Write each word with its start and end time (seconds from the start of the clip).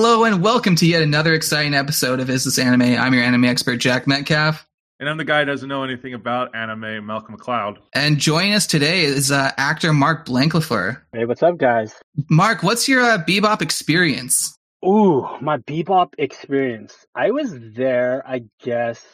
Hello 0.00 0.22
and 0.22 0.44
welcome 0.44 0.76
to 0.76 0.86
yet 0.86 1.02
another 1.02 1.34
exciting 1.34 1.74
episode 1.74 2.20
of 2.20 2.30
Is 2.30 2.44
This 2.44 2.56
Anime? 2.56 2.82
I'm 2.82 3.12
your 3.12 3.24
anime 3.24 3.46
expert, 3.46 3.78
Jack 3.78 4.06
Metcalf. 4.06 4.64
And 5.00 5.08
I'm 5.08 5.16
the 5.16 5.24
guy 5.24 5.40
who 5.40 5.46
doesn't 5.46 5.68
know 5.68 5.82
anything 5.82 6.14
about 6.14 6.54
anime, 6.54 7.04
Malcolm 7.04 7.36
McLeod. 7.36 7.78
And 7.92 8.16
joining 8.16 8.54
us 8.54 8.68
today 8.68 9.00
is 9.00 9.32
uh, 9.32 9.50
actor 9.56 9.92
Mark 9.92 10.24
Blanklefleur. 10.24 11.02
Hey, 11.12 11.24
what's 11.24 11.42
up, 11.42 11.58
guys? 11.58 11.96
Mark, 12.30 12.62
what's 12.62 12.88
your 12.88 13.02
uh, 13.02 13.18
bebop 13.18 13.60
experience? 13.60 14.56
Ooh, 14.86 15.26
my 15.40 15.56
bebop 15.56 16.12
experience. 16.16 16.94
I 17.16 17.32
was 17.32 17.52
there, 17.74 18.22
I 18.24 18.44
guess, 18.62 19.04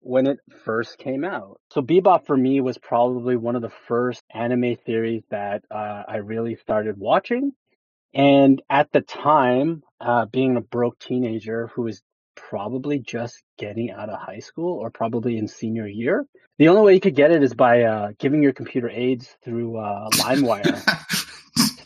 when 0.00 0.26
it 0.26 0.40
first 0.62 0.98
came 0.98 1.24
out. 1.24 1.58
So 1.72 1.80
bebop 1.80 2.26
for 2.26 2.36
me 2.36 2.60
was 2.60 2.76
probably 2.76 3.36
one 3.36 3.56
of 3.56 3.62
the 3.62 3.72
first 3.86 4.20
anime 4.34 4.76
series 4.84 5.22
that 5.30 5.64
uh, 5.70 6.02
I 6.06 6.16
really 6.16 6.56
started 6.56 6.98
watching. 6.98 7.52
And 8.12 8.60
at 8.68 8.92
the 8.92 9.00
time, 9.00 9.82
uh, 10.00 10.26
being 10.26 10.56
a 10.56 10.60
broke 10.60 10.98
teenager 10.98 11.68
who 11.68 11.86
is 11.86 12.02
probably 12.36 12.98
just 12.98 13.42
getting 13.58 13.90
out 13.90 14.08
of 14.08 14.18
high 14.18 14.38
school 14.38 14.78
or 14.78 14.90
probably 14.90 15.38
in 15.38 15.48
senior 15.48 15.86
year, 15.86 16.26
the 16.58 16.68
only 16.68 16.82
way 16.82 16.94
you 16.94 17.00
could 17.00 17.16
get 17.16 17.30
it 17.30 17.42
is 17.42 17.54
by 17.54 17.82
uh, 17.82 18.12
giving 18.18 18.42
your 18.42 18.52
computer 18.52 18.88
aids 18.88 19.36
through 19.44 19.76
uh, 19.76 20.08
LimeWire. 20.10 20.82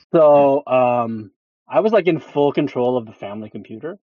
so 0.12 0.62
um, 0.66 1.30
I 1.69 1.80
was 1.80 1.92
like 1.92 2.06
in 2.06 2.20
full 2.20 2.52
control 2.52 2.96
of 2.96 3.06
the 3.06 3.12
family 3.12 3.50
computer. 3.50 3.98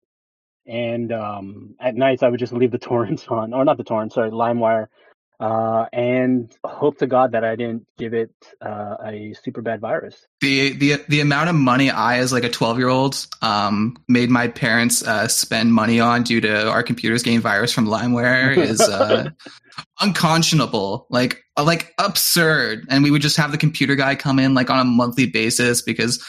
And 0.68 1.12
um, 1.12 1.76
at 1.80 1.96
nights, 1.96 2.24
I 2.24 2.30
would 2.30 2.40
just 2.40 2.54
leave 2.54 2.72
the 2.72 2.78
torrents 2.90 3.28
on, 3.28 3.54
or 3.54 3.66
not 3.66 3.78
the 3.78 3.84
torrents, 3.84 4.16
sorry, 4.16 4.32
LimeWire, 4.32 4.88
uh, 5.40 5.86
and 5.92 6.56
hope 6.64 6.98
to 7.00 7.08
God 7.08 7.34
that 7.34 7.44
I 7.44 7.56
didn't 7.56 7.86
give 7.98 8.14
it 8.14 8.32
uh, 8.62 8.96
a 9.04 9.34
super 9.44 9.62
bad 9.62 9.82
virus. 9.82 10.26
The 10.42 10.74
the 10.74 11.04
the 11.10 11.20
amount 11.22 11.50
of 11.50 11.56
money 11.56 11.90
I, 11.90 12.20
as 12.20 12.32
like 12.32 12.44
a 12.44 12.50
twelve 12.50 12.78
year 12.78 12.88
old, 12.88 13.26
um, 13.42 13.98
made 14.08 14.30
my 14.30 14.48
parents 14.48 15.06
uh, 15.06 15.28
spend 15.28 15.74
money 15.74 16.00
on 16.00 16.24
due 16.24 16.42
to 16.42 16.70
our 16.70 16.84
computers 16.84 17.24
getting 17.24 17.42
virus 17.42 17.74
from 17.74 17.88
LimeWire 17.88 18.58
is 18.58 18.82
uh, 18.82 19.30
unconscionable, 20.00 21.08
like 21.10 21.44
uh, 21.58 21.64
like 21.64 21.94
absurd. 22.00 22.86
And 22.90 23.04
we 23.04 23.12
would 23.12 23.22
just 23.22 23.38
have 23.38 23.52
the 23.52 23.58
computer 23.58 23.96
guy 23.96 24.16
come 24.16 24.40
in 24.40 24.54
like 24.54 24.70
on 24.70 24.80
a 24.80 24.86
monthly 24.86 25.28
basis 25.28 25.82
because. 25.82 26.24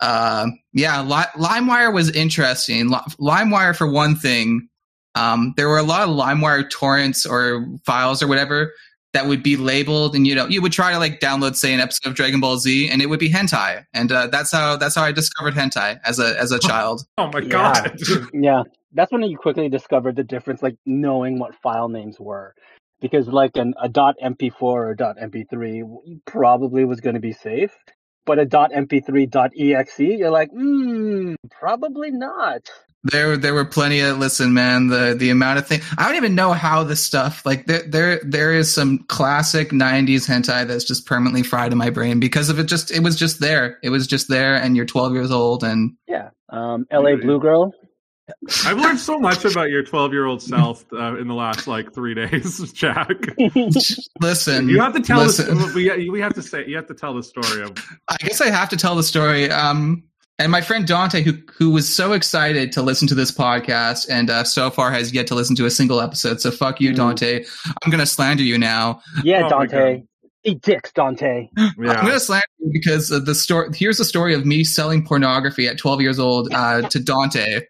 Uh, 0.00 0.46
yeah, 0.72 1.02
Li- 1.02 1.42
LimeWire 1.42 1.92
was 1.92 2.08
interesting. 2.08 2.88
Li- 2.88 3.00
LimeWire, 3.18 3.74
for 3.74 3.90
one 3.90 4.14
thing, 4.14 4.68
um, 5.18 5.52
there 5.56 5.68
were 5.68 5.78
a 5.78 5.82
lot 5.82 6.08
of 6.08 6.14
LimeWire 6.14 6.70
torrents 6.70 7.26
or 7.26 7.66
files 7.84 8.22
or 8.22 8.28
whatever 8.28 8.72
that 9.14 9.26
would 9.26 9.42
be 9.42 9.56
labeled, 9.56 10.14
and 10.14 10.26
you 10.26 10.34
know, 10.34 10.46
you 10.46 10.60
would 10.62 10.72
try 10.72 10.92
to 10.92 10.98
like 10.98 11.18
download, 11.20 11.56
say, 11.56 11.72
an 11.74 11.80
episode 11.80 12.10
of 12.10 12.14
Dragon 12.14 12.40
Ball 12.40 12.58
Z, 12.58 12.88
and 12.90 13.00
it 13.02 13.06
would 13.06 13.18
be 13.18 13.30
hentai, 13.30 13.84
and 13.92 14.12
uh, 14.12 14.26
that's 14.28 14.52
how 14.52 14.76
that's 14.76 14.94
how 14.94 15.02
I 15.02 15.12
discovered 15.12 15.54
hentai 15.54 15.98
as 16.04 16.18
a 16.18 16.38
as 16.38 16.52
a 16.52 16.58
child. 16.70 17.02
Oh 17.16 17.30
my 17.32 17.40
Yeah. 17.40 17.48
god. 17.48 18.00
yeah, 18.32 18.62
that's 18.92 19.10
when 19.10 19.22
you 19.22 19.36
quickly 19.36 19.68
discovered 19.68 20.16
the 20.16 20.24
difference, 20.24 20.62
like 20.62 20.76
knowing 20.86 21.38
what 21.38 21.54
file 21.56 21.88
names 21.88 22.20
were. 22.20 22.54
Because 23.00 23.28
like 23.28 23.56
an, 23.56 23.74
a 23.80 23.88
.mp4 23.88 24.60
or 24.60 24.96
.mp3 24.96 25.82
probably 26.26 26.84
was 26.84 27.00
going 27.00 27.14
to 27.14 27.20
be 27.20 27.32
safe, 27.32 27.72
but 28.26 28.40
a 28.40 28.46
.mp3 28.46 29.76
.exe, 29.76 30.00
you're 30.00 30.30
like, 30.30 30.50
hmm, 30.50 31.34
probably 31.50 32.10
not. 32.10 32.68
There 33.10 33.36
there 33.36 33.54
were 33.54 33.64
plenty 33.64 34.00
of 34.00 34.18
listen, 34.18 34.52
man. 34.54 34.88
The 34.88 35.14
the 35.18 35.30
amount 35.30 35.58
of 35.58 35.66
thing 35.66 35.80
I 35.96 36.06
don't 36.06 36.16
even 36.16 36.34
know 36.34 36.52
how 36.52 36.84
this 36.84 37.02
stuff 37.02 37.44
like 37.46 37.66
there 37.66 37.82
there 37.82 38.20
there 38.24 38.52
is 38.52 38.72
some 38.72 38.98
classic 39.08 39.70
'90s 39.70 40.26
hentai 40.28 40.66
that's 40.66 40.84
just 40.84 41.06
permanently 41.06 41.42
fried 41.42 41.72
in 41.72 41.78
my 41.78 41.90
brain 41.90 42.20
because 42.20 42.48
of 42.50 42.58
it. 42.58 42.64
Just 42.64 42.90
it 42.90 43.02
was 43.02 43.16
just 43.16 43.40
there. 43.40 43.78
It 43.82 43.90
was 43.90 44.06
just 44.06 44.28
there, 44.28 44.54
and 44.54 44.76
you're 44.76 44.86
12 44.86 45.12
years 45.14 45.30
old, 45.30 45.64
and 45.64 45.92
Yeah, 46.06 46.30
um, 46.50 46.86
LA 46.92 47.00
Really? 47.10 47.22
Blue 47.22 47.40
Girl. 47.40 47.74
I've 48.66 48.76
learned 48.78 48.98
so 48.98 49.18
much 49.18 49.46
about 49.46 49.70
your 49.70 49.82
12 49.82 50.12
year 50.12 50.26
old 50.26 50.42
self 50.42 50.84
uh, 50.92 51.16
in 51.16 51.28
the 51.28 51.34
last 51.34 51.66
like 51.66 51.94
three 51.94 52.14
days, 52.14 52.72
Jack. 52.74 53.08
listen. 54.20 54.68
You 54.68 54.80
have 54.80 54.92
to 54.94 55.00
tell 55.00 55.20
us. 55.20 55.38
listen. 55.38 55.74
We, 55.74 56.10
we 56.10 56.20
have 56.20 56.34
to 56.34 56.42
say. 56.42 56.66
You 56.66 56.76
have 56.76 56.86
to 56.88 56.94
tell 56.94 57.14
the 57.14 57.22
story 57.22 57.62
of. 57.62 57.72
I 58.08 58.16
guess 58.18 58.40
I 58.42 58.50
have 58.50 58.68
to 58.68 58.76
tell 58.76 58.94
the 58.96 59.02
story. 59.02 59.50
Um, 59.50 60.04
and 60.38 60.52
my 60.52 60.60
friend 60.60 60.86
Dante, 60.86 61.22
who 61.22 61.32
who 61.56 61.70
was 61.70 61.92
so 61.92 62.12
excited 62.12 62.72
to 62.72 62.82
listen 62.82 63.08
to 63.08 63.14
this 63.14 63.30
podcast, 63.32 64.06
and 64.10 64.30
uh, 64.30 64.44
so 64.44 64.70
far 64.70 64.90
has 64.90 65.12
yet 65.12 65.26
to 65.28 65.34
listen 65.34 65.56
to 65.56 65.66
a 65.66 65.70
single 65.70 66.00
episode. 66.00 66.40
So 66.40 66.50
fuck 66.50 66.80
you, 66.80 66.92
Mm. 66.92 66.96
Dante. 66.96 67.44
I'm 67.84 67.90
gonna 67.90 68.06
slander 68.06 68.42
you 68.42 68.58
now. 68.58 69.00
yeah, 69.24 69.46
Oh 69.46 69.48
Dante. 69.48 70.02
Eat 70.44 70.62
dicks, 70.62 70.92
Dante. 70.92 71.48
I'm 71.58 71.74
gonna 71.76 72.20
slander 72.20 72.44
you 72.60 72.70
because 72.72 73.10
of 73.10 73.26
the 73.26 73.34
story. 73.34 73.70
Here's 73.74 73.98
the 73.98 74.04
story 74.04 74.34
of 74.34 74.46
me 74.46 74.62
selling 74.64 75.04
pornography 75.04 75.66
at 75.66 75.78
12 75.78 76.00
years 76.00 76.18
old 76.18 76.48
uh, 76.54 76.82
to 76.88 77.00
Dante, 77.00 77.60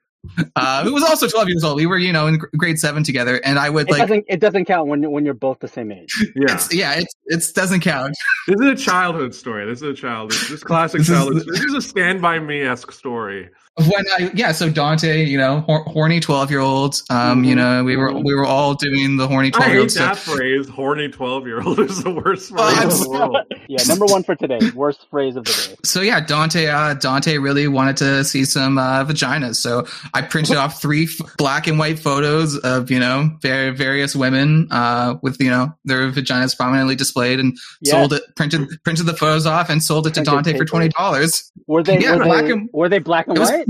uh, 0.56 0.84
who 0.84 0.92
was 0.92 1.02
also 1.02 1.28
12 1.28 1.48
years 1.48 1.64
old. 1.64 1.76
We 1.76 1.86
were, 1.86 1.98
you 1.98 2.12
know, 2.12 2.26
in 2.26 2.38
grade 2.56 2.78
seven 2.78 3.02
together, 3.02 3.40
and 3.44 3.58
I 3.58 3.70
would 3.70 3.88
It 3.88 3.92
like. 3.92 4.00
doesn't. 4.00 4.24
It 4.28 4.40
doesn't 4.40 4.64
count 4.66 4.88
when 4.88 5.10
when 5.10 5.24
you're 5.24 5.34
both 5.34 5.60
the 5.60 5.68
same 5.68 5.90
age. 5.92 6.10
Yeah. 6.34 6.54
It's, 6.54 6.74
yeah, 6.74 6.94
it 6.94 7.06
it 7.26 7.44
doesn't 7.54 7.80
count. 7.80 8.14
This 8.48 8.60
is 8.60 8.80
a 8.80 8.84
childhood 8.84 9.34
story. 9.34 9.66
This 9.66 9.78
is 9.82 9.88
a 9.88 9.94
child. 9.94 10.30
This 10.30 10.50
is 10.50 10.64
classic 10.64 10.98
This 11.00 11.08
is- 11.10 11.14
childhood. 11.14 11.46
This 11.46 11.60
is 11.64 11.74
a 11.74 11.82
Stand 11.82 12.20
by 12.22 12.38
Me 12.38 12.62
esque 12.62 12.92
story. 12.92 13.48
When 13.86 14.04
I 14.18 14.30
yeah, 14.34 14.52
so 14.52 14.70
Dante, 14.70 15.24
you 15.24 15.38
know, 15.38 15.60
hor- 15.60 15.84
horny 15.84 16.20
12 16.20 16.50
year 16.50 16.60
olds. 16.60 17.04
Um, 17.10 17.44
you 17.44 17.54
Mhm. 17.54 17.58
know, 17.58 17.84
we 17.84 17.96
were 17.96 18.12
we 18.12 18.34
were 18.34 18.44
all 18.46 18.74
doing 18.74 19.16
the 19.16 19.26
horny 19.28 19.50
12 19.50 19.66
year 19.68 19.74
hate 19.76 19.80
olds. 19.82 19.94
that 19.94 20.16
phrase. 20.18 20.68
Horny 20.68 21.08
12 21.08 21.46
year 21.46 21.62
old 21.62 21.78
is 21.90 22.02
the 22.02 22.10
worst 22.10 22.50
phrase 22.50 22.60
I'm 22.78 22.90
in 22.90 23.00
the 23.00 23.08
world. 23.10 23.36
yeah, 23.68 23.82
number 23.86 24.06
one 24.06 24.22
for 24.24 24.34
today. 24.34 24.58
Worst 24.74 25.06
phrase 25.10 25.36
of 25.36 25.44
the 25.44 25.52
day. 25.70 25.76
So 25.84 26.00
yeah, 26.00 26.20
Dante 26.20 26.66
uh, 26.66 26.94
Dante 26.94 27.38
really 27.38 27.68
wanted 27.68 27.96
to 27.98 28.24
see 28.24 28.44
some 28.44 28.78
uh, 28.78 29.04
vaginas. 29.04 29.56
So 29.56 29.86
I 30.14 30.22
printed 30.22 30.56
off 30.56 30.80
three 30.80 31.04
f- 31.04 31.36
black 31.36 31.66
and 31.66 31.78
white 31.78 31.98
photos 31.98 32.56
of 32.58 32.90
you 32.90 32.98
know 33.00 33.30
var- 33.42 33.72
various 33.72 34.14
women 34.16 34.68
uh, 34.70 35.14
with 35.22 35.40
you 35.40 35.50
know 35.50 35.72
their 35.84 36.10
vaginas 36.10 36.56
prominently 36.56 36.96
displayed, 36.96 37.40
and 37.40 37.56
Yeah. 37.80 37.92
sold 37.92 38.12
it 38.14 38.22
printed 38.36 38.68
printed 38.84 39.06
the 39.06 39.14
photos 39.14 39.46
off 39.46 39.70
and 39.70 39.82
sold 39.82 40.06
it 40.06 40.14
to 40.14 40.20
Printed 40.22 40.44
Dante 40.44 40.58
for 40.58 40.64
twenty 40.64 40.88
dollars. 40.88 41.50
Were 41.66 41.82
they? 41.82 41.98
Yeah, 42.00 42.16
were, 42.16 42.24
black 42.24 42.44
they 42.44 42.50
and- 42.52 42.68
were 42.72 42.88
they 42.88 42.98
black 42.98 43.26
and 43.28 43.38
white? 43.38 43.66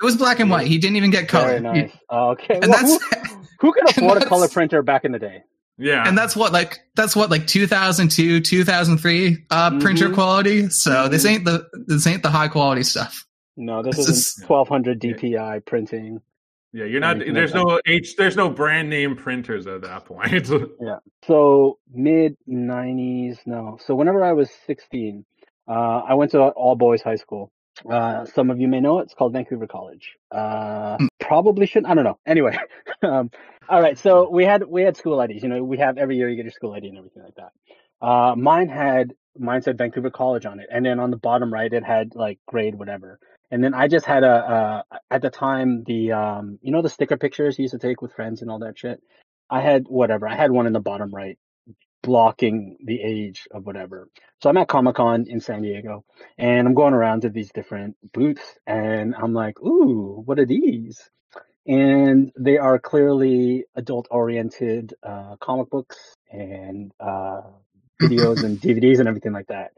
It 0.00 0.04
was 0.04 0.16
black 0.16 0.40
and 0.40 0.50
white. 0.50 0.66
He 0.66 0.78
didn't 0.78 0.96
even 0.96 1.10
get 1.10 1.28
color. 1.28 1.58
Very 1.58 1.60
nice. 1.60 1.92
okay. 2.12 2.54
And 2.54 2.66
Well, 2.68 2.78
that's 2.80 2.90
who, 2.92 3.36
who 3.60 3.72
could 3.72 3.88
afford 3.96 4.22
a 4.22 4.26
color 4.26 4.48
printer 4.48 4.82
back 4.82 5.04
in 5.04 5.12
the 5.12 5.18
day? 5.18 5.42
Yeah. 5.78 6.08
and 6.08 6.16
that's 6.16 6.34
what 6.34 6.54
like 6.54 6.78
that's 6.94 7.14
what 7.14 7.28
like 7.30 7.46
2002 7.46 8.40
2003 8.40 9.44
uh 9.50 9.78
printer 9.78 10.08
Mhm. 10.08 10.14
quality 10.14 10.68
so 10.70 11.06
this 11.06 11.26
Mhm. 11.26 11.30
ain't 11.32 11.44
the 11.44 11.66
this 11.86 12.06
ain't 12.06 12.22
the 12.22 12.30
high 12.30 12.48
quality 12.48 12.82
stuff 12.82 13.22
No, 13.58 13.82
this 13.82 13.96
This 13.96 14.08
isn't 14.08 14.42
is- 14.42 14.48
1200 14.48 14.98
DPI 15.00 15.58
printing. 15.66 16.20
yeah. 16.72 16.86
You're 16.86 17.00
not. 17.00 17.18
There's 17.18 17.52
like 17.54 17.62
no 17.66 17.80
H. 17.86 18.16
There's 18.16 18.36
no 18.36 18.48
brand 18.48 18.88
name 18.88 19.16
printers 19.16 19.66
at 19.66 19.82
that 19.82 20.06
point. 20.06 20.48
Yeah. 20.80 20.96
So 21.26 21.78
mid 21.92 22.36
90s. 22.48 23.38
No. 23.46 23.78
So 23.84 23.94
whenever 23.94 24.24
I 24.24 24.32
was 24.32 24.50
16, 24.66 25.24
uh, 25.68 25.72
I 26.08 26.14
went 26.14 26.30
to 26.32 26.40
all 26.40 26.74
boys 26.76 27.02
high 27.02 27.16
school. 27.16 27.52
Uh, 27.88 28.24
some 28.26 28.50
of 28.50 28.60
you 28.60 28.68
may 28.68 28.80
know 28.80 29.00
it. 29.00 29.04
It's 29.04 29.14
called 29.14 29.32
Vancouver 29.32 29.66
College. 29.66 30.16
Uh, 30.30 30.96
probably 31.20 31.66
shouldn't. 31.66 31.90
I 31.90 31.94
don't 31.94 32.04
know. 32.04 32.18
Anyway, 32.26 32.56
um, 33.02 33.30
all 33.68 33.80
right. 33.80 33.98
So 33.98 34.30
we 34.30 34.44
had 34.44 34.64
we 34.64 34.82
had 34.82 34.96
school 34.96 35.20
IDs. 35.20 35.42
You 35.42 35.48
know, 35.48 35.62
we 35.62 35.78
have 35.78 35.98
every 35.98 36.16
year 36.16 36.28
you 36.28 36.36
get 36.36 36.44
your 36.44 36.52
school 36.52 36.72
ID 36.72 36.88
and 36.88 36.98
everything 36.98 37.22
like 37.22 37.34
that. 37.36 38.06
Uh, 38.06 38.34
mine 38.36 38.68
had 38.68 39.14
mine 39.38 39.62
said 39.62 39.78
Vancouver 39.78 40.10
College 40.10 40.46
on 40.46 40.60
it, 40.60 40.68
and 40.72 40.84
then 40.84 41.00
on 41.00 41.10
the 41.10 41.16
bottom 41.16 41.52
right 41.52 41.72
it 41.72 41.84
had 41.84 42.14
like 42.14 42.38
grade 42.46 42.74
whatever. 42.74 43.18
And 43.50 43.62
then 43.62 43.74
I 43.74 43.88
just 43.88 44.06
had 44.06 44.24
a 44.24 44.82
uh, 44.90 44.96
at 45.10 45.22
the 45.22 45.30
time 45.30 45.84
the 45.86 46.12
um, 46.12 46.58
you 46.62 46.72
know 46.72 46.82
the 46.82 46.88
sticker 46.88 47.16
pictures 47.16 47.58
you 47.58 47.62
used 47.62 47.72
to 47.72 47.78
take 47.78 48.02
with 48.02 48.12
friends 48.14 48.42
and 48.42 48.50
all 48.50 48.60
that 48.60 48.78
shit. 48.78 49.00
I 49.48 49.60
had 49.60 49.84
whatever. 49.86 50.26
I 50.26 50.34
had 50.34 50.50
one 50.50 50.66
in 50.66 50.72
the 50.72 50.80
bottom 50.80 51.14
right 51.14 51.38
blocking 52.02 52.76
the 52.84 53.00
age 53.02 53.46
of 53.50 53.66
whatever. 53.66 54.08
So 54.42 54.50
I'm 54.50 54.56
at 54.56 54.68
Comic 54.68 54.96
Con 54.96 55.26
in 55.28 55.40
San 55.40 55.62
Diego 55.62 56.04
and 56.38 56.66
I'm 56.66 56.74
going 56.74 56.94
around 56.94 57.22
to 57.22 57.30
these 57.30 57.50
different 57.52 57.96
booths 58.12 58.58
and 58.66 59.14
I'm 59.14 59.32
like, 59.32 59.60
ooh, 59.60 60.22
what 60.24 60.38
are 60.38 60.46
these? 60.46 61.00
And 61.66 62.30
they 62.38 62.58
are 62.58 62.78
clearly 62.78 63.64
adult 63.74 64.06
oriented 64.10 64.94
uh, 65.02 65.36
comic 65.40 65.68
books 65.68 65.96
and 66.30 66.92
uh, 67.00 67.42
videos 68.00 68.44
and 68.44 68.60
DVDs 68.60 69.00
and 69.00 69.08
everything 69.08 69.32
like 69.32 69.48
that. 69.48 69.72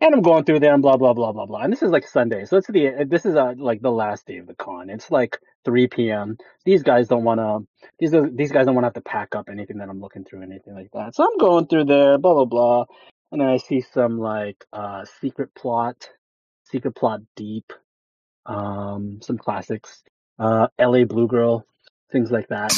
And 0.00 0.14
I'm 0.14 0.22
going 0.22 0.44
through 0.44 0.60
there 0.60 0.74
and 0.74 0.82
blah 0.82 0.96
blah 0.96 1.12
blah 1.12 1.32
blah 1.32 1.46
blah. 1.46 1.60
And 1.60 1.72
this 1.72 1.82
is 1.82 1.90
like 1.90 2.06
Sunday, 2.06 2.44
so 2.44 2.56
it's 2.56 2.68
the 2.68 3.04
this 3.08 3.26
is 3.26 3.34
uh, 3.34 3.54
like 3.56 3.80
the 3.80 3.90
last 3.90 4.26
day 4.26 4.38
of 4.38 4.46
the 4.46 4.54
con. 4.54 4.90
It's 4.90 5.10
like 5.10 5.38
3 5.64 5.88
p.m. 5.88 6.36
These 6.64 6.82
guys 6.82 7.08
don't 7.08 7.24
want 7.24 7.40
to 7.40 7.66
these 7.98 8.14
these 8.34 8.52
guys 8.52 8.66
don't 8.66 8.74
want 8.74 8.84
to 8.84 8.88
have 8.88 8.94
to 8.94 9.00
pack 9.00 9.34
up 9.34 9.48
anything 9.50 9.78
that 9.78 9.88
I'm 9.88 10.00
looking 10.00 10.24
through, 10.24 10.42
anything 10.42 10.74
like 10.74 10.90
that. 10.92 11.14
So 11.14 11.24
I'm 11.24 11.38
going 11.38 11.66
through 11.66 11.84
there, 11.84 12.18
blah 12.18 12.34
blah 12.34 12.44
blah, 12.44 12.84
and 13.32 13.40
then 13.40 13.48
I 13.48 13.58
see 13.58 13.80
some 13.80 14.18
like 14.18 14.64
uh 14.72 15.04
secret 15.20 15.54
plot, 15.54 16.08
secret 16.64 16.94
plot 16.94 17.20
deep, 17.36 17.72
um, 18.46 19.20
some 19.22 19.38
classics, 19.38 20.02
uh, 20.38 20.68
L.A. 20.78 21.04
Blue 21.04 21.28
Girl, 21.28 21.66
things 22.10 22.30
like 22.30 22.48
that. 22.48 22.74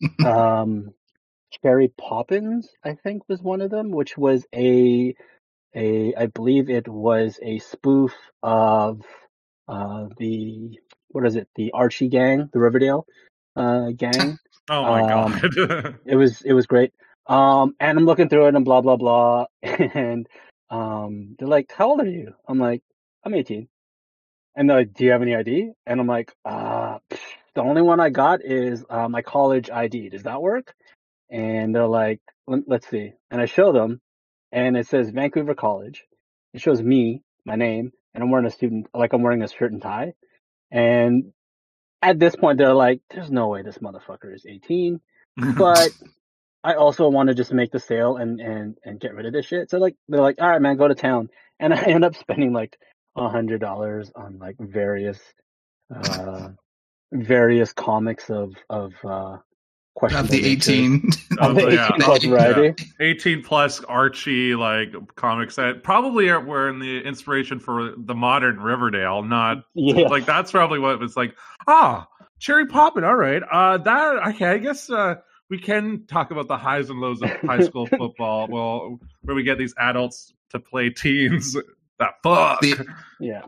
um, 0.24 0.92
Cherry 1.62 1.92
Poppins, 1.98 2.68
I 2.84 2.94
think, 2.94 3.28
was 3.28 3.42
one 3.42 3.60
of 3.60 3.70
them, 3.70 3.90
which 3.90 4.16
was 4.16 4.46
a 4.54 5.14
a 5.74 6.14
I 6.14 6.26
believe 6.26 6.70
it 6.70 6.88
was 6.88 7.38
a 7.42 7.58
spoof 7.58 8.14
of 8.42 9.02
uh 9.68 10.06
the 10.18 10.78
what 11.12 11.26
is 11.26 11.36
it? 11.36 11.48
The 11.56 11.72
Archie 11.72 12.08
gang, 12.08 12.50
the 12.52 12.60
Riverdale 12.60 13.06
uh, 13.56 13.90
gang. 13.96 14.38
Oh 14.70 14.84
my 14.84 15.02
Um, 15.02 15.32
god. 15.34 15.42
it 16.06 16.16
was 16.16 16.42
it 16.42 16.52
was 16.54 16.66
great. 16.66 16.92
Um, 17.28 17.74
and 17.80 17.98
I'm 17.98 18.06
looking 18.06 18.28
through 18.28 18.46
it 18.48 18.54
and 18.54 18.64
blah 18.64 18.80
blah 18.80 18.96
blah, 18.96 19.46
and 19.62 20.26
um, 20.70 21.36
they're 21.38 21.48
like, 21.48 21.72
"How 21.76 21.90
old 21.90 22.00
are 22.00 22.06
you?" 22.06 22.34
I'm 22.48 22.58
like, 22.58 22.82
"I'm 23.24 23.34
18." 23.34 23.68
And 24.56 24.70
they're 24.70 24.78
like, 24.78 24.94
"Do 24.94 25.04
you 25.04 25.12
have 25.12 25.22
any 25.22 25.34
ID?" 25.36 25.72
And 25.86 26.00
I'm 26.00 26.06
like, 26.06 26.32
"Uh, 26.44 26.98
pff, 27.10 27.20
the 27.54 27.62
only 27.62 27.82
one 27.82 28.00
I 28.00 28.10
got 28.10 28.44
is 28.44 28.84
uh, 28.90 29.08
my 29.08 29.22
college 29.22 29.70
ID. 29.70 30.10
Does 30.10 30.24
that 30.24 30.42
work?" 30.42 30.74
And 31.30 31.74
they're 31.74 31.86
like, 31.88 32.20
"Let- 32.46 32.68
"Let's 32.68 32.88
see." 32.88 33.12
And 33.30 33.40
I 33.40 33.46
show 33.46 33.72
them, 33.72 34.00
and 34.52 34.76
it 34.76 34.86
says 34.88 35.10
Vancouver 35.10 35.54
College. 35.54 36.04
It 36.54 36.60
shows 36.62 36.82
me, 36.82 37.22
my 37.46 37.56
name, 37.56 37.92
and 38.14 38.22
I'm 38.24 38.30
wearing 38.30 38.46
a 38.46 38.50
student, 38.50 38.88
like 38.94 39.12
I'm 39.14 39.22
wearing 39.22 39.42
a 39.42 39.48
shirt 39.48 39.72
and 39.72 39.82
tie. 39.82 40.14
And 40.72 41.32
at 42.02 42.20
this 42.20 42.36
point, 42.36 42.58
they're 42.58 42.74
like, 42.74 43.02
"There's 43.10 43.30
no 43.32 43.48
way 43.48 43.62
this 43.62 43.78
motherfucker 43.78 44.34
is 44.34 44.46
18." 44.48 45.00
but 45.56 45.90
I 46.64 46.74
also 46.74 47.08
want 47.08 47.28
to 47.28 47.34
just 47.34 47.52
make 47.52 47.72
the 47.72 47.80
sale 47.80 48.16
and 48.16 48.40
and 48.40 48.78
and 48.84 49.00
get 49.00 49.14
rid 49.14 49.26
of 49.26 49.32
this 49.32 49.46
shit. 49.46 49.70
So 49.70 49.78
like 49.78 49.96
they're 50.08 50.20
like, 50.20 50.40
all 50.40 50.48
right, 50.48 50.60
man, 50.62 50.76
go 50.76 50.88
to 50.88 50.94
town, 50.94 51.28
and 51.58 51.72
I 51.74 51.82
end 51.84 52.04
up 52.04 52.16
spending 52.16 52.52
like 52.52 52.78
a 53.16 53.28
hundred 53.28 53.60
dollars 53.60 54.10
on 54.14 54.38
like 54.38 54.56
various 54.60 55.18
uh 55.94 56.50
various 57.12 57.72
comics 57.72 58.30
of 58.30 58.54
of 58.70 58.92
uh 59.04 59.38
Of 60.00 60.28
the 60.28 60.40
nature. 60.42 60.72
18. 60.72 61.10
of 61.38 61.54
the 61.54 61.70
yeah. 61.72 61.88
18 61.94 62.00
plus 62.00 62.24
Yeah. 62.24 62.30
variety. 62.30 62.84
18 63.00 63.42
plus 63.42 63.84
Archie 63.84 64.54
like 64.54 64.92
comics 65.16 65.56
that 65.56 65.82
probably 65.84 66.28
are, 66.30 66.40
were 66.40 66.68
in 66.68 66.78
the 66.80 67.00
inspiration 67.02 67.60
for 67.60 67.92
the 67.96 68.14
modern 68.14 68.58
Riverdale, 68.58 69.22
not 69.22 69.64
Yeah, 69.74 70.08
like 70.08 70.24
that's 70.26 70.50
probably 70.50 70.78
what 70.78 70.92
it 70.92 71.00
was 71.00 71.16
like. 71.16 71.36
Ah, 71.68 72.08
Cherry 72.40 72.66
Poppin. 72.66 73.04
All 73.04 73.14
right, 73.14 73.42
uh, 73.48 73.78
that 73.78 74.28
okay. 74.34 74.46
I 74.46 74.58
guess 74.58 74.90
uh, 74.90 75.16
we 75.50 75.58
can 75.58 76.06
talk 76.06 76.30
about 76.32 76.48
the 76.48 76.56
highs 76.56 76.90
and 76.90 76.98
lows 76.98 77.22
of 77.22 77.30
high 77.30 77.60
school 77.60 77.86
football. 77.98 78.48
Well, 78.48 78.98
where 79.20 79.36
we 79.36 79.44
get 79.44 79.58
these 79.58 79.74
adults 79.78 80.32
to 80.50 80.58
play 80.58 80.90
teens 80.90 81.54
that 82.00 82.14
fuck. 82.24 82.60
The- 82.60 82.86
yeah. 83.20 83.42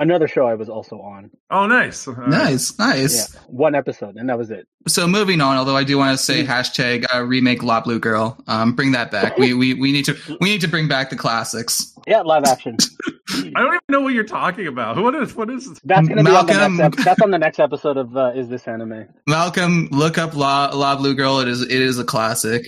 Another 0.00 0.26
show 0.26 0.46
I 0.46 0.54
was 0.54 0.68
also 0.70 0.96
on. 0.96 1.30
oh, 1.50 1.66
nice, 1.66 2.08
All 2.08 2.14
right. 2.14 2.28
nice, 2.28 2.78
nice. 2.78 3.34
Yeah, 3.34 3.40
one 3.48 3.74
episode, 3.74 4.16
and 4.16 4.28
that 4.30 4.38
was 4.38 4.50
it. 4.50 4.66
So 4.88 5.06
moving 5.06 5.40
on, 5.42 5.56
although 5.58 5.76
I 5.76 5.84
do 5.84 5.98
want 5.98 6.16
to 6.18 6.24
say 6.24 6.42
Mm. 6.42 6.46
hashtag 6.46 7.04
uh, 7.14 7.22
remake 7.22 7.62
La 7.62 7.82
Blue 7.82 8.00
Girl. 8.00 8.42
Um, 8.48 8.72
bring 8.74 8.92
that 8.92 9.10
back. 9.10 9.36
We, 9.36 9.52
we 9.54 9.74
we 9.74 9.92
need 9.92 10.06
to 10.06 10.16
we 10.40 10.48
need 10.48 10.62
to 10.62 10.68
bring 10.68 10.88
back 10.88 11.10
the 11.10 11.16
classics. 11.16 11.94
Yeah, 12.06 12.22
live 12.22 12.44
action. 12.44 12.78
I 13.30 13.42
don't 13.60 13.66
even 13.74 13.80
know 13.90 14.00
what 14.00 14.14
you're 14.14 14.24
talking 14.24 14.66
about. 14.66 14.96
What 14.96 15.14
is 15.14 15.36
what 15.36 15.50
is? 15.50 15.78
That's 15.84 16.08
gonna 16.08 16.24
be 16.24 16.30
on 16.30 16.46
the 16.46 16.68
next. 16.68 16.98
Ep- 16.98 17.04
that's 17.04 17.20
on 17.22 17.30
the 17.30 17.38
next 17.38 17.58
episode 17.66 17.98
of 17.98 18.16
uh, 18.16 18.32
Is 18.34 18.48
This 18.48 18.66
Anime? 18.66 19.06
Malcolm, 19.28 19.88
look 19.92 20.16
up 20.16 20.34
La 20.34 20.70
La 20.74 20.96
Blue 20.96 21.14
Girl. 21.14 21.40
It 21.40 21.48
is 21.48 21.60
it 21.60 21.70
is 21.70 21.98
a 21.98 22.04
classic. 22.04 22.64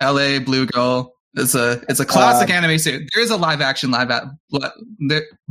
L.A. 0.00 0.38
Blue 0.38 0.66
Girl. 0.66 1.12
It's 1.36 1.54
a 1.56 1.82
it's 1.88 1.98
a 1.98 2.04
classic 2.04 2.48
Uh, 2.50 2.52
anime 2.52 2.78
series. 2.78 3.08
There 3.12 3.22
is 3.22 3.30
a 3.30 3.36
live 3.36 3.60
action 3.60 3.90
live 3.90 4.10
at 4.10 4.24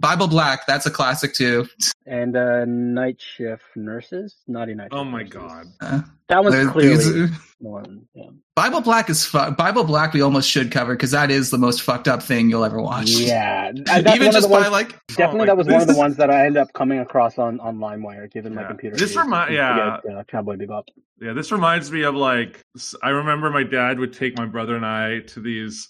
Bible 0.04 0.28
Black. 0.28 0.66
That's 0.68 0.86
a 0.86 0.92
classic 0.92 1.34
too. 1.34 1.68
And 2.06 2.36
uh, 2.36 2.66
Night 2.66 3.22
Shift 3.22 3.64
Nurses, 3.76 4.36
Naughty 4.48 4.74
Night. 4.76 4.90
Oh 4.92 5.04
my 5.06 5.20
Nurses. 5.24 5.34
god. 5.34 5.66
Uh, 5.82 6.02
that 6.28 6.44
one's 6.44 6.56
there- 6.56 6.70
clearly 6.70 6.98
these- 7.28 7.32
one. 7.60 8.06
Yeah. 8.14 8.26
Bible 8.56 8.82
Black 8.82 9.10
is 9.10 9.26
fu- 9.26 9.52
Bible 9.52 9.86
Black. 9.86 10.14
We 10.14 10.22
almost 10.22 10.50
should 10.50 10.72
cover 10.72 10.94
because 10.94 11.12
that 11.12 11.32
is 11.32 11.50
the 11.50 11.58
most 11.58 11.82
fucked 11.82 12.08
up 12.10 12.22
thing 12.22 12.50
you'll 12.50 12.66
ever 12.66 12.82
watch. 12.82 13.10
Yeah, 13.12 13.72
that's 13.86 14.16
Even 14.16 14.32
just 14.34 14.48
the 14.48 14.52
ones, 14.52 14.66
by 14.66 14.70
like 14.70 14.90
definitely 15.08 15.44
Oh 15.44 15.46
that 15.46 15.58
was 15.58 15.68
one 15.68 15.82
of 15.82 15.88
the 15.88 15.96
ones 15.98 16.18
that 16.18 16.30
I 16.30 16.46
ended 16.46 16.58
up 16.58 16.74
coming 16.74 17.00
across 17.00 17.38
on 17.40 17.60
on 17.62 17.78
LimeWire, 17.78 18.30
given 18.32 18.54
my 18.54 18.66
computer. 18.66 18.98
This 18.98 19.12
age 19.12 19.18
remi- 19.18 19.48
to 19.48 19.54
yeah. 19.54 19.98
get, 20.06 20.14
uh, 20.16 20.24
Cowboy 20.26 20.58
Bebop. 20.58 20.84
Yeah, 21.22 21.32
this 21.32 21.52
reminds 21.54 21.90
me 21.90 22.04
of 22.04 22.14
like 22.16 22.60
I 23.02 23.10
remember 23.12 23.50
my 23.50 23.64
dad 23.64 23.98
would 24.00 24.12
take 24.12 24.38
my 24.38 24.46
brother 24.46 24.76
and 24.76 24.86
I 24.86 25.20
to 25.28 25.40
these. 25.40 25.88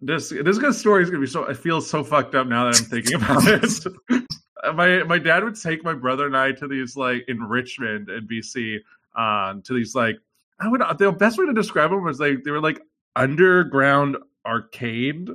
This 0.00 0.30
this 0.30 0.58
good 0.58 0.74
story 0.74 1.02
is 1.02 1.10
gonna 1.10 1.20
be 1.20 1.26
so. 1.26 1.44
It 1.44 1.56
feels 1.58 1.88
so 1.88 2.02
fucked 2.02 2.34
up 2.34 2.46
now 2.46 2.64
that 2.70 2.78
I'm 2.78 2.84
thinking 2.86 3.16
about 3.16 3.42
it. 3.46 4.24
my 4.74 5.02
my 5.04 5.18
dad 5.18 5.44
would 5.44 5.60
take 5.60 5.84
my 5.84 5.92
brother 5.92 6.26
and 6.26 6.36
I 6.36 6.52
to 6.52 6.66
these 6.68 6.96
like 6.96 7.24
in 7.28 7.42
Richmond 7.42 8.08
in 8.08 8.26
BC, 8.26 8.78
um, 9.14 9.60
to 9.62 9.74
these 9.74 9.94
like 9.94 10.16
I 10.58 10.68
would 10.68 10.80
the 10.98 11.12
best 11.12 11.38
way 11.38 11.44
to 11.46 11.52
describe 11.52 11.90
them 11.90 12.02
was 12.02 12.18
like 12.18 12.44
they 12.44 12.50
were 12.50 12.60
like 12.62 12.80
underground 13.14 14.16
arcade 14.46 15.28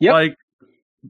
Yep. 0.00 0.12
like 0.12 0.36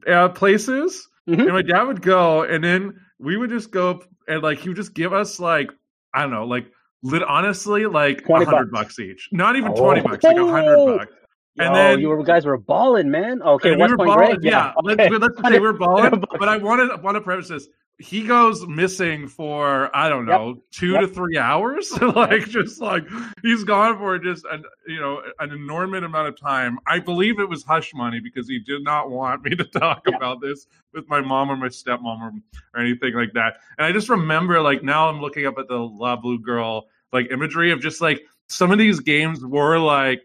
uh, 0.07 0.29
places, 0.29 1.07
Mhm. 1.27 1.39
and 1.41 1.53
my 1.53 1.61
dad 1.63 1.83
would 1.83 2.01
go, 2.01 2.43
and 2.43 2.63
then 2.63 2.99
we 3.17 3.35
would 3.37 3.49
just 3.49 3.71
go 3.71 4.03
and 4.27 4.43
like 4.43 4.59
he 4.59 4.69
would 4.69 4.77
just 4.77 4.93
give 4.93 5.11
us 5.11 5.39
like 5.39 5.71
I 6.13 6.21
don't 6.21 6.31
know, 6.31 6.45
like 6.45 6.71
lit 7.01 7.23
honestly 7.23 7.87
like 7.87 8.19
a 8.19 8.25
20 8.25 8.45
hundred 8.45 8.71
bucks. 8.71 8.95
bucks 8.95 8.99
each, 8.99 9.29
not 9.31 9.55
even 9.55 9.71
Oh. 9.71 9.75
twenty 9.75 10.01
bucks, 10.01 10.23
like 10.23 10.37
a 10.37 10.45
hundred 10.47 10.97
bucks. 10.97 11.13
Yo, 11.57 11.65
And 11.65 11.75
then- 11.75 11.99
you 11.99 12.09
were, 12.09 12.21
guys 12.23 12.45
were 12.45 12.57
balling, 12.57 13.09
man. 13.09 13.41
Oh, 13.43 13.53
okay, 13.53 13.71
And 13.73 13.81
we 13.81 13.87
were 13.87 13.97
balling, 13.97 14.27
Grade. 14.35 14.43
yeah. 14.43 14.73
okay. 14.85 15.09
Let's, 15.09 15.21
let's 15.37 15.41
say 15.49 15.59
we 15.59 15.59
we're 15.59 15.73
balling, 15.77 16.21
but 16.37 16.49
I 16.49 16.57
wanted 16.57 17.01
want 17.01 17.15
to 17.15 17.21
preface 17.21 17.49
this. 17.49 17.67
He 17.97 18.27
goes 18.27 18.67
missing 18.67 19.29
for 19.29 19.89
I 19.95 20.09
don't 20.09 20.27
Yep. 20.27 20.37
know 20.37 20.55
two 20.69 20.91
Yep. 20.91 21.01
to 21.01 21.07
three 21.07 21.37
hours, 21.37 21.93
like 22.01 22.45
just 22.49 22.81
like 22.81 23.05
he's 23.41 23.63
gone 23.63 23.97
for 23.97 24.19
just 24.19 24.43
an 24.51 24.65
you 24.85 24.99
know 24.99 25.21
an 25.39 25.51
enormous 25.53 26.03
amount 26.03 26.27
of 26.27 26.37
time. 26.37 26.77
I 26.85 26.99
believe 26.99 27.39
it 27.39 27.47
was 27.47 27.63
hush 27.63 27.93
money 27.93 28.19
because 28.19 28.49
he 28.49 28.59
did 28.59 28.83
not 28.83 29.09
want 29.11 29.45
me 29.45 29.51
to 29.55 29.63
talk 29.63 30.01
Yeah. 30.09 30.17
about 30.17 30.41
this 30.41 30.67
with 30.93 31.07
my 31.07 31.21
mom 31.21 31.49
or 31.49 31.55
my 31.55 31.69
stepmom 31.69 32.19
or, 32.19 32.31
or 32.73 32.81
anything 32.81 33.13
like 33.13 33.31
that. 33.35 33.59
And 33.77 33.85
I 33.85 33.93
just 33.93 34.09
remember 34.09 34.59
like 34.61 34.83
now 34.83 35.07
I'm 35.07 35.21
looking 35.21 35.45
up 35.45 35.57
at 35.57 35.69
the 35.69 35.77
La 35.77 36.17
Blue 36.17 36.37
Girl 36.39 36.87
like 37.13 37.31
imagery 37.31 37.71
of 37.71 37.79
just 37.79 38.01
like 38.01 38.23
some 38.49 38.73
of 38.73 38.77
these 38.77 38.99
games 38.99 39.41
were 39.45 39.79
like 39.79 40.21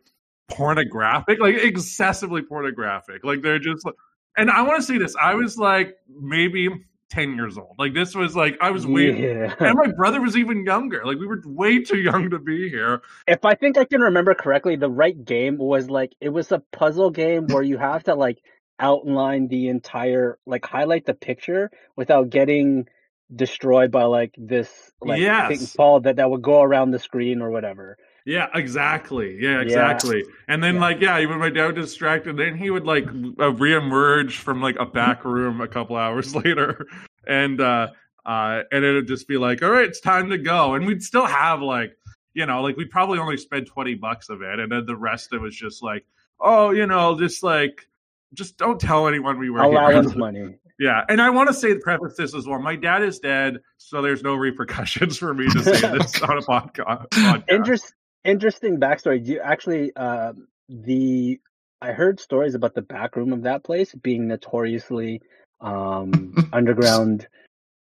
pornographic, 0.50 1.40
like 1.40 1.56
excessively 1.56 2.42
pornographic. 2.42 3.24
Like 3.24 3.42
they're 3.42 3.58
just 3.58 3.84
like, 3.84 3.94
and 4.36 4.50
I 4.50 4.62
want 4.62 4.80
to 4.80 4.82
see 4.86 4.98
this. 4.98 5.14
I 5.20 5.34
was 5.34 5.56
like 5.58 5.96
maybe 6.08 6.68
10 7.10 7.34
years 7.34 7.58
old. 7.58 7.74
Like 7.78 7.94
this 7.94 8.14
was 8.14 8.36
like, 8.36 8.56
I 8.60 8.70
was 8.70 8.86
way, 8.86 9.10
Yeah. 9.32 9.54
and 9.58 9.74
my 9.76 9.88
brother 9.92 10.20
was 10.20 10.36
even 10.36 10.64
younger. 10.64 11.04
Like 11.04 11.18
we 11.18 11.26
were 11.26 11.40
way 11.44 11.82
too 11.82 11.98
young 11.98 12.30
to 12.30 12.38
be 12.38 12.68
here. 12.68 13.00
if 13.26 13.44
I 13.44 13.54
think 13.54 13.76
I 13.78 13.84
can 13.84 14.00
remember 14.00 14.34
correctly, 14.34 14.76
the 14.76 14.88
right 14.90 15.24
game 15.24 15.58
was 15.58 15.90
like 15.90 16.12
it 16.20 16.28
was 16.28 16.52
a 16.52 16.62
puzzle 16.72 17.10
game 17.10 17.46
where 17.48 17.62
you 17.62 17.78
have 17.78 18.04
to 18.04 18.14
like 18.14 18.38
outline 18.78 19.48
the 19.48 19.68
entire 19.68 20.38
like 20.46 20.64
highlight 20.64 21.04
the 21.04 21.12
picture 21.14 21.70
without 21.96 22.30
getting 22.30 22.86
destroyed 23.34 23.90
by 23.90 24.04
like 24.04 24.34
this 24.38 24.90
like 25.00 25.20
Yes. 25.20 25.48
thing 25.58 25.68
called 25.76 26.04
that 26.04 26.16
that 26.16 26.30
would 26.30 26.42
go 26.42 26.62
around 26.62 26.90
the 26.90 26.98
screen 26.98 27.42
or 27.42 27.50
whatever. 27.50 27.96
Yeah, 28.24 28.48
exactly. 28.54 29.38
Yeah, 29.40 29.56
Yeah. 29.56 29.60
exactly. 29.60 30.24
And 30.48 30.62
then 30.62 30.74
Yeah. 30.76 30.80
like, 30.80 31.00
yeah, 31.00 31.20
even 31.20 31.38
my 31.38 31.50
dad 31.50 31.66
would 31.66 31.74
distracted, 31.76 32.36
then 32.36 32.56
he 32.56 32.70
would 32.70 32.84
like 32.84 33.06
uh, 33.06 33.52
reemerge 33.52 34.32
from 34.32 34.60
like 34.60 34.76
a 34.78 34.86
back 34.86 35.24
room 35.24 35.60
a 35.60 35.68
couple 35.68 35.96
hours 35.96 36.34
later, 36.44 36.86
and 37.26 37.60
uh, 37.60 37.88
uh, 38.26 38.62
and 38.70 38.84
it'd 38.84 39.06
just 39.08 39.26
be 39.28 39.38
like, 39.38 39.62
all 39.62 39.70
right, 39.70 39.86
it's 39.88 40.00
time 40.00 40.30
to 40.30 40.38
go, 40.38 40.74
and 40.74 40.86
we'd 40.86 41.02
still 41.02 41.26
have 41.26 41.60
like, 41.62 41.96
you 42.34 42.46
know, 42.46 42.62
like 42.62 42.76
we'd 42.76 42.90
probably 42.90 43.18
only 43.18 43.36
spend 43.36 43.66
twenty 43.66 43.94
bucks 43.94 44.28
of 44.28 44.42
it, 44.42 44.58
and 44.60 44.70
then 44.70 44.84
the 44.86 44.96
rest 44.96 45.32
of 45.32 45.40
it 45.40 45.42
was 45.42 45.56
just 45.56 45.82
like, 45.82 46.04
oh, 46.40 46.70
you 46.70 46.86
know, 46.86 47.18
just 47.18 47.42
like. 47.42 47.86
Just 48.32 48.58
don't 48.58 48.80
tell 48.80 49.08
anyone 49.08 49.40
we 49.40 49.50
were 49.50 49.58
Allowance 49.60 50.10
here. 50.12 50.18
money. 50.20 50.54
Yeah, 50.78 51.04
and 51.08 51.20
I 51.20 51.28
want 51.30 51.48
to 51.48 51.52
say 51.52 51.74
the 51.74 51.80
preface 51.80 52.14
this 52.16 52.32
as 52.32 52.46
well. 52.46 52.58
My 52.60 52.74
dad 52.76 53.02
is 53.02 53.18
dead, 53.18 53.58
so 53.76 54.00
there's 54.00 54.22
no 54.22 54.34
repercussions 54.34 55.18
for 55.18 55.34
me 55.34 55.46
to 55.48 55.62
say 55.64 55.80
this 55.98 56.22
on 56.22 56.38
a 56.38 56.40
podca- 56.40 57.06
podcast. 57.10 57.44
Interest, 57.50 57.92
interesting 58.24 58.78
backstory. 58.78 59.24
Do 59.24 59.32
you 59.32 59.40
actually 59.40 59.94
um 59.96 60.48
the 60.68 61.40
I 61.82 61.92
heard 61.92 62.20
stories 62.20 62.54
about 62.54 62.74
the 62.74 62.82
back 62.82 63.16
room 63.16 63.32
of 63.32 63.42
that 63.42 63.64
place 63.64 63.94
being 63.94 64.28
notoriously 64.28 65.22
um 65.60 66.34
underground 66.52 67.26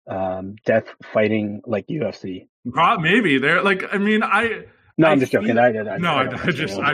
um 0.06 0.56
death 0.64 0.84
fighting 1.12 1.62
like 1.66 1.86
UFC. 1.88 2.48
Pro- 2.72 2.98
maybe 2.98 3.38
they're 3.38 3.62
like. 3.62 3.84
I 3.92 3.98
mean, 3.98 4.22
I 4.22 4.64
No, 4.96 5.08
I 5.08 5.12
I'm 5.12 5.20
just 5.20 5.32
joking. 5.32 5.48
feel- 5.48 5.58
I, 5.60 5.68
I, 5.68 5.94
I, 5.94 5.98
no, 5.98 6.12
I, 6.14 6.24
I, 6.24 6.42
I 6.44 6.50
just, 6.50 6.78
I, 6.78 6.92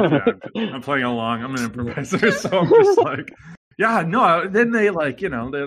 I'm 0.56 0.82
playing 0.82 1.04
along. 1.04 1.42
I'm 1.42 1.54
an 1.54 1.64
improviser, 1.64 2.30
so 2.42 2.58
I'm 2.60 2.68
just 2.68 2.98
like, 3.10 3.32
yeah, 3.78 4.02
no. 4.06 4.46
Then 4.48 4.70
they 4.70 4.90
like, 4.90 5.20
you 5.20 5.28
know, 5.30 5.50
they, 5.50 5.64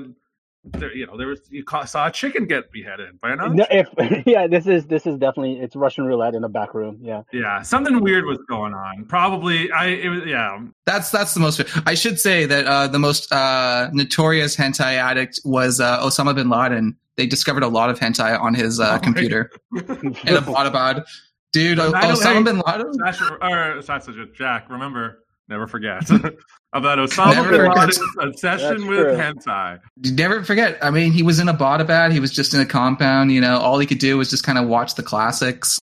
they 0.73 0.91
you 0.93 1.07
know, 1.07 1.17
there 1.17 1.27
was 1.27 1.41
you 1.49 1.63
saw 1.85 2.07
a 2.07 2.11
chicken 2.11 2.45
get 2.45 2.71
beheaded 2.71 3.19
by 3.21 3.31
another. 3.31 3.53
No, 3.55 3.65
if 3.69 3.87
yeah, 4.25 4.47
this 4.47 4.67
is 4.67 4.85
this 4.87 5.05
is 5.05 5.17
definitely 5.17 5.59
it's 5.59 5.75
Russian 5.75 6.05
roulette 6.05 6.35
in 6.35 6.43
a 6.43 6.49
back 6.49 6.73
room. 6.73 6.97
Yeah, 7.01 7.23
Yeah, 7.31 7.61
something 7.61 8.01
weird 8.01 8.25
was 8.25 8.39
going 8.49 8.73
on. 8.73 9.05
Probably, 9.05 9.71
I 9.71 9.87
it 9.87 10.09
was 10.09 10.21
yeah. 10.25 10.59
That's 10.85 11.11
that's 11.11 11.33
the 11.33 11.39
most. 11.39 11.61
I 11.85 11.93
should 11.93 12.19
say 12.19 12.45
that 12.45 12.65
uh, 12.65 12.87
the 12.87 12.99
most 12.99 13.31
uh, 13.31 13.89
notorious 13.93 14.55
hentai 14.55 14.93
addict 14.95 15.39
was 15.45 15.79
uh, 15.79 16.01
Osama 16.01 16.35
bin 16.35 16.49
Laden. 16.49 16.95
They 17.15 17.25
discovered 17.25 17.63
a 17.63 17.67
lot 17.67 17.89
of 17.89 17.99
hentai 17.99 18.39
on 18.39 18.53
his 18.53 18.79
Oh 18.79 18.83
uh, 18.83 18.91
my 18.93 18.99
computer 18.99 19.51
in 19.75 20.13
Abbottabad. 20.13 21.05
Dude, 21.53 21.77
But 21.77 21.87
O- 21.87 21.91
by 21.93 22.01
Osama 22.01 22.43
bin 22.45 22.61
Laden. 22.65 22.93
Sasha 22.93 23.37
or 23.41 23.81
Sasha 23.81 24.25
Jack, 24.33 24.69
remember 24.69 25.23
Never 25.49 25.65
forget 25.67 26.09
about 26.73 26.97
Osama 26.99 27.33
Never 27.35 27.49
bin 27.51 27.59
forget. 27.61 27.77
Laden's 27.77 27.99
obsession 28.19 28.67
That's 28.69 28.83
with 28.83 28.99
true. 28.99 29.15
hentai. 29.15 29.79
You 30.03 30.11
never 30.13 30.43
forget. 30.43 30.77
I 30.83 30.89
mean, 30.89 31.11
he 31.13 31.23
was 31.23 31.39
in 31.39 31.47
Abbottabad. 31.47 32.11
He 32.11 32.19
was 32.19 32.31
just 32.31 32.53
in 32.53 32.59
a 32.59 32.65
compound. 32.65 33.31
You 33.31 33.39
know, 33.41 33.57
all 33.57 33.79
he 33.79 33.87
could 33.87 33.99
do 33.99 34.17
was 34.17 34.29
just 34.29 34.43
kind 34.43 34.57
of 34.57 34.67
watch 34.67 34.95
the 34.95 35.03
classics. 35.03 35.79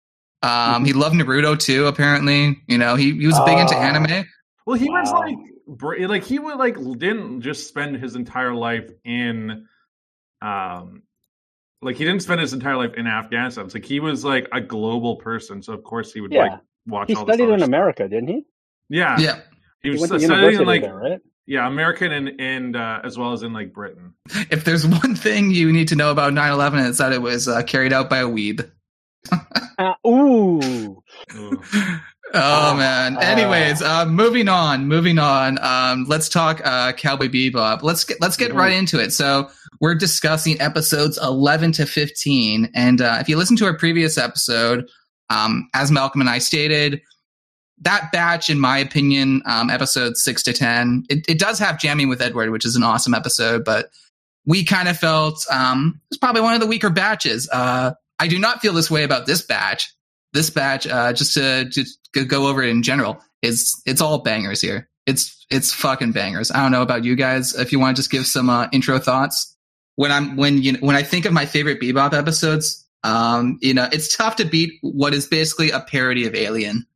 Um, 0.43 0.87
he 0.87 0.95
loved 0.95 1.15
Naruto 1.15 1.59
too. 1.59 1.87
Apparently, 1.87 2.59
you 2.67 2.79
know, 2.79 2.95
he, 2.97 3.13
he 3.13 3.27
was 3.27 3.39
big 3.41 3.59
into 3.59 3.75
Oh. 3.75 3.79
anime. 3.81 4.25
Well, 4.67 4.79
he 4.79 4.89
was 4.89 5.11
like, 5.13 5.37
br- 5.67 6.07
like 6.07 6.25
he 6.25 6.39
would 6.39 6.57
like 6.57 6.77
didn't 6.99 7.43
just 7.43 7.69
spend 7.69 7.97
his 7.97 8.17
entire 8.17 8.55
life 8.55 8.89
in, 9.05 9.67
um, 10.41 11.03
like 11.83 11.97
he 11.97 12.05
didn't 12.05 12.21
spend 12.23 12.41
his 12.41 12.53
entire 12.55 12.77
life 12.77 12.95
in 12.95 13.07
Afghanistan. 13.07 13.67
It's 13.67 13.75
like 13.75 13.85
he 13.85 14.01
was 14.01 14.25
like 14.25 14.49
a 14.53 14.61
global 14.61 15.17
person, 15.17 15.63
so 15.63 15.73
of 15.75 15.83
course 15.85 16.13
he 16.13 16.21
would 16.23 16.33
Yeah. 16.33 16.43
like 16.45 16.61
watch. 16.87 17.09
He 17.09 17.15
all 17.15 17.25
this 17.25 17.35
studied 17.35 17.45
other 17.45 17.53
in 17.55 17.59
stuff. 17.61 17.69
America, 17.69 18.09
didn't 18.09 18.29
he? 18.29 18.47
Yeah, 18.89 19.19
Yeah. 19.21 19.41
He 19.83 19.89
He 19.89 19.91
was 19.91 20.01
went 20.11 20.23
studying 20.23 20.61
in 20.61 20.67
like 20.67 20.83
there, 20.83 20.95
right? 20.95 21.21
yeah, 21.47 21.67
American 21.67 22.13
and 22.13 22.41
and 22.41 22.77
uh, 22.77 23.01
as 23.05 23.17
well 23.19 23.33
as 23.33 23.43
in 23.43 23.53
like 23.53 23.73
Britain. 23.73 24.15
If 24.51 24.65
there's 24.65 24.87
one 24.87 25.15
thing 25.15 25.51
you 25.51 25.73
need 25.73 25.89
to 25.89 25.97
know 25.97 26.11
about 26.11 26.33
9/11, 26.33 26.89
it's 26.89 26.99
that 26.99 27.13
it 27.13 27.23
was 27.23 27.49
uh, 27.49 27.63
carried 27.63 27.93
out 27.93 28.09
by 28.11 28.19
a 28.19 28.27
weeb. 28.27 28.69
Uh, 29.79 29.95
ooh. 30.07 31.03
Ugh. 31.35 31.65
Oh 32.33 32.77
man. 32.77 33.17
Ah. 33.17 33.23
Anyways, 33.23 33.83
uh, 33.83 34.07
moving 34.07 34.47
on. 34.49 34.87
Moving 34.87 35.19
on. 35.19 35.59
Um, 35.65 36.05
let's 36.07 36.29
talk 36.29 36.61
uh, 36.65 36.93
Cowboy 36.93 37.27
Bebop. 37.27 37.83
Let's 37.83 38.05
get 38.05 38.21
let's 38.21 38.37
get 38.37 38.55
right 38.55 38.73
into 38.73 39.01
it. 39.01 39.13
So 39.13 39.51
we're 39.81 39.97
discussing 39.97 40.61
episodes 40.61 41.19
11 41.21 41.73
to 41.73 41.87
15, 41.87 42.71
and 42.73 43.01
uh, 43.01 43.17
if 43.21 43.29
you 43.29 43.37
listen 43.37 43.57
to 43.57 43.65
our 43.65 43.77
previous 43.77 44.17
episode, 44.17 44.89
um, 45.29 45.69
as 45.75 45.91
Malcolm 45.91 46.21
and 46.21 46.31
I 46.31 46.39
stated, 46.39 47.01
that 47.81 48.11
batch, 48.13 48.51
in 48.51 48.61
my 48.61 48.79
opinion, 48.79 49.43
um, 49.47 49.71
episodes 49.71 50.23
six 50.23 50.43
to 50.45 50.53
10, 50.53 51.07
it, 51.09 51.25
it 51.29 51.39
does 51.39 51.59
have 51.59 51.79
jamming 51.79 52.09
with 52.09 52.21
Edward, 52.21 52.51
which 52.51 52.65
is 52.65 52.77
an 52.77 52.83
awesome 52.83 53.15
episode, 53.15 53.65
but 53.65 53.91
we 54.47 54.65
kind 54.65 54.89
of 54.89 54.99
felt 54.99 55.45
um, 55.51 56.01
it 56.05 56.13
was 56.15 56.19
probably 56.19 56.43
one 56.43 56.55
of 56.55 56.61
the 56.61 56.67
weaker 56.67 56.91
batches. 56.91 57.49
Uh, 57.51 57.93
I 58.19 58.27
do 58.27 58.39
not 58.39 58.61
feel 58.61 58.73
this 58.73 58.91
way 58.91 59.05
about 59.05 59.27
this 59.27 59.43
batch 59.43 59.95
this 60.33 60.51
batch, 60.51 60.87
uh, 60.87 61.13
just 61.13 61.35
to 61.35 61.65
just 61.67 61.99
go- 62.13 62.49
over 62.49 62.63
it 62.63 62.71
in 62.71 62.83
general, 62.83 63.21
is 63.43 63.81
it's 63.87 64.01
all 64.01 64.19
bangers 64.19 64.61
here. 64.61 64.89
It's 65.07 65.45
it's 65.51 65.73
fucking 65.73 66.13
bangers. 66.13 66.51
I 66.51 66.63
don't 66.63 66.73
know 66.73 66.83
about 66.83 67.05
you 67.05 67.17
guys. 67.17 67.55
If 67.59 67.73
you 67.73 67.81
want 67.81 67.97
to 67.97 68.01
just 68.01 68.11
give 68.11 68.27
some 68.27 68.49
uh, 68.49 68.69
intro 68.73 68.99
thoughts, 68.99 69.57
when 69.97 70.13
I'm 70.13 70.37
when 70.37 70.63
you 70.63 70.75
when 70.75 70.97
I 70.97 71.03
think 71.03 71.25
of 71.25 71.33
my 71.33 71.47
favorite 71.47 71.81
Bebop 71.81 72.13
episodes, 72.13 72.87
um, 73.03 73.59
you 73.61 73.75
know, 73.75 73.89
it's 73.93 74.15
tough 74.17 74.37
to 74.37 74.45
beat 74.45 74.75
what 74.83 75.15
is 75.15 75.27
basically 75.27 75.71
a 75.71 75.81
parody 75.81 76.27
of 76.27 76.35
Alien, 76.35 76.87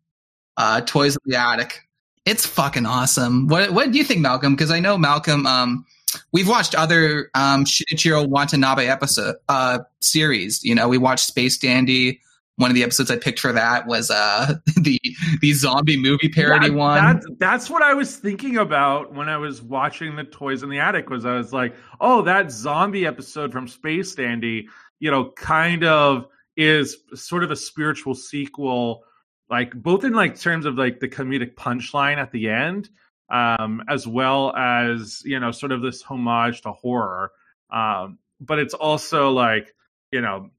uh, 0.57 0.81
Toys 0.83 1.17
of 1.17 1.23
the 1.25 1.37
Attic. 1.37 1.81
It's 2.25 2.47
fucking 2.47 2.87
awesome. 2.87 3.49
What 3.49 3.73
what 3.73 3.93
do 3.93 3.99
you 3.99 4.05
think, 4.05 4.21
Malcolm? 4.21 4.55
Because 4.55 4.71
I 4.71 4.81
know 4.81 4.97
Malcolm. 4.97 5.47
Um, 5.47 5.85
we've 6.33 6.49
watched 6.49 6.75
other 6.75 7.31
um, 7.35 7.65
Shinichiro 7.65 8.27
Watanabe 8.27 8.87
episode 8.87 9.37
uh, 9.49 9.81
series. 10.01 10.65
You 10.65 10.75
know, 10.75 10.89
we 10.89 10.97
watched 10.99 11.27
Space 11.27 11.59
Dandy 11.59 12.21
one 12.57 12.71
of 12.71 12.75
the 12.75 12.83
episodes 12.85 13.11
I 13.11 13.17
picked 13.17 13.41
for 13.41 13.53
that 13.53 13.87
was 13.87 14.11
uh 14.11 14.55
the 14.77 15.01
the 15.41 15.53
zombie 15.53 15.97
movie 15.97 16.29
parody 16.29 16.69
That- 16.69 16.77
one. 16.77 17.05
That's, 17.05 17.27
that's 17.39 17.71
what 17.71 17.83
I 17.83 17.95
was 17.95 18.17
thinking 18.17 18.57
about 18.57 19.13
when 19.13 19.29
I 19.29 19.37
was 19.37 19.63
watching 19.63 20.17
the 20.17 20.25
Toys 20.25 20.63
in 20.63 20.69
the 20.69 20.79
Attic. 20.79 21.11
Was 21.11 21.25
I 21.25 21.37
was 21.37 21.53
like, 21.53 21.75
oh, 22.01 22.23
that 22.23 22.51
zombie 22.51 23.07
episode 23.07 23.53
from 23.53 23.67
Space 23.69 24.15
Dandy, 24.15 24.69
you 25.01 25.11
know, 25.11 25.31
kind 25.33 25.85
of 25.85 26.27
is 26.57 26.99
sort 27.15 27.43
of 27.43 27.51
a 27.51 27.57
spiritual 27.57 28.15
sequel, 28.15 29.03
like 29.51 29.73
both 29.75 30.05
in 30.05 30.13
like 30.13 30.39
terms 30.39 30.67
of 30.67 30.77
like 30.77 31.01
the 31.01 31.09
comedic 31.09 31.55
punchline 31.55 32.17
at 32.17 32.33
the 32.33 32.49
end, 32.49 32.89
um, 33.31 33.83
as 33.89 34.07
well 34.07 34.55
as 34.57 35.23
you 35.25 35.39
know, 35.39 35.51
sort 35.51 35.73
of 35.73 35.83
this 35.83 36.03
homage 36.03 36.63
to 36.63 36.73
horror. 36.73 37.31
Um, 37.71 38.19
but 38.41 38.59
it's 38.59 38.75
also 38.75 39.31
like, 39.31 39.75
you 40.11 40.21
know, 40.21 40.51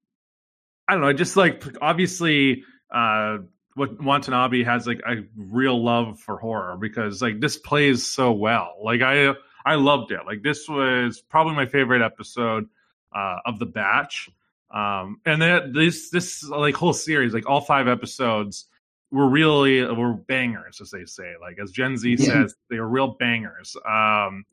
I 0.87 0.93
don't 0.93 1.01
know, 1.01 1.13
just 1.13 1.35
like 1.35 1.63
obviously 1.81 2.63
uh 2.91 3.39
what 3.73 4.01
Watanabe 4.01 4.63
has 4.63 4.87
like 4.87 5.01
a 5.05 5.23
real 5.35 5.83
love 5.83 6.19
for 6.19 6.37
horror 6.37 6.77
because 6.79 7.21
like 7.21 7.41
this 7.41 7.57
plays 7.57 8.05
so 8.05 8.31
well. 8.31 8.75
Like 8.81 9.01
I 9.01 9.33
I 9.65 9.75
loved 9.75 10.11
it. 10.11 10.21
Like 10.25 10.43
this 10.43 10.69
was 10.69 11.21
probably 11.21 11.55
my 11.55 11.65
favorite 11.65 12.01
episode 12.01 12.67
uh 13.13 13.37
of 13.45 13.59
the 13.59 13.65
batch. 13.65 14.29
Um 14.71 15.19
and 15.25 15.41
then 15.41 15.73
this 15.73 16.09
this 16.11 16.43
like 16.43 16.75
whole 16.75 16.93
series, 16.93 17.33
like 17.33 17.49
all 17.49 17.61
five 17.61 17.87
episodes 17.87 18.65
were 19.11 19.29
really 19.29 19.83
were 19.85 20.13
bangers 20.13 20.81
as 20.81 20.91
they 20.91 21.05
say. 21.05 21.33
Like 21.39 21.57
as 21.61 21.71
Gen 21.71 21.97
Z 21.97 22.09
Yeah. 22.19 22.43
says, 22.43 22.55
they 22.69 22.79
were 22.79 22.87
real 22.87 23.15
bangers. 23.19 23.75
Um 23.87 24.45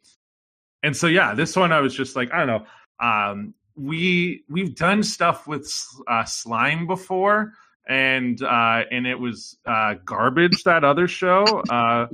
and 0.82 0.96
so 0.96 1.06
yeah, 1.06 1.34
this 1.34 1.56
one 1.56 1.72
I 1.72 1.80
was 1.80 1.94
just 1.94 2.16
like, 2.16 2.32
I 2.32 2.44
don't 2.44 2.46
know. 2.48 2.66
Um 3.00 3.54
we 3.76 4.44
we've 4.48 4.74
done 4.76 5.02
stuff 5.02 5.46
with 5.46 5.72
uh, 6.06 6.24
slime 6.24 6.86
before 6.86 7.54
and 7.88 8.42
uh 8.42 8.82
and 8.90 9.06
it 9.06 9.18
was 9.18 9.56
uh 9.66 9.94
garbage 10.04 10.62
that 10.64 10.84
other 10.84 11.08
show 11.08 11.58
uh 11.68 12.06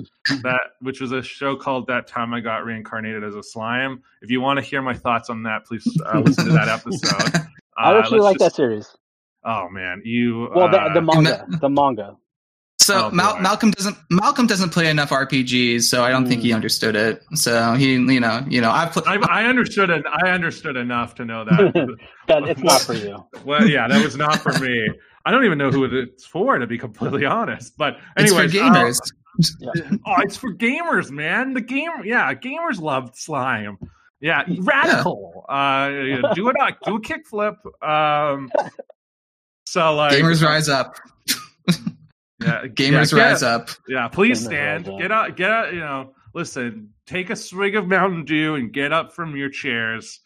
that 0.42 0.60
which 0.80 0.98
was 1.00 1.12
a 1.12 1.22
show 1.22 1.54
called 1.56 1.88
that 1.88 2.06
time 2.06 2.32
i 2.32 2.40
got 2.40 2.64
reincarnated 2.64 3.22
as 3.22 3.34
a 3.34 3.42
slime 3.42 4.02
if 4.22 4.30
you 4.30 4.40
want 4.40 4.58
to 4.58 4.64
hear 4.64 4.80
my 4.80 4.94
thoughts 4.94 5.28
on 5.28 5.42
that 5.42 5.66
please 5.66 5.84
uh, 6.06 6.18
listen 6.24 6.46
to 6.46 6.52
that 6.52 6.68
episode 6.68 7.10
uh, 7.10 7.40
I 7.76 7.98
actually 7.98 8.20
let's 8.20 8.32
like 8.32 8.38
that 8.38 8.54
series. 8.54 8.96
oh 9.44 9.68
man 9.68 10.00
you 10.04 10.48
Well, 10.54 10.74
uh, 10.74 10.88
the, 10.88 11.00
the 11.00 11.02
manga, 11.02 11.46
the 11.60 11.68
manga. 11.68 12.16
So 12.88 13.06
Oh, 13.06 13.10
Mal- 13.10 13.38
Malcolm 13.40 13.70
doesn't 13.70 13.96
Malcolm 14.10 14.46
doesn't 14.46 14.70
play 14.70 14.88
enough 14.90 15.10
RPGs, 15.10 15.82
so 15.82 16.02
I 16.04 16.10
don't 16.10 16.26
think 16.26 16.42
he 16.42 16.50
Mm. 16.50 16.54
understood 16.56 16.96
it. 16.96 17.22
So 17.34 17.74
he, 17.74 17.92
you 17.92 18.20
know, 18.20 18.44
you 18.48 18.60
know, 18.60 18.70
I've 18.70 18.92
put. 18.92 19.06
I, 19.06 19.16
I 19.16 19.44
understood 19.44 19.90
it 19.90 20.04
i 20.22 20.28
understood 20.30 20.76
enough 20.76 21.14
to 21.16 21.24
know 21.24 21.44
that 21.44 21.96
That 22.28 22.42
it's 22.48 22.60
not 22.62 22.80
for 22.82 22.94
you. 22.94 23.24
well 23.44 23.66
yeah 23.68 23.86
that 23.88 24.02
was 24.04 24.16
not 24.16 24.38
for 24.40 24.52
me 24.58 24.88
i 25.26 25.30
don't 25.30 25.44
even 25.44 25.58
know 25.58 25.70
who 25.70 25.84
it's 25.84 26.24
for 26.26 26.58
to 26.58 26.66
be 26.66 26.78
completely 26.78 27.24
honest 27.24 27.76
but 27.76 27.96
it's 28.16 28.30
anyway 28.32 28.48
for 28.48 28.54
gamers. 28.56 28.98
Oh, 30.04 30.16
it's 30.22 30.36
for 30.36 30.52
gamers, 30.52 31.12
man. 31.12 31.54
The 31.54 31.60
game, 31.60 31.90
yeah, 32.04 32.34
gamers 32.34 32.80
love 32.80 33.12
slime. 33.14 33.78
Yeah, 34.20 34.42
radical. 34.62 35.44
Uh, 35.48 35.88
do 36.34 36.48
it, 36.48 36.56
do 36.84 36.96
a 36.96 37.00
kickflip. 37.00 37.54
Um, 37.86 38.50
so 39.64 39.94
like 39.94 40.12
gamers 40.12 40.42
rise 40.42 40.68
up. 40.68 40.96
yeah, 42.42 42.62
Gamers 42.66 43.16
yeah, 43.16 43.24
rise 43.30 43.42
up. 43.42 43.70
Yeah, 43.88 44.08
please 44.08 44.44
stand. 44.44 44.84
Get 44.98 45.10
up. 45.10 45.36
Get 45.36 45.50
up. 45.50 45.72
You 45.72 45.80
know, 45.80 46.14
listen. 46.34 46.92
Take 47.06 47.30
a 47.30 47.36
swig 47.36 47.74
of 47.74 47.88
Mountain 47.88 48.24
Dew 48.24 48.54
and 48.54 48.72
get 48.72 48.92
up 48.92 49.12
from 49.12 49.34
your 49.36 49.48
chairs. 49.48 50.20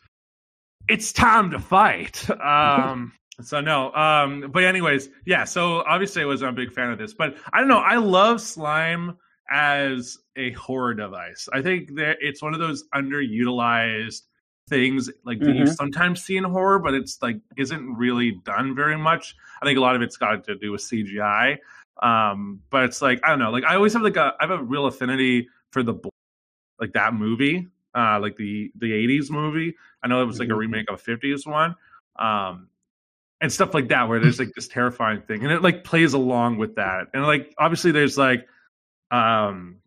It's 0.89 1.13
time 1.13 1.51
to 1.51 1.59
fight. 1.59 2.27
Um. 2.41 3.13
So 3.41 3.61
no, 3.61 3.93
um, 3.95 4.51
but 4.53 4.63
anyways, 4.63 5.09
yeah. 5.25 5.45
So 5.45 5.83
obviously, 5.87 6.23
I 6.23 6.27
wasn't 6.27 6.51
a 6.51 6.53
big 6.53 6.73
fan 6.73 6.91
of 6.91 6.99
this, 6.99 7.15
but 7.15 7.37
I 7.53 7.61
don't 7.61 7.69
know. 7.69 7.79
I 7.79 7.97
love 7.97 8.41
slime 8.41 9.17
as 9.51 10.19
a 10.37 10.53
horror 10.53 10.95
device. 10.95 11.49
I 11.53 11.63
think 11.63 11.95
that 11.97 12.19
it's 12.21 12.43
one 12.43 12.53
of 12.53 12.61
those 12.61 12.85
underutilized 12.95 14.23
things, 14.69 15.11
like 15.25 15.41
that 15.41 15.57
you 15.57 15.65
Mhm. 15.65 15.75
sometimes 15.75 16.23
see 16.23 16.37
in 16.37 16.45
horror, 16.45 16.79
but 16.79 16.95
it's 16.95 17.21
like 17.23 17.41
isn't 17.57 17.95
really 17.97 18.33
done 18.45 18.75
very 18.75 18.97
much. 18.99 19.35
I 19.61 19.67
think 19.67 19.79
a 19.79 19.81
lot 19.81 19.97
of 19.97 20.03
it's 20.03 20.17
got 20.17 20.45
to 20.45 20.55
do 20.55 20.71
with 20.73 20.83
CGI. 20.83 21.59
Um, 22.03 22.61
but 22.71 22.85
it's 22.85 23.01
like 23.01 23.21
I 23.25 23.31
don't 23.31 23.39
know. 23.39 23.51
Like 23.51 23.65
I 23.65 23.77
always 23.77 23.93
have 23.95 24.03
like 24.03 24.17
a 24.17 24.35
I 24.41 24.47
have 24.47 24.51
a 24.51 24.63
real 24.63 24.87
affinity 24.87 25.49
for 25.71 25.83
the 25.83 25.95
like 26.81 26.93
that 26.95 27.15
movie, 27.15 27.69
uh, 27.95 28.19
like 28.21 28.37
the 28.37 28.73
the 28.77 28.93
'80s 28.93 29.31
movie. 29.31 29.75
I 30.03 30.09
know 30.09 30.21
it 30.23 30.27
was 30.27 30.39
like 30.41 30.49
a 30.49 30.53
Mhm. 30.53 30.59
remake 30.59 30.91
of 30.91 30.97
a 30.97 30.99
'50s 30.99 31.47
one. 31.47 31.77
Um, 32.17 32.69
and 33.41 33.53
stuff 33.53 33.75
like 33.75 33.89
that 33.89 34.09
where 34.09 34.21
there's 34.21 34.39
like 34.39 34.53
this 34.55 34.69
terrifying 34.69 35.21
thing 35.23 35.43
and 35.43 35.51
it 35.51 35.63
like 35.63 35.83
plays 35.83 36.13
along 36.13 36.59
with 36.59 36.77
that 36.77 37.09
and 37.13 37.25
like 37.25 37.53
obviously 37.59 37.91
there's 37.91 38.17
like 38.17 38.47
um 39.11 39.79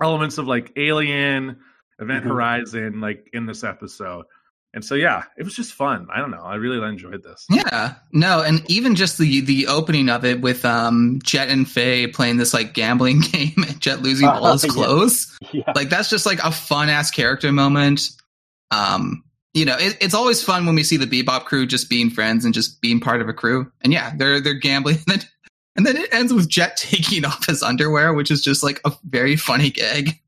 elements 0.00 0.38
of 0.38 0.46
like 0.46 0.72
alien 0.76 1.58
event 1.98 2.24
Mhm. 2.24 2.28
horizon 2.28 3.00
like 3.00 3.28
in 3.32 3.44
this 3.44 3.64
episode 3.64 4.24
and 4.74 4.84
so 4.84 4.94
yeah 4.94 5.24
it 5.36 5.42
was 5.42 5.54
just 5.54 5.72
fun 5.72 6.06
i 6.14 6.18
don't 6.18 6.30
know 6.30 6.42
i 6.42 6.54
really 6.54 6.80
enjoyed 6.86 7.22
this 7.22 7.44
Yeah, 7.50 7.94
no, 8.12 8.42
and 8.42 8.62
even 8.70 8.94
just 8.94 9.18
the 9.18 9.40
the 9.40 9.66
opening 9.66 10.08
of 10.08 10.24
it 10.24 10.40
with 10.40 10.64
um 10.64 11.18
Jet 11.24 11.48
and 11.48 11.68
Faye 11.68 12.06
playing 12.06 12.36
this 12.36 12.54
like 12.54 12.72
gambling 12.74 13.20
game 13.32 13.54
and 13.56 13.80
Jet 13.80 14.02
losing 14.02 14.28
Uh, 14.28 14.32
all 14.40 14.52
his 14.52 14.64
yeah. 14.66 14.70
clothes. 14.72 15.38
Yeah. 15.52 15.72
like 15.74 15.88
that's 15.90 16.08
just 16.10 16.26
like 16.26 16.38
a 16.44 16.52
fun 16.52 16.88
ass 16.88 17.10
character 17.10 17.50
moment. 17.52 18.10
Um, 18.70 19.24
you 19.54 19.64
know, 19.64 19.76
it, 19.78 19.96
it's 20.00 20.14
always 20.14 20.42
fun 20.42 20.64
when 20.66 20.76
we 20.76 20.84
see 20.84 20.96
the 20.96 21.06
Bebop 21.06 21.44
crew 21.46 21.66
just 21.66 21.90
being 21.90 22.08
friends 22.08 22.44
and 22.44 22.54
just 22.54 22.80
being 22.80 23.00
part 23.00 23.20
of 23.20 23.28
a 23.28 23.32
crew. 23.32 23.70
And 23.82 23.92
yeah, 23.92 24.12
they're 24.16 24.40
they're 24.40 24.54
gambling, 24.54 24.98
and 25.08 25.20
then 25.20 25.28
and 25.76 25.84
then 25.86 25.96
it 25.96 26.12
ends 26.14 26.32
with 26.32 26.48
Jet 26.48 26.76
taking 26.76 27.24
off 27.24 27.46
his 27.46 27.62
underwear, 27.62 28.14
which 28.14 28.30
is 28.30 28.40
just 28.42 28.62
like 28.62 28.80
a 28.84 28.92
very 29.04 29.34
funny 29.36 29.70
gag. 29.70 30.20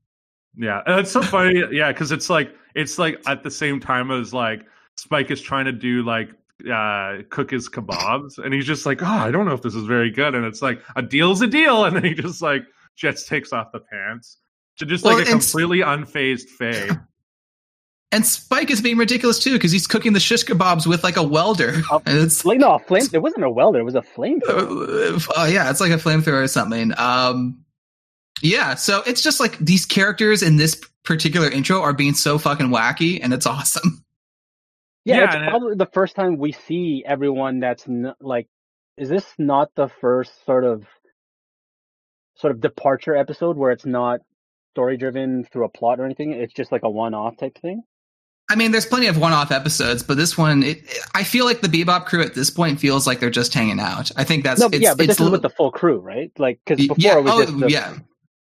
yeah 0.56 0.82
and 0.86 0.98
it's 1.00 1.12
so 1.12 1.22
funny 1.22 1.62
yeah 1.70 1.92
because 1.92 2.10
it's 2.12 2.28
like 2.28 2.52
it's 2.74 2.98
like 2.98 3.20
at 3.26 3.42
the 3.42 3.50
same 3.50 3.80
time 3.80 4.10
as 4.10 4.32
like 4.32 4.64
spike 4.96 5.30
is 5.30 5.40
trying 5.40 5.64
to 5.64 5.72
do 5.72 6.02
like 6.02 6.30
uh 6.72 7.18
cook 7.30 7.50
his 7.50 7.68
kebabs 7.68 8.38
and 8.38 8.54
he's 8.54 8.66
just 8.66 8.86
like 8.86 9.02
oh 9.02 9.06
i 9.06 9.30
don't 9.30 9.46
know 9.46 9.52
if 9.54 9.62
this 9.62 9.74
is 9.74 9.84
very 9.84 10.10
good 10.10 10.34
and 10.34 10.44
it's 10.44 10.62
like 10.62 10.80
a 10.96 11.02
deal's 11.02 11.40
a 11.42 11.46
deal 11.46 11.84
and 11.86 11.96
then 11.96 12.04
he 12.04 12.14
just 12.14 12.42
like 12.42 12.62
Jets 12.96 13.26
takes 13.26 13.52
off 13.52 13.72
the 13.72 13.80
pants 13.80 14.36
to 14.78 14.86
just 14.86 15.02
Well, 15.04 15.16
like 15.16 15.26
a 15.26 15.30
and 15.30 15.40
completely 15.40 15.78
unfazed 15.78 16.48
Faye. 16.48 16.90
And 18.12 18.26
Spike 18.26 18.70
is 18.70 18.82
being 18.82 18.98
ridiculous 18.98 19.38
too 19.42 19.54
because 19.54 19.72
he's 19.72 19.86
cooking 19.86 20.12
the 20.12 20.20
shish 20.20 20.44
kebabs 20.44 20.86
with 20.86 21.02
like 21.02 21.16
a 21.16 21.22
welder. 21.22 21.80
Oh, 21.90 22.02
it's 22.06 22.44
Like 22.44 22.58
no, 22.58 22.74
a 22.74 22.78
flame. 22.78 23.06
It 23.10 23.22
wasn't 23.22 23.44
a 23.44 23.50
welder. 23.50 23.78
It 23.80 23.84
was 23.84 23.94
a 23.94 24.02
flamethrower. 24.02 25.28
uh, 25.34 25.44
yeah, 25.44 25.70
it's 25.70 25.80
like 25.80 25.92
a 25.92 25.96
flamethrower 25.96 26.42
or 26.42 26.46
something. 26.46 26.92
Um, 26.98 27.64
yeah, 28.42 28.74
so 28.74 29.02
it's 29.06 29.22
just 29.22 29.40
like 29.40 29.56
these 29.58 29.86
characters 29.86 30.42
in 30.42 30.56
this 30.56 30.80
particular 31.04 31.48
intro 31.50 31.80
are 31.80 31.92
being 31.92 32.14
so 32.14 32.38
fucking 32.38 32.68
wacky, 32.68 33.20
and 33.22 33.32
it's 33.32 33.46
awesome. 33.46 34.04
Yeah, 35.04 35.16
Yeah, 35.16 35.24
it's 35.24 35.34
and 35.34 35.44
it- 35.44 35.50
probably 35.50 35.74
the 35.76 35.90
first 35.92 36.14
time 36.14 36.38
we 36.38 36.52
see 36.52 37.02
everyone 37.06 37.60
that's 37.60 37.88
n- 37.88 38.14
like. 38.20 38.48
Is 38.98 39.08
this 39.08 39.24
not 39.38 39.70
the 39.74 39.88
first 39.88 40.44
sort 40.44 40.64
of 40.64 40.84
sort 42.34 42.50
of 42.50 42.60
departure 42.60 43.16
episode 43.16 43.56
where 43.56 43.70
it's 43.70 43.86
not 43.86 44.20
story 44.74 44.96
driven 44.96 45.44
through 45.44 45.64
a 45.64 45.68
plot 45.70 45.98
or 45.98 46.04
anything? 46.04 46.32
It's 46.32 46.52
just 46.52 46.70
like 46.70 46.82
a 46.82 46.90
one 46.90 47.14
off 47.14 47.36
type 47.38 47.58
thing. 47.58 47.82
I 48.50 48.54
mean, 48.54 48.70
there's 48.70 48.84
plenty 48.84 49.06
of 49.06 49.16
one-off 49.16 49.50
episodes, 49.50 50.02
but 50.02 50.18
this 50.18 50.36
one, 50.36 50.62
it, 50.62 50.82
I 51.14 51.24
feel 51.24 51.46
like 51.46 51.62
the 51.62 51.68
Bebop 51.68 52.04
crew 52.04 52.20
at 52.22 52.34
this 52.34 52.50
point 52.50 52.80
feels 52.80 53.06
like 53.06 53.18
they're 53.18 53.30
just 53.30 53.54
hanging 53.54 53.80
out. 53.80 54.10
I 54.16 54.24
think 54.24 54.44
that's 54.44 54.60
no, 54.60 54.68
but 54.68 54.74
it's, 54.76 54.82
yeah, 54.82 54.92
but 54.94 55.04
it's 55.04 55.12
this 55.12 55.20
is 55.20 55.26
li- 55.26 55.32
with 55.32 55.42
the 55.42 55.48
full 55.48 55.70
crew, 55.70 56.00
right? 56.00 56.30
Like 56.38 56.60
because 56.66 56.86
before 56.86 56.96
yeah, 56.98 57.18
it 57.18 57.22
was 57.24 57.32
oh, 57.32 57.44
just 57.46 57.58
the, 57.60 57.70
yeah, 57.70 57.94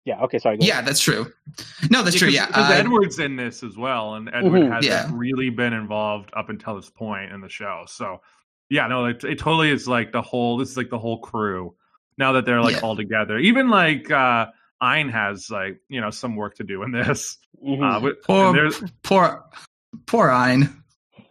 yeah. 0.06 0.22
Okay, 0.22 0.40
sorry. 0.40 0.58
Go 0.58 0.66
yeah, 0.66 0.82
that's 0.82 1.00
true. 1.02 1.32
No, 1.90 2.02
that's 2.04 2.16
true. 2.18 2.30
Yeah, 2.30 2.46
because 2.48 2.70
uh, 2.70 2.74
Edward's 2.74 3.20
in 3.20 3.36
this 3.36 3.64
as 3.64 3.76
well, 3.78 4.16
and 4.16 4.30
Edward 4.34 4.62
Mhm. 4.62 4.72
hasn't 4.74 4.86
Yeah. 4.86 5.10
really 5.14 5.50
been 5.50 5.74
involved 5.74 6.30
up 6.36 6.50
until 6.50 6.76
this 6.76 6.90
point 6.90 7.32
in 7.32 7.42
the 7.42 7.50
show. 7.50 7.84
So, 7.88 8.22
yeah, 8.70 8.88
no, 8.88 9.06
it, 9.06 9.24
it 9.24 9.40
totally 9.40 9.70
is 9.72 9.88
like 9.88 10.12
the 10.12 10.22
whole. 10.22 10.58
This 10.58 10.70
is 10.72 10.78
like 10.78 10.90
the 10.90 11.00
whole 11.00 11.20
crew 11.20 11.76
now 12.18 12.32
that 12.34 12.46
they're 12.46 12.62
like 12.62 12.76
Yeah. 12.76 12.82
all 12.82 12.96
together. 12.96 13.38
Even 13.38 13.70
like 13.70 14.10
uh 14.12 14.48
Ein 14.82 15.10
has 15.10 15.50
like 15.50 15.80
you 15.90 16.02
know 16.02 16.10
some 16.12 16.36
work 16.36 16.56
to 16.56 16.64
do 16.64 16.84
in 16.84 16.92
this. 16.92 17.38
Mhm. 17.66 17.82
Uh, 17.98 18.00
with, 18.00 18.22
Poor- 18.24 18.48
and 18.48 18.56
there's, 18.56 18.84
poor, 19.04 19.44
poor 20.06 20.30
Ein. 20.30 20.84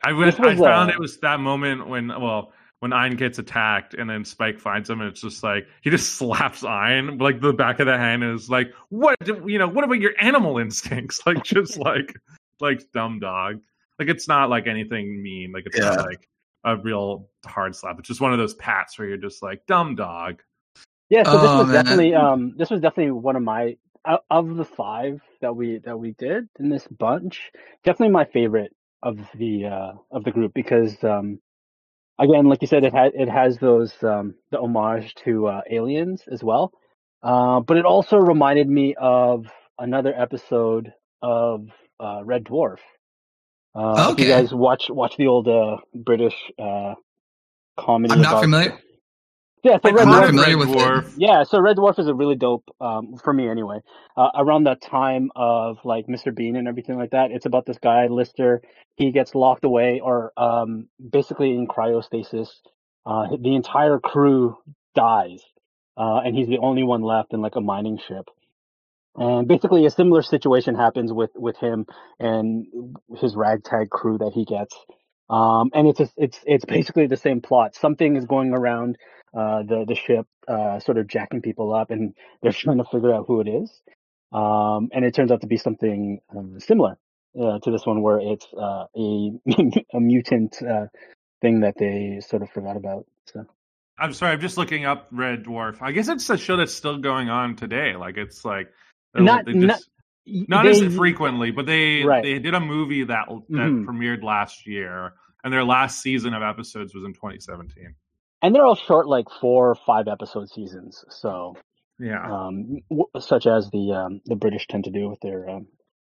I 0.03 0.13
was, 0.13 0.35
I 0.41 0.57
found 0.57 0.91
uh, 0.91 0.95
it 0.95 0.99
was 0.99 1.19
that 1.21 1.39
moment 1.41 1.87
when 1.89 2.09
well 2.09 2.53
when 2.81 2.93
Ein 2.93 3.17
gets 3.17 3.39
attacked 3.39 3.95
and 3.95 4.09
then 4.11 4.25
Spike 4.25 4.59
finds 4.61 4.91
him 4.91 5.01
and 5.01 5.11
it's 5.11 5.21
just 5.21 5.43
like 5.43 5.67
he 5.83 5.91
just 5.91 6.15
slaps 6.19 6.65
Ein 6.65 7.19
like 7.19 7.41
the 7.41 7.53
back 7.53 7.81
of 7.81 7.87
the 7.87 7.97
hand 7.97 8.23
is 8.25 8.51
like 8.51 8.73
what 8.91 9.17
do- 9.25 9.43
you 9.47 9.59
know 9.59 9.69
what 9.69 9.85
about 9.85 10.01
your 10.01 10.13
animal 10.21 10.59
instincts 10.67 11.21
like 11.27 11.43
just 11.45 11.77
like 11.91 12.15
like 12.61 12.83
dumb 12.93 13.21
dog 13.21 13.61
like 13.99 14.09
it's 14.09 14.29
not 14.29 14.51
like 14.51 14.67
anything 14.67 15.23
mean 15.23 15.53
like 15.53 15.65
it's 15.67 15.79
Yeah. 15.79 15.91
not 15.95 16.07
like 16.07 16.29
a 16.65 16.77
real 16.77 17.29
hard 17.47 17.75
slap 17.77 17.99
it's 17.99 18.09
just 18.09 18.21
one 18.21 18.33
of 18.33 18.39
those 18.39 18.55
pats 18.55 18.99
where 18.99 19.09
you're 19.09 19.17
just 19.19 19.43
like 19.43 19.67
dumb 19.67 19.95
dog 19.97 20.43
Yeah, 21.11 21.23
so 21.25 21.33
this 21.41 21.51
Oh, 21.51 21.59
was 21.59 21.67
man. 21.69 21.75
definitely 21.85 22.15
um 22.15 22.55
this 22.57 22.71
was 22.71 22.81
definitely 22.81 23.13
one 23.13 23.37
of 23.37 23.43
my 23.43 23.77
of- 24.05 24.21
of 24.31 24.57
the 24.57 24.65
five 24.65 25.21
that 25.41 25.55
we 25.57 25.79
that 25.85 25.99
we 25.99 26.13
did 26.13 26.49
in 26.59 26.69
this 26.69 26.87
bunch, 26.89 27.51
definitely 27.85 28.13
my 28.13 28.25
favorite 28.27 28.75
of 29.03 29.19
the 29.35 29.67
uh 29.67 29.93
of 30.11 30.25
the 30.25 30.31
group 30.31 30.53
because 30.55 31.03
um 31.05 31.39
again, 32.19 32.47
like 32.49 32.63
you 32.63 32.69
said, 32.69 32.85
it 32.85 32.93
had 32.93 33.13
it 33.15 33.29
has 33.29 33.59
those 33.59 33.93
um 34.03 34.35
the 34.51 34.59
homage 34.59 35.15
to 35.25 35.47
uh, 35.49 35.61
aliens 35.71 36.23
as 36.31 36.43
well. 36.43 36.73
Uh, 37.23 37.61
but 37.61 37.77
it 37.77 37.85
also 37.87 38.17
reminded 38.19 38.69
me 38.69 38.95
of 39.01 39.47
another 39.79 40.13
episode 40.15 40.93
of 41.23 41.69
uh, 42.01 42.21
Red 42.25 42.45
Dwarf. 42.45 42.79
Uh, 43.75 44.13
If 44.13 44.21
you 44.21 44.29
guys 44.29 44.53
watch 44.55 44.91
watch 44.91 45.17
the 45.17 45.27
old 45.27 45.49
uh, 45.49 45.79
British 45.95 46.35
uh, 46.59 46.95
comedy. 47.79 48.13
I'm 48.15 48.21
not 48.23 48.33
about- 48.33 48.43
familiar. 48.43 48.79
Yeah, 49.65 49.79
so 49.83 49.93
Red 49.93 50.11
Dwarf 50.11 50.35
Red. 50.37 50.47
Dwarf. 50.67 51.07
yeah, 51.17 51.45
so 51.45 51.61
Red 51.61 51.79
Dwarf 51.79 52.01
is 52.01 52.09
a 52.09 52.15
really 52.15 52.37
dope 52.37 52.65
um, 52.81 53.17
for 53.25 53.33
me 53.35 53.49
anyway. 53.49 53.81
Uh, 54.17 54.31
around 54.37 54.65
that 54.65 54.83
time 54.83 55.31
of 55.37 55.79
like 55.85 56.07
Mr. 56.09 56.35
Bean 56.37 56.57
and 56.57 56.69
everything 56.69 56.99
like 56.99 57.13
that, 57.13 57.33
it's 57.33 57.47
about 57.47 57.67
this 57.67 57.79
guy 57.79 58.09
Lister. 58.09 58.63
He 58.97 59.13
gets 59.13 59.35
locked 59.37 59.65
away, 59.65 60.01
or 60.05 60.33
um, 60.39 60.89
basically 61.13 61.53
in 61.53 61.69
cryostasis. 61.69 62.49
Uh, 63.07 63.29
the 63.43 63.57
entire 63.57 64.01
crew 64.01 64.59
dies, 64.97 65.43
uh, 65.99 66.21
and 66.25 66.37
he's 66.37 66.49
the 66.49 66.59
only 66.59 66.85
one 66.85 67.03
left 67.03 67.35
in 67.35 67.43
like 67.43 67.57
a 67.57 67.63
mining 67.63 67.99
ship. 68.09 68.27
And 69.17 69.49
basically, 69.49 69.87
a 69.87 69.91
similar 69.91 70.23
situation 70.23 70.75
happens 70.77 71.13
with 71.13 71.31
with 71.37 71.59
him 71.59 71.87
and 72.21 72.67
his 73.19 73.37
ragtag 73.37 73.91
crew 73.91 74.19
that 74.19 74.33
he 74.35 74.47
gets. 74.47 74.77
Um, 75.31 75.71
and 75.75 75.89
it's 75.89 76.01
a, 76.01 76.09
it's 76.17 76.41
it's 76.47 76.67
basically 76.67 77.09
the 77.09 77.19
same 77.19 77.43
plot. 77.43 77.77
Something 77.77 78.17
is 78.17 78.27
going 78.27 78.53
around 78.55 78.97
uh, 79.37 79.63
the 79.63 79.85
the 79.87 79.95
ship, 79.95 80.27
uh, 80.49 80.79
sort 80.81 80.99
of 80.99 81.07
jacking 81.07 81.43
people 81.43 81.75
up, 81.75 81.91
and 81.91 82.15
they're 82.43 82.53
trying 82.65 82.79
to 82.79 82.85
figure 82.85 83.13
out 83.13 83.27
who 83.27 83.41
it 83.41 83.49
is. 83.49 83.71
Um, 84.33 84.89
and 84.93 85.05
it 85.05 85.15
turns 85.15 85.31
out 85.31 85.41
to 85.43 85.47
be 85.47 85.57
something 85.57 86.21
um, 86.37 86.59
similar 86.61 86.97
uh, 87.41 87.59
to 87.61 87.71
this 87.71 87.87
one, 87.87 88.03
where 88.03 88.19
it's 88.21 88.47
uh, 88.53 88.87
a 88.97 89.31
a 89.97 90.01
mutant 90.01 90.61
uh, 90.63 90.87
thing 91.41 91.61
that 91.61 91.75
they 91.79 92.21
sort 92.27 92.43
of 92.43 92.51
forgot 92.51 92.77
about. 92.77 93.07
So 93.27 93.45
I'm 93.99 94.13
sorry 94.13 94.33
I'm 94.33 94.41
just 94.41 94.57
looking 94.59 94.85
up 94.87 95.07
Red 95.13 95.45
Dwarf 95.45 95.81
I 95.81 95.93
guess 95.93 96.09
it's 96.09 96.29
a 96.29 96.37
show 96.37 96.57
that's 96.57 96.75
still 96.75 96.99
going 96.99 97.29
on 97.31 97.55
today 97.57 97.95
like 97.97 98.17
it's 98.17 98.45
like 98.45 98.69
Not- 99.15 99.47
they 99.47 99.53
not- 99.53 99.81
not 100.27 100.65
They- 100.65 100.71
as 100.87 100.95
frequently, 100.97 101.51
but 101.53 101.67
they 101.67 102.03
Right. 102.03 102.23
they 102.23 102.39
did 102.41 102.55
a 102.55 102.61
movie 102.61 103.05
that 103.05 103.27
that 103.29 103.35
Mhm. 103.71 103.85
premiered 103.85 104.23
last 104.25 104.67
year, 104.67 105.13
and 105.45 105.53
their 105.53 105.65
last 105.65 106.01
season 106.01 106.35
of 106.35 106.43
episodes 106.43 106.95
was 106.95 107.05
in 107.05 107.13
2017. 107.13 107.95
And 108.45 108.55
they're 108.55 108.65
all 108.65 108.77
short, 108.77 109.09
like 109.09 109.27
four 109.41 109.71
or 109.71 109.75
five 109.75 110.07
episode 110.09 110.49
seasons. 110.51 111.05
So 111.09 111.57
Yeah, 111.99 112.23
um, 112.25 112.81
w- 112.91 113.09
such 113.19 113.47
as 113.47 113.71
the 113.71 113.93
um, 113.93 114.21
the 114.27 114.37
British 114.37 114.67
tend 114.69 114.85
to 114.85 114.91
do 114.91 115.09
with 115.09 115.21
their 115.21 115.49
um, 115.49 115.67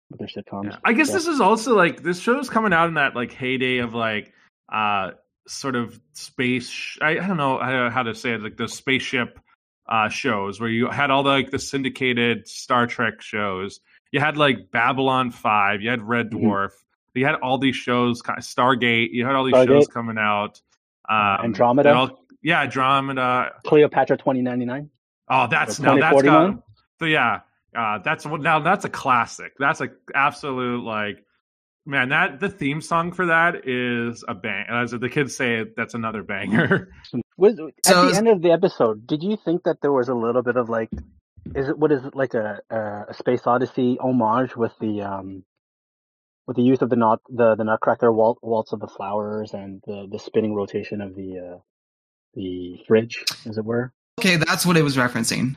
with 0.09 0.19
their 0.19 0.27
sitcoms. 0.27 0.71
yeah. 0.71 0.77
I 0.83 0.93
guess 0.93 1.07
So- 1.07 1.13
this 1.13 1.27
is 1.27 1.41
also 1.41 1.75
like 1.75 2.03
this 2.03 2.19
show's 2.19 2.49
coming 2.49 2.73
out 2.73 2.87
in 2.87 2.95
that 2.95 3.15
like 3.15 3.31
heyday 3.31 3.77
of 3.79 3.93
like 3.93 4.33
uh 4.71 5.11
sort 5.47 5.75
of 5.75 5.99
space. 6.13 6.69
Sh- 6.69 6.97
I, 7.01 7.11
I 7.19 7.27
don't 7.27 7.37
know 7.37 7.59
how, 7.59 7.89
how 7.91 8.03
to 8.03 8.15
say 8.15 8.31
it, 8.33 8.41
like 8.41 8.57
the 8.57 8.67
spaceship 8.67 9.39
uh 9.87 10.09
shows 10.09 10.59
where 10.59 10.69
you 10.69 10.89
had 10.89 11.11
all 11.11 11.21
the 11.23 11.29
like 11.29 11.51
the 11.51 11.59
syndicated 11.59 12.47
Star 12.47 12.87
Trek 12.87 13.21
shows. 13.21 13.79
You 14.11 14.19
had 14.19 14.37
like 14.37 14.71
Babylon 14.71 15.29
Five. 15.31 15.81
You 15.81 15.89
had 15.91 16.01
Red 16.01 16.31
Mhm. 16.31 16.41
Dwarf. 16.41 16.71
You 17.13 17.25
had 17.25 17.35
all 17.35 17.57
these 17.59 17.75
shows, 17.77 18.21
Stargate. 18.21 19.09
You 19.11 19.25
had 19.25 19.35
all 19.35 19.45
these 19.45 19.53
Stargate. 19.53 19.67
shows 19.67 19.87
coming 19.87 20.17
out. 20.17 20.61
Um, 21.07 21.45
Andromeda. 21.45 21.89
and 21.89 21.97
all- 21.97 22.24
yeah, 22.45 22.61
Andromeda. 22.61 23.53
Cleopatra 23.65 24.17
twenty 24.17 24.43
ninety 24.43 24.65
nine. 24.65 24.91
Oh, 25.27 25.47
that's 25.49 25.79
now 25.79 25.97
that's 25.97 26.21
got 26.21 26.63
so 26.99 27.05
yeah. 27.05 27.39
Uh, 27.75 27.97
that's 27.97 28.23
what 28.23 28.39
now 28.39 28.59
that's 28.59 28.85
a 28.85 28.89
classic. 28.89 29.53
That's 29.57 29.81
a 29.81 29.89
absolute 30.13 30.83
like 30.83 31.25
man. 31.87 32.09
That 32.09 32.39
the 32.39 32.49
theme 32.49 32.81
song 32.81 33.13
for 33.13 33.25
that 33.25 33.67
is 33.67 34.23
a 34.27 34.35
bang. 34.35 34.67
As 34.69 34.91
the 34.91 35.09
kids 35.09 35.35
say, 35.35 35.65
that's 35.75 35.95
another 35.95 36.21
banger. 36.21 36.89
Was, 37.37 37.57
So 37.83 38.07
at 38.07 38.11
the 38.11 38.17
end 38.17 38.27
of 38.27 38.43
the 38.43 38.51
episode, 38.51 39.07
did 39.07 39.23
you 39.23 39.37
think 39.43 39.63
that 39.63 39.81
there 39.81 39.91
was 39.91 40.07
a 40.07 40.13
little 40.13 40.43
bit 40.43 40.55
of 40.55 40.69
like, 40.69 40.89
is 41.55 41.67
it 41.67 41.77
what 41.77 41.91
is 41.91 42.05
it 42.05 42.15
like 42.15 42.35
a, 42.35 42.59
a, 42.69 43.05
a 43.09 43.13
space 43.15 43.41
odyssey 43.45 43.97
homage 43.99 44.55
with 44.55 44.71
the 44.79 45.01
um, 45.01 45.43
with 46.45 46.57
the 46.57 46.63
use 46.63 46.83
of 46.83 46.91
the 46.91 46.95
nut 46.95 47.21
the 47.27 47.55
the 47.55 47.63
Nutcracker 47.63 48.13
walt, 48.13 48.37
waltz 48.43 48.71
of 48.71 48.79
the 48.79 48.87
flowers 48.87 49.53
and 49.53 49.81
the 49.87 50.07
the 50.09 50.19
spinning 50.19 50.53
rotation 50.53 51.01
of 51.01 51.15
the 51.15 51.39
uh, 51.39 51.57
the 52.35 52.79
fridge, 52.87 53.23
as 53.47 53.57
it 53.57 53.65
were? 53.65 53.91
Okay, 54.19 54.37
that's 54.37 54.65
what 54.65 54.77
it 54.77 54.83
was 54.83 54.95
referencing. 54.97 55.55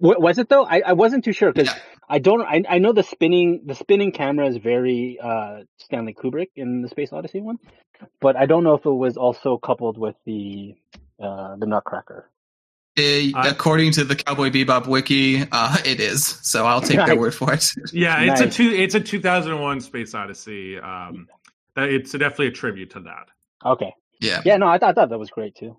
W- 0.00 0.20
was 0.20 0.38
it 0.38 0.48
though? 0.48 0.64
I, 0.64 0.82
I 0.86 0.92
wasn't 0.94 1.24
too 1.24 1.32
sure 1.32 1.52
because 1.52 1.68
Yeah. 1.74 1.80
I 2.08 2.18
don't. 2.18 2.42
I, 2.42 2.62
I 2.68 2.78
know 2.78 2.92
the 2.92 3.02
spinning 3.02 3.62
the 3.66 3.74
spinning 3.74 4.12
camera 4.12 4.46
is 4.46 4.56
very 4.58 5.18
uh, 5.22 5.60
Stanley 5.78 6.14
Kubrick 6.14 6.48
in 6.56 6.82
the 6.82 6.88
Space 6.88 7.12
Odyssey 7.12 7.40
one, 7.40 7.58
but 8.20 8.36
I 8.36 8.46
don't 8.46 8.64
know 8.64 8.74
if 8.74 8.84
it 8.84 8.90
was 8.90 9.16
also 9.16 9.56
coupled 9.58 9.96
with 9.98 10.16
the 10.26 10.74
uh, 11.22 11.56
the 11.56 11.66
Nutcracker. 11.66 12.28
Uh, 12.98 13.02
I- 13.02 13.48
according 13.48 13.92
to 13.92 14.04
the 14.04 14.14
Cowboy 14.16 14.50
Bebop 14.50 14.86
wiki, 14.86 15.42
uh, 15.50 15.76
it 15.84 15.98
is. 16.00 16.24
So 16.42 16.64
I'll 16.66 16.80
take 16.80 17.04
their 17.04 17.16
word 17.18 17.34
for 17.34 17.52
it. 17.52 17.64
yeah, 17.92 18.20
it's 18.32 18.40
a 18.40 18.48
two. 18.50 18.70
It's 18.70 18.94
a 18.94 19.00
2001 19.00 19.80
Space 19.80 20.14
Odyssey. 20.14 20.78
Um, 20.78 21.26
that 21.76 21.88
it's 21.88 22.12
definitely 22.12 22.48
a 22.48 22.52
tribute 22.52 22.90
to 22.90 23.00
that. 23.00 23.26
Okay. 23.64 23.92
Yeah. 24.20 24.42
Yeah. 24.44 24.58
No, 24.58 24.66
I 24.68 24.78
thought 24.78 24.90
I 24.90 24.92
thought 24.92 25.08
that 25.10 25.18
was 25.18 25.30
great 25.30 25.54
too. 25.56 25.76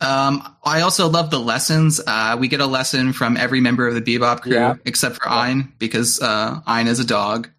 Um, 0.00 0.56
I 0.64 0.80
also 0.82 1.08
love 1.08 1.30
the 1.30 1.38
lessons. 1.40 2.00
Uh, 2.06 2.36
we 2.38 2.48
get 2.48 2.60
a 2.60 2.66
lesson 2.66 3.12
from 3.12 3.36
every 3.36 3.60
member 3.60 3.86
of 3.86 3.94
the 3.94 4.00
Bebop 4.02 4.42
crew 4.42 4.52
Yeah. 4.54 4.74
except 4.84 5.16
for 5.16 5.28
Ein 5.28 5.72
because 5.78 6.20
uh, 6.20 6.60
Ein 6.66 6.88
is 6.88 7.00
a 7.00 7.06
dog. 7.06 7.48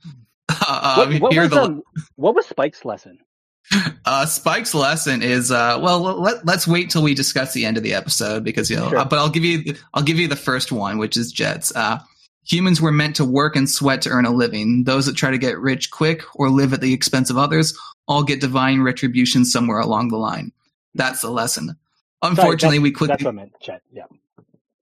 Uh, 0.67 1.08
what, 1.08 1.21
what 1.21 1.36
was 1.36 1.50
the 1.50 1.62
um, 1.62 1.82
what 2.15 2.36
was 2.36 2.45
Spike's 2.45 2.86
lesson? 2.86 3.17
uh, 4.06 4.26
Spike's 4.28 4.74
lesson 4.76 5.21
is 5.24 5.52
uh, 5.52 5.80
well. 5.82 6.00
Let, 6.00 6.45
let's 6.45 6.67
wait 6.67 6.91
till 6.91 7.02
we 7.04 7.13
discuss 7.15 7.54
the 7.54 7.65
end 7.65 7.78
of 7.78 7.84
the 7.84 7.93
episode 7.95 8.43
because 8.43 8.69
you 8.69 8.76
know. 8.78 8.89
Sure. 8.89 9.00
uh, 9.00 9.06
but 9.06 9.17
I'll 9.19 9.30
give 9.30 9.43
you 9.43 9.63
the, 9.63 9.78
I'll 9.93 10.04
give 10.04 10.19
you 10.19 10.28
the 10.28 10.36
first 10.36 10.71
one, 10.71 10.98
which 11.00 11.17
is 11.17 11.32
Jets. 11.32 11.76
Uh, 11.76 12.00
humans 12.45 12.80
were 12.80 12.91
meant 12.91 13.15
to 13.17 13.26
work 13.26 13.56
and 13.56 13.67
sweat 13.69 14.04
to 14.04 14.10
earn 14.10 14.26
a 14.26 14.32
living. 14.32 14.84
Those 14.84 15.08
that 15.08 15.15
try 15.15 15.32
to 15.32 15.38
get 15.38 15.58
rich 15.60 15.89
quick 15.91 16.21
or 16.36 16.50
live 16.50 16.74
at 16.74 16.82
the 16.82 16.93
expense 16.93 17.30
of 17.32 17.38
others 17.38 17.78
all 18.08 18.24
get 18.24 18.39
divine 18.39 18.82
retribution 18.82 19.45
somewhere 19.45 19.80
along 19.80 20.10
the 20.10 20.17
line. 20.17 20.52
That's 20.93 21.21
the 21.21 21.32
lesson. 21.32 21.76
Sorry, 22.23 22.32
Unfortunately, 22.32 22.80
we 22.80 22.91
quickly 22.91 23.08
That's 23.13 23.23
what 23.23 23.30
I 23.32 23.34
meant, 23.34 23.51
Chet. 23.62 23.82
Yeah. 23.91 24.04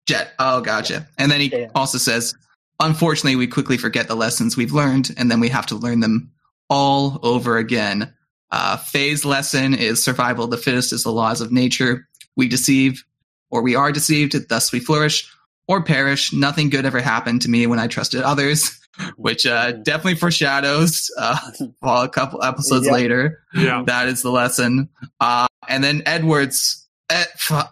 Jet. 0.06 0.34
Oh, 0.40 0.62
gotcha. 0.62 1.08
And 1.18 1.32
then 1.32 1.42
he 1.42 1.48
Yeah. 1.48 1.68
also 1.76 1.98
says, 1.98 2.34
unfortunately, 2.80 3.36
we 3.36 3.48
quickly 3.48 3.78
forget 3.78 4.08
the 4.08 4.16
lessons 4.16 4.56
we've 4.58 4.72
learned, 4.74 5.14
and 5.18 5.30
then 5.32 5.40
we 5.40 5.50
have 5.50 5.66
to 5.68 5.76
learn 5.76 6.00
them 6.00 6.32
all 6.70 7.20
over 7.24 7.58
again. 7.58 8.14
Uh, 8.52 8.78
Faye's 8.78 9.26
lesson 9.26 9.74
is 9.74 10.02
survival 10.04 10.46
of 10.46 10.52
the 10.52 10.58
fittest 10.58 10.94
is 10.94 11.04
the 11.04 11.12
laws 11.12 11.42
of 11.42 11.52
nature. 11.52 12.08
We 12.36 12.48
deceive, 12.48 13.04
or 13.50 13.62
we 13.62 13.76
are 13.76 13.92
deceived, 13.92 14.36
thus 14.50 14.72
we 14.72 14.80
flourish, 14.80 15.28
or 15.68 15.84
perish. 15.84 16.32
Nothing 16.34 16.70
good 16.70 16.86
ever 16.86 17.02
happened 17.02 17.42
to 17.44 17.50
me 17.50 17.66
when 17.68 17.80
I 17.80 17.88
trusted 17.88 18.22
others, 18.22 18.80
which 19.18 19.46
uh, 19.46 19.72
definitely 19.72 20.16
foreshadows 20.16 21.10
uh, 21.18 21.38
well, 21.82 22.04
a 22.04 22.10
couple 22.10 22.44
episodes 22.44 22.86
Yeah. 22.86 22.92
later. 22.94 23.40
Yeah. 23.54 23.84
That 23.88 24.08
is 24.08 24.22
the 24.22 24.32
lesson. 24.32 24.90
Uh, 25.20 25.48
and 25.68 25.84
then 25.84 26.04
Edwards. 26.06 26.80
Ed, 27.10 27.28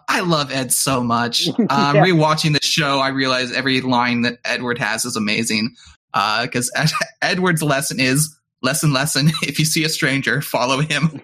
I 0.08 0.20
love 0.20 0.52
Ed 0.52 0.72
so 0.72 1.02
much. 1.02 1.48
Um, 1.58 1.96
Yeah. 1.96 2.04
Rewatching 2.04 2.52
the 2.52 2.64
show, 2.64 2.98
I 3.00 3.08
realize 3.08 3.52
every 3.52 3.80
line 3.80 4.22
that 4.22 4.38
Edward 4.44 4.78
has 4.78 5.04
is 5.04 5.16
amazing. 5.16 5.74
Because 6.12 6.70
Ed, 6.76 6.90
Edward's 7.22 7.62
lesson 7.62 7.98
is 8.00 8.36
lesson, 8.62 8.92
lesson. 8.92 9.30
If 9.42 9.58
you 9.58 9.64
see 9.64 9.84
a 9.84 9.88
stranger, 9.88 10.40
follow 10.42 10.80
him. 10.80 11.20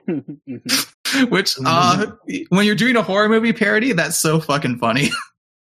Which, 1.28 1.56
uh, 1.64 2.06
when 2.50 2.66
you're 2.66 2.74
doing 2.74 2.96
a 2.96 3.02
horror 3.02 3.28
movie 3.28 3.52
parody, 3.52 3.92
that's 3.92 4.16
so 4.16 4.40
fucking 4.40 4.78
funny. 4.78 5.10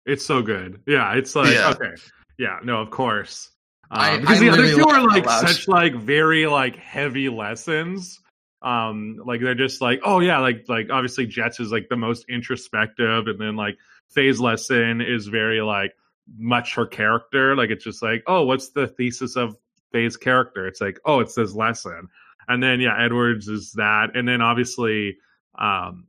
It's 0.05 0.25
so 0.25 0.41
good. 0.41 0.81
Yeah, 0.85 1.13
it's 1.13 1.35
like 1.35 1.53
Yeah. 1.53 1.69
okay. 1.71 1.93
Yeah, 2.37 2.59
no, 2.63 2.81
of 2.81 2.89
course. 2.91 3.49
Um, 3.91 4.01
I- 4.01 4.17
because 4.17 4.37
I 4.37 4.39
the 4.41 4.49
other 4.49 4.67
two 4.75 4.85
are 4.87 5.01
like 5.07 5.29
such 5.29 5.67
like 5.67 5.93
very 5.95 6.45
like 6.47 6.75
heavy 6.75 7.29
lessons. 7.29 8.19
Um, 8.63 9.19
like 9.25 9.41
they're 9.41 9.55
just 9.55 9.81
like, 9.81 10.01
oh 10.03 10.19
yeah, 10.19 10.39
like 10.39 10.65
like 10.67 10.89
obviously 10.89 11.25
Jets 11.25 11.59
is 11.59 11.71
like 11.71 11.89
the 11.89 11.97
most 11.97 12.25
introspective, 12.29 13.27
and 13.27 13.39
then 13.39 13.55
like 13.55 13.77
Faye's 14.09 14.39
lesson 14.39 15.01
is 15.01 15.27
very 15.27 15.61
like 15.61 15.93
much 16.37 16.75
her 16.75 16.85
character. 16.85 17.55
Like 17.55 17.69
it's 17.69 17.83
just 17.83 18.01
like, 18.01 18.23
oh, 18.27 18.45
what's 18.45 18.69
the 18.69 18.87
thesis 18.87 19.35
of 19.35 19.55
Faye's 19.91 20.17
character? 20.17 20.67
It's 20.67 20.79
like, 20.79 20.99
oh, 21.05 21.19
it's 21.19 21.35
this 21.35 21.53
lesson. 21.53 22.07
And 22.47 22.63
then 22.63 22.79
yeah, 22.79 22.95
Edwards 22.97 23.47
is 23.47 23.73
that, 23.73 24.15
and 24.15 24.27
then 24.27 24.41
obviously 24.41 25.17
um 25.59 26.07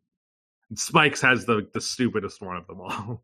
Spikes 0.74 1.20
has 1.20 1.44
the 1.44 1.68
the 1.72 1.80
stupidest 1.80 2.40
one 2.40 2.56
of 2.56 2.66
them 2.66 2.80
all. 2.80 3.22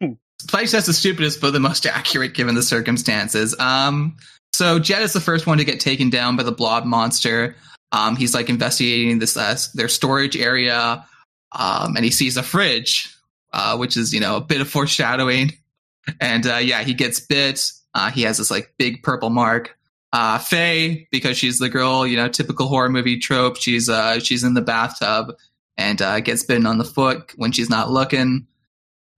Spike 0.40 0.70
has 0.70 0.86
the 0.86 0.92
stupidest 0.92 1.40
but 1.40 1.52
the 1.52 1.60
most 1.60 1.86
accurate 1.86 2.34
given 2.34 2.54
the 2.54 2.62
circumstances. 2.62 3.58
Um, 3.58 4.16
so 4.52 4.78
Jet 4.78 5.02
is 5.02 5.12
the 5.12 5.20
first 5.20 5.46
one 5.46 5.58
to 5.58 5.64
get 5.64 5.80
taken 5.80 6.10
down 6.10 6.36
by 6.36 6.42
the 6.42 6.52
blob 6.52 6.84
monster. 6.84 7.56
Um, 7.92 8.16
he's 8.16 8.34
like 8.34 8.48
investigating 8.48 9.18
this 9.18 9.36
uh, 9.36 9.56
their 9.74 9.88
storage 9.88 10.36
area, 10.36 11.06
um, 11.52 11.96
and 11.96 12.04
he 12.04 12.10
sees 12.10 12.36
a 12.36 12.42
fridge, 12.42 13.14
uh, 13.52 13.76
which 13.76 13.96
is 13.96 14.12
you 14.12 14.20
know 14.20 14.36
a 14.36 14.40
bit 14.40 14.60
of 14.60 14.68
foreshadowing. 14.68 15.52
And 16.20 16.46
uh, 16.46 16.56
yeah, 16.56 16.82
he 16.82 16.94
gets 16.94 17.20
bit. 17.20 17.70
Uh, 17.94 18.10
he 18.10 18.22
has 18.22 18.38
this 18.38 18.50
like 18.50 18.74
big 18.78 19.02
purple 19.02 19.30
mark. 19.30 19.76
Uh, 20.14 20.38
Faye, 20.38 21.08
because 21.10 21.38
she's 21.38 21.58
the 21.58 21.70
girl, 21.70 22.06
you 22.06 22.16
know, 22.16 22.28
typical 22.28 22.68
horror 22.68 22.90
movie 22.90 23.18
trope. 23.18 23.56
She's 23.56 23.88
uh, 23.88 24.18
she's 24.18 24.44
in 24.44 24.54
the 24.54 24.60
bathtub 24.60 25.34
and 25.76 26.02
uh, 26.02 26.20
gets 26.20 26.44
bitten 26.44 26.66
on 26.66 26.78
the 26.78 26.84
foot 26.84 27.32
when 27.36 27.52
she's 27.52 27.70
not 27.70 27.90
looking. 27.90 28.46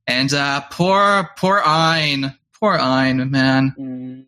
And 0.07 0.33
uh, 0.33 0.63
poor, 0.71 1.31
poor 1.37 1.63
Ein, 1.65 2.37
poor 2.61 2.75
Ein, 2.75 3.31
man. 3.31 3.75
Mm, 3.79 4.25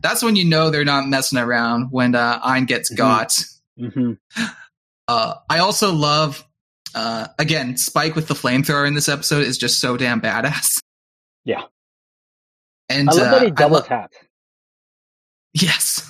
that's 0.00 0.22
when 0.22 0.36
you 0.36 0.44
know 0.44 0.70
they're 0.70 0.84
not 0.84 1.06
messing 1.08 1.38
around 1.38 1.88
when 1.90 2.14
uh, 2.14 2.40
Ein 2.42 2.64
gets 2.64 2.92
Mhm. 2.92 2.96
got. 2.96 3.32
mhm. 3.78 4.18
Uh, 5.08 5.34
I 5.48 5.58
also 5.58 5.92
love, 5.92 6.44
uh, 6.94 7.26
again, 7.38 7.76
Spike 7.76 8.14
with 8.14 8.28
the 8.28 8.34
flamethrower 8.34 8.86
in 8.86 8.94
this 8.94 9.08
episode 9.08 9.44
is 9.44 9.58
just 9.58 9.80
so 9.80 9.96
damn 9.96 10.20
badass. 10.20 10.80
Yeah. 11.44 11.62
And 12.88 13.08
I 13.08 13.12
love 13.12 13.22
uh, 13.26 13.30
that 13.30 13.42
he 13.42 13.50
double 13.50 13.76
lo- 13.76 13.82
tapped. 13.82 14.14
Yes. 15.54 16.06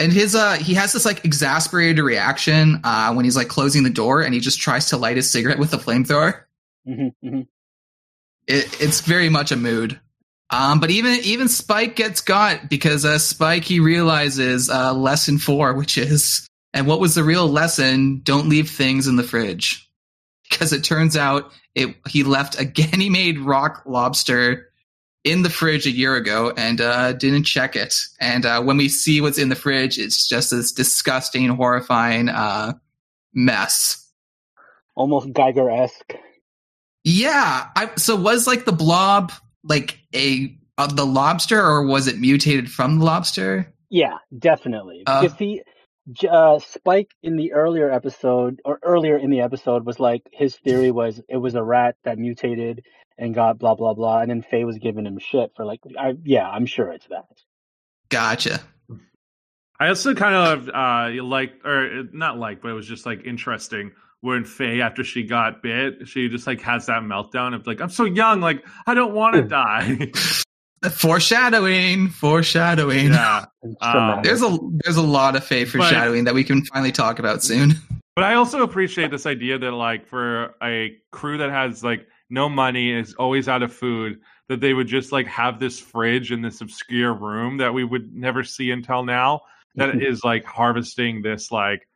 And 0.00 0.10
his 0.12 0.34
uh 0.34 0.54
he 0.54 0.72
has 0.74 0.92
this 0.94 1.04
like 1.04 1.24
exasperated 1.24 1.98
reaction 2.02 2.80
uh 2.82 3.12
when 3.12 3.24
he's 3.26 3.36
like 3.36 3.48
closing 3.48 3.82
the 3.82 3.90
door 3.90 4.22
and 4.22 4.32
he 4.32 4.40
just 4.40 4.58
tries 4.58 4.88
to 4.88 4.96
light 4.96 5.16
his 5.16 5.30
cigarette 5.30 5.58
with 5.58 5.70
the 5.70 5.76
flamethrower. 5.76 6.44
Mhm, 6.88 7.12
mhm. 7.22 7.46
It, 8.46 8.80
it's 8.80 9.00
very 9.02 9.28
much 9.28 9.52
a 9.52 9.56
mood. 9.56 10.00
Um 10.50 10.80
but 10.80 10.90
even 10.90 11.18
even 11.22 11.48
Spike 11.48 11.96
gets 11.96 12.20
got 12.20 12.68
because 12.68 13.04
uh 13.04 13.18
Spike 13.18 13.64
he 13.64 13.80
realizes 13.80 14.70
uh 14.70 14.94
lesson 14.94 15.38
4 15.38 15.74
which 15.74 15.98
is 15.98 16.46
and 16.72 16.86
what 16.86 17.00
was 17.00 17.14
the 17.14 17.24
real 17.24 17.48
lesson 17.48 18.20
don't 18.22 18.48
leave 18.48 18.70
things 18.70 19.06
in 19.06 19.16
the 19.16 19.22
fridge. 19.22 19.90
Because 20.48 20.72
it 20.72 20.84
turns 20.84 21.16
out 21.16 21.50
it 21.74 21.96
he 22.06 22.22
left 22.22 22.60
a 22.60 22.64
Ganymede 22.64 23.38
rock 23.40 23.82
lobster 23.86 24.70
in 25.26 25.42
the 25.42 25.50
fridge 25.50 25.86
a 25.86 25.90
year 25.90 26.14
ago 26.14 26.52
and 26.56 26.80
uh, 26.80 27.12
didn't 27.12 27.44
check 27.44 27.74
it. 27.74 28.00
And 28.20 28.46
uh, 28.46 28.62
when 28.62 28.76
we 28.76 28.88
see 28.88 29.20
what's 29.20 29.38
in 29.38 29.48
the 29.48 29.56
fridge, 29.56 29.98
it's 29.98 30.28
just 30.28 30.52
this 30.52 30.70
disgusting, 30.70 31.48
horrifying 31.48 32.28
uh, 32.28 32.74
mess. 33.34 34.08
Almost 34.94 35.32
Giger 35.32 35.82
esque. 35.82 36.14
Yeah. 37.02 37.66
I, 37.74 37.90
so 37.96 38.14
was 38.14 38.46
like 38.46 38.66
the 38.66 38.72
blob 38.72 39.32
like 39.68 39.98
a 40.14 40.56
uh, 40.78 40.86
the 40.86 41.06
lobster, 41.06 41.60
or 41.60 41.86
was 41.86 42.06
it 42.06 42.18
mutated 42.18 42.70
from 42.70 42.98
the 42.98 43.04
lobster? 43.04 43.72
Yeah, 43.90 44.18
definitely. 44.36 45.02
Uh. 45.06 45.22
because 45.22 45.38
he, 45.38 45.62
uh, 46.30 46.58
Spike 46.58 47.10
in 47.22 47.36
the 47.36 47.52
earlier 47.52 47.90
episode 47.90 48.60
or 48.64 48.78
earlier 48.82 49.16
in 49.16 49.30
the 49.30 49.40
episode 49.40 49.84
was 49.84 49.98
like 49.98 50.22
his 50.32 50.56
theory 50.56 50.90
was 50.90 51.20
it 51.28 51.36
was 51.36 51.54
a 51.54 51.62
rat 51.62 51.96
that 52.04 52.18
mutated 52.18 52.84
and 53.18 53.34
got 53.34 53.58
blah 53.58 53.74
blah 53.74 53.94
blah, 53.94 54.20
and 54.20 54.30
then 54.30 54.42
Faye 54.42 54.64
was 54.64 54.78
giving 54.78 55.06
him 55.06 55.18
shit 55.18 55.52
for 55.56 55.64
like, 55.64 55.80
I 55.98 56.14
yeah, 56.24 56.48
I'm 56.48 56.66
sure 56.66 56.90
it's 56.90 57.06
that. 57.08 57.26
Gotcha. 58.08 58.60
I 59.78 59.88
also 59.88 60.14
kind 60.14 60.34
of 60.34 60.68
uh 60.68 61.22
like 61.22 61.64
or 61.64 62.04
not 62.12 62.38
like, 62.38 62.62
but 62.62 62.68
it 62.68 62.74
was 62.74 62.86
just 62.86 63.04
like 63.04 63.24
interesting 63.24 63.92
when 64.20 64.44
Faye 64.44 64.80
after 64.80 65.04
she 65.04 65.22
got 65.22 65.62
bit, 65.62 66.08
she 66.08 66.28
just 66.28 66.46
like 66.46 66.60
has 66.62 66.86
that 66.86 67.02
meltdown 67.02 67.54
of 67.54 67.66
like, 67.66 67.80
I'm 67.80 67.90
so 67.90 68.04
young, 68.04 68.40
like 68.40 68.64
I 68.86 68.94
don't 68.94 69.14
want 69.14 69.36
to 69.36 69.42
die. 69.42 70.12
Foreshadowing, 70.90 72.08
foreshadowing. 72.10 73.08
yeah. 73.08 73.46
Um. 73.80 74.20
There's 74.22 74.42
a 74.42 74.56
there's 74.84 74.96
a 74.96 75.02
lot 75.02 75.34
of 75.34 75.42
fake 75.42 75.68
foreshadowing 75.68 76.24
that 76.24 76.34
we 76.34 76.44
can 76.44 76.64
finally 76.66 76.92
talk 76.92 77.18
about 77.18 77.42
soon. 77.42 77.72
But 78.14 78.24
I 78.24 78.34
also 78.34 78.62
appreciate 78.62 79.10
this 79.10 79.26
idea 79.26 79.58
that 79.58 79.72
like 79.72 80.06
for 80.06 80.54
a 80.62 80.96
crew 81.10 81.38
that 81.38 81.50
has 81.50 81.82
like 81.82 82.06
no 82.30 82.48
money 82.48 82.92
is 82.92 83.14
always 83.14 83.48
out 83.48 83.62
of 83.62 83.72
food, 83.72 84.20
that 84.48 84.60
they 84.60 84.74
would 84.74 84.86
just 84.86 85.12
like 85.12 85.26
have 85.26 85.58
this 85.58 85.80
fridge 85.80 86.30
in 86.30 86.42
this 86.42 86.60
obscure 86.60 87.12
room 87.12 87.56
that 87.56 87.74
we 87.74 87.82
would 87.82 88.14
never 88.14 88.44
see 88.44 88.70
until 88.70 89.04
now 89.04 89.40
that 89.74 90.02
is 90.02 90.24
like 90.24 90.44
harvesting 90.44 91.22
this 91.22 91.50
like 91.50 91.88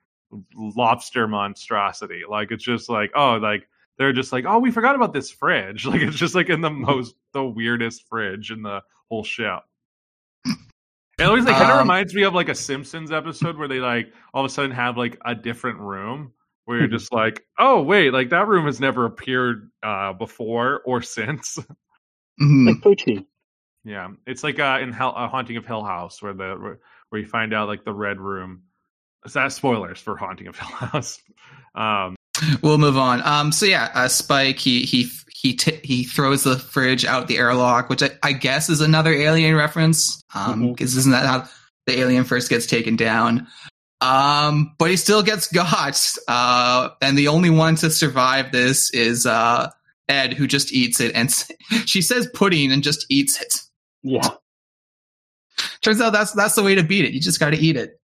lobster 0.55 1.27
monstrosity. 1.29 2.23
Like 2.29 2.51
it's 2.51 2.65
just 2.65 2.89
like, 2.89 3.11
oh, 3.15 3.37
like 3.37 3.69
they're 3.99 4.13
just 4.13 4.33
like, 4.33 4.45
oh, 4.47 4.59
we 4.59 4.71
forgot 4.71 4.95
about 4.95 5.13
this 5.13 5.31
fridge. 5.31 5.85
Like 5.87 6.03
it's 6.03 6.17
just 6.17 6.35
like 6.35 6.49
in 6.49 6.61
the 6.61 6.71
most 6.71 7.15
the 7.33 7.45
weirdest 7.45 8.07
fridge 8.09 8.51
in 8.51 8.63
the 8.63 8.81
whole 9.09 9.25
ship. 9.25 9.61
It 11.19 11.25
always 11.25 11.45
like 11.45 11.57
kind 11.57 11.71
of 11.71 11.77
Um, 11.77 11.81
reminds 11.81 12.15
me 12.15 12.23
of 12.23 12.33
like 12.33 12.49
a 12.49 12.55
Simpsons 12.55 13.13
episode 13.13 13.59
where 13.59 13.69
they 13.69 13.79
like 13.79 14.11
all 14.33 14.43
of 14.45 14.51
a 14.51 14.53
sudden 14.55 14.71
have 14.71 14.97
like 14.97 15.19
a 15.27 15.35
different 15.35 15.79
room 15.81 16.33
where 16.65 16.79
you're 16.79 16.89
just 16.89 17.13
like, 17.13 17.45
oh 17.59 17.83
wait, 17.83 18.13
like 18.13 18.31
that 18.31 18.49
room 18.49 18.65
has 18.65 18.81
never 18.81 19.05
appeared 19.05 19.71
uh 19.83 20.13
before 20.15 20.81
or 20.87 21.03
since. 21.03 21.59
Mhm. 22.41 22.67
like 22.69 22.77
Poochie. 22.83 23.27
yeah, 23.85 24.09
it's 24.27 24.43
like 24.43 24.59
uh 24.59 24.79
in 24.81 24.93
Hell, 24.93 25.13
uh, 25.15 25.29
Haunting 25.29 25.59
of 25.59 25.67
Hill 25.67 25.85
House 25.85 26.23
where 26.23 26.33
the 26.33 26.57
where, 26.59 26.79
where 27.11 27.21
you 27.21 27.27
find 27.29 27.53
out 27.53 27.69
like 27.69 27.85
the 27.85 27.93
red 27.93 28.19
room. 28.19 28.63
Is 29.25 29.33
that 29.35 29.53
spoilers 29.53 29.99
for 30.01 30.17
Haunting 30.17 30.47
of 30.49 30.59
Hill 30.59 30.69
House? 30.69 31.21
Um, 31.73 32.17
We'll 32.63 32.79
move 32.79 32.97
on. 32.99 33.23
Um, 33.25 33.53
so 33.53 33.65
yeah, 33.65 33.91
uh, 33.95 34.09
Spike 34.09 34.59
he 34.59 34.83
he 34.85 35.09
he 35.33 35.55
t- 35.55 35.79
he 35.85 36.03
throws 36.03 36.43
the 36.43 36.59
fridge 36.59 37.05
out 37.05 37.29
the 37.29 37.39
airlock, 37.39 37.89
which 37.89 38.03
I, 38.03 38.11
I 38.25 38.33
guess 38.33 38.69
is 38.69 38.81
another 38.81 39.13
alien 39.13 39.55
reference. 39.55 40.21
Um, 40.35 40.63
Mhm. 40.63 40.75
because 40.77 40.97
isn't 40.97 41.13
that 41.13 41.27
how 41.27 41.49
the 41.87 41.97
alien 42.01 42.25
first 42.25 42.51
gets 42.51 42.67
taken 42.67 42.97
down? 42.97 43.47
Um, 44.01 44.75
but 44.81 44.91
he 44.91 44.97
still 44.97 45.23
gets 45.23 45.47
got. 45.53 46.01
Uh, 46.27 46.89
and 47.01 47.17
the 47.17 47.29
only 47.29 47.51
one 47.51 47.77
to 47.77 47.89
survive 47.91 48.51
this 48.51 48.93
is 48.93 49.25
uh 49.27 49.71
Ed, 50.09 50.33
who 50.33 50.49
just 50.49 50.73
eats 50.73 50.99
it, 50.99 51.13
and 51.15 51.31
she 51.87 52.03
says 52.03 52.29
pudding 52.35 52.73
and 52.73 52.83
just 52.83 53.07
eats 53.09 53.41
it. 53.41 53.61
Yeah, 54.03 54.29
Turns 55.83 56.01
out 56.01 56.13
that's 56.13 56.33
that's 56.33 56.55
the 56.57 56.63
way 56.65 56.75
to 56.75 56.83
beat 56.83 57.05
it. 57.05 57.13
You 57.13 57.21
just 57.21 57.39
got 57.39 57.51
to 57.51 57.59
eat 57.59 57.77
it. 57.77 58.00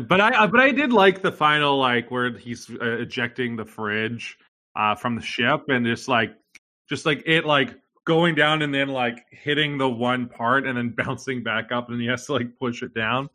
But 0.00 0.20
I 0.20 0.46
but 0.46 0.60
I 0.60 0.72
did 0.72 0.92
like 0.92 1.22
the 1.22 1.32
final 1.32 1.78
like 1.78 2.10
where 2.10 2.36
he's 2.36 2.68
uh, 2.70 2.98
ejecting 2.98 3.56
the 3.56 3.64
fridge 3.64 4.38
uh 4.74 4.94
from 4.94 5.16
the 5.16 5.22
ship 5.22 5.64
and 5.68 5.86
just 5.86 6.08
like 6.08 6.34
just 6.88 7.06
like 7.06 7.22
it 7.26 7.44
like 7.44 7.74
going 8.04 8.34
down 8.34 8.62
and 8.62 8.72
then 8.72 8.88
like 8.88 9.24
hitting 9.30 9.78
the 9.78 9.88
one 9.88 10.28
part 10.28 10.66
and 10.66 10.76
then 10.76 10.90
bouncing 10.96 11.42
back 11.42 11.72
up 11.72 11.88
and 11.88 12.00
he 12.00 12.06
has 12.06 12.26
to 12.26 12.32
like 12.32 12.58
push 12.58 12.82
it 12.82 12.94
down 12.94 13.28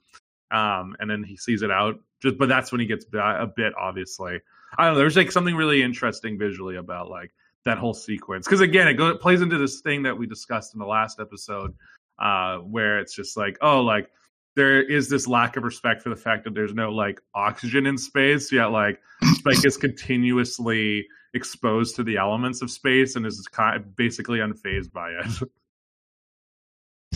um 0.52 0.96
and 1.00 1.10
then 1.10 1.24
he 1.24 1.38
sees 1.38 1.62
it 1.62 1.72
out. 1.72 2.00
Just 2.22 2.38
but 2.38 2.50
that's 2.50 2.72
when 2.72 2.82
he 2.82 2.88
gets 2.88 3.06
a 3.14 3.52
bit 3.56 3.74
obviously. 3.80 4.40
I 4.78 4.86
don't 4.86 4.94
know 4.94 5.00
there's 5.00 5.18
like 5.18 5.32
something 5.32 5.56
really 5.56 5.82
interesting 5.82 6.38
visually 6.38 6.78
about 6.78 7.10
like 7.10 7.32
that 7.66 7.78
whole 7.78 7.94
sequence. 7.94 8.46
Because 8.46 8.62
again 8.62 8.88
it, 8.88 8.96
go, 8.96 9.10
it 9.10 9.22
plays 9.22 9.42
into 9.42 9.58
this 9.58 9.82
thing 9.82 10.04
that 10.04 10.18
we 10.18 10.28
discussed 10.28 10.74
in 10.74 10.80
the 10.80 10.86
last 10.86 11.20
episode 11.20 11.74
uh 12.20 12.58
where 12.58 13.00
it's 13.00 13.16
just 13.16 13.36
like 13.36 13.58
oh 13.62 13.82
like 13.82 14.12
there 14.56 14.82
is 14.82 15.10
this 15.10 15.28
lack 15.28 15.58
of 15.58 15.64
respect 15.64 16.02
for 16.02 16.10
the 16.10 16.16
fact 16.16 16.44
that 16.44 16.54
there's 16.54 16.74
no 16.74 16.92
like 16.92 17.22
oxygen 17.34 17.86
in 17.86 17.98
space 17.98 18.52
yet 18.52 18.68
like 18.68 19.00
spike 19.34 19.64
is 19.66 19.78
continuously 19.78 21.06
exposed 21.34 21.96
to 21.96 22.04
the 22.04 22.18
elements 22.18 22.62
of 22.62 22.70
space 22.70 23.16
and 23.16 23.26
is 23.26 23.48
kind 23.52 23.78
of 23.78 23.96
basically 23.96 24.40
unfazed 24.40 24.92
by 24.92 25.10
it 25.12 25.50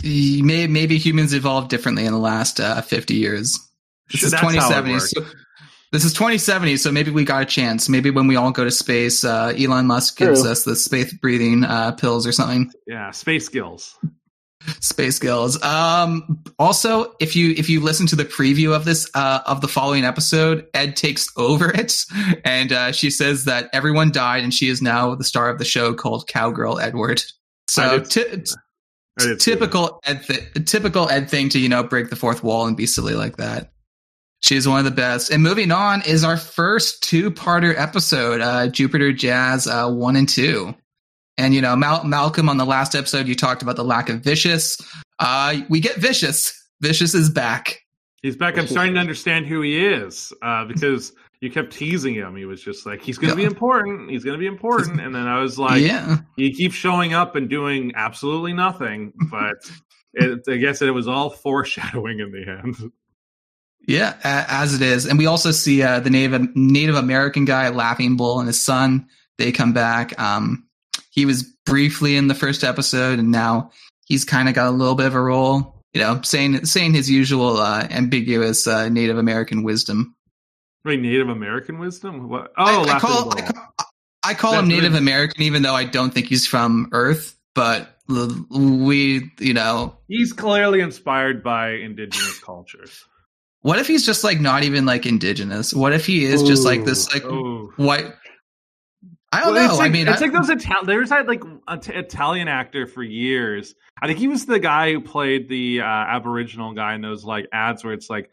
Maybe, 0.02 0.66
maybe 0.66 0.98
humans 0.98 1.32
evolved 1.32 1.70
differently 1.70 2.04
in 2.04 2.12
the 2.12 2.18
last 2.18 2.60
uh, 2.60 2.80
50 2.82 3.14
years. 3.14 3.58
This 4.12 4.22
is 4.22 4.30
That's 4.30 4.42
how 4.42 4.48
it 4.50 4.52
2070. 4.52 5.00
So, 5.00 5.26
this 5.92 6.04
is 6.04 6.12
2070, 6.12 6.76
so 6.76 6.92
maybe 6.92 7.10
we 7.10 7.24
got 7.24 7.42
a 7.42 7.46
chance. 7.46 7.88
Maybe 7.88 8.10
when 8.10 8.26
we 8.26 8.36
all 8.36 8.50
go 8.50 8.64
to 8.64 8.70
space, 8.70 9.24
uh, 9.24 9.54
Elon 9.58 9.86
Musk 9.86 10.18
gives 10.18 10.42
True. 10.42 10.50
us 10.50 10.64
the 10.64 10.76
space 10.76 11.12
breathing 11.14 11.64
uh, 11.64 11.92
pills 11.92 12.26
or 12.26 12.32
something. 12.32 12.70
yeah 12.86 13.10
space 13.10 13.46
skills 13.46 13.96
Space 14.80 15.16
skills. 15.16 15.62
Um, 15.62 16.42
also, 16.58 17.14
if 17.20 17.36
you 17.36 17.54
if 17.56 17.68
you 17.68 17.80
listen 17.80 18.06
to 18.08 18.16
the 18.16 18.24
preview 18.24 18.74
of 18.74 18.84
this 18.84 19.08
uh, 19.14 19.40
of 19.46 19.60
the 19.60 19.68
following 19.68 20.04
episode, 20.04 20.66
Ed 20.74 20.96
takes 20.96 21.28
over 21.36 21.70
it, 21.70 22.04
and 22.44 22.72
uh, 22.72 22.92
she 22.92 23.10
says 23.10 23.44
that 23.44 23.70
everyone 23.72 24.10
died, 24.12 24.42
and 24.44 24.52
she 24.52 24.68
is 24.68 24.82
now 24.82 25.14
the 25.14 25.24
star 25.24 25.48
of 25.50 25.58
the 25.58 25.64
show 25.64 25.94
called 25.94 26.26
Cowgirl 26.26 26.78
Edward. 26.78 27.22
So 27.68 28.00
did- 28.00 28.10
ti- 28.10 28.20
I 28.20 28.24
did 28.26 28.48
see 28.48 28.54
that. 29.30 29.40
typical 29.40 30.00
Ed 30.04 30.24
th- 30.24 30.64
typical 30.66 31.08
Ed 31.08 31.30
thing 31.30 31.48
to 31.50 31.58
you 31.58 31.68
know 31.68 31.82
break 31.82 32.10
the 32.10 32.16
fourth 32.16 32.42
wall 32.44 32.66
and 32.66 32.76
be 32.76 32.86
silly 32.86 33.14
like 33.14 33.36
that. 33.38 33.72
She's 34.40 34.68
one 34.68 34.78
of 34.78 34.84
the 34.84 34.90
best. 34.90 35.30
And 35.30 35.42
moving 35.42 35.72
on 35.72 36.02
is 36.02 36.22
our 36.22 36.36
first 36.36 37.02
two-parter 37.02 37.74
episode, 37.76 38.42
uh, 38.42 38.68
Jupiter 38.68 39.10
Jazz 39.12 39.66
uh, 39.66 39.90
one 39.90 40.14
and 40.14 40.28
two. 40.28 40.74
And 41.38 41.54
you 41.54 41.60
know, 41.60 41.76
Mal- 41.76 42.04
Malcolm 42.04 42.48
on 42.48 42.56
the 42.56 42.64
last 42.64 42.94
episode, 42.94 43.26
you 43.26 43.34
talked 43.34 43.62
about 43.62 43.76
the 43.76 43.84
lack 43.84 44.08
of 44.08 44.20
vicious. 44.20 44.78
Uh, 45.18 45.58
we 45.68 45.80
get 45.80 45.96
vicious. 45.96 46.52
Vicious 46.80 47.14
is 47.14 47.30
back. 47.30 47.80
He's 48.22 48.36
back. 48.36 48.58
I'm 48.58 48.66
starting 48.66 48.94
to 48.94 49.00
understand 49.00 49.46
who 49.46 49.60
he 49.60 49.86
is 49.86 50.32
uh, 50.42 50.64
because 50.64 51.12
you 51.40 51.50
kept 51.50 51.72
teasing 51.72 52.14
him. 52.14 52.34
He 52.36 52.44
was 52.44 52.62
just 52.62 52.86
like, 52.86 53.02
he's 53.02 53.18
going 53.18 53.30
to 53.30 53.36
be 53.36 53.44
important. 53.44 54.10
He's 54.10 54.24
going 54.24 54.34
to 54.34 54.40
be 54.40 54.46
important. 54.46 55.00
And 55.00 55.14
then 55.14 55.28
I 55.28 55.40
was 55.40 55.58
like, 55.58 55.82
yeah, 55.82 56.18
he 56.36 56.52
keeps 56.52 56.74
showing 56.74 57.12
up 57.12 57.36
and 57.36 57.48
doing 57.48 57.92
absolutely 57.94 58.52
nothing. 58.52 59.12
But 59.30 59.56
it, 60.14 60.40
I 60.48 60.56
guess 60.56 60.82
it 60.82 60.90
was 60.90 61.06
all 61.06 61.30
foreshadowing 61.44 62.20
in 62.20 62.32
the 62.32 62.50
end. 62.50 62.92
yeah, 63.86 64.16
as 64.24 64.74
it 64.74 64.82
is. 64.82 65.06
And 65.06 65.18
we 65.18 65.26
also 65.26 65.50
see 65.50 65.82
uh, 65.82 66.00
the 66.00 66.10
Native 66.10 66.56
Native 66.56 66.96
American 66.96 67.44
guy, 67.44 67.68
Laughing 67.68 68.16
Bull, 68.16 68.38
and 68.40 68.46
his 68.46 68.60
son. 68.60 69.06
They 69.38 69.52
come 69.52 69.74
back. 69.74 70.18
Um, 70.18 70.65
he 71.16 71.26
was 71.26 71.42
briefly 71.64 72.14
in 72.16 72.28
the 72.28 72.34
first 72.34 72.62
episode, 72.62 73.18
and 73.18 73.32
now 73.32 73.72
he's 74.06 74.24
kind 74.24 74.48
of 74.48 74.54
got 74.54 74.68
a 74.68 74.70
little 74.70 74.94
bit 74.94 75.06
of 75.06 75.16
a 75.16 75.20
role. 75.20 75.82
You 75.92 76.02
know, 76.02 76.20
saying 76.22 76.66
saying 76.66 76.94
his 76.94 77.10
usual 77.10 77.56
uh, 77.56 77.88
ambiguous 77.90 78.66
uh, 78.68 78.88
Native 78.88 79.18
American 79.18 79.64
wisdom. 79.64 80.14
Wait, 80.84 81.00
Native 81.00 81.28
American 81.28 81.78
wisdom? 81.80 82.28
What? 82.28 82.52
Oh, 82.56 82.82
I, 82.82 82.84
Laughing 82.84 83.00
call, 83.10 83.38
I 83.38 83.40
call 83.42 83.72
I 84.22 84.34
call 84.34 84.52
him 84.58 84.68
Native 84.68 84.92
really- 84.92 84.98
American, 84.98 85.42
even 85.42 85.62
though 85.62 85.74
I 85.74 85.84
don't 85.84 86.12
think 86.14 86.26
he's 86.26 86.46
from 86.46 86.90
Earth. 86.92 87.34
But 87.54 87.96
we, 88.08 89.30
you 89.40 89.54
know, 89.54 89.96
He's 90.08 90.34
clearly 90.34 90.80
inspired 90.80 91.42
by 91.42 91.70
indigenous 91.70 92.38
cultures. 92.40 93.02
what 93.62 93.78
if 93.78 93.86
he's 93.86 94.04
just 94.04 94.22
like 94.22 94.38
not 94.38 94.62
even 94.62 94.84
like 94.84 95.06
indigenous? 95.06 95.72
What 95.72 95.94
if 95.94 96.04
he 96.04 96.24
is 96.24 96.42
just 96.42 96.64
like 96.66 96.84
this 96.84 97.10
like 97.14 97.24
Oh. 97.24 97.72
white? 97.76 98.12
I 99.36 99.40
don't 99.44 99.54
Well, 99.54 99.64
know. 99.64 99.70
It's 99.70 99.78
like, 99.78 99.90
I 99.90 99.92
mean, 99.92 100.08
it's 100.08 100.20
I- 100.20 100.26
like 100.26 100.32
those 100.34 100.50
Italian. 100.50 100.86
There's 100.86 101.10
that 101.10 101.26
like 101.26 101.42
an 101.44 101.60
Italian 101.88 102.48
actor 102.48 102.86
for 102.86 103.02
years. 103.02 103.74
I 104.02 104.06
think 104.06 104.18
he 104.18 104.28
was 104.28 104.46
the 104.46 104.58
guy 104.58 104.92
who 104.92 105.00
played 105.00 105.48
the 105.48 105.80
uh, 105.80 105.84
Aboriginal 105.84 106.72
guy 106.72 106.94
in 106.94 107.00
those 107.00 107.24
like 107.24 107.46
ads 107.52 107.84
where 107.84 107.92
it's 107.94 108.10
like 108.10 108.30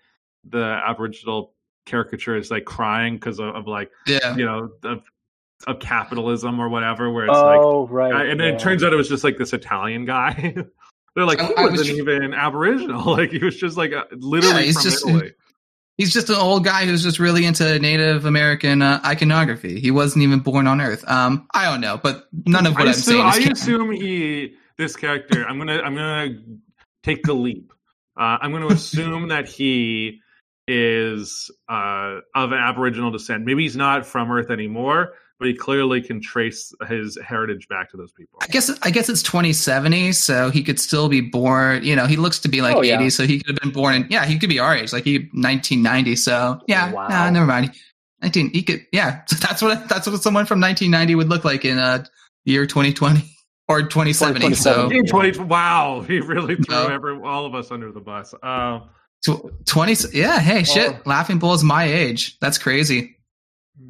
the 0.49 0.63
Aboriginal 0.85 1.53
caricature 1.85 2.35
is 2.37 2.49
like 2.51 2.65
crying 2.65 3.15
because 3.15 3.39
of, 3.39 3.55
of 3.55 3.67
like 3.67 3.91
yeah. 4.07 4.35
you 4.35 4.45
know 4.45 4.69
of, 4.83 5.03
of 5.67 5.79
capitalism 5.79 6.59
or 6.59 6.69
whatever. 6.69 7.11
Where 7.11 7.25
it's 7.25 7.33
like, 7.33 7.59
oh, 7.59 7.87
right. 7.87 8.13
I- 8.13 8.25
and 8.25 8.39
yeah. 8.39 8.47
it 8.47 8.59
turns 8.59 8.83
out 8.83 8.91
it 8.93 8.97
was 8.97 9.09
just 9.09 9.23
like 9.23 9.37
this 9.37 9.53
Italian 9.53 10.05
guy. 10.05 10.55
They're 11.15 11.25
like 11.25 11.39
I- 11.39 11.45
he 11.47 11.55
I 11.55 11.61
wasn't 11.67 11.79
was- 11.79 11.91
even 11.91 12.33
Aboriginal. 12.33 13.03
Like 13.17 13.31
he 13.31 13.43
was 13.43 13.55
just 13.57 13.77
like 13.77 13.91
a, 13.91 14.05
literally 14.15 14.61
Yeah, 14.61 14.65
he's 14.65 14.75
from 14.81 14.83
just- 14.91 15.07
Italy. 15.07 15.31
He's 15.97 16.11
just 16.11 16.29
an 16.29 16.35
old 16.35 16.63
guy 16.63 16.85
who's 16.85 17.03
just 17.03 17.19
really 17.19 17.45
into 17.45 17.77
Native 17.77 18.25
American 18.25 18.81
uh, 18.81 18.99
iconography. 19.05 19.79
He 19.79 19.91
wasn't 19.91 20.23
even 20.23 20.39
born 20.39 20.65
on 20.65 20.81
Earth. 20.81 21.07
Um, 21.07 21.47
I 21.53 21.65
don't 21.65 21.81
know, 21.81 21.99
but 22.01 22.25
none 22.45 22.65
of 22.65 22.73
what 22.73 22.81
I 22.81 22.85
I'm 22.85 22.89
assume, 22.89 23.31
saying 23.31 23.43
is 23.43 23.47
I 23.47 23.51
assume 23.51 23.91
he 23.91 24.55
this 24.77 24.95
character. 24.95 25.45
I'm 25.45 25.57
gonna 25.59 25.79
I'm 25.81 25.93
gonna 25.95 26.39
take 27.03 27.23
the 27.23 27.33
leap. 27.33 27.71
Uh, 28.17 28.37
I'm 28.41 28.51
gonna 28.51 28.67
assume 28.67 29.27
that 29.27 29.47
he 29.47 30.21
is 30.67 31.51
uh, 31.69 32.19
of 32.33 32.53
Aboriginal 32.53 33.11
descent. 33.11 33.45
Maybe 33.45 33.63
he's 33.63 33.75
not 33.75 34.05
from 34.05 34.31
Earth 34.31 34.49
anymore, 34.49 35.13
but 35.39 35.47
he 35.47 35.53
clearly 35.53 36.01
can 36.01 36.21
trace 36.21 36.73
his 36.87 37.17
heritage 37.25 37.67
back 37.67 37.89
to 37.91 37.97
those 37.97 38.11
people. 38.13 38.39
I 38.41 38.47
guess 38.47 38.71
I 38.81 38.91
guess 38.91 39.09
it's 39.09 39.23
2070, 39.23 40.11
so 40.13 40.49
he 40.49 40.63
could 40.63 40.79
still 40.79 41.09
be 41.09 41.21
born. 41.21 41.83
You 41.83 41.95
know, 41.95 42.05
he 42.05 42.15
looks 42.17 42.39
to 42.39 42.47
be 42.49 42.61
like 42.61 42.75
Oh, 42.75 42.83
80, 42.83 42.87
yeah. 43.03 43.09
so 43.09 43.25
he 43.25 43.39
could 43.39 43.55
have 43.57 43.61
been 43.61 43.71
born 43.71 43.95
in. 43.95 44.07
Yeah, 44.09 44.25
he 44.25 44.37
could 44.39 44.49
be 44.49 44.59
our 44.59 44.75
age, 44.75 44.93
like 44.93 45.03
he 45.03 45.17
1990. 45.33 46.15
So 46.15 46.59
yeah, 46.67 46.91
Wow. 46.91 47.07
nah, 47.07 47.29
never 47.29 47.45
mind. 47.45 47.73
19. 48.21 48.51
He 48.51 48.63
could. 48.63 48.85
Yeah, 48.93 49.21
that's 49.41 49.61
what 49.61 49.89
that's 49.89 50.07
what 50.07 50.21
someone 50.21 50.45
from 50.45 50.61
1990 50.61 51.15
would 51.15 51.29
look 51.29 51.43
like 51.43 51.65
in 51.65 51.77
uh 51.77 52.05
year 52.45 52.65
2020 52.65 53.21
or 53.67 53.81
2070. 53.83 54.53
So 54.55 54.89
2070. 54.89 54.97
In 54.97 55.05
20, 55.07 55.39
wow, 55.49 56.01
he 56.07 56.19
really 56.21 56.55
threw 56.55 56.75
No. 56.75 56.87
every, 56.87 57.19
all 57.21 57.45
of 57.45 57.55
us 57.55 57.71
under 57.71 57.91
the 57.91 57.99
bus. 58.01 58.33
Uh, 58.43 58.81
20. 59.65 59.95
Yeah, 60.13 60.39
hey, 60.39 60.63
shit. 60.63 60.93
Oh. 60.93 61.01
Laughing 61.05 61.39
Bull 61.39 61.53
is 61.53 61.63
my 61.63 61.85
age. 61.85 62.37
That's 62.39 62.57
crazy. 62.57 63.15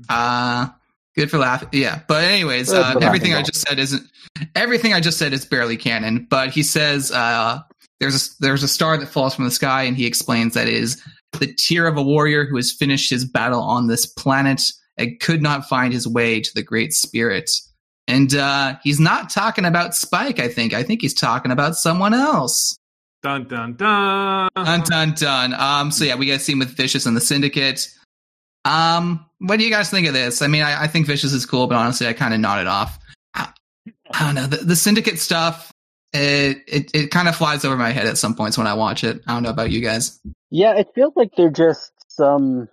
Uh 0.10 0.68
good 1.16 1.30
for 1.30 1.38
laugh. 1.38 1.64
Yeah, 1.72 2.02
but 2.08 2.24
anyways, 2.24 2.72
uh, 2.72 2.96
everything 3.02 3.34
I 3.34 3.42
just 3.42 3.68
said 3.68 3.80
isn't 3.80 4.04
everything 4.56 4.94
I 4.94 5.00
just 5.00 5.18
said 5.18 5.34
is 5.34 5.46
barely 5.46 5.78
canon. 5.78 6.28
But 6.30 6.50
he 6.50 6.64
says 6.64 7.12
uh, 7.12 7.60
there's 8.00 8.16
a, 8.16 8.30
there's 8.42 8.64
a 8.64 8.68
star 8.68 8.98
that 8.98 9.08
falls 9.08 9.36
from 9.36 9.46
the 9.46 9.52
sky, 9.52 9.84
and 9.84 9.96
he 9.96 10.06
explains 10.06 10.54
that 10.54 10.68
it 10.68 10.74
is 10.74 11.02
the 11.40 11.54
tear 11.54 11.88
of 11.88 11.98
a 11.98 12.04
warrior 12.04 12.46
who 12.46 12.56
has 12.56 12.72
finished 12.72 13.10
his 13.10 13.26
battle 13.26 13.62
on 13.62 13.88
this 13.88 14.06
planet 14.06 14.62
and 14.98 15.20
could 15.20 15.42
not 15.42 15.66
find 15.66 15.94
his 15.94 16.08
way 16.08 16.40
to 16.40 16.52
the 16.54 16.64
Great 16.64 16.94
Spirit. 16.94 17.50
And 18.08 18.36
uh, 18.36 18.76
he's 18.84 19.00
not 19.00 19.30
talking 19.30 19.66
about 19.66 19.96
Spike. 19.96 20.40
I 20.40 20.48
think. 20.48 20.74
I 20.74 20.84
think 20.84 21.02
he's 21.02 21.14
talking 21.14 21.52
about 21.52 21.76
someone 21.76 22.14
else. 22.14 22.78
dun 23.22 23.48
dun 23.48 23.76
dun. 23.76 24.50
Dun 24.56 24.82
dun 24.82 25.14
dun. 25.14 25.54
Um. 25.54 25.92
So 25.92 26.04
yeah, 26.04 26.16
we 26.16 26.28
got 26.28 26.36
a 26.36 26.40
scene 26.40 26.60
with 26.60 26.76
Vicious 26.76 27.06
and 27.06 27.16
the 27.16 27.22
Syndicate. 27.22 27.88
Um. 28.66 29.26
What 29.46 29.60
do 29.60 29.66
you 29.66 29.72
guys 29.72 29.90
think 29.90 30.08
of 30.08 30.14
this? 30.14 30.42
I 30.42 30.48
mean, 30.48 30.62
I, 30.64 30.84
I 30.84 30.88
think 30.88 31.06
Vicious 31.06 31.34
is 31.34 31.46
cool, 31.46 31.68
but 31.68 31.76
honestly, 31.76 32.08
I 32.08 32.14
kind 32.14 32.34
of 32.34 32.40
nodded 32.40 32.68
off. 32.68 32.98
I, 33.36 33.50
I 34.12 34.20
don't 34.26 34.36
know 34.36 34.48
the, 34.48 34.58
the 34.58 34.76
Syndicate 34.76 35.20
stuff. 35.20 35.72
It 36.14 36.60
it 36.68 36.92
it 36.94 37.12
kind 37.12 37.28
of 37.28 37.36
flies 37.36 37.66
over 37.66 37.76
my 37.76 37.90
head 37.90 38.06
at 38.06 38.18
some 38.18 38.36
points 38.36 38.58
when 38.58 38.68
I 38.68 38.76
watch 38.76 39.04
it. 39.04 39.22
I 39.28 39.34
don't 39.34 39.44
know 39.44 39.50
about 39.50 39.72
you 39.72 39.82
guys. 39.82 40.20
Yeah, 40.52 40.76
it 40.78 40.90
feels 40.96 41.14
like 41.16 41.32
they're 41.36 41.50
just 41.50 41.92
some 42.08 42.70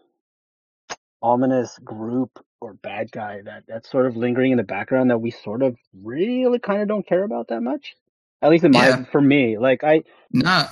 ominous 1.23 1.79
group 1.79 2.31
or 2.61 2.75
bad 2.75 3.11
guy 3.11 3.41
that 3.45 3.65
that's 3.67 3.91
sort 3.91 4.07
of 4.07 4.17
lingering 4.17 4.53
in 4.53 4.59
the 4.59 4.63
background 4.63 5.11
that 5.11 5.19
we 5.19 5.31
sort 5.31 5.63
of 5.63 5.77
really 6.03 6.59
kind 6.59 6.83
of 6.83 6.89
don't 6.89 7.07
care 7.07 7.25
about 7.25 7.49
that 7.49 7.63
much. 7.63 7.95
At 8.43 8.51
least 8.51 8.65
in 8.65 8.73
my 8.73 8.89
Yeah. 8.89 9.05
for 9.11 9.21
me, 9.21 9.59
like 9.59 9.83
I 9.85 10.03
No. 10.33 10.67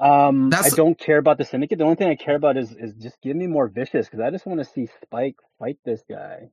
Um 0.00 0.50
That's- 0.50 0.72
I 0.72 0.76
don't 0.76 0.98
care 0.98 1.18
about 1.18 1.38
the 1.38 1.44
syndicate. 1.44 1.78
The 1.78 1.84
only 1.84 1.96
thing 1.96 2.08
I 2.08 2.16
care 2.16 2.36
about 2.36 2.56
is 2.56 2.72
is 2.72 2.94
just 2.94 3.20
give 3.22 3.36
me 3.36 3.46
more 3.46 3.68
vicious 3.68 4.06
because 4.08 4.20
I 4.20 4.30
just 4.30 4.46
want 4.46 4.60
to 4.60 4.64
see 4.64 4.88
Spike 5.02 5.36
fight 5.58 5.78
this 5.84 6.02
guy. 6.10 6.50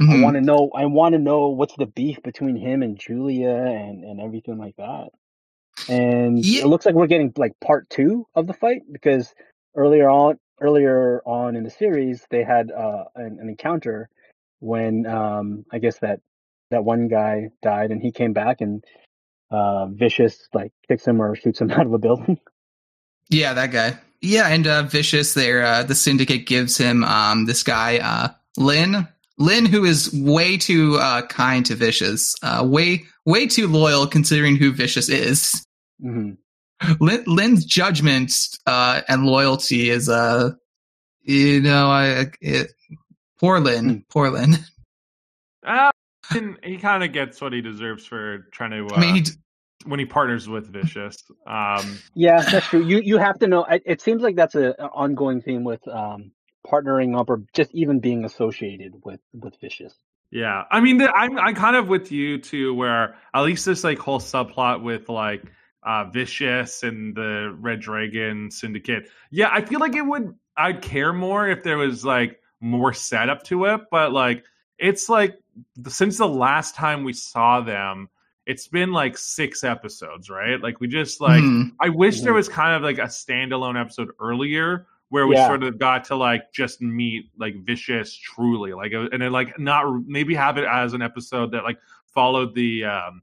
I 0.00 0.04
Mhm. 0.04 0.22
want 0.22 0.36
to 0.36 0.42
know. 0.42 0.70
I 0.74 0.86
want 0.86 1.14
to 1.14 1.18
know 1.18 1.48
what's 1.50 1.76
the 1.76 1.86
beef 1.86 2.22
between 2.22 2.56
him 2.56 2.82
and 2.82 2.98
Julia 2.98 3.50
and 3.50 4.04
and 4.04 4.20
everything 4.20 4.58
like 4.58 4.76
that. 4.76 5.10
And 5.88 6.44
Yeah. 6.44 6.62
it 6.64 6.66
looks 6.68 6.86
like 6.86 6.94
we're 6.94 7.06
getting 7.08 7.32
like 7.36 7.58
part 7.60 7.88
two 7.90 8.26
of 8.34 8.46
the 8.46 8.52
fight 8.54 8.82
because 8.92 9.34
earlier 9.74 10.08
on, 10.10 10.38
earlier 10.60 11.22
on 11.26 11.56
in 11.56 11.62
the 11.64 11.70
series, 11.70 12.26
they 12.30 12.42
had 12.44 12.70
uh, 12.72 13.04
an, 13.14 13.38
an 13.40 13.48
encounter 13.48 14.08
when 14.60 15.06
um, 15.06 15.64
I 15.72 15.78
guess 15.78 15.98
that 16.00 16.20
that 16.70 16.84
one 16.84 17.08
guy 17.08 17.50
died 17.62 17.90
and 17.92 18.02
he 18.02 18.12
came 18.12 18.32
back 18.32 18.60
and 18.60 18.84
uh, 19.50 19.86
vicious 19.86 20.48
like 20.54 20.72
kicks 20.88 21.06
him 21.06 21.22
or 21.22 21.34
shoots 21.36 21.60
him 21.60 21.70
out 21.72 21.86
of 21.86 21.92
a 21.92 21.98
building. 21.98 22.38
Yeah, 23.30 23.54
that 23.54 23.72
guy. 23.72 23.98
Yeah, 24.20 24.48
and 24.48 24.66
uh, 24.66 24.82
Vicious 24.84 25.34
there, 25.34 25.64
uh, 25.64 25.82
the 25.82 25.94
Syndicate 25.94 26.46
gives 26.46 26.76
him 26.78 27.04
um, 27.04 27.44
this 27.46 27.62
guy, 27.62 27.98
uh, 27.98 28.28
Lin. 28.56 29.06
Lin, 29.38 29.66
who 29.66 29.84
is 29.84 30.10
way 30.14 30.56
too 30.56 30.96
uh, 30.98 31.22
kind 31.26 31.64
to 31.66 31.74
Vicious, 31.74 32.34
uh, 32.42 32.64
way 32.66 33.04
way 33.26 33.46
too 33.46 33.68
loyal 33.68 34.06
considering 34.06 34.56
who 34.56 34.72
Vicious 34.72 35.08
is. 35.08 35.66
hmm 36.00 36.32
Lin, 37.00 37.24
Lin's 37.26 37.64
judgment 37.64 38.32
uh, 38.66 39.00
and 39.08 39.24
loyalty 39.26 39.88
is, 39.90 40.08
uh, 40.08 40.50
you 41.22 41.60
know, 41.60 41.90
I 41.90 42.26
it, 42.40 42.72
poor 43.38 43.60
Lin, 43.60 43.88
Hmm. 43.90 43.98
poor 44.10 44.30
Lin. 44.30 44.56
Ah, 45.64 45.90
And 46.30 46.58
he 46.62 46.76
kind 46.78 47.02
of 47.02 47.12
gets 47.12 47.40
what 47.40 47.52
he 47.52 47.60
deserves 47.60 48.06
for 48.06 48.46
trying 48.52 48.70
to. 48.70 48.86
Uh, 48.86 48.96
I 48.96 49.00
mean, 49.00 49.14
he, 49.16 49.20
d- 49.22 49.30
when 49.86 50.00
he 50.00 50.06
partners 50.06 50.48
with 50.48 50.66
Vicious. 50.72 51.22
Um, 51.46 51.98
Yeah, 52.14 52.42
that's 52.42 52.66
true. 52.66 52.82
You 52.82 53.00
you 53.00 53.18
have 53.18 53.38
to 53.40 53.46
know. 53.46 53.64
It, 53.64 53.82
it 53.86 54.00
seems 54.00 54.22
like 54.22 54.36
that's 54.36 54.54
a, 54.54 54.74
an 54.78 54.90
ongoing 54.92 55.40
theme 55.42 55.64
with 55.64 55.86
um, 55.88 56.32
partnering 56.66 57.18
up 57.18 57.30
or 57.30 57.42
just 57.52 57.70
even 57.74 58.00
being 58.00 58.24
associated 58.24 58.94
with 59.04 59.20
with 59.32 59.54
Vicious. 59.60 59.94
yeah, 60.30 60.64
I 60.70 60.80
mean, 60.80 60.98
the, 60.98 61.10
I'm 61.10 61.38
I'm 61.38 61.54
kind 61.54 61.76
of 61.76 61.88
with 61.88 62.10
you 62.12 62.38
too, 62.38 62.74
where 62.74 63.16
at 63.32 63.42
least 63.42 63.64
this 63.64 63.84
like 63.84 63.98
whole 63.98 64.20
subplot 64.20 64.82
with 64.82 65.08
like 65.08 65.44
uh 65.82 66.04
Vicious 66.10 66.82
and 66.82 67.14
the 67.14 67.56
Red 67.58 67.80
Dragon 67.80 68.50
Syndicate. 68.50 69.08
Yeah, 69.30 69.48
I 69.52 69.64
feel 69.64 69.80
like 69.80 69.94
it 69.94 70.02
would. 70.04 70.34
I'd 70.56 70.82
care 70.82 71.12
more 71.12 71.46
if 71.48 71.62
there 71.62 71.78
was 71.78 72.04
like 72.04 72.40
more 72.60 72.92
setup 72.92 73.44
to 73.44 73.66
it, 73.66 73.82
but 73.90 74.12
like 74.12 74.44
it's 74.78 75.08
like 75.08 75.38
since 75.86 76.18
the 76.18 76.28
last 76.28 76.74
time 76.74 77.04
we 77.04 77.12
saw 77.12 77.60
them. 77.60 78.08
It's 78.46 78.68
been 78.68 78.92
like 78.92 79.18
six 79.18 79.64
episodes, 79.64 80.30
right? 80.30 80.60
Like 80.60 80.80
we 80.80 80.86
just 80.88 81.20
like 81.20 81.40
hmm. 81.42 81.62
I 81.80 81.88
wish 81.88 82.20
there 82.22 82.32
Mhm. 82.32 82.36
was 82.36 82.48
kind 82.48 82.74
of 82.76 82.82
like 82.82 82.98
a 82.98 83.08
standalone 83.10 83.80
episode 83.80 84.10
earlier 84.20 84.86
where 85.08 85.26
we 85.26 85.34
Yeah. 85.36 85.46
sort 85.48 85.62
of 85.64 85.78
got 85.78 86.04
to 86.06 86.16
like 86.16 86.52
just 86.52 86.80
meet 86.80 87.30
like 87.38 87.56
vicious 87.64 88.14
truly 88.16 88.72
like 88.72 88.92
uh, 88.94 89.08
and 89.12 89.20
then 89.22 89.32
like 89.32 89.58
not 89.58 89.84
maybe 90.06 90.34
have 90.34 90.58
it 90.58 90.64
as 90.64 90.94
an 90.94 91.02
episode 91.02 91.52
that 91.52 91.64
like 91.64 91.78
followed 92.14 92.54
the 92.54 92.84
um 92.84 93.22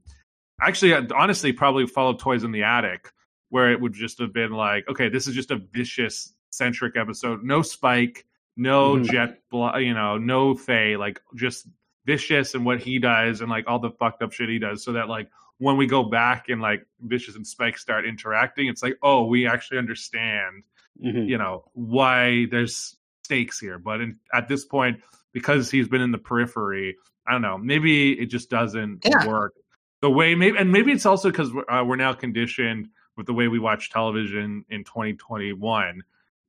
actually 0.60 0.94
uh, 0.94 1.02
honestly 1.14 1.52
probably 1.52 1.86
followed 1.86 2.18
toys 2.18 2.44
in 2.44 2.52
the 2.52 2.62
attic 2.62 3.10
where 3.50 3.70
it 3.72 3.80
would 3.80 3.92
just 3.92 4.18
have 4.18 4.32
been 4.32 4.52
like 4.52 4.88
okay 4.88 5.08
this 5.08 5.26
is 5.26 5.34
just 5.34 5.50
a 5.50 5.56
vicious 5.56 6.32
centric 6.50 6.96
episode 6.96 7.42
no 7.42 7.60
spike 7.62 8.24
no 8.56 8.96
Mhm. 8.96 9.04
jet 9.10 9.42
bl- 9.50 9.76
you 9.78 9.92
know 9.94 10.16
no 10.18 10.54
Faye, 10.54 10.96
like 10.96 11.20
just 11.34 11.66
vicious 12.06 12.54
and 12.54 12.64
what 12.64 12.80
he 12.80 12.98
does 12.98 13.40
and 13.40 13.50
like 13.50 13.64
all 13.66 13.78
the 13.78 13.90
fucked 13.90 14.22
up 14.22 14.32
shit 14.32 14.48
he 14.48 14.58
does 14.58 14.84
so 14.84 14.92
that 14.92 15.08
like 15.08 15.28
when 15.58 15.76
we 15.76 15.86
go 15.86 16.02
back 16.02 16.48
and 16.48 16.60
like 16.60 16.86
vicious 17.00 17.36
and 17.36 17.46
spike 17.46 17.78
start 17.78 18.04
interacting 18.04 18.66
it's 18.68 18.82
like 18.82 18.96
oh 19.02 19.24
we 19.24 19.46
actually 19.46 19.78
understand 19.78 20.62
Mhm. 21.02 21.26
you 21.28 21.38
know 21.38 21.64
why 21.72 22.46
there's 22.50 22.96
stakes 23.24 23.58
here 23.58 23.78
but 23.80 24.00
in, 24.00 24.18
at 24.32 24.46
this 24.48 24.64
point 24.64 25.00
because 25.32 25.68
he's 25.70 25.88
been 25.88 26.00
in 26.00 26.12
the 26.12 26.18
periphery 26.18 26.96
i 27.26 27.32
don't 27.32 27.42
know 27.42 27.58
maybe 27.58 28.12
it 28.12 28.26
just 28.26 28.48
doesn't 28.50 29.00
Yeah. 29.04 29.26
work 29.26 29.54
the 30.02 30.10
way 30.10 30.34
maybe 30.36 30.56
and 30.58 30.70
maybe 30.70 30.92
it's 30.92 31.06
also 31.06 31.30
because 31.30 31.52
we're, 31.52 31.68
uh, 31.68 31.82
we're 31.84 31.96
now 31.96 32.12
conditioned 32.12 32.90
with 33.16 33.26
the 33.26 33.32
way 33.32 33.48
we 33.48 33.58
watch 33.58 33.90
television 33.90 34.64
in 34.68 34.84
2021 34.84 36.02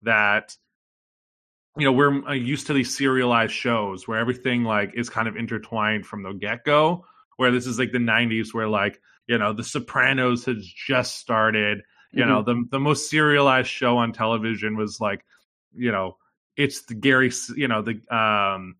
that 0.03 0.55
you 1.77 1.85
know 1.85 1.91
we're 1.91 2.25
uh, 2.27 2.33
used 2.33 2.67
to 2.67 2.73
these 2.73 2.95
serialized 2.95 3.53
shows 3.53 4.07
where 4.07 4.17
everything 4.17 4.63
like 4.63 4.93
is 4.95 5.09
kind 5.09 5.27
of 5.27 5.35
intertwined 5.35 6.05
from 6.05 6.23
the 6.23 6.31
get-go 6.31 7.05
where 7.37 7.51
this 7.51 7.67
is 7.67 7.77
like 7.77 7.91
the 7.91 7.97
90s 7.97 8.53
where 8.53 8.67
like 8.67 9.01
you 9.27 9.37
know 9.37 9.53
the 9.53 9.63
sopranos 9.63 10.45
has 10.45 10.65
just 10.65 11.15
started. 11.15 11.81
You 12.11 12.25
know 12.25 12.43
the 12.43 12.63
the 12.71 12.79
most 12.79 13.09
serialized 13.09 13.67
show 13.67 13.97
on 13.97 14.13
television 14.13 14.77
was 14.77 15.01
like 15.01 15.25
you 15.75 15.91
know 15.91 16.15
it's 16.55 16.83
the 16.83 16.95
gary 16.95 17.29
you 17.57 17.67
know 17.67 17.81
the 17.81 17.99
um 18.15 18.77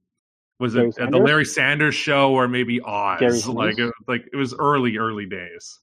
was 0.58 0.74
Larry 0.74 0.94
it 0.98 1.12
the 1.12 1.18
larry 1.18 1.44
sanders? 1.44 1.96
Show 1.96 2.32
or 2.32 2.48
maybe 2.48 2.80
oz? 2.80 3.20
Gary 3.20 3.42
like 3.42 3.78
it, 3.78 3.94
like 4.08 4.30
it 4.32 4.38
was 4.38 4.54
early 4.54 4.98
early 4.98 5.26
days. 5.26 5.82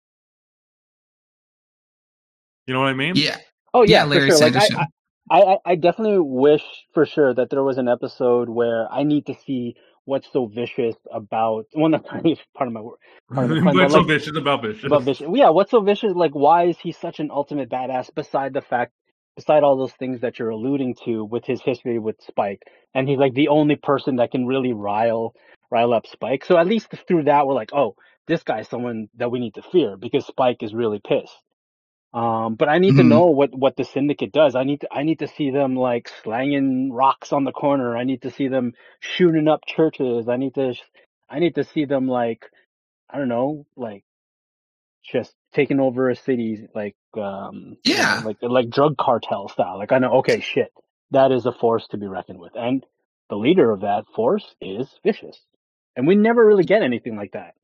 You 2.67 2.73
know 2.73 2.81
what 2.81 2.89
i 2.89 2.95
mean? 2.95 3.17
Mm-hmm. 3.17 3.23
yeah, 3.23 3.37
Oh 3.75 3.83
yeah, 3.83 3.99
Yeah, 3.99 4.05
Larry 4.05 4.31
sure. 4.31 4.41
Like, 4.41 4.55
Sanders 4.55 4.71
I, 4.79 4.87
I, 5.33 5.39
I, 5.39 5.57
I 5.65 5.75
definitely 5.77 6.19
wish 6.19 6.63
for 6.93 7.07
sure 7.07 7.33
that 7.33 7.49
there 7.49 7.63
was 7.63 7.79
an 7.79 7.89
episode 7.89 8.51
where 8.51 8.87
I 8.93 9.03
need 9.03 9.27
to 9.27 9.35
see 9.47 9.77
what's 10.05 10.31
so 10.31 10.45
vicious 10.47 10.95
about. 11.11 11.67
Well, 11.75 11.89
not 11.89 12.05
part 12.07 12.27
of 12.27 12.73
my 12.73 12.83
word. 12.83 12.99
Part 13.33 13.51
of 13.51 13.63
crime, 13.63 13.65
but 13.65 13.75
what's 13.75 13.93
so 13.95 14.01
like- 14.01 14.09
vicious 14.09 14.37
about 14.37 14.63
vicious 14.63 14.85
about 14.85 15.05
vicious. 15.05 15.27
Yeah, 15.33 15.49
what's 15.49 15.71
so 15.71 15.81
vicious? 15.81 16.13
Like, 16.15 16.33
why 16.33 16.65
is 16.65 16.79
he 16.79 16.93
such 16.93 17.19
an 17.19 17.31
ultimate 17.31 17.71
badass? 17.71 18.15
Beside 18.15 18.53
the 18.53 18.61
fact, 18.61 18.93
beside 19.35 19.63
all 19.63 19.79
those 19.79 19.95
things 19.95 20.21
that 20.21 20.39
you're 20.39 20.51
alluding 20.51 20.97
to 21.07 21.25
with 21.25 21.47
his 21.47 21.63
history 21.63 21.99
with 21.99 22.17
Spike, 22.21 22.65
and 22.95 23.09
he's 23.09 23.19
like 23.19 23.33
the 23.33 23.49
only 23.49 23.77
person 23.77 24.17
that 24.17 24.33
can 24.33 24.45
really 24.45 24.75
rile 24.75 25.35
rile 25.71 25.95
up 25.95 26.07
Spike. 26.07 26.45
So 26.45 26.59
at 26.59 26.67
least 26.67 26.89
through 27.09 27.25
that, 27.25 27.47
we're 27.47 27.55
like, 27.55 27.71
oh, 27.73 27.97
this 28.29 28.43
guy's 28.43 28.69
someone 28.69 29.09
that 29.17 29.31
we 29.31 29.41
need 29.41 29.55
to 29.55 29.63
fear 29.63 29.97
because 29.97 30.27
Spike 30.27 30.63
is 30.63 30.75
really 30.75 31.01
pissed. 31.03 31.33
Um, 32.13 32.57
but 32.57 32.69
I 32.69 32.79
need 32.79 32.97
to 32.97 33.05
Mhm. 33.05 33.05
know 33.05 33.27
what 33.27 33.55
what 33.55 33.77
the 33.77 33.85
syndicate 33.85 34.33
does. 34.33 34.57
I 34.57 34.65
need 34.65 34.81
to 34.83 34.89
I 34.93 35.05
need 35.05 35.21
to 35.21 35.29
see 35.29 35.51
them 35.51 35.77
like 35.77 36.11
slanging 36.25 36.93
rocks 36.93 37.33
on 37.33 37.45
the 37.45 37.53
corner. 37.53 37.97
I 37.97 38.05
need 38.05 38.23
to 38.23 38.31
see 38.31 38.49
them 38.49 38.75
shooting 39.01 39.49
up 39.49 39.65
churches. 39.67 40.29
I 40.29 40.37
need 40.37 40.55
to 40.57 40.75
I 41.31 41.39
need 41.39 41.55
to 41.57 41.65
see 41.65 41.85
them 41.85 42.09
like 42.09 42.47
I 43.11 43.19
don't 43.19 43.29
know, 43.29 43.67
like 43.77 44.05
just 45.05 45.35
taking 45.55 45.81
over 45.81 46.11
a 46.11 46.17
city 46.17 46.69
like 46.75 46.97
um 47.17 47.79
you 47.87 47.97
know, 47.97 48.17
Yeah. 48.17 48.25
like 48.25 48.39
like 48.43 48.71
drug 48.71 48.97
cartel 48.99 49.49
style. 49.49 49.79
Like 49.79 49.93
I 49.93 49.99
know 49.99 50.15
okay 50.21 50.41
shit. 50.41 50.73
That 51.13 51.33
is 51.33 51.47
a 51.47 51.53
force 51.53 51.89
to 51.91 51.99
be 51.99 52.09
reckoned 52.09 52.41
with. 52.41 52.53
And 52.57 52.85
the 53.31 53.37
leader 53.37 53.71
of 53.71 53.83
that 53.83 54.05
force 54.17 54.57
is 54.61 54.89
vicious. 55.05 55.41
And 55.97 56.07
we 56.07 56.17
never 56.17 56.47
really 56.47 56.65
get 56.65 56.83
anything 56.83 57.17
like 57.17 57.33
that. 57.33 57.55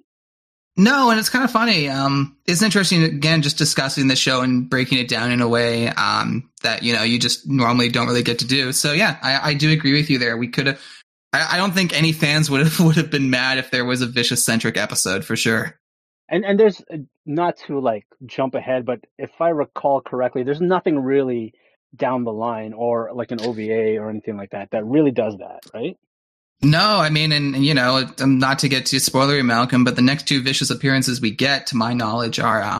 No, 0.78 1.10
and 1.10 1.18
it's 1.18 1.28
kind 1.28 1.44
of 1.44 1.50
funny. 1.50 1.88
Um, 1.88 2.36
it's 2.46 2.62
interesting 2.62 3.02
again, 3.02 3.42
just 3.42 3.58
discussing 3.58 4.06
the 4.06 4.14
show 4.14 4.42
and 4.42 4.70
breaking 4.70 4.98
it 4.98 5.08
down 5.08 5.32
in 5.32 5.40
a 5.40 5.48
way 5.48 5.88
um, 5.88 6.48
that 6.62 6.84
you 6.84 6.94
know 6.94 7.02
you 7.02 7.18
just 7.18 7.48
normally 7.48 7.88
don't 7.88 8.06
really 8.06 8.22
get 8.22 8.38
to 8.38 8.46
do. 8.46 8.70
So 8.70 8.92
yeah, 8.92 9.18
I, 9.20 9.50
I 9.50 9.54
do 9.54 9.72
agree 9.72 9.92
with 9.92 10.08
you 10.08 10.18
there. 10.18 10.36
We 10.36 10.46
could 10.46 10.68
have. 10.68 10.80
I, 11.32 11.54
I 11.54 11.56
don't 11.56 11.74
think 11.74 11.92
any 11.92 12.12
fans 12.12 12.48
would 12.48 12.60
have 12.60 12.78
would 12.86 12.94
have 12.94 13.10
been 13.10 13.28
mad 13.28 13.58
if 13.58 13.72
there 13.72 13.84
was 13.84 14.02
a 14.02 14.06
vicious 14.06 14.44
centric 14.44 14.76
episode 14.76 15.24
for 15.24 15.34
sure. 15.34 15.76
And 16.28 16.44
and 16.44 16.60
there's 16.60 16.80
uh, 16.92 16.98
not 17.26 17.56
to 17.66 17.80
like 17.80 18.06
jump 18.24 18.54
ahead, 18.54 18.86
but 18.86 19.00
if 19.18 19.32
I 19.40 19.48
recall 19.48 20.00
correctly, 20.00 20.44
there's 20.44 20.60
nothing 20.60 20.96
really 20.96 21.54
down 21.96 22.22
the 22.22 22.32
line 22.32 22.72
or 22.72 23.10
like 23.12 23.32
an 23.32 23.40
OVA 23.40 23.96
or 23.96 24.10
anything 24.10 24.36
like 24.36 24.50
that 24.50 24.70
that 24.70 24.84
really 24.84 25.10
does 25.10 25.36
that, 25.38 25.60
right? 25.74 25.96
No, 26.60 26.98
I 26.98 27.10
mean, 27.10 27.30
and, 27.30 27.54
and, 27.54 27.64
you 27.64 27.72
know, 27.74 28.04
um, 28.20 28.38
not 28.38 28.60
to 28.60 28.68
get 28.68 28.86
too 28.86 28.96
spoilery, 28.96 29.44
Malcolm, 29.44 29.84
but 29.84 29.94
the 29.94 30.02
next 30.02 30.26
two 30.26 30.42
vicious 30.42 30.70
appearances 30.70 31.20
we 31.20 31.30
get, 31.30 31.68
to 31.68 31.76
my 31.76 31.92
knowledge, 31.92 32.40
are 32.40 32.60
uh, 32.62 32.78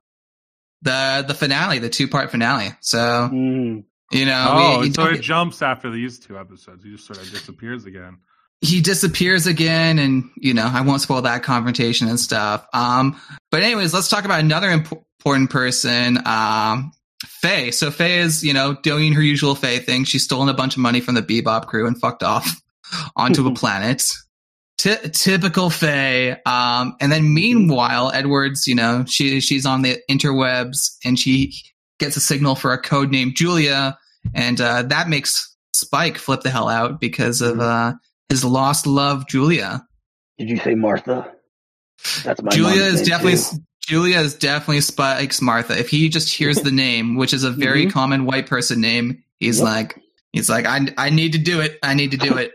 the 0.82 1.24
the 1.26 1.34
finale, 1.34 1.78
the 1.78 1.88
two 1.88 2.08
part 2.08 2.30
finale. 2.30 2.70
So 2.80 2.98
Mm. 3.32 3.84
you 4.12 4.24
know, 4.26 4.46
oh 4.48 4.80
we, 4.80 4.92
so 4.92 5.04
it 5.06 5.20
jumps 5.20 5.62
after 5.62 5.90
these 5.90 6.18
two 6.18 6.38
episodes. 6.38 6.82
He 6.84 6.90
just 6.92 7.06
sort 7.06 7.18
of 7.20 7.30
disappears 7.30 7.84
again. 7.84 8.18
He 8.60 8.80
disappears 8.80 9.46
again 9.46 10.00
and 10.00 10.30
you 10.36 10.52
know 10.52 10.68
i 10.72 10.80
won't 10.80 11.00
spoil 11.00 11.22
that 11.22 11.44
confrontation 11.44 12.08
and 12.08 12.18
stuff. 12.18 12.66
Um 12.74 13.20
but 13.52 13.62
anyways 13.62 13.94
let's 13.94 14.08
talk 14.08 14.24
about 14.24 14.40
another 14.40 14.68
imp- 14.70 15.04
important 15.20 15.50
person 15.50 16.18
um 16.26 16.90
faye. 17.24 17.70
So 17.70 17.90
faye 17.92 18.18
is 18.18 18.42
you 18.42 18.52
know 18.54 18.74
doing 18.82 19.12
her 19.12 19.22
usual 19.22 19.54
faye 19.54 19.78
thing. 19.78 20.02
She's 20.04 20.24
stolen 20.24 20.48
a 20.48 20.54
bunch 20.54 20.74
of 20.76 20.82
money 20.82 21.00
from 21.00 21.14
the 21.14 21.22
bebop 21.22 21.66
crew 21.66 21.86
and 21.86 21.96
fucked 22.00 22.22
off 22.24 22.60
onto 23.16 23.46
a 23.46 23.54
planet 23.54 24.02
Ty- 24.78 25.10
typical 25.12 25.70
faye 25.70 26.36
um 26.46 26.94
and 27.00 27.10
then 27.10 27.34
meanwhile 27.34 28.10
edwards 28.12 28.66
you 28.68 28.74
know 28.76 29.04
she 29.06 29.40
she's 29.40 29.66
on 29.66 29.82
the 29.82 29.98
interwebs 30.10 30.96
and 31.04 31.18
she 31.18 31.52
gets 31.98 32.16
a 32.16 32.20
signal 32.20 32.54
for 32.54 32.72
a 32.72 32.78
code 32.80 33.10
named 33.10 33.34
julia 33.34 33.98
and 34.34 34.60
uh 34.60 34.82
that 34.82 35.08
makes 35.08 35.56
spike 35.72 36.16
flip 36.16 36.42
the 36.42 36.50
hell 36.50 36.68
out 36.68 37.00
because 37.00 37.40
of 37.42 37.58
uh 37.60 37.92
his 38.28 38.44
lost 38.44 38.86
love, 38.86 39.26
Julia. 39.26 39.86
Did 40.36 40.50
you 40.50 40.58
say 40.58 40.74
Martha? 40.74 41.32
That's 42.24 42.42
my 42.42 42.50
Julia 42.50 42.82
is 42.82 43.00
definitely 43.00 43.38
too. 43.38 43.62
Julia 43.86 44.18
is 44.18 44.34
definitely 44.34 44.82
Spike's 44.82 45.40
Martha. 45.40 45.78
If 45.78 45.88
he 45.88 46.10
just 46.10 46.28
hears 46.34 46.58
the 46.58 46.70
name, 46.86 47.16
which 47.16 47.32
is 47.32 47.44
a 47.44 47.50
very 47.50 47.86
Mhm. 47.86 47.92
common 47.92 48.26
white 48.26 48.46
person 48.46 48.82
name, 48.82 49.22
he's 49.40 49.60
Yep. 49.60 49.64
like, 49.66 50.02
he's 50.32 50.50
like, 50.50 50.66
I, 50.66 50.88
I 50.98 51.08
need 51.08 51.32
to 51.32 51.38
do 51.38 51.60
it. 51.62 51.78
I 51.82 51.94
need 51.94 52.10
to 52.10 52.18
do 52.18 52.36
it. 52.36 52.52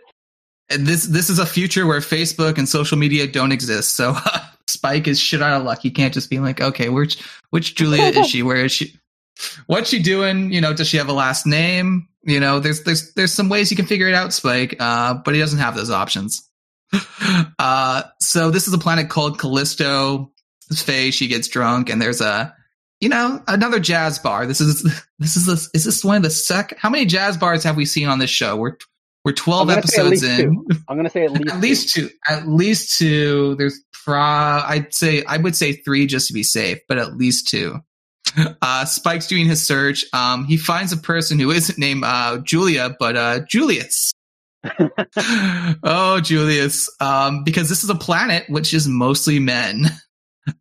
This, 0.77 1.05
this 1.05 1.29
is 1.29 1.39
a 1.39 1.45
future 1.45 1.85
where 1.85 1.99
Facebook 1.99 2.57
and 2.57 2.67
social 2.67 2.97
media 2.97 3.27
don't 3.27 3.51
exist. 3.51 3.95
So 3.95 4.15
Spike 4.67 5.07
is 5.07 5.19
shit 5.19 5.41
out 5.41 5.59
of 5.59 5.65
luck. 5.65 5.79
He 5.81 5.91
can't 5.91 6.13
just 6.13 6.29
be 6.29 6.39
like, 6.39 6.61
okay, 6.61 6.89
which, 6.89 7.21
which 7.49 7.75
Julia 7.75 8.19
is 8.19 8.27
she? 8.27 8.43
Where 8.43 8.65
is 8.65 8.71
she? 8.71 8.95
What's 9.67 9.89
she 9.89 10.01
doing? 10.01 10.51
You 10.51 10.61
know, 10.61 10.73
does 10.73 10.87
she 10.87 10.97
have 10.97 11.09
a 11.09 11.13
last 11.13 11.45
name? 11.45 12.07
You 12.23 12.39
know, 12.39 12.59
there's, 12.59 12.83
there's, 12.83 13.13
there's 13.13 13.33
some 13.33 13.49
ways 13.49 13.71
you 13.71 13.77
can 13.77 13.85
figure 13.85 14.07
it 14.07 14.13
out, 14.13 14.31
Spike. 14.33 14.75
Uh, 14.79 15.15
but 15.15 15.33
he 15.33 15.39
doesn't 15.39 15.59
have 15.59 15.75
those 15.75 15.91
options. 15.91 16.47
Uh, 17.59 18.03
so 18.19 18.51
this 18.51 18.67
is 18.67 18.73
a 18.73 18.77
planet 18.77 19.09
called 19.09 19.39
Callisto. 19.39 20.31
Faye, 20.75 21.11
she 21.11 21.27
gets 21.27 21.47
drunk, 21.47 21.89
and 21.89 22.01
there's 22.01 22.19
a, 22.19 22.53
you 22.99 23.09
know, 23.09 23.41
another 23.47 23.79
jazz 23.79 24.19
bar. 24.19 24.45
This 24.45 24.59
is 24.59 24.83
this 25.19 25.37
is 25.37 25.45
this, 25.45 25.69
is 25.73 25.85
this 25.85 26.03
one 26.03 26.17
of 26.17 26.23
the 26.23 26.29
sec? 26.29 26.77
How 26.77 26.89
many 26.89 27.05
jazz 27.05 27.37
bars 27.37 27.63
have 27.63 27.77
we 27.77 27.85
seen 27.85 28.07
on 28.07 28.19
this 28.19 28.29
show? 28.29 28.55
We're 28.55 28.77
we're 29.25 29.31
twelve 29.33 29.67
gonna 29.67 29.81
say 29.87 30.01
at 30.01 30.07
episodes 30.07 30.23
in. 30.23 30.65
two. 30.65 30.65
I'm 30.87 30.97
gonna 30.97 31.09
say 31.09 31.25
at 31.25 31.31
least 31.31 31.53
At 31.53 31.61
least 31.61 31.93
two. 31.93 32.09
At 32.27 32.47
least 32.47 32.97
two. 32.97 33.55
There's 33.55 33.81
pro. 34.03 34.19
I'd 34.19 34.93
say 34.93 35.23
I 35.25 35.37
would 35.37 35.55
say 35.55 35.73
three 35.73 36.07
just 36.07 36.27
to 36.27 36.33
be 36.33 36.43
safe, 36.43 36.79
but 36.87 36.97
at 36.97 37.15
least 37.17 37.47
two. 37.47 37.79
Uh, 38.63 38.83
Spike's 38.85 39.27
doing 39.27 39.45
his 39.45 39.63
search. 39.63 40.05
Um, 40.11 40.45
he 40.45 40.57
finds 40.57 40.91
a 40.91 40.97
person 40.97 41.37
who 41.37 41.51
isn't 41.51 41.77
named 41.77 42.03
uh, 42.03 42.39
Julia, 42.39 42.95
but 42.99 43.15
uh, 43.15 43.41
Julius. 43.47 44.11
oh, 45.83 46.19
Julius, 46.19 46.89
um, 46.99 47.43
because 47.43 47.69
this 47.69 47.83
is 47.83 47.91
a 47.91 47.95
planet 47.95 48.49
which 48.49 48.73
is 48.73 48.87
mostly 48.87 49.37
men. 49.37 49.85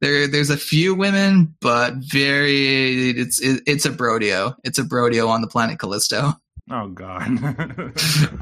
There, 0.00 0.28
there's 0.28 0.50
a 0.50 0.56
few 0.56 0.94
women, 0.94 1.54
but 1.60 1.94
very, 1.96 3.10
it's 3.10 3.40
it, 3.40 3.62
it's 3.66 3.86
a 3.86 3.90
brodeo. 3.90 4.54
It's 4.64 4.78
a 4.78 4.84
brodeo 4.84 5.28
on 5.28 5.40
the 5.40 5.48
planet 5.48 5.78
Callisto. 5.78 6.34
Oh 6.70 6.88
God. 6.88 7.22
um, 7.26 7.92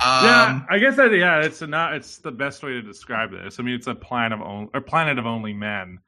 yeah, 0.01 0.61
I 0.69 0.79
guess 0.79 0.97
that 0.97 1.13
yeah, 1.13 1.41
it's 1.41 1.63
not. 1.63 1.95
It's 1.95 2.19
the 2.19 2.31
best 2.31 2.63
way 2.63 2.73
to 2.73 2.83
describe 2.83 3.31
this. 3.31 3.59
I 3.59 3.63
mean, 3.63 3.75
it's 3.75 3.87
a 3.87 3.95
planet 3.95 4.39
of 4.41 4.47
only, 4.47 4.69
a 4.75 4.81
planet 4.81 5.19
of 5.19 5.27
only 5.27 5.53
men. 5.53 5.99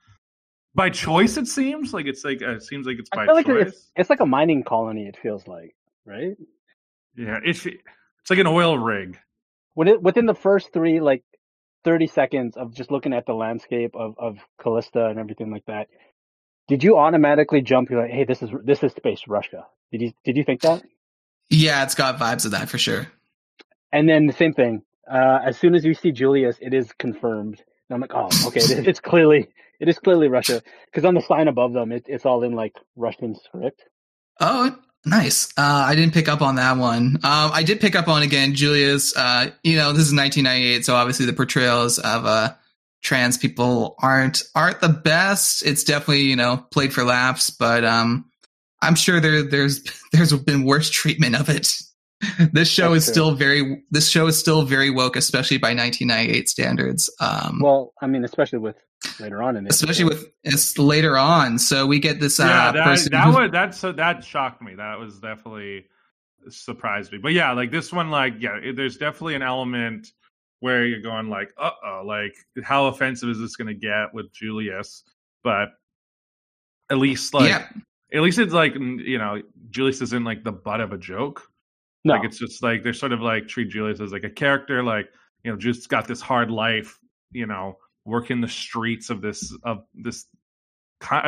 By 0.74 0.90
choice, 0.90 1.36
it 1.36 1.48
seems 1.48 1.92
like 1.92 2.06
it's 2.06 2.24
like 2.24 2.42
it 2.42 2.62
seems 2.62 2.86
like 2.86 2.98
it's 2.98 3.10
by 3.10 3.26
like 3.26 3.46
choice. 3.46 3.68
It's, 3.68 3.90
it's 3.96 4.10
like 4.10 4.20
a 4.20 4.26
mining 4.26 4.62
colony. 4.62 5.06
It 5.06 5.16
feels 5.22 5.46
like, 5.46 5.74
right? 6.04 6.36
Yeah, 7.16 7.38
it's 7.44 7.64
it's 7.66 8.30
like 8.30 8.38
an 8.38 8.46
oil 8.46 8.78
rig. 8.78 9.18
Within 9.74 10.26
the 10.26 10.34
first 10.34 10.72
three 10.72 11.00
like 11.00 11.24
thirty 11.84 12.06
seconds 12.06 12.56
of 12.56 12.74
just 12.74 12.90
looking 12.90 13.14
at 13.14 13.26
the 13.26 13.34
landscape 13.34 13.94
of 13.94 14.14
of 14.18 14.38
Callisto 14.60 15.08
and 15.08 15.18
everything 15.18 15.50
like 15.50 15.64
that, 15.66 15.88
did 16.68 16.84
you 16.84 16.98
automatically 16.98 17.62
jump? 17.62 17.90
You're 17.90 18.02
like, 18.02 18.10
hey, 18.10 18.24
this 18.24 18.42
is 18.42 18.50
this 18.64 18.82
is 18.82 18.92
space 18.92 19.22
Russia. 19.26 19.66
Did 19.90 20.02
you 20.02 20.12
did 20.24 20.36
you 20.36 20.44
think 20.44 20.60
that? 20.62 20.82
Yeah, 21.50 21.82
it's 21.84 21.94
got 21.94 22.18
vibes 22.18 22.44
of 22.44 22.52
that 22.52 22.68
for 22.68 22.78
sure. 22.78 23.06
And 23.92 24.08
then 24.08 24.26
the 24.26 24.32
same 24.32 24.54
thing. 24.54 24.82
Uh, 25.10 25.40
as 25.44 25.58
soon 25.58 25.74
as 25.74 25.84
you 25.84 25.94
see 25.94 26.12
Julius, 26.12 26.56
it 26.60 26.72
is 26.72 26.92
confirmed. 26.98 27.62
And 27.88 27.94
I'm 27.94 28.00
like, 28.00 28.12
oh, 28.14 28.48
okay, 28.48 28.60
it's 28.60 29.00
clearly 29.00 29.48
it 29.82 29.88
is 29.88 29.98
clearly 29.98 30.28
Russia 30.28 30.62
because 30.86 31.04
on 31.04 31.14
the 31.14 31.20
sign 31.20 31.48
above 31.48 31.72
them, 31.72 31.90
it, 31.90 32.04
it's 32.06 32.24
all 32.24 32.44
in 32.44 32.52
like 32.52 32.74
Russian 32.94 33.34
script. 33.34 33.82
Oh, 34.40 34.76
nice. 35.04 35.52
Uh, 35.58 35.86
I 35.88 35.96
didn't 35.96 36.14
pick 36.14 36.28
up 36.28 36.40
on 36.40 36.54
that 36.54 36.76
one. 36.76 37.16
Um, 37.16 37.50
I 37.52 37.64
did 37.64 37.80
pick 37.80 37.96
up 37.96 38.06
on 38.06 38.22
again, 38.22 38.54
Julius. 38.54 39.14
Uh, 39.16 39.50
you 39.64 39.76
know, 39.76 39.92
this 39.92 40.06
is 40.06 40.14
1998, 40.14 40.84
so 40.84 40.94
obviously 40.94 41.26
the 41.26 41.32
portrayals 41.32 41.98
of 41.98 42.24
uh, 42.24 42.54
trans 43.02 43.36
people 43.36 43.96
aren't 43.98 44.44
aren't 44.54 44.80
the 44.80 44.88
best. 44.88 45.66
It's 45.66 45.84
definitely 45.84 46.22
you 46.22 46.36
know 46.36 46.64
played 46.70 46.92
for 46.92 47.02
laughs, 47.04 47.50
but 47.50 47.84
um, 47.84 48.30
I'm 48.82 48.96
sure 48.96 49.20
there 49.20 49.42
there's 49.42 49.82
there's 50.12 50.32
been 50.42 50.64
worse 50.64 50.90
treatment 50.90 51.36
of 51.36 51.48
it. 51.48 51.72
this 52.52 52.68
show 52.68 52.92
That's 52.92 53.04
is 53.04 53.06
true. 53.06 53.12
still 53.12 53.34
very 53.34 53.82
this 53.90 54.08
show 54.08 54.26
is 54.26 54.38
still 54.38 54.62
very 54.62 54.90
woke, 54.90 55.16
especially 55.16 55.58
by 55.58 55.68
1998 55.68 56.48
standards. 56.48 57.10
Um, 57.20 57.60
well, 57.60 57.94
I 58.02 58.06
mean, 58.06 58.24
especially 58.24 58.58
with 58.58 58.76
later 59.18 59.42
on 59.42 59.56
in 59.56 59.66
it, 59.66 59.72
especially 59.72 60.04
with 60.04 60.26
it's 60.44 60.78
later 60.78 61.16
on. 61.16 61.58
So 61.58 61.86
we 61.86 61.98
get 61.98 62.20
this. 62.20 62.38
Uh, 62.38 62.46
that, 62.46 62.84
person 62.84 63.12
that 63.12 63.26
was 63.26 63.50
that's 63.50 63.80
that 63.80 64.24
shocked 64.24 64.62
me. 64.62 64.74
That 64.74 64.98
was 64.98 65.18
definitely 65.18 65.86
surprised 66.48 67.12
me. 67.12 67.18
But 67.18 67.32
yeah, 67.32 67.52
like 67.52 67.70
this 67.70 67.92
one, 67.92 68.10
like 68.10 68.34
yeah, 68.38 68.58
it, 68.62 68.76
there's 68.76 68.96
definitely 68.96 69.34
an 69.34 69.42
element 69.42 70.08
where 70.60 70.86
you're 70.86 71.02
going 71.02 71.28
like, 71.28 71.52
uh 71.58 71.70
oh, 71.84 72.02
like 72.06 72.34
how 72.62 72.86
offensive 72.86 73.28
is 73.28 73.40
this 73.40 73.56
going 73.56 73.66
to 73.66 73.74
get 73.74 74.14
with 74.14 74.32
Julius? 74.32 75.02
But 75.42 75.70
at 76.88 76.98
least 76.98 77.34
like 77.34 77.48
yeah 77.48 77.66
at 78.12 78.20
least 78.20 78.38
it's 78.38 78.52
like 78.52 78.74
you 78.74 79.18
know 79.18 79.42
Julius 79.70 80.02
isn't 80.02 80.24
like 80.24 80.44
the 80.44 80.52
butt 80.52 80.80
of 80.80 80.92
a 80.92 80.98
joke. 80.98 81.48
No. 82.04 82.14
Like 82.14 82.24
it's 82.24 82.38
just 82.38 82.62
like 82.62 82.82
they're 82.82 82.92
sort 82.92 83.12
of 83.12 83.20
like 83.20 83.48
treat 83.48 83.68
Julius 83.68 84.00
as 84.00 84.12
like 84.12 84.24
a 84.24 84.30
character, 84.30 84.82
like 84.82 85.08
you 85.44 85.50
know, 85.50 85.58
just 85.58 85.88
got 85.88 86.06
this 86.06 86.20
hard 86.20 86.50
life, 86.50 86.98
you 87.30 87.46
know, 87.46 87.78
working 88.04 88.40
the 88.40 88.48
streets 88.48 89.10
of 89.10 89.20
this 89.20 89.56
of 89.64 89.84
this 89.94 90.26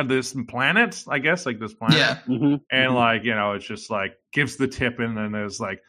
this 0.05 0.35
planet, 0.47 1.03
I 1.07 1.19
guess, 1.19 1.45
like 1.45 1.59
this 1.59 1.73
planet. 1.73 1.97
Yeah. 1.97 2.19
Mm-hmm. 2.27 2.55
And 2.71 2.89
mm-hmm. 2.89 2.95
like, 2.95 3.23
you 3.23 3.35
know, 3.35 3.53
it's 3.53 3.65
just 3.65 3.89
like 3.89 4.17
gives 4.31 4.57
the 4.57 4.67
tip 4.67 4.99
and 4.99 5.17
then 5.17 5.31
there's 5.31 5.59
like, 5.59 5.81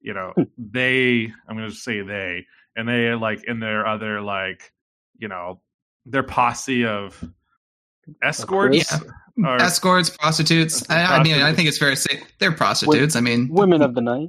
you 0.00 0.14
know, 0.14 0.32
they 0.58 1.32
I'm 1.48 1.56
gonna 1.56 1.70
say 1.70 2.02
they 2.02 2.46
and 2.76 2.88
they 2.88 3.14
like 3.14 3.44
in 3.44 3.60
their 3.60 3.86
other 3.86 4.20
like, 4.20 4.72
you 5.18 5.28
know, 5.28 5.60
their 6.06 6.22
posse 6.22 6.86
of 6.86 7.22
escorts. 8.22 8.76
Yeah. 8.76 9.00
Or, 9.44 9.56
escorts, 9.56 10.10
prostitutes. 10.10 10.88
I, 10.90 11.16
I, 11.16 11.22
mean, 11.22 11.40
I 11.40 11.54
think 11.54 11.66
it's 11.68 11.78
fair 11.78 11.90
to 11.90 11.96
say 11.96 12.22
they're 12.38 12.52
prostitutes. 12.52 13.16
I 13.16 13.20
mean, 13.20 13.48
women 13.48 13.80
of 13.80 13.94
the 13.94 14.02
night. 14.02 14.28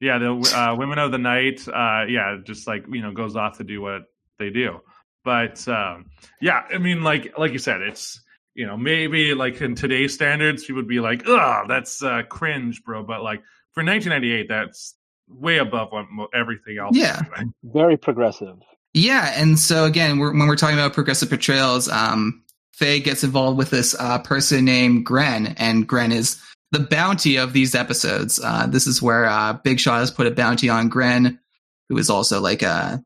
Yeah, 0.00 0.18
the 0.18 0.32
uh, 0.56 0.76
women 0.76 0.98
of 0.98 1.12
the 1.12 1.18
night. 1.18 1.60
Uh, 1.68 2.06
yeah, 2.08 2.38
just 2.42 2.66
like 2.66 2.84
you 2.90 3.02
know, 3.02 3.12
goes 3.12 3.36
off 3.36 3.58
to 3.58 3.64
do 3.64 3.82
what 3.82 4.02
they 4.38 4.48
do. 4.48 4.80
But 5.24 5.66
um, 5.68 6.06
yeah, 6.40 6.62
I 6.72 6.78
mean, 6.78 7.02
like 7.02 7.38
like 7.38 7.52
you 7.52 7.58
said, 7.58 7.82
it's 7.82 8.20
you 8.54 8.66
know 8.66 8.78
maybe 8.78 9.34
like 9.34 9.60
in 9.60 9.74
today's 9.74 10.14
standards, 10.14 10.68
you 10.68 10.74
would 10.74 10.88
be 10.88 11.00
like, 11.00 11.24
"Oh, 11.26 11.64
that's 11.68 12.02
uh, 12.02 12.22
cringe, 12.22 12.82
bro." 12.82 13.02
But 13.02 13.22
like 13.22 13.40
for 13.72 13.84
1998, 13.84 14.48
that's 14.48 14.96
way 15.28 15.58
above 15.58 15.90
what 15.92 16.06
everything 16.34 16.78
else. 16.78 16.96
Yeah, 16.96 17.20
very 17.62 17.98
progressive. 17.98 18.56
Yeah, 18.94 19.32
and 19.36 19.58
so 19.58 19.84
again, 19.84 20.18
we're, 20.18 20.32
when 20.32 20.48
we're 20.48 20.56
talking 20.56 20.76
about 20.76 20.94
progressive 20.94 21.28
portrayals, 21.28 21.88
um, 21.88 22.42
Faye 22.80 23.00
gets 23.00 23.22
involved 23.22 23.58
with 23.58 23.68
this 23.68 23.94
uh, 23.98 24.18
person 24.20 24.64
named 24.64 25.04
Gren, 25.04 25.48
and 25.58 25.86
Gren 25.86 26.12
is 26.12 26.42
the 26.72 26.78
bounty 26.78 27.36
of 27.36 27.52
these 27.52 27.74
episodes. 27.74 28.40
Uh, 28.42 28.66
this 28.66 28.86
is 28.86 29.02
where 29.02 29.26
uh, 29.26 29.52
Big 29.52 29.78
Shot 29.78 29.98
has 29.98 30.10
put 30.10 30.26
a 30.26 30.30
bounty 30.30 30.70
on 30.70 30.88
Gren, 30.88 31.38
who 31.90 31.98
is 31.98 32.08
also 32.08 32.40
like 32.40 32.62
a 32.62 33.04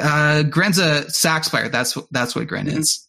uh, 0.00 0.42
Gren's 0.44 0.78
a 0.78 1.10
sax 1.10 1.50
player. 1.50 1.68
That's 1.68 1.98
that's 2.10 2.34
what 2.34 2.46
Gren 2.46 2.66
mm-hmm. 2.66 2.78
is. 2.78 3.06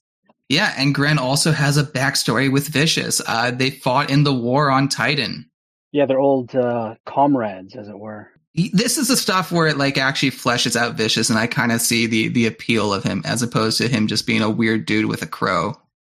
Yeah, 0.50 0.74
and 0.78 0.94
Gren 0.94 1.18
also 1.18 1.54
has 1.54 1.78
a 1.78 1.84
backstory 1.86 2.52
with 2.52 2.68
Vicious. 2.68 3.22
Uh, 3.26 3.52
they 3.52 3.70
fought 3.70 4.10
in 4.10 4.26
the 4.26 4.34
war 4.34 4.70
on 4.70 4.90
Titan. 4.90 5.50
Yeah, 5.94 6.06
they're 6.06 6.20
old 6.20 6.54
uh, 6.54 6.96
comrades, 7.06 7.78
as 7.78 7.88
it 7.88 7.98
were 7.98 8.30
this 8.74 8.98
is 8.98 9.08
the 9.08 9.16
stuff 9.16 9.52
where 9.52 9.68
it 9.68 9.78
like 9.78 9.98
actually 9.98 10.32
fleshes 10.32 10.76
out 10.76 10.96
vicious 10.96 11.30
and 11.30 11.40
i 11.40 11.48
kind 11.48 11.72
of 11.72 11.82
see 11.82 12.06
the 12.06 12.28
the 12.30 12.46
appeal 12.46 12.94
of 12.94 13.04
him 13.04 13.22
as 13.26 13.42
opposed 13.42 13.78
to 13.78 13.88
him 13.88 14.08
just 14.08 14.28
being 14.28 14.42
a 14.42 14.50
weird 14.50 14.86
dude 14.86 15.06
with 15.06 15.22
a 15.22 15.28
crow. 15.28 15.74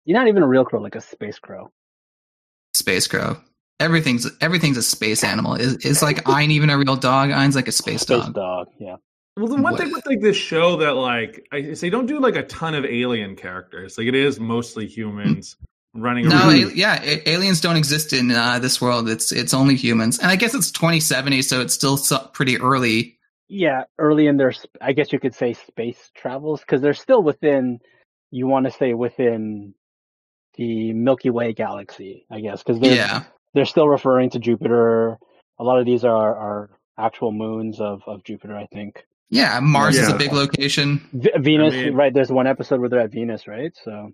You're 0.06 0.18
not 0.18 0.28
even 0.28 0.42
a 0.44 0.48
real 0.48 0.66
crow 0.66 0.82
like 0.82 0.96
a 0.96 1.02
space 1.02 1.38
crow. 1.40 1.70
Space 2.74 3.08
crow. 3.08 3.38
Everything's 3.80 4.28
everything's 4.42 4.78
a 4.78 4.82
space 4.84 5.24
animal. 5.24 5.56
Is 5.56 5.76
is 5.86 6.02
like 6.02 6.28
Ein 6.28 6.52
even 6.52 6.70
a 6.70 6.78
real 6.78 6.96
dog 6.96 7.32
Ein's 7.32 7.56
like 7.56 7.68
a 7.68 7.72
space, 7.72 8.02
space 8.02 8.24
dog. 8.24 8.34
dog 8.34 8.68
yeah. 8.80 8.96
Well 9.38 9.48
the 9.48 9.56
one 9.56 9.64
what? 9.64 9.78
thing 9.78 9.92
with 9.92 10.06
like 10.06 10.22
this 10.22 10.36
show 10.38 10.78
that 10.78 10.96
like 10.96 11.48
i 11.52 11.74
say 11.74 11.90
don't 11.90 12.06
do 12.06 12.20
like 12.20 12.36
a 12.36 12.44
ton 12.44 12.76
of 12.76 12.86
alien 12.86 13.36
characters. 13.36 13.98
Like 13.98 14.08
it 14.08 14.16
is 14.16 14.40
mostly 14.40 14.88
humans 14.88 15.56
running 15.94 16.28
no, 16.28 16.50
around. 16.50 16.76
yeah, 16.76 17.02
aliens 17.26 17.62
don't 17.62 17.76
exist 17.76 18.14
in 18.14 18.32
uh, 18.32 18.60
this 18.60 18.82
world. 18.82 19.10
It's 19.10 19.32
it's 19.32 19.54
only 19.54 19.76
humans, 19.76 20.20
and 20.20 20.30
I 20.30 20.36
guess 20.36 20.54
it's 20.54 20.72
2070, 20.72 21.42
so 21.42 21.62
it's 21.62 21.74
still 21.74 21.98
pretty 22.34 22.60
early. 22.60 23.18
Yeah, 23.48 23.84
early 23.98 24.28
in 24.28 24.38
their, 24.38 24.54
I 24.80 24.94
guess 24.94 25.12
you 25.12 25.20
could 25.20 25.34
say 25.34 25.54
space 25.54 26.12
travels 26.16 26.62
because 26.62 26.82
they're 26.82 26.94
still 26.94 27.24
within. 27.24 27.80
You 28.32 28.46
want 28.46 28.68
to 28.68 28.72
say 28.72 28.94
within 28.94 29.74
the 30.56 30.94
Milky 30.94 31.32
Way 31.32 31.54
galaxy, 31.54 32.28
I 32.30 32.42
guess, 32.42 32.62
because 32.62 32.80
they're 32.80 32.96
yeah. 32.96 33.24
they're 33.54 33.66
still 33.66 33.88
referring 33.88 34.30
to 34.32 34.40
Jupiter. 34.40 35.18
A 35.58 35.64
lot 35.64 35.80
of 35.80 35.86
these 35.86 36.04
are 36.04 36.36
are 36.36 36.70
actual 36.98 37.32
moons 37.32 37.82
of 37.82 38.04
of 38.06 38.24
Jupiter, 38.24 38.56
I 38.56 38.68
think. 38.68 39.04
Yeah, 39.32 39.60
Mars 39.62 39.96
yeah. 39.96 40.04
is 40.04 40.10
a 40.10 40.18
big 40.18 40.34
location. 40.34 41.08
V- 41.14 41.32
Venus, 41.38 41.74
I 41.74 41.86
mean, 41.86 41.94
right? 41.94 42.14
There's 42.14 42.32
one 42.32 42.48
episode 42.48 42.80
where 42.80 42.90
they're 42.90 43.00
at 43.00 43.12
Venus, 43.12 43.48
right? 43.48 43.72
So 43.84 44.12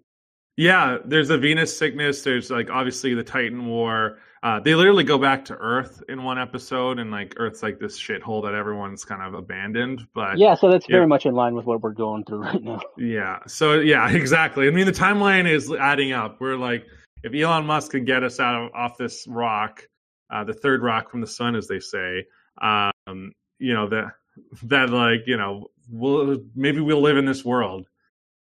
yeah, 0.58 0.98
there's 1.04 1.30
a 1.30 1.38
Venus 1.38 1.78
sickness. 1.78 2.22
There's 2.22 2.50
like 2.50 2.70
obviously 2.70 3.14
the 3.14 3.24
Titan 3.24 3.66
War. 3.66 4.20
Uh, 4.42 4.60
they 4.60 4.76
literally 4.76 5.04
go 5.04 5.18
back 5.18 5.44
to 5.46 5.56
Earth 5.56 6.04
in 6.08 6.24
one 6.24 6.38
episode, 6.38 7.00
and 7.00 7.12
like 7.12 7.34
Earth's 7.38 7.64
like 7.64 7.80
this 7.80 8.00
shithole 8.00 8.44
that 8.44 8.54
everyone's 8.54 9.04
kind 9.04 9.22
of 9.22 9.34
abandoned. 9.34 10.08
But 10.14 10.38
yeah, 10.38 10.54
so 10.54 10.70
that's 10.70 10.86
very 10.86 11.08
much 11.08 11.26
in 11.26 11.34
line 11.34 11.56
with 11.56 11.66
what 11.66 11.82
we're 11.82 11.94
going 11.94 12.24
through 12.26 12.44
right 12.44 12.64
now. 12.64 12.80
Yeah. 12.98 13.40
So 13.48 13.80
yeah, 13.80 14.10
exactly. 14.12 14.68
I 14.68 14.72
mean, 14.72 14.86
the 14.86 14.92
timeline 14.92 15.50
is 15.50 15.72
adding 15.72 16.12
up. 16.12 16.40
We're 16.40 16.58
like, 16.58 16.86
if 17.24 17.34
Elon 17.34 17.66
Musk 17.66 17.92
could 17.92 18.06
get 18.06 18.24
us 18.24 18.40
out 18.40 18.56
of 18.56 18.72
off 18.74 18.98
this 18.98 19.26
rock, 19.28 19.88
uh, 20.30 20.44
the 20.44 20.54
third 20.54 20.84
rock 20.84 21.10
from 21.10 21.22
the 21.22 21.28
sun, 21.28 21.56
as 21.56 21.68
they 21.68 21.80
say, 21.80 22.26
um, 22.62 23.34
you 23.60 23.74
know 23.74 23.90
that 23.90 24.12
that 24.64 24.90
like 24.90 25.22
you 25.26 25.38
know 25.38 25.68
we'll 25.90 26.38
maybe 26.56 26.80
we'll 26.80 27.02
live 27.02 27.18
in 27.18 27.26
this 27.26 27.44
world. 27.44 27.88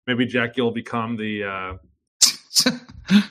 Maybe 0.07 0.27
Jackie 0.27 0.63
will 0.63 0.73
become 0.73 1.17
the 1.17 1.45
uh, 1.45 1.73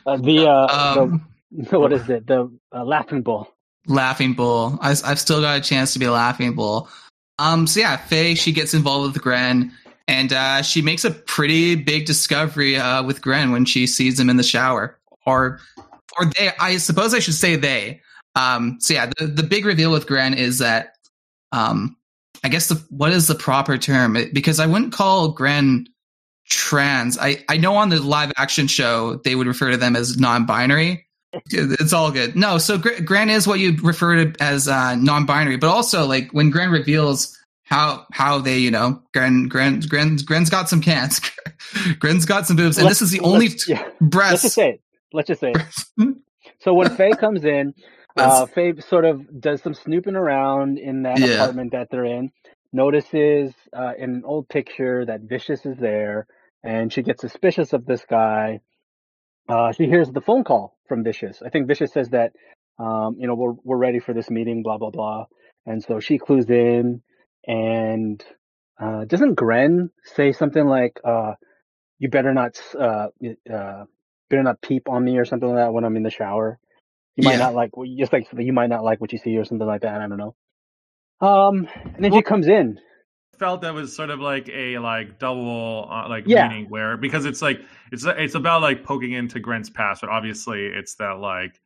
uh, 0.06 0.18
the, 0.18 0.48
uh, 0.48 1.02
um, 1.02 1.28
the, 1.52 1.80
what 1.80 1.94
is 1.94 2.10
it? 2.10 2.28
The 2.28 2.52
uh, 2.74 2.84
laughing 2.84 3.22
bull. 3.22 3.52
Laughing 3.88 4.34
bull. 4.34 4.78
I, 4.82 4.90
have 4.90 5.20
still 5.20 5.42
got 5.42 5.58
a 5.58 5.62
chance 5.62 5.94
to 5.94 6.00
be 6.00 6.06
a 6.06 6.12
laughing 6.12 6.54
bull. 6.54 6.90
Um. 7.38 7.68
So 7.68 7.80
yeah, 7.80 7.96
Faye 7.98 8.36
she 8.36 8.52
gets 8.52 8.74
involved 8.74 9.14
with 9.14 9.24
Gren, 9.24 9.72
and 10.08 10.34
uh, 10.34 10.62
she 10.62 10.82
makes 10.82 11.06
a 11.06 11.12
pretty 11.12 11.76
big 11.76 12.06
discovery 12.06 12.76
uh, 12.76 13.04
with 13.04 13.22
Gren 13.22 13.52
when 13.52 13.66
she 13.66 13.88
sees 13.88 14.20
him 14.20 14.30
in 14.30 14.36
the 14.36 14.44
shower, 14.44 15.00
or 15.26 15.60
or 16.20 16.26
they. 16.26 16.52
I 16.60 16.78
suppose 16.78 17.14
I 17.14 17.20
should 17.20 17.36
say 17.36 17.56
they. 17.56 18.02
Um. 18.36 18.78
So 18.82 18.94
yeah, 18.94 19.10
the 19.18 19.28
the 19.28 19.44
big 19.44 19.66
reveal 19.66 19.92
with 19.92 20.06
Gren 20.06 20.34
is 20.34 20.60
that. 20.60 20.96
Um. 21.52 21.96
I 22.44 22.50
guess 22.50 22.68
the 22.68 22.76
what 22.90 23.12
is 23.12 23.28
the 23.28 23.36
proper 23.36 23.78
term? 23.78 24.18
Because 24.34 24.60
I 24.60 24.66
wouldn't 24.66 24.94
call 24.94 25.30
Gren 25.30 25.88
trans. 26.50 27.18
I, 27.18 27.44
I 27.48 27.58
know 27.58 27.76
on 27.76 27.90
the 27.90 28.00
live 28.02 28.32
action 28.38 28.68
show 28.68 29.16
they 29.24 29.36
would 29.36 29.48
refer 29.48 29.72
to 29.72 29.78
them 29.78 29.96
as 29.96 30.18
non 30.18 30.46
binary, 30.46 31.06
it's 31.52 31.94
all 31.94 32.12
good. 32.12 32.36
No, 32.36 32.58
so 32.58 32.78
Gr- 32.78 33.02
Gran 33.04 33.30
is 33.30 33.48
what 33.48 33.60
you 33.60 33.78
refer 33.84 34.26
to 34.26 34.44
as 34.44 34.68
uh, 34.68 34.96
non-binary, 34.96 35.58
but 35.58 35.68
also 35.70 36.06
like 36.08 36.32
when 36.32 36.50
Grant 36.50 36.72
reveals 36.72 37.38
how 37.66 38.08
how 38.12 38.40
they 38.40 38.58
you 38.58 38.72
know 38.72 39.02
Gran 39.14 39.48
Gran 39.48 39.80
Gran 39.82 40.18
Gren's 40.26 40.50
got 40.50 40.70
some 40.70 40.82
cans, 40.82 41.22
Gren's 42.00 42.26
got 42.26 42.48
some 42.48 42.56
boobs, 42.58 42.78
and 42.78 42.86
Let's- 42.86 43.00
this 43.00 43.10
is 43.10 43.12
the 43.12 43.20
only 43.24 43.50
let's- 43.50 43.70
yeah. 43.70 43.82
Let's 43.84 43.96
breast. 44.02 44.42
just 44.44 44.56
say 44.56 44.70
it. 44.72 44.82
Let's 45.14 45.28
just 45.28 45.42
say 45.42 45.54
it. 45.56 46.16
So 46.62 46.74
when 46.74 46.90
Faye 46.98 47.12
comes 47.14 47.46
in, 47.46 47.74
uh, 48.18 48.46
Faye 48.48 48.74
sort 48.82 49.06
of 49.06 49.40
does 49.40 49.62
some 49.62 49.74
snooping 49.74 50.16
around 50.18 50.78
in 50.78 51.04
that 51.04 51.18
Yeah. 51.20 51.36
apartment 51.36 51.72
that 51.72 51.88
they're 51.90 52.04
in. 52.04 52.32
Notices 52.74 53.54
uh, 53.72 53.94
in 53.98 54.10
an 54.16 54.22
old 54.26 54.50
picture 54.50 55.06
that 55.06 55.22
Vicious 55.22 55.66
is 55.66 55.78
there, 55.78 56.28
and 56.64 56.94
she 56.94 57.04
gets 57.04 57.22
suspicious 57.22 57.74
of 57.74 57.86
this 57.86 58.06
guy. 58.10 58.62
Uh, 59.50 59.72
she 59.74 59.86
hears 59.88 60.12
the 60.12 60.22
phone 60.22 60.44
call 60.44 60.78
from 60.88 61.04
Vicious. 61.04 61.42
I 61.46 61.50
think 61.50 61.68
Vicious 61.68 61.94
says 61.94 62.10
that, 62.12 62.34
um, 62.80 63.18
you 63.20 63.28
know, 63.28 63.36
we're 63.36 63.54
we're 63.64 63.78
ready 63.78 64.00
for 64.00 64.14
this 64.14 64.30
meeting, 64.30 64.64
blah 64.64 64.78
blah 64.78 64.92
blah. 64.92 65.26
And 65.66 65.84
so 65.84 66.00
she 66.00 66.18
clues 66.20 66.50
in, 66.50 67.02
and 67.48 68.24
uh, 68.82 69.06
doesn't 69.06 69.36
Gren 69.36 69.92
say 70.04 70.34
something 70.34 70.66
like, 70.66 71.00
uh, 71.06 71.34
"You 72.00 72.10
better 72.10 72.34
not, 72.34 72.62
uh, 72.80 73.08
uh, 73.54 73.86
better 74.30 74.44
not 74.44 74.62
peep 74.62 74.90
on 74.90 75.04
me" 75.04 75.18
or 75.18 75.26
something 75.26 75.50
like 75.50 75.58
that 75.58 75.74
when 75.74 75.86
I'm 75.86 75.98
in 75.98 76.04
the 76.04 76.12
shower. 76.12 76.60
You 77.18 77.24
might 77.24 77.38
Yeah. 77.38 77.40
not 77.40 77.56
like, 77.56 77.72
just 78.00 78.14
like 78.14 78.28
you 78.38 78.54
might 78.54 78.70
not 78.70 78.84
like 78.84 79.02
what 79.02 79.14
you 79.14 79.20
see 79.20 79.38
or 79.38 79.46
something 79.46 79.68
like 79.68 79.82
that. 79.82 80.02
I 80.02 80.08
don't 80.08 80.18
know. 80.18 80.36
Um, 81.22 81.68
and 81.96 82.04
then 82.04 82.12
she 82.14 82.24
comes 82.24 82.48
in. 82.48 82.80
Felt 83.40 83.62
that 83.62 83.74
was 83.74 83.96
sort 83.96 84.10
of 84.10 84.20
like 84.20 84.50
a 84.50 84.78
like 84.80 85.20
double 85.20 85.88
uh, 85.92 86.08
like 86.10 86.26
Yeah. 86.26 86.50
meaning 86.50 86.68
where 86.70 86.98
because 86.98 87.26
it's 87.26 87.42
like 87.42 87.62
it's 87.92 88.06
it's 88.06 88.36
about 88.36 88.62
like 88.62 88.84
poking 88.84 89.14
into 89.14 89.40
Grant's 89.40 89.70
past, 89.70 90.02
but 90.02 90.10
obviously 90.10 90.66
it's 90.68 90.96
that 90.96 91.20
like 91.20 91.60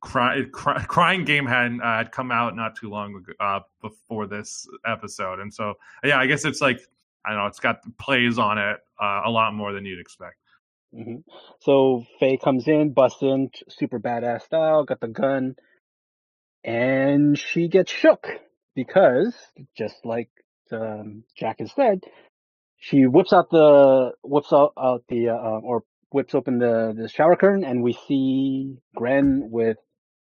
cry, 0.00 0.42
cry, 0.52 0.82
crying 0.84 1.24
game 1.24 1.46
had 1.46 1.72
uh, 1.82 1.98
had 1.98 2.12
come 2.12 2.30
out 2.32 2.56
not 2.56 2.76
too 2.76 2.88
long 2.88 3.16
ago, 3.16 3.32
uh, 3.40 3.60
before 3.80 4.26
this 4.26 4.66
episode, 4.86 5.40
and 5.40 5.52
so 5.52 5.74
yeah, 6.04 6.18
I 6.18 6.26
guess 6.26 6.44
it's 6.44 6.60
like 6.60 6.80
I 7.24 7.30
don't 7.30 7.40
know, 7.40 7.46
it's 7.46 7.60
got 7.60 7.80
plays 7.98 8.38
on 8.38 8.58
it 8.58 8.78
uh, 9.00 9.22
a 9.24 9.30
lot 9.30 9.54
more 9.54 9.72
than 9.72 9.84
you'd 9.84 10.00
expect. 10.00 10.36
hmm 10.94 11.16
So 11.60 12.04
Faye 12.18 12.38
comes 12.38 12.66
in, 12.68 12.92
busts 12.92 13.22
in, 13.22 13.50
super 13.68 14.00
badass 14.00 14.42
style, 14.42 14.84
got 14.84 15.00
the 15.00 15.08
gun, 15.08 15.56
and 16.64 17.38
she 17.38 17.68
gets 17.68 17.92
shook 17.92 18.26
because, 18.74 19.34
just 19.76 19.96
like 20.04 20.30
um, 20.72 21.24
Jack 21.36 21.56
has 21.58 21.72
said, 21.72 22.00
she 22.78 23.06
whips 23.06 23.32
out 23.32 23.50
the 23.50 24.12
whips 24.22 24.52
out, 24.52 24.72
out 24.78 25.04
the 25.08 25.28
uh, 25.28 25.36
um, 25.36 25.64
or 25.64 25.84
whips 26.10 26.34
open 26.34 26.58
the 26.58 26.94
the 26.96 27.08
shower 27.08 27.36
curtain, 27.36 27.64
and 27.64 27.82
we 27.82 27.92
see 27.92 28.78
Gren 28.96 29.50
with 29.50 29.76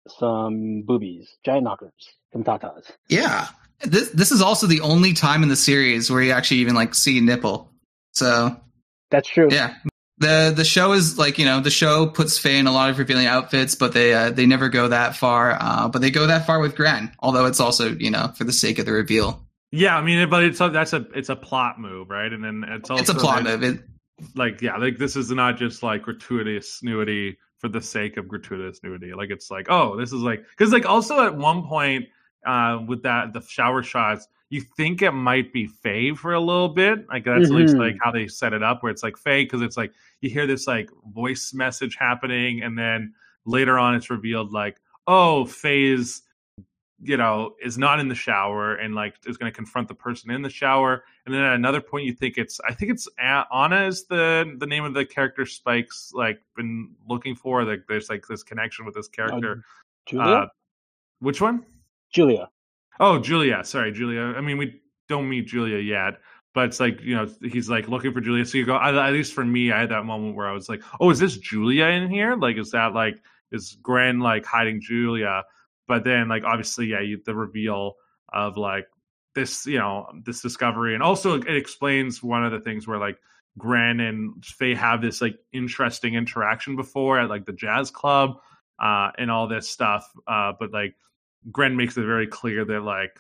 some 0.08 0.84
boobies, 0.86 1.38
giant 1.46 1.64
knockers, 1.64 1.94
some 2.34 2.44
tatas. 2.44 2.92
Yeah, 3.10 3.48
this 3.82 4.10
this 4.10 4.32
is 4.32 4.42
also 4.42 4.68
the 4.68 4.82
only 4.82 5.14
time 5.14 5.44
in 5.44 5.50
the 5.50 5.56
series 5.56 6.10
where 6.10 6.22
you 6.22 6.32
actually 6.32 6.58
even 6.58 6.76
like 6.76 6.96
see 6.96 7.20
nipple. 7.20 7.72
So 8.14 8.60
That's 9.12 9.28
true. 9.28 9.50
yeah, 9.52 9.76
the 10.18 10.52
the 10.56 10.66
show 10.66 10.94
is 10.94 11.18
like 11.18 11.38
you 11.38 11.46
know 11.46 11.60
the 11.60 11.70
show 11.70 12.08
puts 12.08 12.40
Faye 12.40 12.58
in 12.58 12.68
a 12.68 12.72
lot 12.72 12.90
of 12.90 12.98
revealing 12.98 13.28
outfits, 13.28 13.76
but 13.76 13.94
they 13.94 14.14
uh, 14.14 14.32
they 14.32 14.48
never 14.48 14.70
go 14.70 14.88
that 14.88 15.16
far. 15.16 15.56
Uh, 15.60 15.90
but 15.90 16.02
they 16.02 16.10
go 16.10 16.28
that 16.28 16.48
far 16.48 16.60
with 16.60 16.76
Gren, 16.76 17.14
although 17.20 17.46
it's 17.46 17.60
also 17.60 17.90
you 17.92 18.10
know 18.10 18.34
for 18.36 18.44
the 18.44 18.54
sake 18.54 18.80
of 18.80 18.86
the 18.86 18.94
reveal. 18.94 19.47
Yeah, 19.72 19.98
I 19.98 20.02
mean, 20.02 20.30
but 20.30 20.44
it's 20.44 20.62
a, 20.62 20.70
that's 20.70 20.94
a 20.94 21.06
it's 21.14 21.30
a 21.30 21.36
plot 21.36 21.80
move, 21.80 22.10
right? 22.10 22.32
And 22.32 22.44
then 22.44 22.64
it's 22.68 22.90
also 22.90 23.02
It's 23.02 23.10
a 23.10 23.16
plot 23.16 23.44
that- 23.44 23.60
move. 23.60 23.76
It, 23.76 23.82
like 24.36 24.64
yeah 24.64 24.78
like 24.78 24.98
this 24.98 25.16
is 25.16 25.30
not 25.30 25.58
just 25.58 25.84
like 25.84 26.02
gratuitous 26.02 26.82
nudity 26.82 27.38
for 27.60 27.68
the 27.70 27.80
sake 27.80 28.18
of 28.18 28.28
gratuitous 28.28 28.80
nudity 28.82 29.14
like 29.14 29.30
it's 29.30 29.52
like 29.52 29.68
oh 29.70 29.96
this 29.96 30.12
is 30.12 30.22
like 30.24 30.44
because 30.50 30.74
like 30.74 30.88
also 30.88 31.24
at 31.24 31.38
one 31.38 31.62
point 31.68 32.04
uh 32.44 32.80
with 32.88 33.04
that 33.04 33.32
the 33.34 33.42
shower 33.42 33.84
shots 33.84 34.28
you 34.50 34.62
think 34.76 35.04
it 35.04 35.12
might 35.12 35.54
be 35.54 35.68
Faye 35.68 36.16
for 36.16 36.34
a 36.34 36.40
little 36.40 36.70
bit 36.70 37.08
like 37.08 37.26
that's 37.26 37.46
at 37.46 37.52
least 37.52 37.76
Mhm. 37.76 37.80
like 37.80 37.96
how 38.02 38.10
they 38.10 38.28
set 38.28 38.54
it 38.54 38.64
up 38.64 38.82
where 38.82 38.92
it's 38.92 39.04
like 39.04 39.18
Faye 39.18 39.44
because 39.44 39.62
it's 39.62 39.78
like 39.78 39.94
you 40.22 40.32
hear 40.32 40.48
this 40.48 40.66
like 40.66 40.90
voice 41.14 41.54
message 41.54 41.96
happening 42.00 42.64
and 42.64 42.76
then 42.76 43.14
later 43.46 43.78
on 43.78 43.94
it's 43.94 44.10
revealed 44.10 44.52
like 44.52 44.78
oh 45.06 45.46
Faye's 45.46 46.24
you 47.00 47.16
know 47.16 47.54
is 47.64 47.78
not 47.78 48.00
in 48.00 48.08
the 48.08 48.16
shower 48.16 48.76
and 48.76 48.96
like 48.96 49.16
is 49.28 49.38
going 49.38 49.52
to 49.52 49.56
confront 49.56 49.88
the 49.88 49.94
person 49.94 50.32
in 50.32 50.42
the 50.42 50.50
shower 50.50 51.04
and 51.26 51.36
then 51.36 51.44
at 51.44 51.54
another 51.54 51.80
point 51.80 52.06
you 52.06 52.14
think 52.14 52.38
it's 52.38 52.60
i 52.68 52.74
think 52.74 52.92
it's 52.92 53.08
anna 53.20 53.86
is 53.86 54.06
the 54.06 54.56
the 54.58 54.66
name 54.66 54.84
of 54.84 54.96
the 54.96 55.06
character 55.06 55.46
spike's 55.46 56.12
like 56.16 56.40
been 56.56 56.90
looking 57.08 57.36
for 57.36 57.64
like 57.64 57.82
there's 57.88 58.10
like 58.10 58.26
this 58.28 58.42
connection 58.42 58.84
with 58.84 58.96
this 58.96 59.08
character 59.08 59.64
Julia. 60.08 60.26
uh 60.26 60.48
which 61.20 61.42
one? 61.42 61.66
Julia. 62.12 62.50
Oh, 63.00 63.20
Julia. 63.20 63.64
Sorry, 63.64 63.92
Julia. 63.92 64.22
I 64.22 64.42
mean, 64.42 64.58
we 64.58 64.82
don't 65.08 65.30
meet 65.30 65.48
Julia 65.48 65.78
yet, 65.78 66.20
but 66.54 66.66
it's 66.66 66.80
like 66.80 67.02
you 67.02 67.16
know 67.16 67.28
he's 67.42 67.70
like 67.70 67.88
looking 67.88 68.14
for 68.14 68.22
Julia. 68.22 68.46
So 68.46 68.58
you 68.58 68.66
go. 68.66 68.76
At 68.76 68.96
at 68.96 69.14
least 69.14 69.34
for 69.34 69.46
me, 69.46 69.72
I 69.72 69.82
had 69.82 69.90
that 69.90 70.06
moment 70.06 70.36
where 70.36 70.48
I 70.48 70.54
was 70.54 70.70
like, 70.70 70.84
"Oh, 71.00 71.10
is 71.10 71.20
this 71.20 71.38
Julia 71.38 71.86
in 71.86 72.10
here? 72.10 72.36
Like, 72.36 72.58
is 72.58 72.72
that 72.72 72.94
like 72.94 73.22
is 73.52 73.78
Gren 73.82 74.20
like 74.20 74.46
hiding 74.46 74.82
Julia?" 74.82 75.44
But 75.88 76.04
then, 76.04 76.28
like, 76.28 76.44
obviously, 76.44 76.88
yeah, 76.88 77.02
you, 77.02 77.22
the 77.26 77.34
reveal 77.36 77.96
of 78.32 78.58
like 78.58 78.88
this, 79.36 79.66
you 79.66 79.78
know, 79.80 80.08
this 80.26 80.42
discovery, 80.42 80.94
and 80.94 81.04
also 81.04 81.36
it 81.36 81.56
explains 81.56 82.22
one 82.22 82.44
of 82.46 82.52
the 82.52 82.60
things 82.60 82.88
where 82.88 83.00
like 83.00 83.18
Gren 83.58 84.00
and 84.00 84.44
Faye 84.46 84.76
have 84.76 85.02
this 85.02 85.22
like 85.22 85.38
interesting 85.54 86.16
interaction 86.16 86.76
before 86.76 87.20
at 87.20 87.30
like 87.30 87.46
the 87.46 87.54
jazz 87.54 87.90
club 87.90 88.38
uh, 88.80 89.12
and 89.18 89.32
all 89.32 89.48
this 89.48 89.70
stuff. 89.70 90.12
Uh, 90.28 90.54
but 90.60 90.72
like 90.72 90.96
Gren 91.52 91.76
makes 91.78 91.98
it 91.98 92.06
very 92.06 92.28
clear 92.28 92.66
that 92.66 92.82
like 92.82 93.18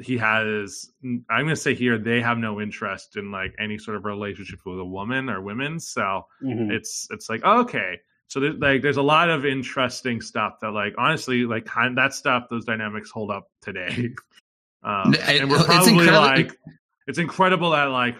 he 0.00 0.16
has 0.16 0.88
i'm 1.02 1.24
going 1.28 1.48
to 1.48 1.56
say 1.56 1.74
here 1.74 1.98
they 1.98 2.20
have 2.20 2.38
no 2.38 2.60
interest 2.60 3.16
in 3.16 3.32
like 3.32 3.52
any 3.58 3.76
sort 3.78 3.96
of 3.96 4.04
relationship 4.04 4.60
with 4.64 4.78
a 4.78 4.84
woman 4.84 5.28
or 5.28 5.40
women 5.42 5.80
so 5.80 6.24
Mhm. 6.40 6.70
it's 6.70 7.08
it's 7.10 7.28
like 7.28 7.42
okay 7.44 7.98
so 8.28 8.40
there's 8.40 8.56
like 8.58 8.82
there's 8.82 8.96
a 8.98 9.02
lot 9.02 9.30
of 9.30 9.44
interesting 9.46 10.20
stuff 10.20 10.54
that 10.62 10.70
like 10.70 10.94
honestly 10.98 11.44
like 11.44 11.64
kind 11.64 11.98
that 11.98 12.12
stuff 12.14 12.44
those 12.50 12.64
dynamics 12.64 13.10
hold 13.10 13.30
up 13.30 13.48
today 13.62 14.10
um, 14.84 15.14
It- 15.14 15.40
and 15.42 15.50
we're 15.50 15.56
it's 15.58 15.66
probably 15.66 15.92
incredible- 15.92 16.20
like 16.20 16.58
it's 17.06 17.18
incredible 17.18 17.70
that 17.70 17.84
like 17.84 18.16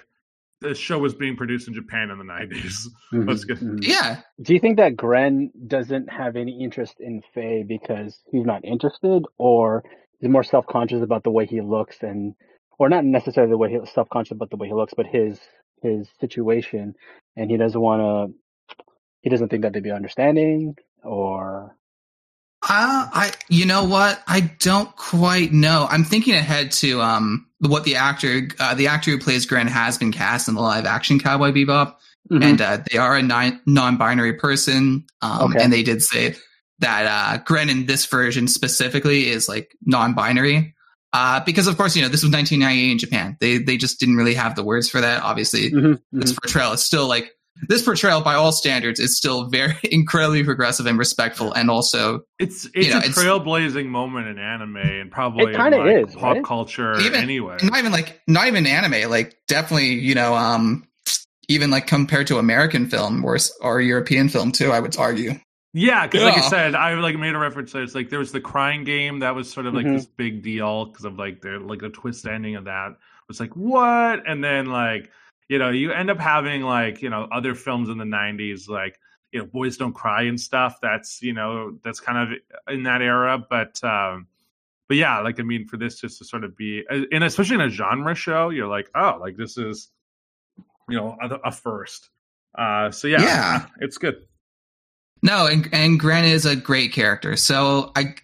this 0.61 0.77
show 0.79 0.99
was 0.99 1.15
being 1.15 1.37
produced 1.37 1.69
in 1.69 1.75
japan 1.75 2.11
in 2.11 2.19
the 2.19 2.25
90s 2.25 2.87
That's 3.13 3.45
Mhm, 3.45 3.47
good. 3.47 3.59
mhm. 3.59 3.87
Yeah, 3.87 4.21
Do 4.43 4.53
you 4.55 4.61
think 4.61 4.77
that 4.79 4.97
Gren 4.97 5.51
doesn't 5.67 6.11
have 6.11 6.37
any 6.37 6.63
interest 6.63 6.97
in 7.01 7.23
Faye 7.35 7.65
because 7.67 8.21
he's 8.33 8.45
not 8.45 8.65
interested, 8.65 9.23
or 9.39 9.83
he's 10.21 10.29
more 10.31 10.43
self 10.43 10.67
conscious 10.67 11.03
about 11.03 11.23
the 11.25 11.31
way 11.31 11.47
he 11.47 11.61
looks, 11.61 12.03
and 12.03 12.35
or 12.79 12.89
not 12.89 13.05
necessarily 13.05 13.51
the 13.51 13.57
way 13.57 13.71
he's 13.71 13.91
self 13.93 14.09
conscious 14.11 14.33
about 14.33 14.51
the 14.51 14.57
way 14.57 14.67
he 14.69 14.75
looks, 14.75 14.93
but 14.95 15.07
his 15.07 15.41
his 15.83 16.09
situation, 16.21 16.95
and 17.37 17.51
he 17.51 17.57
doesn't 17.57 17.81
want 17.81 18.01
to. 18.03 18.35
He 19.23 19.31
doesn't 19.31 19.49
think 19.49 19.62
that 19.62 19.73
they'd 19.73 19.83
be 19.83 19.91
understanding, 19.91 20.77
or 21.03 21.77
Uh, 22.62 23.09
I, 23.12 23.33
you 23.49 23.66
know 23.66 23.85
what? 23.85 24.23
I 24.27 24.41
don't 24.59 24.95
quite 24.97 25.53
know. 25.53 25.87
I'm 25.91 26.05
thinking 26.05 26.35
ahead 26.35 26.73
to 26.73 27.01
um 27.03 27.47
what 27.61 27.85
the 27.85 27.97
actor, 27.97 28.49
uh, 28.61 28.75
the 28.75 28.87
actor 28.89 29.11
who 29.11 29.19
plays 29.19 29.47
Gren 29.47 29.66
has 29.66 29.99
been 29.99 30.12
cast 30.12 30.49
in 30.49 30.55
the 30.55 30.61
live 30.61 30.87
action 30.87 31.19
Cowboy 31.19 31.53
Bebop, 31.53 31.95
Mm-hmm. 32.31 32.43
and 32.43 32.61
uh, 32.61 32.79
they 32.91 32.99
are 32.99 33.16
a 33.16 33.23
non- 33.23 33.59
non-binary 33.64 34.35
person. 34.35 35.07
Um, 35.23 35.53
Okay. 35.55 35.62
and 35.64 35.73
they 35.73 35.83
did 35.83 36.03
say 36.03 36.35
that 36.81 37.07
uh, 37.07 37.43
Gren 37.43 37.71
in 37.71 37.87
this 37.87 38.05
version 38.05 38.49
specifically 38.49 39.31
is 39.31 39.49
like 39.49 39.73
non-binary. 39.87 40.75
Uh, 41.14 41.41
because 41.45 41.66
of 41.69 41.79
course, 41.79 41.97
you 41.97 42.03
know, 42.03 42.09
this 42.09 42.23
was 42.23 42.31
1998 42.31 42.93
in 42.93 42.99
Japan. 42.99 43.37
They 43.41 43.59
they 43.59 43.79
just 43.79 43.99
didn't 43.99 44.16
really 44.16 44.35
have 44.35 44.57
the 44.57 44.62
words 44.62 44.91
for 44.91 45.01
that. 45.01 45.23
Obviously, 45.23 45.71
Mhm, 45.71 46.03
this 46.12 46.33
mhm. 46.33 46.43
portrayal 46.43 46.73
is 46.73 46.85
still 46.85 47.09
like 47.09 47.33
this 47.69 47.83
portrayal 47.83 48.21
by 48.21 48.35
all 48.35 48.53
standards 48.53 49.01
is 49.01 49.17
still 49.17 49.49
very 49.49 49.75
incredibly 49.91 50.45
progressive 50.45 50.87
and 50.87 50.99
respectful, 50.99 51.53
and 51.53 51.71
also 51.71 52.21
it's 52.39 52.69
it's 52.75 52.89
know, 52.91 52.97
a 52.97 52.99
it's- 52.99 53.19
trailblazing 53.19 53.87
moment 53.87 54.29
in 54.29 54.39
anime 54.39 54.77
and 54.77 55.11
probably 55.11 55.53
It 55.53 55.57
kinda 55.57 55.79
like, 55.79 56.09
is, 56.09 56.15
pop 56.15 56.37
right? 56.37 56.45
culture 56.45 56.99
Even- 57.01 57.21
anyway. 57.23 57.57
not 57.63 57.79
even 57.79 57.93
like 57.93 58.21
not 58.27 58.47
even 58.47 58.67
anime 58.67 59.11
like 59.11 59.37
definitely 59.49 59.95
you 59.95 60.15
know 60.15 60.35
um 60.35 60.87
even 61.49 61.71
like 61.71 61.87
compared 61.87 62.27
to 62.29 62.39
american 62.39 62.89
film 62.89 63.25
or 63.25 63.39
or 63.61 63.81
european 63.81 64.29
film 64.29 64.53
too 64.53 64.71
i 64.71 64.79
would 64.81 64.97
argue. 64.97 65.33
Yeah, 65.75 66.07
because 66.07 66.23
like 66.25 66.39
I 66.39 66.49
said, 66.49 66.75
I 66.75 66.95
like 66.95 67.17
made 67.17 67.35
a 67.35 67.39
reference 67.39 67.73
to 67.73 67.83
it's 67.83 67.95
like 67.95 68.09
there 68.09 68.19
was 68.19 68.33
the 68.33 68.41
crying 68.41 68.85
game 68.85 69.19
that 69.19 69.35
was 69.35 69.53
sort 69.53 69.67
of 69.67 69.75
like 69.75 69.85
Mhm. 69.85 69.97
this 69.97 70.07
big 70.07 70.43
deal 70.43 70.87
because 70.87 71.05
of 71.05 71.19
like 71.19 71.43
the 71.43 71.59
like 71.61 71.81
the 71.81 71.91
twist 71.91 72.27
ending 72.27 72.57
of 72.57 72.65
that. 72.65 72.97
Was 73.29 73.39
like 73.39 73.55
what, 73.55 74.27
and 74.27 74.43
then 74.43 74.67
like 74.67 75.11
you 75.49 75.59
know 75.59 75.70
you 75.70 75.92
end 75.92 76.11
up 76.11 76.18
having 76.18 76.62
like 76.62 77.03
you 77.03 77.11
know 77.11 77.28
other 77.32 77.55
films 77.55 77.88
in 77.88 77.99
the 77.99 78.05
'90s 78.05 78.68
like 78.68 78.99
you 79.32 79.40
know 79.40 79.46
Boys 79.46 79.76
Don't 79.76 79.92
Cry 79.92 80.22
and 80.22 80.40
stuff. 80.40 80.76
That's 80.80 81.20
you 81.22 81.32
know 81.32 81.78
that's 81.84 82.01
kind 82.01 82.32
of 82.32 82.38
in 82.74 82.82
that 82.84 83.03
era, 83.03 83.38
but 83.38 83.82
um 83.84 84.26
but 84.88 84.96
yeah, 84.96 85.20
like 85.20 85.38
I 85.38 85.42
mean 85.42 85.66
for 85.66 85.76
this 85.76 86.01
just 86.01 86.18
to 86.18 86.24
sort 86.24 86.44
of 86.44 86.57
be 86.57 86.84
and 86.88 87.24
especially 87.24 87.57
in 87.57 87.61
a 87.62 87.68
genre 87.70 88.14
show, 88.14 88.51
you're 88.51 88.68
like 88.68 88.88
oh 88.94 89.18
like 89.20 89.36
this 89.36 89.59
is 89.59 89.90
you 90.88 90.96
know 90.96 91.16
a, 91.20 91.28
a 91.44 91.53
first. 91.53 92.11
Uh, 92.57 92.90
so 92.90 93.07
yeah, 93.07 93.22
Yeah. 93.22 93.66
it's 93.80 93.99
good. 93.99 94.16
No, 95.22 95.46
and 95.46 95.68
and 95.72 96.01
Gren 96.01 96.24
is 96.24 96.46
a 96.46 96.57
great 96.57 96.92
character. 96.92 97.36
So 97.36 97.92
I, 97.96 98.14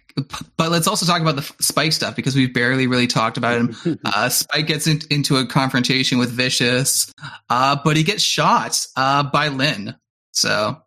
but 0.57 0.71
let's 0.71 0.87
also 0.87 1.05
talk 1.05 1.21
about 1.21 1.35
the 1.35 1.53
Spike 1.59 1.91
stuff 1.91 2.15
because 2.15 2.35
we've 2.35 2.53
barely 2.53 2.87
really 2.87 3.07
talked 3.07 3.37
about 3.37 3.57
him. 3.57 3.99
Uh, 4.05 4.29
Spike 4.29 4.67
gets 4.67 4.87
in, 4.87 5.01
into 5.09 5.35
a 5.37 5.45
confrontation 5.45 6.17
with 6.17 6.29
Vicious, 6.31 7.11
uh, 7.49 7.77
but 7.83 7.97
he 7.97 8.03
gets 8.03 8.23
shot 8.23 8.85
uh, 8.95 9.23
by 9.23 9.49
Lin. 9.49 9.95
So, 10.31 10.81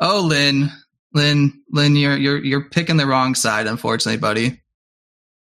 oh 0.00 0.20
Lin, 0.20 0.70
Lin, 1.12 1.60
Lin, 1.70 1.96
you're 1.96 2.16
you're 2.16 2.44
you're 2.44 2.68
picking 2.70 2.96
the 2.96 3.06
wrong 3.06 3.34
side, 3.34 3.66
unfortunately, 3.66 4.18
buddy. 4.18 4.60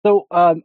So 0.05 0.26
um, 0.30 0.62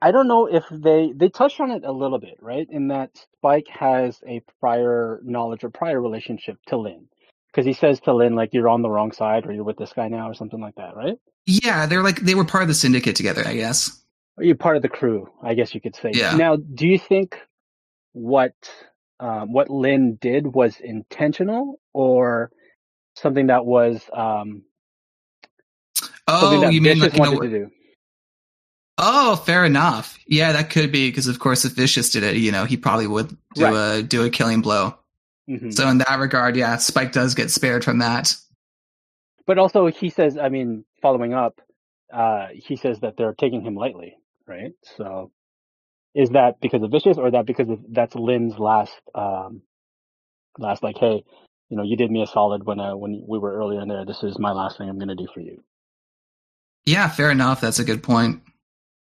I 0.00 0.10
don't 0.10 0.28
know 0.28 0.46
if 0.46 0.64
they 0.70 1.12
they 1.14 1.28
touched 1.28 1.60
on 1.60 1.70
it 1.70 1.84
a 1.84 1.92
little 1.92 2.18
bit, 2.18 2.38
right? 2.40 2.66
In 2.70 2.88
that 2.88 3.10
Spike 3.38 3.68
has 3.68 4.20
a 4.26 4.42
prior 4.60 5.20
knowledge 5.24 5.64
or 5.64 5.70
prior 5.70 6.00
relationship 6.00 6.58
to 6.68 6.76
Lin, 6.78 7.08
because 7.54 7.66
he 7.66 7.72
says 7.72 8.00
to 8.00 8.14
Lin 8.14 8.34
like 8.34 8.50
you're 8.52 8.68
on 8.68 8.82
the 8.82 8.90
wrong 8.90 9.12
side 9.12 9.46
or 9.46 9.52
you're 9.52 9.64
with 9.64 9.76
this 9.76 9.92
guy 9.92 10.08
now 10.08 10.28
or 10.28 10.34
something 10.34 10.60
like 10.60 10.74
that, 10.74 10.96
right? 10.96 11.16
Yeah, 11.46 11.86
they're 11.86 12.02
like 12.02 12.20
they 12.20 12.34
were 12.34 12.44
part 12.44 12.62
of 12.62 12.68
the 12.68 12.74
syndicate 12.74 13.14
together, 13.16 13.44
I 13.46 13.54
guess. 13.54 14.02
Or 14.36 14.44
you're 14.44 14.56
part 14.56 14.76
of 14.76 14.82
the 14.82 14.88
crew, 14.88 15.28
I 15.42 15.54
guess 15.54 15.74
you 15.74 15.80
could 15.80 15.94
say. 15.94 16.10
Yeah. 16.12 16.36
Now, 16.36 16.56
do 16.56 16.88
you 16.88 16.98
think 16.98 17.38
what 18.12 18.54
um, 19.20 19.52
what 19.52 19.70
Lin 19.70 20.18
did 20.20 20.46
was 20.46 20.80
intentional 20.80 21.78
or 21.92 22.50
something 23.16 23.46
that 23.46 23.64
was 23.64 24.02
um, 24.12 24.64
something 26.28 26.58
Oh, 26.58 26.60
that 26.62 26.72
you 26.72 26.80
mean 26.80 26.98
like, 26.98 27.14
you 27.14 27.22
know, 27.22 27.32
wanted 27.32 27.50
to 27.50 27.58
do? 27.58 27.70
Oh, 28.98 29.36
fair 29.36 29.64
enough. 29.64 30.18
Yeah, 30.26 30.52
that 30.52 30.70
could 30.70 30.92
be 30.92 31.08
because, 31.08 31.26
of 31.26 31.38
course, 31.38 31.64
if 31.64 31.72
Vicious 31.72 32.10
did 32.10 32.22
it, 32.22 32.36
you 32.36 32.52
know, 32.52 32.64
he 32.64 32.76
probably 32.76 33.06
would 33.06 33.36
do 33.54 33.64
Right. 33.64 33.98
a 33.98 34.02
do 34.02 34.24
a 34.24 34.30
killing 34.30 34.60
blow. 34.60 34.94
Hmm 35.46 35.70
So 35.70 35.88
in 35.88 35.98
that 35.98 36.18
regard, 36.18 36.56
yeah, 36.56 36.76
Spike 36.76 37.12
does 37.12 37.34
get 37.34 37.50
spared 37.50 37.84
from 37.84 37.98
that. 37.98 38.34
But 39.46 39.58
also, 39.58 39.86
he 39.86 40.08
says, 40.08 40.38
I 40.38 40.48
mean, 40.48 40.84
following 41.02 41.34
up, 41.34 41.60
uh, 42.12 42.48
he 42.54 42.76
says 42.76 43.00
that 43.00 43.16
they're 43.16 43.34
taking 43.34 43.62
him 43.62 43.74
lightly, 43.74 44.16
right? 44.46 44.72
So, 44.96 45.30
is 46.14 46.30
that 46.30 46.60
because 46.60 46.82
of 46.82 46.90
Vicious, 46.90 47.18
or 47.18 47.30
that 47.30 47.44
because 47.44 47.68
of, 47.68 47.80
that's 47.90 48.14
Lin's 48.14 48.58
last, 48.58 48.94
um, 49.14 49.62
last 50.58 50.82
like, 50.82 50.96
hey, 50.96 51.24
you 51.68 51.76
know, 51.76 51.82
you 51.82 51.96
did 51.96 52.10
me 52.10 52.22
a 52.22 52.26
solid 52.26 52.64
when 52.64 52.78
uh, 52.78 52.96
when 52.96 53.24
we 53.26 53.38
were 53.38 53.52
earlier 53.54 53.80
in 53.80 53.88
there. 53.88 54.04
This 54.04 54.22
is 54.22 54.38
my 54.38 54.52
last 54.52 54.78
thing 54.78 54.88
I'm 54.88 54.98
gonna 54.98 55.14
do 55.14 55.26
for 55.32 55.40
you. 55.40 55.62
Yeah, 56.84 57.08
fair 57.08 57.30
enough. 57.30 57.60
That's 57.60 57.78
a 57.78 57.84
good 57.84 58.02
point. 58.02 58.42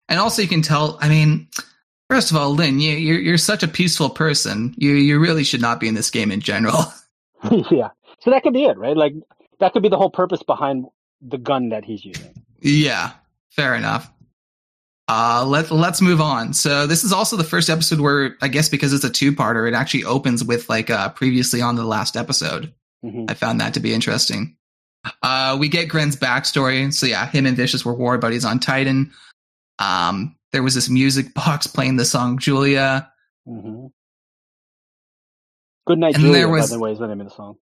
And 0.08 0.20
also, 0.20 0.42
you 0.42 0.48
can 0.48 0.62
tell. 0.62 0.96
I 1.00 1.08
mean, 1.08 1.48
first 2.08 2.30
of 2.30 2.36
all, 2.36 2.50
Lin, 2.50 2.80
you, 2.80 2.92
you're 2.92 3.20
you're 3.20 3.38
such 3.38 3.62
a 3.62 3.68
peaceful 3.68 4.10
person. 4.10 4.74
You 4.76 4.92
you 4.92 5.18
really 5.20 5.44
should 5.44 5.60
not 5.60 5.80
be 5.80 5.88
in 5.88 5.94
this 5.94 6.10
game 6.10 6.30
in 6.30 6.40
general. 6.40 6.84
yeah. 7.70 7.90
So 8.20 8.30
that 8.30 8.42
could 8.42 8.54
be 8.54 8.64
it, 8.64 8.78
right? 8.78 8.96
Like 8.96 9.14
that 9.60 9.72
could 9.72 9.82
be 9.82 9.88
the 9.88 9.96
whole 9.98 10.10
purpose 10.10 10.42
behind 10.42 10.86
the 11.20 11.38
gun 11.38 11.70
that 11.70 11.84
he's 11.84 12.04
using. 12.04 12.34
yeah, 12.60 13.12
fair 13.50 13.74
enough. 13.74 14.10
Uh, 15.06 15.44
let 15.46 15.70
let's 15.70 16.00
move 16.00 16.20
on. 16.20 16.54
So 16.54 16.86
this 16.86 17.04
is 17.04 17.12
also 17.12 17.36
the 17.36 17.44
first 17.44 17.68
episode 17.68 18.00
where 18.00 18.36
I 18.40 18.48
guess 18.48 18.70
because 18.70 18.94
it's 18.94 19.04
a 19.04 19.10
two 19.10 19.32
parter, 19.32 19.68
it 19.68 19.74
actually 19.74 20.04
opens 20.04 20.42
with 20.42 20.68
like 20.70 20.88
uh, 20.88 21.10
previously 21.10 21.60
on 21.60 21.76
the 21.76 21.84
last 21.84 22.16
episode. 22.16 22.72
hmm 23.02 23.26
I 23.28 23.34
found 23.34 23.60
that 23.60 23.74
to 23.74 23.80
be 23.80 23.92
interesting. 23.92 24.56
Uh, 25.22 25.58
we 25.60 25.68
get 25.68 25.90
Gren's 25.90 26.16
backstory. 26.16 26.90
So 26.90 27.04
yeah, 27.04 27.26
him 27.26 27.44
and 27.44 27.54
Vicious 27.56 27.84
were 27.84 27.92
war 27.92 28.16
buddies 28.16 28.46
on 28.46 28.58
Titan. 28.60 29.12
Um, 29.78 30.36
there 30.54 30.62
was 30.62 30.74
this 30.74 30.88
music 30.88 31.34
box 31.34 31.66
playing 31.66 31.96
the 31.96 32.04
song 32.06 32.38
Julia. 32.38 33.10
hmm 33.44 33.86
Good 35.86 35.98
night, 35.98 36.14
And 36.14 36.22
Julia. 36.24 36.38
there 36.38 36.48
was- 36.48 36.70
By 36.70 36.76
the 36.76 36.80
way, 36.80 36.92
is 36.92 36.98
the 36.98 37.06
name 37.08 37.20
of 37.20 37.28
the 37.28 37.34
song. 37.34 37.56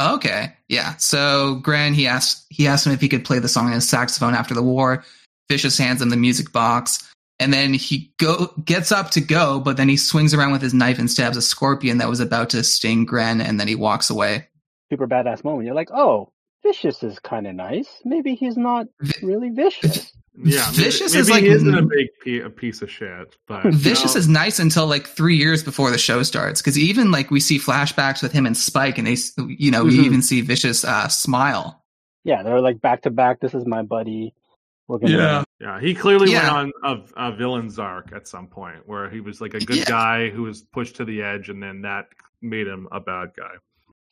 Okay, 0.00 0.52
yeah. 0.68 0.96
So 0.96 1.56
Gren 1.56 1.92
he 1.94 2.06
asked 2.06 2.46
he 2.48 2.66
asked 2.66 2.86
him 2.86 2.92
if 2.94 3.00
he 3.02 3.08
could 3.08 3.24
play 3.24 3.38
the 3.38 3.48
song 3.48 3.66
on 3.66 3.72
his 3.72 3.86
saxophone 3.88 4.34
after 4.34 4.54
the 4.54 4.62
war. 4.62 5.04
Vicious 5.50 5.76
hands 5.76 6.00
him 6.00 6.08
the 6.08 6.16
music 6.16 6.52
box, 6.52 7.06
and 7.38 7.52
then 7.52 7.74
he 7.74 8.10
go 8.18 8.46
gets 8.64 8.92
up 8.92 9.10
to 9.10 9.20
go, 9.20 9.60
but 9.60 9.76
then 9.76 9.90
he 9.90 9.98
swings 9.98 10.32
around 10.32 10.52
with 10.52 10.62
his 10.62 10.72
knife 10.72 10.98
and 10.98 11.10
stabs 11.10 11.36
a 11.36 11.42
scorpion 11.42 11.98
that 11.98 12.08
was 12.08 12.20
about 12.20 12.48
to 12.50 12.64
sting 12.64 13.04
Gren, 13.04 13.40
and 13.42 13.60
then 13.60 13.68
he 13.68 13.74
walks 13.74 14.08
away. 14.08 14.48
Super 14.90 15.06
badass 15.06 15.44
moment. 15.44 15.66
You're 15.66 15.74
like, 15.74 15.90
oh, 15.92 16.32
Vicious 16.62 17.02
is 17.02 17.18
kind 17.18 17.46
of 17.46 17.54
nice. 17.54 17.88
Maybe 18.04 18.34
he's 18.36 18.56
not 18.56 18.86
really 19.22 19.50
vicious. 19.50 20.12
Yeah, 20.42 20.70
Vicious 20.70 21.12
maybe 21.12 21.20
is 21.20 21.30
like 21.30 21.42
he 21.42 21.48
isn't 21.50 21.74
a 21.74 21.82
big 21.82 22.08
pe- 22.24 22.38
a 22.40 22.48
piece 22.50 22.82
of 22.82 22.90
shit, 22.90 23.36
but 23.48 23.64
you 23.64 23.72
Vicious 23.72 24.14
know, 24.14 24.18
is 24.20 24.28
nice 24.28 24.58
until 24.58 24.86
like 24.86 25.06
three 25.06 25.36
years 25.36 25.62
before 25.62 25.90
the 25.90 25.98
show 25.98 26.22
starts 26.22 26.60
because 26.62 26.78
even 26.78 27.10
like 27.10 27.30
we 27.30 27.40
see 27.40 27.58
flashbacks 27.58 28.22
with 28.22 28.32
him 28.32 28.46
and 28.46 28.56
Spike, 28.56 28.96
and 28.96 29.06
they, 29.06 29.16
you 29.48 29.70
know, 29.70 29.84
we 29.84 29.98
Mhm. 29.98 30.04
even 30.04 30.22
see 30.22 30.40
Vicious 30.40 30.84
uh, 30.84 31.08
smile. 31.08 31.84
Yeah, 32.24 32.42
they're 32.42 32.60
like 32.60 32.80
back 32.80 33.02
to 33.02 33.10
back. 33.10 33.40
This 33.40 33.54
is 33.54 33.66
my 33.66 33.82
buddy. 33.82 34.32
We're 34.86 34.98
gonna. 34.98 35.44
yeah, 35.60 35.80
he 35.80 35.94
clearly 35.94 36.32
Yeah. 36.32 36.52
went 36.54 36.74
on 36.84 37.06
a, 37.16 37.28
a 37.28 37.36
villain's 37.36 37.78
arc 37.78 38.12
at 38.12 38.26
some 38.28 38.46
point 38.46 38.86
where 38.86 39.10
he 39.10 39.20
was 39.20 39.40
like 39.40 39.54
a 39.54 39.60
good 39.60 39.76
Yeah. 39.78 39.84
guy 39.84 40.30
who 40.30 40.42
was 40.42 40.62
pushed 40.62 40.96
to 40.96 41.04
the 41.04 41.22
edge, 41.22 41.48
and 41.48 41.62
then 41.62 41.82
that 41.82 42.06
made 42.40 42.66
him 42.66 42.88
a 42.92 43.00
bad 43.00 43.30
guy. 43.36 43.50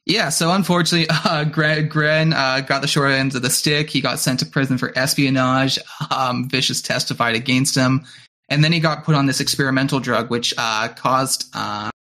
Yeah, 0.09 0.31
so 0.31 0.51
unfortunately, 0.53 1.07
uh, 1.25 1.45
Gren, 1.45 1.87
Gren 1.89 2.33
uh, 2.33 2.61
got 2.61 2.81
the 2.81 2.89
short 2.89 3.11
end 3.11 3.35
of 3.35 3.43
the 3.43 3.51
stick. 3.51 3.91
He 3.91 4.01
got 4.01 4.19
sent 4.19 4.41
to 4.41 4.47
prison 4.47 4.79
for 4.79 4.97
espionage. 4.97 5.79
Um, 6.11 6.49
Vicious 6.49 6.81
testified 6.81 7.37
against 7.37 7.77
him, 7.77 8.07
and 8.49 8.65
then 8.65 8.73
he 8.73 8.81
got 8.81 9.05
put 9.05 9.15
on 9.15 9.27
this 9.27 9.41
experimental 9.41 10.01
drug, 10.01 10.31
which 10.31 10.55
uh, 10.57 10.89
caused 10.97 11.45
uh, 11.55 11.91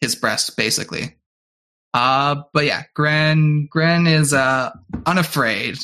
his 0.00 0.14
breast, 0.14 0.56
basically. 0.56 1.14
Uh, 1.92 2.42
but 2.54 2.64
yeah, 2.64 2.84
Gren, 2.94 3.66
Gren 3.66 4.06
is 4.06 4.32
uh, 4.32 4.70
unafraid. 5.04 5.76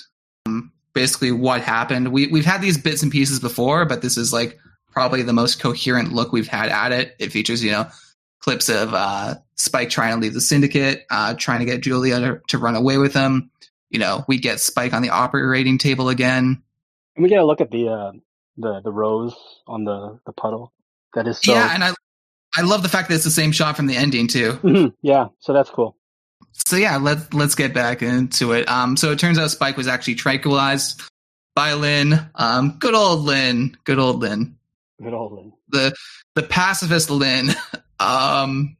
Um, 0.46 0.72
basically, 0.94 1.32
what 1.32 1.60
happened? 1.60 2.08
We 2.12 2.28
we've 2.28 2.46
had 2.46 2.62
these 2.62 2.78
bits 2.78 3.02
and 3.02 3.12
pieces 3.12 3.40
before, 3.40 3.84
but 3.84 4.00
this 4.00 4.16
is 4.16 4.32
like 4.32 4.58
probably 4.90 5.20
the 5.20 5.34
most 5.34 5.60
coherent 5.60 6.14
look 6.14 6.32
we've 6.32 6.48
had 6.48 6.70
at 6.70 6.92
it. 6.92 7.14
It 7.18 7.30
features, 7.30 7.62
you 7.62 7.72
know, 7.72 7.88
clips 8.40 8.70
of 8.70 8.94
Spike 9.58 9.90
trying 9.90 10.14
to 10.14 10.20
leave 10.20 10.34
the 10.34 10.40
syndicate, 10.40 11.04
uh, 11.10 11.34
trying 11.34 11.58
to 11.60 11.64
get 11.66 11.82
Julia 11.82 12.20
to, 12.20 12.40
to 12.48 12.58
run 12.58 12.76
away 12.76 12.96
with 12.96 13.12
him. 13.12 13.50
You 13.90 13.98
know, 13.98 14.24
we 14.28 14.38
get 14.38 14.60
Spike 14.60 14.92
on 14.92 15.02
the 15.02 15.10
operating 15.10 15.78
table 15.78 16.08
again. 16.08 16.62
And 17.16 17.22
we 17.22 17.28
get 17.28 17.40
a 17.40 17.44
look 17.46 17.60
at 17.60 17.70
the 17.70 17.88
uh, 17.88 18.12
the 18.56 18.80
the 18.80 18.92
rose 18.92 19.34
on 19.66 19.84
the 19.84 20.20
the 20.26 20.32
puddle. 20.32 20.72
That 21.14 21.26
is 21.26 21.40
so. 21.40 21.52
Yeah, 21.52 21.70
and 21.74 21.82
I 21.82 21.92
I 22.56 22.62
love 22.62 22.82
the 22.82 22.88
fact 22.88 23.08
that 23.08 23.16
it's 23.16 23.24
the 23.24 23.30
same 23.30 23.50
shot 23.52 23.76
from 23.76 23.86
the 23.86 23.96
ending 23.96 24.28
too. 24.28 24.52
Mhm, 24.62 24.92
yeah, 25.02 25.28
so 25.40 25.52
that's 25.52 25.70
cool. 25.70 25.96
So 26.66 26.76
yeah, 26.76 26.96
let's 26.96 27.32
let's 27.34 27.54
get 27.54 27.74
back 27.74 28.02
into 28.02 28.52
it. 28.52 28.68
Um, 28.68 28.96
so 28.96 29.10
it 29.10 29.18
turns 29.18 29.38
out 29.38 29.50
Spike 29.50 29.76
was 29.76 29.88
actually 29.88 30.14
tranquilized 30.16 31.02
by 31.56 31.74
Lin. 31.74 32.14
Um, 32.36 32.76
good 32.78 32.94
old 32.94 33.20
Lin, 33.20 33.76
good 33.84 33.98
old 33.98 34.20
Lin, 34.20 34.56
Good 35.02 35.14
old 35.14 35.32
Lin. 35.32 35.52
the 35.68 35.94
the 36.34 36.42
pacifist 36.44 37.10
Lin. 37.10 37.50
Um, 38.00 38.76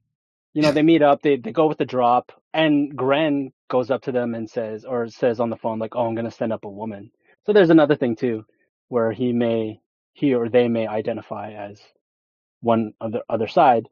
You 0.59 0.65
know, 0.65 0.73
they 0.73 0.83
meet 0.83 1.03
up. 1.03 1.23
They 1.23 1.37
they 1.37 1.53
go 1.53 1.69
with 1.69 1.79
the 1.79 1.85
drop, 1.85 2.33
and 2.53 2.97
Gren 2.97 3.53
goes 3.71 3.93
up 3.93 4.03
to 4.03 4.11
them 4.11 4.35
and 4.35 4.51
says, 4.51 4.85
or 4.85 5.07
says 5.07 5.39
on 5.39 5.51
the 5.51 5.57
phone, 5.57 5.79
like, 5.79 5.95
"Oh, 5.95 6.05
I'm 6.05 6.17
gonna 6.17 6.33
send 6.33 6.53
up 6.53 6.65
a 6.65 6.69
woman." 6.69 7.13
So 7.47 7.53
there's 7.53 7.71
another 7.71 7.95
thing 7.95 8.17
too, 8.17 8.45
where 8.89 9.13
he 9.13 9.33
may, 9.33 9.79
he 10.15 10.35
or 10.35 10.49
they 10.49 10.67
may 10.67 10.89
identify 10.89 11.53
as 11.53 11.81
one 12.61 12.93
of 13.01 13.13
the 13.13 13.23
other 13.29 13.47
side. 13.47 13.87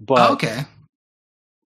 But 0.00 0.30
okay, 0.30 0.62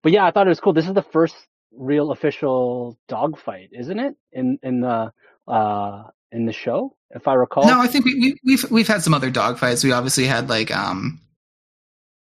but 0.01 0.11
yeah, 0.11 0.25
I 0.25 0.31
thought 0.31 0.47
it 0.47 0.49
was 0.49 0.59
cool. 0.59 0.73
This 0.73 0.89
is 0.89 0.93
the 0.93 1.03
first 1.03 1.35
real 1.71 2.11
official 2.11 2.99
dogfight, 3.07 3.69
isn't 3.71 3.97
it? 3.97 4.17
In 4.33 4.59
in 4.61 4.81
the 4.81 5.13
uh 5.47 6.03
in 6.33 6.47
the 6.47 6.51
show, 6.51 6.97
if 7.11 7.29
I 7.29 7.35
recall. 7.35 7.65
no, 7.65 7.79
I 7.79 7.87
think 7.87 8.03
we, 8.03 8.15
we 8.15 8.37
we've 8.43 8.69
we've 8.69 8.87
had 8.89 9.03
some 9.03 9.13
other 9.13 9.31
dogfights. 9.31 9.85
We 9.85 9.93
obviously 9.93 10.25
had 10.25 10.49
like 10.49 10.69
um, 10.75 11.21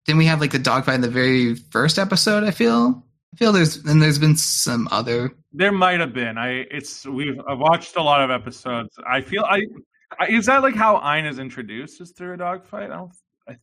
didn't 0.06 0.18
we 0.20 0.26
have 0.26 0.42
like 0.42 0.52
the 0.52 0.60
dogfight 0.60 0.96
in 0.96 1.02
the 1.02 1.10
very 1.10 1.56
first 1.56 2.00
episode? 2.00 2.44
I 2.44 2.52
feel 2.52 3.04
I 3.34 3.38
feel 3.38 3.52
there's 3.52 3.78
and 3.78 4.02
there's 4.02 4.20
been 4.20 4.36
some 4.36 4.88
other 4.92 5.32
There 5.54 5.72
might 5.72 6.00
have 6.00 6.14
been. 6.14 6.38
I 6.38 6.66
it's 6.72 7.06
we've 7.06 7.40
I've 7.48 7.60
watched 7.60 7.96
a 7.96 8.02
lot 8.04 8.22
of 8.22 8.32
episodes. 8.32 8.96
I 9.08 9.22
feel 9.22 9.44
I, 9.44 9.62
I 10.20 10.28
is 10.28 10.48
that 10.48 10.62
like 10.64 10.76
how 10.76 10.98
Ein 10.98 11.26
is 11.26 11.40
introduced 11.40 12.02
is 12.02 12.12
through 12.12 12.34
a 12.34 12.38
dogfight? 12.38 12.92
I 12.92 12.96
don't. 12.98 13.12
I, 13.48 13.58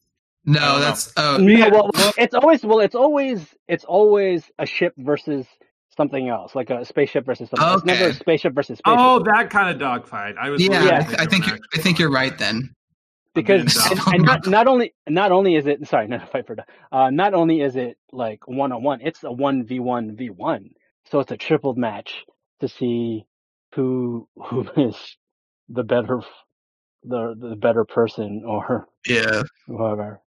no, 0.44 0.60
I 0.60 0.64
don't 0.72 0.80
that's 0.80 1.12
oh 1.16 1.36
No, 1.38 1.48
Yeah, 1.52 1.68
well, 1.68 1.90
well- 1.94 2.12
it's 2.16 2.34
always 2.34 2.62
well, 2.64 2.80
it's 2.80 2.94
always 2.94 3.54
it's 3.66 3.84
always 3.84 4.50
a 4.58 4.66
ship 4.66 4.94
versus 4.96 5.46
something 5.96 6.28
else, 6.28 6.54
like 6.54 6.70
a 6.70 6.84
spaceship 6.84 7.26
versus 7.26 7.50
something. 7.50 7.74
It's 7.74 7.84
never 7.84 8.10
a 8.10 8.14
spaceship 8.14 8.54
versus 8.54 8.80
oh, 8.86 8.92
spaceship. 8.92 9.00
oh, 9.00 9.36
that 9.36 9.50
kind 9.50 9.68
of 9.68 9.80
dogfight. 9.80 10.36
I 10.40 10.48
was. 10.50 10.62
yeah. 10.62 10.78
really 10.78 10.90
I, 10.92 10.98
Yeah. 11.00 11.06
th- 11.06 11.18
I 11.18 11.26
think 11.26 11.44
thinking 11.44 11.64
I 11.74 11.78
think 11.78 11.98
you're 11.98 12.10
right 12.12 12.38
then. 12.38 12.72
Because 13.44 13.90
and, 13.90 14.00
and 14.12 14.24
not, 14.24 14.46
not 14.46 14.68
only 14.68 14.94
not 15.08 15.32
only 15.32 15.56
is 15.56 15.66
it 15.66 15.86
sorry 15.88 16.08
not 16.08 16.24
a 16.24 16.26
fight 16.26 16.46
for 16.46 16.56
uh 16.92 17.10
not 17.10 17.34
only 17.34 17.60
is 17.62 17.76
it 17.76 17.98
like 18.12 18.46
one 18.48 18.72
on 18.72 18.82
one 18.82 19.00
it's 19.02 19.24
a 19.24 19.32
one 19.32 19.64
v 19.66 19.80
one 19.80 20.16
v 20.16 20.30
one 20.30 20.70
so 21.10 21.20
it's 21.20 21.32
a 21.32 21.36
triple 21.38 21.74
match 21.74 22.24
to 22.60 22.68
see 22.68 23.24
who 23.74 24.28
who 24.36 24.68
is 24.76 24.96
the 25.70 25.84
better 25.84 26.20
the 27.04 27.34
the 27.38 27.56
better 27.56 27.84
person 27.84 28.42
or 28.46 28.88
Yeah. 29.06 29.44
whoever 29.66 30.20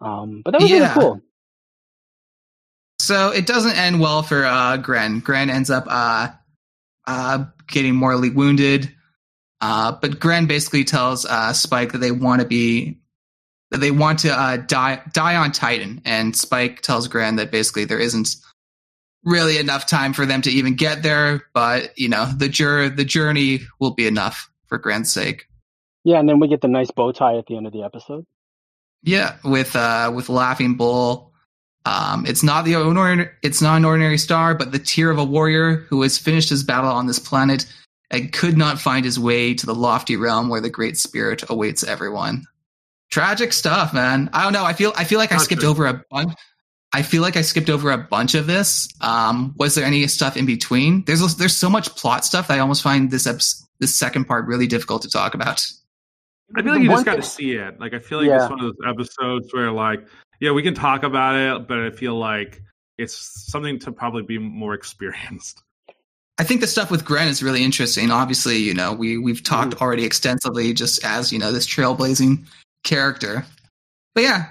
um 0.00 0.42
but 0.44 0.52
that 0.52 0.62
was 0.62 0.70
Yeah. 0.70 0.78
really 0.78 0.88
cool 0.94 1.20
So 3.00 3.30
it 3.30 3.46
doesn't 3.46 3.78
end 3.78 4.00
well 4.00 4.22
for 4.24 4.44
uh, 4.44 4.78
Gren. 4.78 5.20
Gren 5.20 5.50
ends 5.50 5.70
up 5.70 5.84
uh, 5.88 6.28
uh, 7.06 7.44
getting 7.68 7.94
mortally 7.94 8.30
wounded. 8.30 8.94
Uh, 9.60 9.92
but 9.92 10.20
Gren 10.20 10.46
basically 10.46 10.84
tells 10.84 11.24
uh, 11.24 11.52
Spike 11.52 11.92
that 11.92 11.98
they 11.98 12.10
want 12.10 12.42
to 12.42 12.46
be 12.46 12.98
that 13.70 13.78
they 13.78 13.90
want 13.90 14.20
to 14.20 14.30
uh, 14.30 14.58
die 14.58 15.02
die 15.12 15.36
on 15.36 15.52
Titan, 15.52 16.02
and 16.04 16.36
Spike 16.36 16.82
tells 16.82 17.08
Gren 17.08 17.36
that 17.36 17.50
basically 17.50 17.84
there 17.84 17.98
isn't 17.98 18.36
really 19.24 19.58
enough 19.58 19.86
time 19.86 20.12
for 20.12 20.24
them 20.26 20.42
to 20.42 20.50
even 20.50 20.74
get 20.74 21.02
there. 21.02 21.42
But 21.54 21.98
you 21.98 22.08
know, 22.08 22.26
the 22.26 22.48
jur- 22.48 22.90
the 22.90 23.04
journey 23.04 23.60
will 23.80 23.92
be 23.92 24.06
enough 24.06 24.50
for 24.66 24.78
Gren's 24.78 25.12
sake. 25.12 25.48
Yeah, 26.04 26.20
and 26.20 26.28
then 26.28 26.38
we 26.38 26.48
get 26.48 26.60
the 26.60 26.68
nice 26.68 26.90
bow 26.90 27.12
tie 27.12 27.36
at 27.36 27.46
the 27.46 27.56
end 27.56 27.66
of 27.66 27.72
the 27.72 27.82
episode. 27.82 28.24
Yeah, 29.02 29.36
with 29.42 29.74
uh, 29.74 30.12
with 30.14 30.28
Laughing 30.28 30.76
Bull. 30.76 31.32
Um, 31.84 32.26
it's 32.26 32.42
not 32.42 32.64
the 32.64 32.74
ordinary, 32.74 33.30
it's 33.42 33.62
not 33.62 33.76
an 33.76 33.84
ordinary 33.84 34.18
star, 34.18 34.56
but 34.56 34.72
the 34.72 34.78
tear 34.80 35.08
of 35.08 35.18
a 35.18 35.24
warrior 35.24 35.76
who 35.88 36.02
has 36.02 36.18
finished 36.18 36.48
his 36.48 36.64
battle 36.64 36.90
on 36.90 37.06
this 37.06 37.20
planet 37.20 37.64
and 38.10 38.32
could 38.32 38.56
not 38.56 38.78
find 38.80 39.04
his 39.04 39.18
way 39.18 39.54
to 39.54 39.66
the 39.66 39.74
lofty 39.74 40.16
realm 40.16 40.48
where 40.48 40.60
the 40.60 40.70
great 40.70 40.96
spirit 40.96 41.42
awaits 41.48 41.82
everyone. 41.84 42.44
Tragic 43.10 43.52
stuff, 43.52 43.92
man. 43.94 44.30
I 44.32 44.42
don't 44.44 44.52
know. 44.52 44.64
I 44.64 44.72
feel 44.72 44.92
I 44.96 45.04
feel 45.04 45.18
like 45.18 45.32
I 45.32 45.36
skipped 45.38 45.62
true. 45.62 45.70
over 45.70 45.86
a 45.86 46.02
bunch. 46.10 46.32
I 46.92 47.02
feel 47.02 47.20
like 47.22 47.36
I 47.36 47.42
skipped 47.42 47.68
over 47.68 47.90
a 47.90 47.98
bunch 47.98 48.34
of 48.34 48.46
this. 48.46 48.88
Um, 49.00 49.54
was 49.58 49.74
there 49.74 49.84
any 49.84 50.06
stuff 50.06 50.36
in 50.36 50.46
between? 50.46 51.04
There's 51.04 51.36
there's 51.36 51.56
so 51.56 51.68
much 51.70 51.94
plot 51.96 52.24
stuff 52.24 52.48
that 52.48 52.54
I 52.54 52.60
almost 52.60 52.82
find 52.82 53.10
this 53.10 53.26
eps- 53.26 53.62
this 53.80 53.94
second 53.94 54.24
part 54.24 54.46
really 54.46 54.66
difficult 54.66 55.02
to 55.02 55.10
talk 55.10 55.34
about. 55.34 55.64
I 56.56 56.62
feel 56.62 56.72
like 56.72 56.82
you 56.82 56.88
just 56.88 57.04
got 57.04 57.16
to 57.16 57.22
see 57.22 57.52
it. 57.54 57.78
Like 57.80 57.92
I 57.92 57.98
feel 57.98 58.18
like 58.18 58.28
Yeah. 58.28 58.42
it's 58.42 58.50
one 58.50 58.60
of 58.60 58.66
those 58.66 58.86
episodes 58.88 59.52
where 59.52 59.70
like, 59.72 60.06
yeah, 60.40 60.52
we 60.52 60.62
can 60.62 60.74
talk 60.74 61.02
about 61.02 61.34
it, 61.34 61.66
but 61.68 61.78
I 61.80 61.90
feel 61.90 62.14
like 62.16 62.62
it's 62.98 63.50
something 63.50 63.78
to 63.80 63.92
probably 63.92 64.22
be 64.22 64.38
more 64.38 64.74
experienced. 64.80 65.62
I 66.38 66.44
think 66.44 66.60
the 66.60 66.66
stuff 66.66 66.90
with 66.90 67.04
Gren 67.04 67.28
is 67.28 67.42
really 67.42 67.64
interesting. 67.64 68.10
Obviously, 68.10 68.58
you 68.58 68.74
know, 68.74 68.92
we 68.92 69.16
we've 69.18 69.42
talked 69.42 69.74
Mm-hmm. 69.74 69.82
already 69.82 70.04
extensively 70.04 70.74
just 70.74 71.04
as, 71.04 71.32
you 71.32 71.38
know, 71.38 71.50
this 71.52 71.66
trailblazing 71.66 72.44
character. 72.84 73.44
But 74.14 74.24
yeah, 74.24 74.50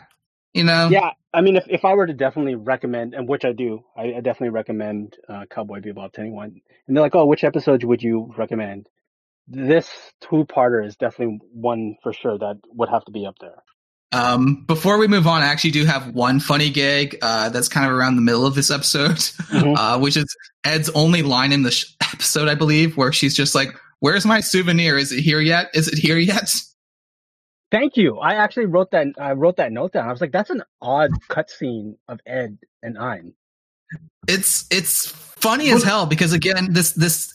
you 0.54 0.64
know, 0.64 0.90
Yeah, 0.90 1.12
I 1.34 1.42
mean, 1.42 1.56
if, 1.58 1.66
if 1.68 1.86
I 1.86 1.94
were 1.94 2.08
to 2.08 2.14
definitely 2.14 2.56
recommend, 2.56 3.14
and 3.14 3.28
which 3.28 3.46
I 3.46 3.52
do, 3.52 3.84
I, 3.98 4.16
I 4.16 4.22
definitely 4.22 4.50
recommend 4.50 5.16
uh, 5.30 5.46
Cowboy 5.50 5.80
Bebop 5.82 6.14
to 6.14 6.22
anyone. 6.22 6.62
And 6.88 6.96
they're 6.96 7.04
like, 7.04 7.16
"Oh, 7.16 7.26
which 7.26 7.44
episodes 7.44 7.86
would 7.86 8.02
you 8.02 8.34
recommend?" 8.38 8.88
This 9.48 9.90
two-parter 10.22 10.84
is 10.86 10.96
definitely 10.96 11.40
one 11.52 11.98
for 12.02 12.14
sure 12.14 12.38
that 12.38 12.58
would 12.74 12.90
have 12.90 13.06
to 13.06 13.12
be 13.12 13.26
up 13.28 13.36
there. 13.40 13.62
Um, 14.16 14.64
before 14.66 14.98
we 14.98 15.08
move 15.08 15.28
on, 15.28 15.42
I 15.42 15.48
actually 15.48 15.72
do 15.72 15.84
have 15.86 16.14
one 16.14 16.40
funny 16.40 16.70
gag 16.70 17.18
uh, 17.22 17.50
that's 17.50 17.68
kind 17.68 17.86
of 17.86 17.92
around 17.92 18.16
the 18.16 18.22
middle 18.22 18.46
of 18.46 18.56
this 18.56 18.72
episode, 18.72 19.12
Mhm. 19.52 19.76
uh, 19.78 20.00
which 20.00 20.16
is 20.16 20.26
Ed's 20.64 20.90
only 20.92 21.22
line 21.22 21.52
in 21.52 21.64
the 21.64 21.72
sh- 21.72 21.94
episode, 22.14 22.48
I 22.48 22.56
believe, 22.56 22.96
where 22.98 23.12
she's 23.12 23.36
just 23.36 23.56
like, 23.56 23.70
"Where's 24.00 24.26
my 24.26 24.40
souvenir? 24.40 24.98
Is 24.98 25.12
it 25.12 25.20
here 25.22 25.42
yet? 25.42 25.70
Is 25.74 25.88
it 25.88 25.98
here 25.98 26.18
yet?" 26.18 26.54
Thank 27.72 27.98
you. 27.98 28.20
I 28.20 28.36
actually 28.36 28.68
wrote 28.68 28.92
that. 28.92 29.08
I 29.20 29.34
wrote 29.34 29.58
that 29.58 29.72
note 29.72 29.94
down. 29.94 30.08
I 30.08 30.12
was 30.12 30.22
like, 30.22 30.32
"That's 30.32 30.50
an 30.50 30.64
odd 30.82 31.12
cutscene 31.30 31.96
of 32.08 32.20
Ed 32.26 32.58
and 32.82 32.98
Ein." 32.98 33.34
It's 34.28 34.66
it's 34.72 35.08
funny 35.08 35.72
as 35.72 35.84
hell 35.84 36.06
because 36.06 36.32
again, 36.34 36.74
this 36.74 36.94
this 36.94 37.34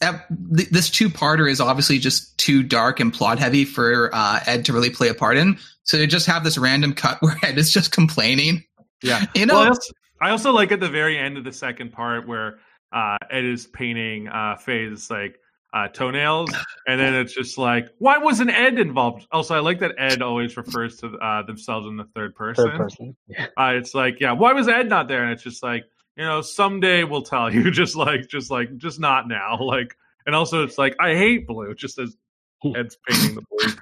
this 0.48 0.90
two 0.90 1.08
parter 1.10 1.48
is 1.50 1.60
obviously 1.60 1.98
just 1.98 2.36
too 2.38 2.62
dark 2.62 3.00
and 3.00 3.12
plot 3.12 3.38
heavy 3.38 3.64
for 3.64 4.10
uh, 4.12 4.40
Ed 4.46 4.64
to 4.64 4.72
really 4.72 4.90
play 4.90 5.08
a 5.08 5.14
part 5.14 5.36
in. 5.36 5.58
So 5.90 5.98
to 5.98 6.06
just 6.06 6.26
have 6.26 6.44
this 6.44 6.56
random 6.56 6.92
cut 6.92 7.18
where 7.20 7.36
Ed 7.42 7.58
is 7.58 7.72
just 7.72 7.90
complaining, 7.90 8.62
Yeah. 9.02 9.24
you 9.34 9.44
know, 9.44 9.54
Well, 9.54 9.64
I 9.64 9.68
also, 9.70 9.92
I 10.22 10.30
also 10.30 10.52
like 10.52 10.70
at 10.70 10.78
the 10.78 10.88
very 10.88 11.18
end 11.18 11.36
of 11.36 11.42
the 11.42 11.50
second 11.52 11.90
part 11.92 12.28
where 12.28 12.60
uh, 12.92 13.16
Ed 13.28 13.44
is 13.44 13.66
painting 13.66 14.28
uh, 14.28 14.54
Faye's 14.54 15.10
like 15.10 15.40
uh, 15.74 15.88
toenails, 15.88 16.52
and 16.86 17.00
then 17.00 17.14
it's 17.16 17.34
just 17.34 17.58
like, 17.58 17.88
why 17.98 18.18
wasn't 18.18 18.50
Ed 18.50 18.78
involved? 18.78 19.26
Also, 19.32 19.56
I 19.56 19.58
like 19.58 19.80
that 19.80 19.96
Ed 19.98 20.22
always 20.22 20.56
refers 20.56 20.96
to 20.98 21.08
uh, 21.18 21.42
themselves 21.42 21.88
in 21.88 21.96
the 21.96 22.06
third 22.14 22.36
person. 22.36 22.68
Third 22.68 22.78
person. 22.78 23.16
Yeah. 23.26 23.46
Uh, 23.58 23.72
it's 23.74 23.92
like, 23.92 24.20
yeah, 24.20 24.30
why 24.30 24.52
was 24.52 24.68
Ed 24.68 24.88
not 24.88 25.08
there? 25.08 25.24
And 25.24 25.32
it's 25.32 25.42
just 25.42 25.60
like, 25.60 25.82
you 26.16 26.22
know, 26.24 26.40
someday 26.40 27.02
we'll 27.02 27.22
tell 27.22 27.52
you. 27.52 27.68
Just 27.72 27.96
like, 27.96 28.28
just 28.28 28.48
like, 28.50 28.76
just 28.76 29.00
not 29.00 29.26
now. 29.26 29.58
Like, 29.60 29.96
and 30.24 30.36
also 30.36 30.62
it's 30.62 30.78
like, 30.78 30.94
I 31.00 31.16
hate 31.16 31.48
blue. 31.48 31.74
Just 31.74 31.98
as 31.98 32.16
Ed's 32.76 32.96
painting 33.08 33.34
the 33.34 33.42
blue. 33.50 33.72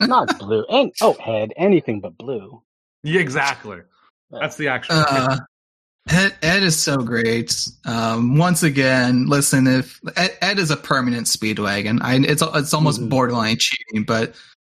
Not 0.00 0.38
blue. 0.38 0.64
And 0.68 0.92
oh, 1.00 1.14
head. 1.14 1.52
anything 1.56 2.00
but 2.00 2.16
blue. 2.18 2.62
Yeah, 3.02 3.20
exactly. 3.20 3.80
That's 4.30 4.56
the 4.56 4.68
actual. 4.68 4.96
uh, 5.08 5.38
Ed, 6.08 6.34
Ed 6.42 6.62
is 6.62 6.76
so 6.80 6.98
great. 6.98 7.66
Um, 7.86 8.36
once 8.36 8.62
again, 8.62 9.26
listen, 9.26 9.66
if 9.66 10.00
Ed, 10.16 10.36
Ed 10.42 10.58
is 10.58 10.70
a 10.70 10.76
permanent 10.76 11.26
speedwagon, 11.26 12.00
I 12.02 12.16
it's 12.16 12.42
it's 12.54 12.74
almost 12.74 13.00
Mhm. 13.00 13.08
borderline 13.08 13.56
cheating, 13.58 14.04
but 14.04 14.34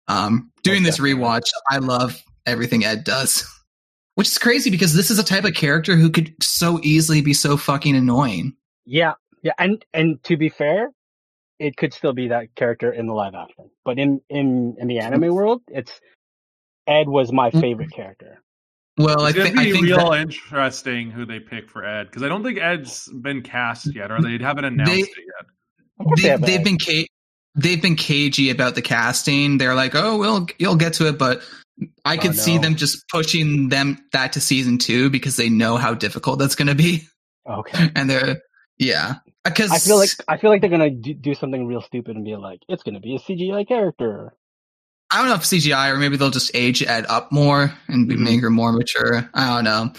um, 0.07 0.51
doing 0.63 0.83
Most 0.83 0.97
this 0.97 0.99
rewatch, 0.99 1.47
I 1.71 1.77
love 1.79 2.21
everything 2.45 2.85
Ed 2.85 3.03
does. 3.03 3.43
Which 4.15 4.27
is 4.27 4.37
crazy 4.37 4.69
because 4.69 4.93
this 4.93 5.11
is 5.11 5.19
a 5.19 5.23
type 5.23 5.43
of 5.45 5.55
character 5.55 5.95
who 5.95 6.09
could 6.09 6.33
so 6.41 6.79
easily 6.83 7.21
be 7.21 7.33
so 7.33 7.57
fucking 7.57 7.95
annoying. 7.95 8.55
Yeah, 8.85 9.13
yeah, 9.41 9.53
and 9.57 9.83
and 9.93 10.23
to 10.23 10.37
be 10.37 10.49
fair, 10.49 10.91
it 11.59 11.77
could 11.77 11.93
still 11.93 12.13
be 12.13 12.29
that 12.29 12.53
character 12.55 12.91
in 12.91 13.07
the 13.07 13.13
live 13.13 13.33
action, 13.35 13.69
but 13.83 13.97
in 13.97 14.21
in 14.29 14.75
in 14.79 14.87
the 14.87 14.99
anime 14.99 15.33
world, 15.33 15.61
it's 15.67 15.99
Ed 16.87 17.07
was 17.07 17.31
my 17.31 17.49
mm-hmm. 17.49 17.59
favorite 17.59 17.91
character. 17.91 18.41
Well, 18.97 19.21
I 19.21 19.29
It's 19.29 19.37
gonna 19.37 19.49
think 19.49 19.59
I 19.59 19.63
be 19.65 19.71
think 19.73 19.85
real 19.85 20.11
that 20.11 20.21
interesting 20.21 21.11
who 21.11 21.25
they 21.25 21.39
pick 21.39 21.69
for 21.69 21.83
Ed 21.83 22.05
because 22.05 22.23
I 22.23 22.29
don't 22.29 22.43
think 22.43 22.59
Ed's 22.59 23.09
been 23.21 23.41
cast 23.41 23.93
yet, 23.93 24.11
or 24.11 24.21
they 24.21 24.37
haven't 24.37 24.65
announced 24.65 24.91
They- 24.91 24.99
it 25.01 25.09
yet. 25.17 25.45
Of 25.97 26.21
they, 26.21 26.27
have 26.27 26.41
they've 26.41 26.59
Ed. 26.59 26.63
been 26.63 26.77
ca- 26.77 27.07
they've 27.55 27.81
been 27.81 27.95
cagey 27.95 28.49
about 28.49 28.75
the 28.75 28.81
casting. 28.81 29.57
They're 29.57 29.75
like, 29.75 29.95
"Oh, 29.95 30.17
we'll 30.17 30.47
you'll 30.59 30.75
get 30.75 30.93
to 30.95 31.07
it," 31.07 31.17
but 31.17 31.41
I 32.03 32.17
Oh, 32.17 32.19
could 32.19 32.35
see 32.35 32.57
them 32.57 32.75
just 32.75 33.07
pushing 33.09 33.69
them 33.69 33.97
that 34.11 34.33
to 34.33 34.41
season 34.41 34.77
two 34.77 35.09
because 35.09 35.37
they 35.37 35.49
know 35.49 35.77
how 35.77 35.93
difficult 35.93 36.39
that's 36.39 36.55
going 36.55 36.67
to 36.67 36.75
be, 36.75 37.03
okay. 37.49 37.91
and 37.95 38.09
they're 38.09 38.41
yeah. 38.77 39.15
Because 39.45 39.71
I 39.71 39.77
feel 39.77 39.97
like 39.97 40.09
I 40.27 40.37
feel 40.37 40.49
like 40.49 40.61
they're 40.61 40.69
gonna 40.69 40.89
do, 40.89 41.13
do 41.13 41.33
something 41.35 41.65
real 41.67 41.81
stupid 41.81 42.15
and 42.15 42.25
be 42.25 42.35
like, 42.35 42.61
it's 42.67 42.83
gonna 42.83 42.99
be 42.99 43.15
a 43.15 43.19
CGI 43.19 43.67
character. 43.67 44.33
I 45.11 45.19
don't 45.19 45.27
know 45.29 45.35
if 45.35 45.43
CGI 45.43 45.91
or 45.91 45.97
maybe 45.97 46.17
they'll 46.17 46.31
just 46.31 46.51
age 46.55 46.81
Ed 46.83 47.05
up 47.07 47.31
more 47.31 47.71
and 47.87 48.07
be 48.09 48.15
Mhm. 48.15 48.19
make 48.19 48.41
her 48.41 48.49
more 48.49 48.71
mature. 48.71 49.29
I 49.33 49.53
don't 49.55 49.63
know. 49.63 49.93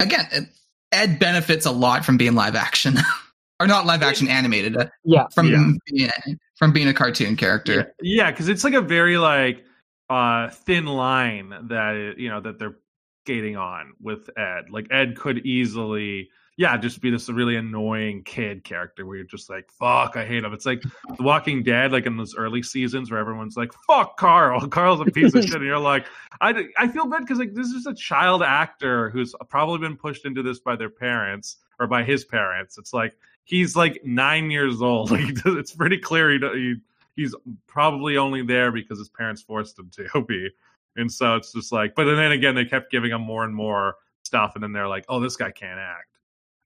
Again, 0.00 0.26
Ed- 0.32 0.48
Ed 0.90 1.18
benefits 1.20 1.64
a 1.64 1.70
lot 1.70 2.04
from 2.04 2.16
being 2.16 2.34
live 2.34 2.56
action, 2.56 2.94
or 3.60 3.66
not 3.68 3.86
live 3.86 4.02
action 4.02 4.26
animated, 4.28 4.76
uh, 4.76 4.86
Yeah, 5.04 5.26
from 5.32 5.46
Yeah. 5.48 5.72
being, 5.86 6.38
from 6.56 6.72
being 6.72 6.88
a 6.88 6.94
cartoon 6.94 7.36
character. 7.36 7.94
Yeah, 8.02 8.30
because 8.32 8.48
it's 8.48 8.64
like 8.64 8.74
a 8.74 8.80
very 8.80 9.16
like 9.16 9.64
uh 10.10 10.48
thin 10.48 10.86
line 10.86 11.50
that 11.68 12.14
you 12.18 12.28
know 12.30 12.40
that 12.40 12.58
they're 12.58 12.76
skating 13.24 13.56
on 13.56 13.92
with 14.00 14.28
Ed. 14.36 14.70
Like 14.70 14.88
Ed 14.90 15.16
could 15.16 15.46
easily, 15.46 16.30
yeah, 16.58 16.76
just 16.76 17.00
be 17.00 17.08
this 17.08 17.28
really 17.28 17.54
annoying 17.54 18.24
kid 18.24 18.64
character 18.64 19.06
where 19.06 19.16
you're 19.16 19.24
just 19.24 19.48
like, 19.48 19.70
fuck, 19.70 20.16
I 20.16 20.26
hate 20.26 20.42
him. 20.42 20.52
It's 20.52 20.66
like 20.66 20.82
The 20.82 21.22
Walking 21.22 21.62
Dead, 21.62 21.92
like 21.92 22.04
in 22.04 22.16
those 22.16 22.34
early 22.36 22.64
seasons 22.64 23.12
where 23.12 23.20
everyone's 23.20 23.56
like, 23.56 23.72
fuck 23.86 24.16
Carl, 24.16 24.66
Carl's 24.68 25.00
a 25.00 25.04
piece 25.04 25.32
of 25.36 25.44
shit, 25.44 25.54
and 25.54 25.64
you're 25.64 25.78
like, 25.78 26.04
I 26.40 26.64
I 26.76 26.88
feel 26.88 27.06
bad 27.06 27.20
because 27.20 27.38
like 27.38 27.54
this 27.54 27.68
is 27.68 27.86
a 27.86 27.94
child 27.94 28.42
actor 28.42 29.08
who's 29.10 29.36
probably 29.48 29.78
been 29.78 29.96
pushed 29.96 30.26
into 30.26 30.42
this 30.42 30.58
by 30.58 30.74
their 30.74 30.90
parents 30.90 31.58
or 31.78 31.86
by 31.86 32.02
his 32.02 32.24
parents. 32.24 32.76
It's 32.76 32.92
like 32.92 33.14
he's 33.44 33.76
like 33.76 34.00
nine 34.04 34.50
years 34.50 34.82
old. 34.82 35.10
Like 35.18 35.36
it's 35.46 35.72
pretty 35.72 35.98
clear 35.98 36.32
he, 36.32 36.38
he 36.38 36.74
he's 37.14 37.36
probably 37.68 38.16
only 38.16 38.42
there 38.42 38.72
because 38.72 38.98
his 38.98 39.08
parents 39.08 39.42
forced 39.42 39.78
him 39.78 39.90
to 39.94 40.22
be. 40.22 40.50
And 40.96 41.10
so 41.10 41.36
it's 41.36 41.52
just 41.52 41.70
like, 41.70 41.94
but 41.94 42.04
then 42.04 42.32
again, 42.32 42.56
they 42.56 42.64
kept 42.64 42.90
giving 42.90 43.12
him 43.12 43.20
more 43.20 43.44
and 43.44 43.54
more 43.54 43.94
stuff, 44.24 44.56
and 44.56 44.64
then 44.64 44.72
they're 44.72 44.88
like, 44.88 45.04
oh, 45.08 45.20
this 45.20 45.36
guy 45.36 45.52
can't 45.52 45.78
act. 45.78 46.17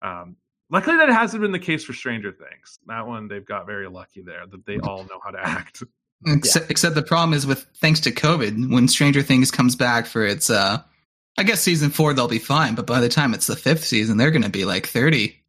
Um, 0.03 0.37
luckily, 0.71 0.97
that 0.97 1.09
hasn't 1.09 1.41
been 1.41 1.53
the 1.53 1.59
case 1.59 1.85
for 1.85 1.93
Stranger 1.93 2.33
Things. 2.33 2.79
That 2.87 3.07
one, 3.07 3.29
they've 3.29 3.45
got 3.47 3.67
very 3.67 3.89
lucky 3.89 4.23
there 4.23 4.45
that 4.51 4.67
they 4.67 4.79
all 4.79 5.05
know 5.05 5.21
how 5.25 5.31
to 5.31 5.41
act. 5.47 5.83
Except, 6.27 6.71
except 6.71 6.95
the 6.95 7.03
problem 7.03 7.35
is 7.35 7.47
with 7.47 7.67
thanks 7.81 7.99
to 8.01 8.13
COVID, 8.13 8.73
when 8.73 8.87
Stranger 8.89 9.23
Things 9.23 9.51
comes 9.51 9.75
back 9.75 10.07
for 10.07 10.25
its, 10.25 10.51
uh, 10.51 10.81
I 11.37 11.43
guess 11.43 11.61
season 11.61 11.91
four 11.91 12.15
they'll 12.15 12.29
be 12.29 12.39
fine, 12.39 12.75
but 12.75 12.87
by 12.87 13.01
the 13.01 13.09
time 13.09 13.35
it's 13.35 13.47
the 13.49 13.57
fifth 13.57 13.85
season, 13.85 14.17
they're 14.19 14.31
going 14.31 14.43
to 14.43 14.49
be 14.49 14.65
like 14.65 14.87
thirty. 14.87 15.43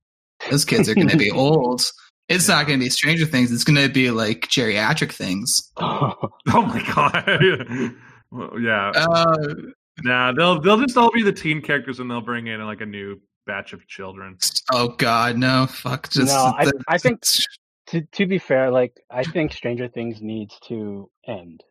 Those 0.49 0.65
kids 0.65 0.89
are 0.89 0.95
going 0.95 1.09
to 1.09 1.17
be 1.17 1.31
old. 1.35 1.81
It's 2.29 2.47
not 2.47 2.65
going 2.67 2.79
to 2.79 2.85
be 2.85 2.89
Stranger 2.89 3.25
Things. 3.25 3.51
It's 3.51 3.63
going 3.65 3.75
to 3.85 3.93
be 3.93 4.09
like 4.11 4.47
geriatric 4.47 5.11
things. 5.11 5.71
Oh 5.79 6.61
my 6.61 6.83
god! 6.93 7.95
Well, 8.31 8.59
yeah, 8.59 8.91
Uh, 8.95 9.35
nah, 10.03 10.31
they'll 10.33 10.59
they'll 10.59 10.79
just 10.81 10.97
all 10.97 11.11
be 11.11 11.21
the 11.23 11.31
teen 11.31 11.61
characters, 11.61 11.99
and 11.99 12.09
they'll 12.09 12.21
bring 12.21 12.47
in 12.47 12.59
like 12.65 12.81
a 12.81 12.85
new 12.85 13.21
batch 13.45 13.73
of 13.73 13.87
children. 13.87 14.37
oh 14.71 14.89
God, 14.89 15.37
no! 15.37 15.67
Fuck. 15.67 16.09
Just 16.09 16.27
No, 16.33 16.53
I- 16.57 16.71
I 16.87 16.97
think- 16.97 17.21
to 17.87 18.01
to 18.13 18.25
be 18.25 18.37
fair, 18.39 18.71
like 18.71 18.93
I 19.11 19.23
think 19.23 19.53
Stranger 19.53 19.87
Things 19.87 20.21
needs 20.21 20.57
to 20.67 21.09
end. 21.27 21.63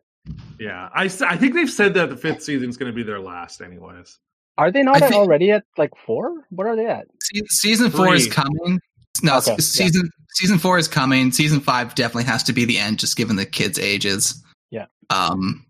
Yeah, 0.59 0.87
I, 0.95 1.03
I 1.05 1.35
think 1.37 1.53
they've 1.53 1.69
said 1.69 1.93
that 1.95 2.09
the 2.09 2.15
fifth 2.15 2.43
season's 2.43 2.77
going 2.77 2.89
to 2.91 2.95
be 2.95 3.03
their 3.03 3.19
last, 3.19 3.61
anyways. 3.61 4.19
Are 4.57 4.71
they 4.71 4.81
not 4.83 4.99
think- 4.99 5.13
already 5.13 5.51
at 5.51 5.63
like 5.77 5.91
four? 6.05 6.45
What 6.49 6.67
are 6.67 6.75
they 6.75 6.85
at? 6.85 7.07
Season 7.49 7.89
four 7.91 8.13
is 8.13 8.27
coming. 8.27 8.79
No, 9.21 9.37
Okay, 9.37 9.53
s- 9.53 9.65
season 9.65 10.09
season 10.35 10.57
four 10.59 10.77
is 10.77 10.87
coming. 10.87 11.31
Season 11.31 11.59
five 11.59 11.93
definitely 11.95 12.23
has 12.25 12.43
to 12.43 12.53
be 12.53 12.63
the 12.65 12.77
end, 12.77 12.99
just 12.99 13.17
given 13.17 13.35
the 13.35 13.45
kids' 13.45 13.77
ages. 13.79 14.41
Yeah. 14.71 14.85
Um. 15.09 15.65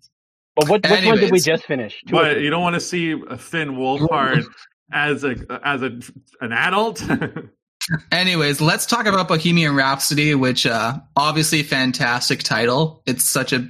But 0.55 0.69
what, 0.69 0.87
which 0.87 1.03
one 1.05 1.17
did 1.17 1.31
we 1.31 1.39
just 1.39 1.65
finish? 1.65 1.99
Two 2.07 2.11
But 2.13 2.41
you 2.41 2.51
don't 2.51 2.61
want 2.61 2.75
to 2.75 2.79
see 2.79 3.19
Finn 3.37 3.71
Wolfhard 3.71 4.43
as 4.91 5.23
a 5.23 5.35
as 5.63 5.81
a 5.81 5.99
an 6.41 6.51
adult. 6.51 7.01
Anyways, 8.11 8.61
let's 8.61 8.85
talk 8.85 9.05
about 9.07 9.27
Bohemian 9.27 9.75
Rhapsody, 9.75 10.35
which 10.35 10.65
uh 10.65 10.99
obviously 11.15 11.63
fantastic 11.63 12.43
title. 12.43 13.01
It's 13.05 13.25
such 13.25 13.53
a. 13.53 13.69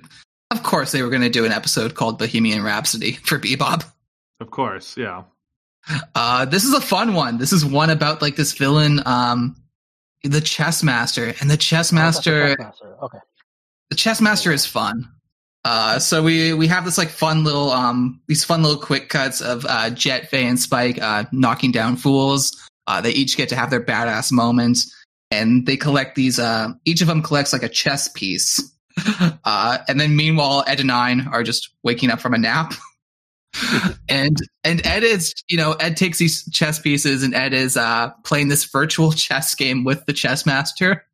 Of 0.52 0.62
course, 0.62 0.92
they 0.92 1.02
were 1.02 1.10
going 1.10 1.24
to 1.24 1.30
do 1.30 1.46
an 1.46 1.52
episode 1.52 1.96
called 1.96 2.20
Bohemian 2.20 2.62
Rhapsody 2.64 3.14
for 3.14 3.40
Bebop. 3.40 3.84
of 4.40 4.52
course, 4.52 4.96
yeah. 4.96 5.24
Uh, 6.14 6.46
this 6.46 6.64
is 6.64 6.74
a 6.74 6.80
fun 6.82 7.14
one. 7.16 7.40
This 7.40 7.52
is 7.52 7.66
one 7.66 7.90
about 7.90 8.22
like 8.22 8.36
this 8.36 8.54
villain, 8.54 9.02
um, 9.06 9.56
the 10.24 10.42
chess 10.42 10.84
master, 10.84 11.34
and 11.42 11.50
the 11.50 11.58
chess 11.58 11.92
Oh, 11.92 11.96
that's 11.96 12.20
the 12.58 12.64
master. 12.64 12.98
Okay. 13.04 13.18
the 13.90 13.96
chess 13.96 14.22
master 14.22 14.52
is 14.52 14.66
fun. 14.66 15.12
Uh, 15.66 15.98
so 15.98 16.22
we 16.22 16.54
we 16.54 16.68
have 16.68 16.84
this 16.84 16.98
like 16.98 17.08
fun 17.08 17.44
little 17.46 17.72
um 17.72 18.20
these 18.28 18.44
fun 18.44 18.62
little 18.64 18.82
quick 18.82 19.10
cuts 19.10 19.42
of 19.42 19.66
uh, 19.68 19.90
Jet, 19.90 20.30
Faye, 20.30 20.46
and 20.46 20.60
Spike 20.60 21.02
uh, 21.02 21.26
knocking 21.32 21.72
down 21.72 21.96
fools. 21.96 22.70
Uh, 22.86 23.00
they 23.00 23.12
each 23.12 23.38
get 23.38 23.50
to 23.50 23.56
have 23.56 23.70
their 23.70 23.84
badass 23.84 24.32
moments, 24.32 24.94
and 25.32 25.66
they 25.66 25.78
collect 25.78 26.16
these. 26.16 26.38
Uh, 26.38 26.74
each 26.86 27.02
of 27.02 27.08
them 27.08 27.22
collects 27.22 27.54
like 27.54 27.64
a 27.64 27.70
chess 27.70 28.08
piece. 28.08 28.60
Uh, 29.46 29.80
and 29.90 30.00
then 30.00 30.16
meanwhile, 30.16 30.64
Ed 30.68 30.80
and 30.80 30.92
Ein 30.92 31.28
are 31.28 31.44
just 31.44 31.70
waking 31.84 32.10
up 32.10 32.22
from 32.22 32.34
a 32.34 32.38
nap. 32.38 32.74
and 34.10 34.38
and 34.64 34.86
Ed 34.86 35.04
is 35.04 35.34
you 35.50 35.58
know 35.58 35.74
Ed 35.74 35.98
takes 35.98 36.18
these 36.18 36.50
chess 36.52 36.80
pieces 36.80 37.24
and 37.24 37.34
Ed 37.34 37.54
is 37.54 37.76
uh, 37.76 38.12
playing 38.24 38.48
this 38.48 38.66
virtual 38.66 39.12
chess 39.14 39.56
game 39.56 39.84
with 39.84 40.06
the 40.06 40.14
chess 40.14 40.46
master. 40.46 41.06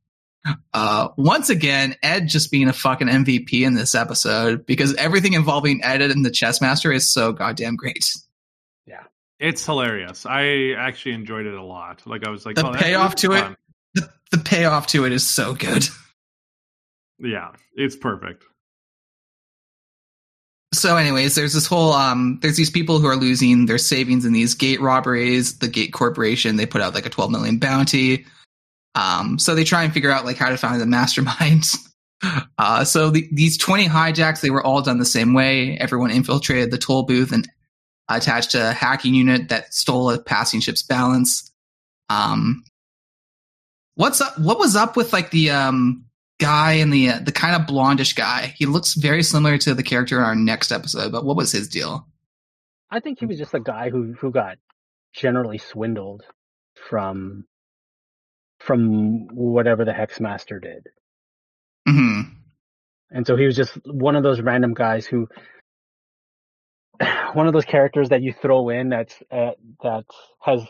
Uh, 0.73 1.09
once 1.17 1.49
again, 1.49 1.95
Ed 2.01 2.27
just 2.27 2.51
being 2.51 2.69
a 2.69 2.73
fucking 2.73 3.07
MVP 3.07 3.61
in 3.65 3.73
this 3.73 3.93
episode 3.93 4.65
because 4.65 4.95
everything 4.95 5.33
involving 5.33 5.83
Ed 5.83 6.01
and 6.01 6.25
the 6.25 6.31
chess 6.31 6.61
master 6.61 6.91
is 6.91 7.11
so 7.11 7.33
goddamn 7.33 7.75
great. 7.75 8.09
Yeah, 8.85 9.03
it's 9.39 9.65
hilarious. 9.65 10.25
I 10.25 10.71
actually 10.77 11.13
enjoyed 11.13 11.45
it 11.45 11.53
a 11.53 11.63
lot. 11.63 12.03
Like 12.05 12.25
I 12.25 12.29
was 12.29 12.45
like, 12.45 12.55
The 12.55 12.67
oh, 12.67 12.73
payoff 12.73 13.15
to 13.15 13.33
is 13.33 13.41
it- 13.41 13.57
The, 13.95 14.09
the 14.31 14.37
payoff 14.37 14.87
to 14.87 15.05
it 15.05 15.11
is 15.11 15.27
so 15.27 15.53
good. 15.53 15.83
Yeah, 17.19 17.51
it's 17.75 17.97
perfect. 17.97 18.45
So, 20.73 20.95
anyways, 20.97 21.35
there's 21.35 21.53
this 21.53 21.65
whole 21.65 21.91
um, 21.93 22.39
there's 22.41 22.55
these 22.55 22.69
people 22.69 22.99
who 22.99 23.07
are 23.07 23.15
losing 23.15 23.65
their 23.65 23.79
savings 23.79 24.23
in 24.23 24.33
these 24.33 24.53
gate 24.53 24.79
robberies. 24.79 25.57
The 25.59 25.67
Gate 25.67 25.91
Corporation 25.93 26.55
they 26.57 26.65
put 26.67 26.81
out 26.81 26.93
like 26.93 27.05
a 27.07 27.09
12 27.09 27.31
million 27.31 27.57
bounty. 27.57 28.25
Um, 28.99 29.39
so 29.39 29.55
they 29.55 29.63
try 29.63 29.83
and 29.83 29.93
figure 29.93 30.11
out 30.11 30.25
like 30.25 30.37
how 30.37 30.49
to 30.49 30.57
find 30.57 30.79
the 30.81 30.85
masterminds. 30.85 31.77
Uh, 32.57 32.83
so 32.83 33.09
the, 33.09 33.29
these 33.31 33.57
20 33.57 33.85
hijacks 33.87 34.41
they 34.41 34.49
were 34.49 34.61
all 34.61 34.81
done 34.81 34.99
the 34.99 35.05
same 35.05 35.33
way. 35.33 35.77
Everyone 35.77 36.11
infiltrated 36.11 36.69
the 36.69 36.77
toll 36.77 37.03
booth 37.03 37.31
and 37.31 37.47
attached 38.09 38.55
a 38.55 38.73
hacking 38.73 39.13
unit 39.13 39.47
that 39.47 39.73
stole 39.73 40.11
a 40.11 40.19
passing 40.19 40.59
ship's 40.59 40.83
balance. 40.83 41.49
Um, 42.09 42.65
what's 43.95 44.19
up? 44.19 44.37
What 44.37 44.59
was 44.59 44.75
up 44.75 44.97
with 44.97 45.13
like 45.13 45.31
the 45.31 45.51
um 45.51 46.03
guy 46.41 46.73
and 46.73 46.91
the 46.91 47.11
uh, 47.11 47.19
the 47.19 47.31
kind 47.31 47.55
of 47.55 47.69
blondish 47.69 48.17
guy? 48.17 48.53
He 48.57 48.65
looks 48.65 48.95
very 48.95 49.23
similar 49.23 49.57
to 49.59 49.73
the 49.73 49.81
character 49.81 50.17
in 50.17 50.23
our 50.25 50.35
next 50.35 50.73
episode, 50.73 51.13
but 51.13 51.23
what 51.23 51.37
was 51.37 51.53
his 51.53 51.69
deal? 51.69 52.05
I 52.91 52.99
think 52.99 53.19
he 53.19 53.27
was 53.27 53.37
just 53.37 53.53
a 53.53 53.61
guy 53.61 53.91
who 53.91 54.11
who 54.19 54.29
got 54.29 54.57
generally 55.13 55.57
swindled 55.57 56.23
from 56.89 57.45
from 58.59 59.27
whatever 59.33 59.85
the 59.85 59.91
Hexmaster 59.91 60.61
did. 60.61 60.87
hmm 61.87 62.21
And 63.11 63.25
so 63.25 63.35
he 63.35 63.45
was 63.45 63.55
just 63.55 63.73
one 63.85 64.15
of 64.15 64.23
those 64.23 64.41
random 64.41 64.73
guys 64.73 65.05
who, 65.05 65.27
one 67.33 67.47
of 67.47 67.53
those 67.53 67.65
characters 67.65 68.09
that 68.09 68.21
you 68.21 68.33
throw 68.41 68.69
in 68.69 68.89
that's 68.89 69.15
uh, 69.31 69.51
that 69.83 70.03
has 70.41 70.61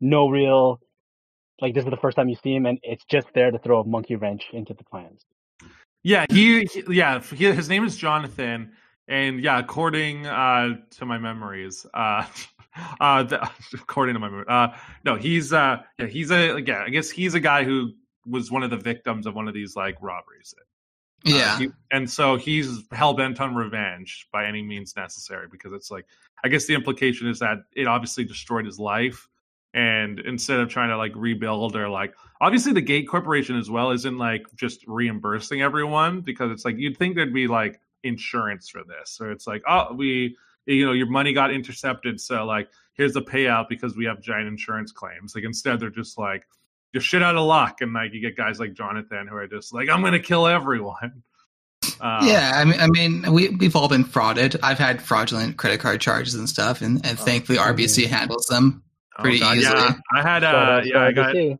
no 0.00 0.28
real, 0.28 0.80
like 1.60 1.74
this 1.74 1.84
is 1.84 1.90
the 1.90 1.96
first 1.96 2.16
time 2.16 2.28
you 2.28 2.36
see 2.42 2.54
him, 2.54 2.66
and 2.66 2.78
it's 2.82 3.04
just 3.10 3.26
there 3.34 3.50
to 3.50 3.58
throw 3.58 3.80
a 3.80 3.86
monkey 3.86 4.16
wrench 4.16 4.44
into 4.52 4.74
the 4.74 4.84
plans. 4.84 5.24
Yeah, 6.02 6.26
he, 6.30 6.64
he 6.64 6.84
yeah, 6.90 7.20
he, 7.20 7.52
his 7.52 7.68
name 7.68 7.84
is 7.84 7.96
Jonathan, 7.96 8.72
and 9.08 9.42
yeah, 9.42 9.58
according 9.58 10.26
uh, 10.26 10.76
to 10.90 11.06
my 11.06 11.18
memories, 11.18 11.84
uh, 11.92 12.24
uh, 13.00 13.22
the, 13.24 13.50
according 13.74 14.14
to 14.14 14.20
my 14.20 14.28
memory, 14.28 14.44
uh, 14.48 14.68
no, 15.04 15.16
he's 15.16 15.52
uh, 15.52 15.78
yeah, 15.98 16.06
he's 16.06 16.30
a 16.30 16.60
yeah, 16.66 16.82
I 16.86 16.90
guess 16.90 17.10
he's 17.10 17.34
a 17.34 17.40
guy 17.40 17.64
who 17.64 17.92
was 18.26 18.50
one 18.50 18.62
of 18.62 18.70
the 18.70 18.76
victims 18.76 19.26
of 19.26 19.34
one 19.34 19.48
of 19.48 19.54
these 19.54 19.74
like 19.76 19.96
robberies. 20.00 20.54
Uh, 20.58 20.62
Yeah, 21.24 21.58
he- 21.58 21.68
and 21.90 22.08
so 22.10 22.36
he's 22.36 22.82
hell 22.92 23.14
bent 23.14 23.40
on 23.40 23.54
revenge 23.54 24.28
by 24.32 24.46
any 24.46 24.62
means 24.62 24.94
necessary 24.96 25.46
because 25.50 25.72
it's 25.72 25.90
like 25.90 26.06
I 26.44 26.48
guess 26.48 26.66
the 26.66 26.74
implication 26.74 27.28
is 27.28 27.38
that 27.40 27.58
it 27.74 27.86
obviously 27.86 28.24
destroyed 28.24 28.66
his 28.66 28.78
life, 28.78 29.28
and 29.74 30.20
instead 30.20 30.60
of 30.60 30.68
trying 30.68 30.90
to 30.90 30.96
like 30.96 31.12
rebuild 31.16 31.74
or 31.76 31.88
like 31.88 32.14
obviously 32.40 32.72
the 32.72 32.80
Gate 32.80 33.08
Corporation 33.08 33.56
as 33.58 33.68
well 33.68 33.90
isn't 33.90 34.16
like 34.18 34.46
just 34.54 34.86
reimbursing 34.86 35.60
everyone 35.62 36.20
because 36.20 36.52
it's 36.52 36.64
like 36.64 36.76
you'd 36.78 36.96
think 36.96 37.16
there'd 37.16 37.34
be 37.34 37.48
like 37.48 37.80
insurance 38.04 38.68
for 38.68 38.82
this, 38.84 39.10
so 39.10 39.30
it's 39.30 39.46
like 39.46 39.62
oh 39.68 39.92
we 39.94 40.36
you 40.74 40.86
know 40.86 40.92
your 40.92 41.06
money 41.08 41.32
got 41.32 41.52
intercepted, 41.52 42.20
so 42.20 42.44
like 42.44 42.68
here's 42.94 43.14
the 43.14 43.22
payout 43.22 43.68
because 43.68 43.96
we 43.96 44.04
have 44.04 44.20
giant 44.20 44.48
insurance 44.48 44.92
claims. 44.92 45.34
Like 45.34 45.44
instead 45.44 45.80
they're 45.80 45.90
just 45.90 46.18
like 46.18 46.46
you're 46.92 47.00
shit 47.00 47.22
out 47.22 47.36
of 47.36 47.46
luck, 47.46 47.80
and 47.80 47.92
like 47.92 48.12
you 48.12 48.20
get 48.20 48.36
guys 48.36 48.60
like 48.60 48.74
Jonathan 48.74 49.26
who 49.28 49.36
are 49.36 49.46
just 49.48 49.72
like 49.74 49.88
I'm 49.88 50.02
gonna 50.02 50.20
kill 50.20 50.46
everyone. 50.46 51.22
Uh, 52.00 52.20
yeah. 52.22 52.52
I 52.54 52.64
mean, 52.64 52.80
I 52.80 52.86
mean, 52.88 53.32
we 53.32 53.48
we've 53.50 53.74
all 53.74 53.88
been 53.88 54.04
frauded. 54.04 54.56
I've 54.62 54.78
had 54.78 55.02
fraudulent 55.02 55.56
credit 55.56 55.80
card 55.80 56.00
charges 56.00 56.34
and 56.34 56.48
stuff, 56.48 56.80
and, 56.82 57.04
and 57.04 57.18
Oh, 57.18 57.24
thankfully 57.24 57.58
RBC 57.58 58.06
handles 58.06 58.46
them. 58.46 58.82
Oh, 59.18 59.22
pretty 59.22 59.40
God, 59.40 59.56
easily. 59.56 59.76
Yeah, 59.80 59.94
I 60.14 60.22
had 60.22 60.42
Shout 60.42 60.54
uh, 60.54 60.58
out 60.58 60.86
yeah, 60.86 61.02
I 61.02 61.12
got 61.12 61.34
RBC. 61.34 61.58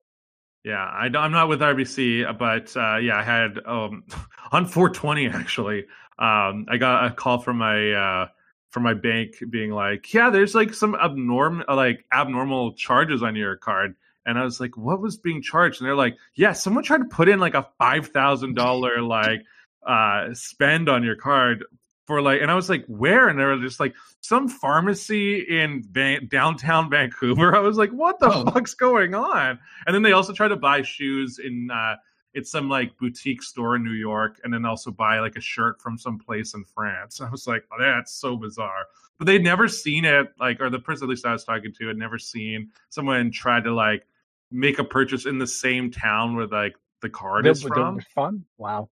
yeah. 0.64 0.84
I, 0.84 1.06
i'm 1.06 1.32
not 1.32 1.48
with 1.48 1.60
RBC, 1.60 2.38
but 2.38 2.76
uh, 2.76 2.96
yeah, 2.98 3.18
I 3.18 3.22
had 3.22 3.58
um 3.66 4.04
on 4.52 4.66
420 4.66 5.28
actually. 5.28 5.86
Um, 6.18 6.66
I 6.68 6.76
got 6.78 7.06
a 7.06 7.10
call 7.14 7.38
from 7.38 7.58
my 7.58 7.92
uh 7.92 8.28
from 8.70 8.82
my 8.82 8.94
bank 8.94 9.34
being 9.50 9.70
like, 9.70 10.12
yeah, 10.12 10.30
there's 10.30 10.54
like 10.54 10.74
some 10.74 10.94
abnormal 10.94 11.64
like 11.74 12.04
abnormal 12.12 12.74
charges 12.74 13.22
on 13.22 13.34
your 13.36 13.56
card. 13.56 13.94
And 14.26 14.38
I 14.38 14.44
was 14.44 14.60
like, 14.60 14.76
what 14.76 15.00
was 15.00 15.16
being 15.16 15.40
charged? 15.40 15.80
And 15.80 15.88
they're 15.88 15.96
like, 15.96 16.18
yeah, 16.34 16.52
someone 16.52 16.84
tried 16.84 16.98
to 16.98 17.04
put 17.06 17.28
in 17.30 17.38
like 17.38 17.54
a 17.54 17.66
five 17.78 18.08
thousand 18.08 18.54
dollar 18.56 19.00
like 19.02 19.40
uh 19.86 20.34
spend 20.34 20.88
on 20.88 21.02
your 21.02 21.16
card 21.16 21.64
for 22.06 22.20
like 22.20 22.42
and 22.42 22.50
I 22.50 22.54
was 22.54 22.68
like, 22.68 22.84
where? 22.88 23.28
And 23.28 23.38
they 23.38 23.44
were 23.44 23.58
just 23.58 23.80
like 23.80 23.94
some 24.20 24.48
pharmacy 24.48 25.40
in 25.40 25.82
Van- 25.90 26.28
downtown 26.28 26.90
Vancouver. 26.90 27.56
I 27.56 27.60
was 27.60 27.78
like, 27.78 27.90
what 27.90 28.18
the 28.20 28.30
Oh. 28.30 28.44
fuck's 28.50 28.74
going 28.74 29.14
on? 29.14 29.58
And 29.86 29.94
then 29.94 30.02
they 30.02 30.12
also 30.12 30.32
tried 30.32 30.48
to 30.48 30.56
buy 30.56 30.82
shoes 30.82 31.38
in 31.38 31.70
uh 31.70 31.96
it's 32.38 32.50
some 32.50 32.68
like 32.68 32.96
boutique 32.98 33.42
store 33.42 33.76
in 33.76 33.84
New 33.84 33.92
York, 33.92 34.40
and 34.44 34.52
then 34.54 34.64
also 34.64 34.90
buy 34.90 35.18
like 35.20 35.36
a 35.36 35.40
shirt 35.40 35.82
from 35.82 35.98
some 35.98 36.18
place 36.18 36.54
in 36.54 36.64
France. 36.64 37.20
I 37.26 37.28
was 37.30 37.46
like, 37.46 37.64
oh, 37.72 37.76
that's 37.80 38.12
so 38.12 38.36
bizarre. 38.36 38.86
But 39.18 39.26
they'd 39.26 39.42
never 39.42 39.66
seen 39.68 40.04
it, 40.04 40.28
like, 40.38 40.60
or 40.60 40.70
the 40.70 40.78
person 40.78 41.04
at 41.06 41.10
least 41.10 41.26
I 41.26 41.32
was 41.32 41.44
talking 41.44 41.72
to 41.78 41.88
had 41.88 41.96
never 41.96 42.18
seen 42.18 42.70
someone 42.88 43.30
try 43.32 43.60
to 43.60 43.74
like 43.74 44.06
make 44.50 44.78
a 44.78 44.84
purchase 44.84 45.26
in 45.26 45.38
the 45.38 45.46
same 45.46 45.90
town 45.90 46.36
where 46.36 46.46
like 46.46 46.76
the 47.02 47.10
card 47.10 47.46
is 47.46 47.62
That- 47.62 47.68
from. 47.68 48.00
fun. 48.14 48.44
Wow. 48.56 48.88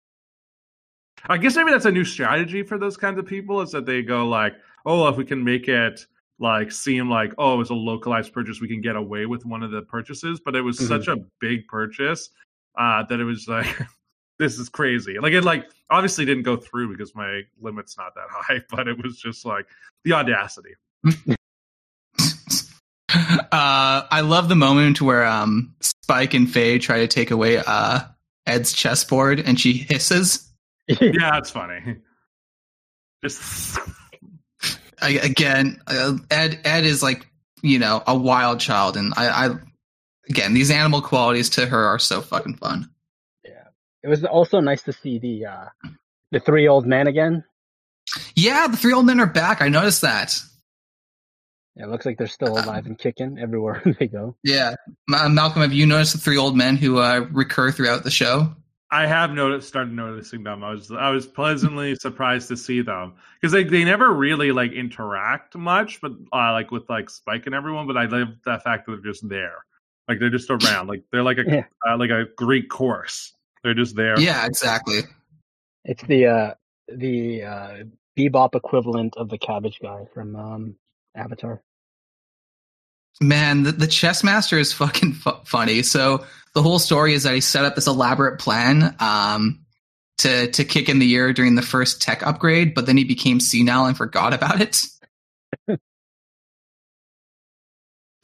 I 1.26 1.38
guess 1.38 1.56
maybe 1.56 1.70
that's 1.70 1.84
a 1.86 1.90
new 1.92 2.04
strategy 2.04 2.62
for 2.62 2.76
those 2.78 2.96
kinds 2.96 3.18
of 3.18 3.26
people 3.26 3.60
is 3.62 3.70
that 3.72 3.86
they 3.86 4.02
go 4.02 4.26
like, 4.26 4.54
oh, 4.84 5.06
if 5.08 5.16
we 5.16 5.24
can 5.24 5.42
make 5.44 5.68
it 5.68 6.04
like 6.40 6.72
seem 6.72 7.08
like 7.08 7.32
oh, 7.38 7.60
it's 7.60 7.70
a 7.70 7.74
localized 7.74 8.32
purchase, 8.32 8.60
we 8.60 8.68
can 8.68 8.80
get 8.80 8.96
away 8.96 9.24
with 9.26 9.46
one 9.46 9.62
of 9.62 9.70
the 9.70 9.82
purchases. 9.82 10.40
But 10.44 10.56
it 10.56 10.62
was 10.62 10.78
Mhm. 10.78 10.88
such 10.88 11.08
a 11.08 11.16
big 11.40 11.66
purchase 11.68 12.30
uh, 12.78 13.04
that 13.08 13.20
it 13.20 13.24
was 13.24 13.46
like, 13.48 13.66
this 14.38 14.58
is 14.58 14.68
crazy. 14.68 15.18
Like 15.18 15.32
it 15.32 15.44
like 15.44 15.66
obviously 15.90 16.24
didn't 16.24 16.42
go 16.42 16.56
through 16.56 16.90
because 16.90 17.14
my 17.14 17.42
limit's 17.60 17.96
not 17.96 18.14
that 18.14 18.26
high, 18.30 18.62
but 18.70 18.88
it 18.88 19.02
was 19.02 19.18
just 19.18 19.44
like 19.44 19.66
the 20.04 20.12
audacity. 20.12 20.74
Uh, 23.16 24.02
I 24.10 24.22
love 24.22 24.48
the 24.48 24.56
moment 24.56 25.00
where 25.00 25.24
um, 25.24 25.76
Spike 25.80 26.34
and 26.34 26.50
Faye 26.50 26.80
try 26.80 26.98
to 26.98 27.06
take 27.06 27.30
away 27.30 27.58
uh, 27.64 28.00
Ed's 28.44 28.72
chessboard, 28.72 29.38
and 29.38 29.58
she 29.58 29.72
hisses. 29.74 30.52
Yeah, 30.88 31.38
it's 31.38 31.50
funny. 31.50 31.98
Just 33.22 33.78
I, 35.00 35.10
again, 35.10 35.80
uh, 35.86 36.14
Ed 36.30 36.60
Ed 36.64 36.84
is 36.84 37.02
like 37.02 37.26
you 37.62 37.78
know 37.78 38.02
a 38.06 38.16
wild 38.16 38.58
child, 38.58 38.96
and 38.96 39.14
I, 39.16 39.28
I 39.28 39.50
again 40.28 40.54
these 40.54 40.70
animal 40.70 41.00
qualities 41.02 41.50
to 41.50 41.66
her 41.66 41.84
are 41.84 41.98
so 41.98 42.20
fucking 42.20 42.56
fun. 42.56 42.88
yeah. 43.44 43.68
It 44.02 44.08
was 44.08 44.24
also 44.24 44.60
nice 44.60 44.82
to 44.82 44.92
see 44.92 45.18
the 45.18 45.46
uh 45.46 45.64
the 46.30 46.40
three 46.40 46.66
old 46.68 46.86
men 46.86 47.06
again. 47.06 47.44
Yeah, 48.34 48.66
the 48.68 48.76
three 48.76 48.92
old 48.92 49.06
men 49.06 49.20
are 49.20 49.26
back. 49.26 49.62
I 49.62 49.68
noticed 49.68 50.02
that. 50.02 50.36
Yeah, 51.76 51.84
it 51.84 51.88
looks 51.90 52.06
like 52.06 52.18
they're 52.18 52.26
still 52.26 52.56
alive 52.58 52.86
and 52.86 52.98
kicking 52.98 53.38
everywhere 53.38 53.82
they 53.98 54.06
go. 54.06 54.36
Yeah, 54.44 54.74
Ma- 55.08 55.28
Malcolm, 55.28 55.62
have 55.62 55.72
you 55.72 55.86
noticed 55.86 56.12
the 56.12 56.18
three 56.20 56.36
old 56.36 56.56
men 56.56 56.76
who 56.76 56.98
uh, 56.98 57.26
recur 57.32 57.72
throughout 57.72 58.04
the 58.04 58.10
show? 58.10 58.54
I 58.90 59.06
have 59.06 59.32
noticed, 59.32 59.66
started 59.66 59.92
noticing 59.92 60.44
them. 60.44 60.62
I 60.62 60.70
was, 60.70 60.92
I 60.92 61.10
was 61.10 61.26
pleasantly 61.26 61.96
surprised 61.96 62.46
to 62.48 62.56
see 62.56 62.80
them 62.80 63.14
because 63.40 63.50
they, 63.50 63.64
they 63.64 63.82
never 63.82 64.12
really 64.12 64.52
like 64.52 64.70
interact 64.70 65.56
much, 65.56 66.00
but 66.00 66.12
uh, 66.32 66.52
like 66.52 66.70
with 66.70 66.88
like 66.88 67.10
Spike 67.10 67.46
and 67.46 67.56
everyone. 67.56 67.88
But 67.88 67.96
I 67.96 68.04
love 68.04 68.28
the 68.44 68.60
fact 68.62 68.86
that 68.86 68.92
they're 68.92 69.12
just 69.12 69.28
there, 69.28 69.64
like 70.08 70.18
they're 70.20 70.30
just 70.30 70.50
around, 70.50 70.88
like 70.88 71.02
they're 71.12 71.22
like 71.22 71.38
a 71.38 71.44
Yeah. 71.46 71.64
uh, 71.88 71.96
like 71.96 72.10
a 72.10 72.26
Greek 72.36 72.68
chorus. 72.68 73.32
They're 73.62 73.74
just 73.74 73.96
there. 73.96 74.18
Yeah, 74.20 74.44
exactly. 74.46 75.00
It's 75.84 76.02
the 76.02 76.26
uh 76.26 76.54
the 76.88 77.42
uh 77.42 77.76
bebop 78.18 78.54
equivalent 78.54 79.16
of 79.16 79.28
the 79.28 79.38
cabbage 79.38 79.78
guy 79.80 80.04
from 80.12 80.36
um 80.36 80.76
Avatar. 81.14 81.62
Man, 83.20 83.62
the, 83.62 83.72
the 83.72 83.86
chess 83.86 84.24
master 84.24 84.58
is 84.58 84.72
fucking 84.72 85.12
fu- 85.12 85.30
funny. 85.44 85.82
So 85.82 86.24
the 86.54 86.62
whole 86.62 86.78
story 86.80 87.14
is 87.14 87.22
that 87.22 87.34
he 87.34 87.40
set 87.40 87.64
up 87.64 87.76
this 87.76 87.86
elaborate 87.86 88.40
plan 88.40 88.94
um, 88.98 89.64
to 90.18 90.50
to 90.50 90.64
kick 90.64 90.88
in 90.88 90.98
the 90.98 91.06
year 91.06 91.32
during 91.32 91.54
the 91.54 91.62
first 91.62 92.02
tech 92.02 92.26
upgrade, 92.26 92.74
but 92.74 92.86
then 92.86 92.96
he 92.96 93.04
became 93.04 93.38
senile 93.40 93.86
and 93.86 93.96
forgot 93.96 94.34
about 94.34 94.60
it. 94.60 94.80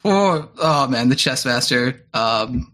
oh, 0.05 0.49
oh 0.57 0.87
man, 0.87 1.09
the 1.09 1.15
chess 1.15 1.45
master. 1.45 2.05
Um, 2.13 2.73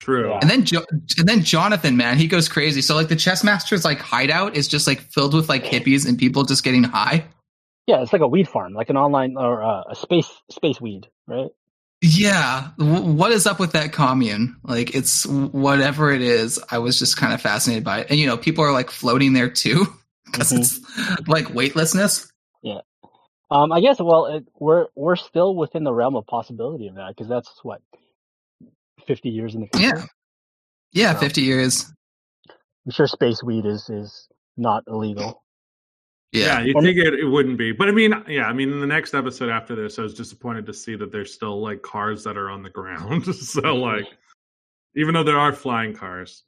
True. 0.00 0.34
And 0.34 0.50
then 0.50 0.64
jo- 0.64 0.84
and 1.18 1.26
then 1.26 1.42
Jonathan, 1.42 1.96
man, 1.96 2.18
he 2.18 2.26
goes 2.26 2.48
crazy. 2.48 2.82
So 2.82 2.94
like 2.94 3.08
the 3.08 3.16
chess 3.16 3.42
master's 3.42 3.84
like 3.86 3.98
hideout 3.98 4.54
is 4.54 4.68
just 4.68 4.86
like 4.86 5.00
filled 5.00 5.32
with 5.32 5.48
like 5.48 5.64
hippies 5.64 6.06
and 6.06 6.18
people 6.18 6.44
just 6.44 6.62
getting 6.62 6.84
high. 6.84 7.24
Yeah, 7.86 8.02
it's 8.02 8.12
like 8.12 8.20
a 8.22 8.28
weed 8.28 8.48
farm, 8.48 8.74
like 8.74 8.90
an 8.90 8.96
online 8.98 9.36
or 9.38 9.62
uh, 9.62 9.84
a 9.90 9.94
space 9.94 10.30
space 10.50 10.80
weed, 10.80 11.06
right? 11.26 11.48
Yeah, 12.02 12.68
w- 12.78 13.12
what 13.12 13.32
is 13.32 13.46
up 13.46 13.58
with 13.58 13.72
that 13.72 13.92
commune? 13.94 14.56
Like, 14.62 14.94
it's 14.94 15.24
whatever 15.26 16.10
it 16.12 16.20
is. 16.20 16.58
I 16.70 16.78
was 16.78 16.98
just 16.98 17.16
kind 17.16 17.32
of 17.32 17.40
fascinated 17.40 17.84
by 17.84 18.00
it, 18.00 18.08
and 18.10 18.18
you 18.18 18.26
know, 18.26 18.36
people 18.36 18.62
are 18.64 18.72
like 18.72 18.90
floating 18.90 19.32
there 19.32 19.48
too 19.48 19.86
because 20.26 20.52
Mhm. 20.52 20.58
it's 20.60 21.28
like 21.28 21.54
weightlessness. 21.54 22.30
Um, 23.50 23.72
I 23.72 23.80
guess. 23.80 24.00
Well, 24.00 24.26
it, 24.26 24.44
we're 24.58 24.86
we're 24.94 25.16
still 25.16 25.54
within 25.54 25.84
the 25.84 25.92
realm 25.92 26.16
of 26.16 26.26
possibility 26.26 26.88
of 26.88 26.94
that 26.96 27.08
because 27.08 27.28
that's 27.28 27.50
what 27.62 27.80
fifty 29.06 29.28
years 29.28 29.54
in 29.54 29.60
the 29.60 29.68
future. 29.78 29.96
Yeah, 29.96 30.04
yeah, 30.92 31.12
Wow. 31.14 31.20
fifty 31.20 31.42
years. 31.42 31.92
I'm 32.86 32.92
sure 32.92 33.06
space 33.06 33.42
weed 33.42 33.64
is 33.66 33.88
is 33.90 34.28
not 34.56 34.84
illegal. 34.88 35.42
Yeah, 36.32 36.58
Yeah, 36.58 36.64
you 36.64 36.72
think 36.82 36.98
it, 36.98 37.14
it 37.14 37.24
wouldn't 37.24 37.58
be, 37.58 37.70
but 37.70 37.88
I 37.88 37.92
mean, 37.92 38.12
yeah, 38.28 38.46
I 38.46 38.52
mean, 38.52 38.72
in 38.72 38.80
the 38.80 38.86
next 38.86 39.14
episode 39.14 39.50
after 39.50 39.76
this, 39.76 39.98
I 40.00 40.02
was 40.02 40.14
disappointed 40.14 40.66
to 40.66 40.74
see 40.74 40.96
that 40.96 41.12
there's 41.12 41.32
still 41.32 41.60
like 41.62 41.80
cars 41.82 42.24
that 42.24 42.36
are 42.36 42.50
on 42.50 42.62
the 42.62 42.70
ground. 42.70 43.24
so 43.34 43.76
like, 43.76 44.06
even 44.96 45.14
though 45.14 45.22
there 45.22 45.38
are 45.38 45.52
flying 45.52 45.94
cars, 45.94 46.42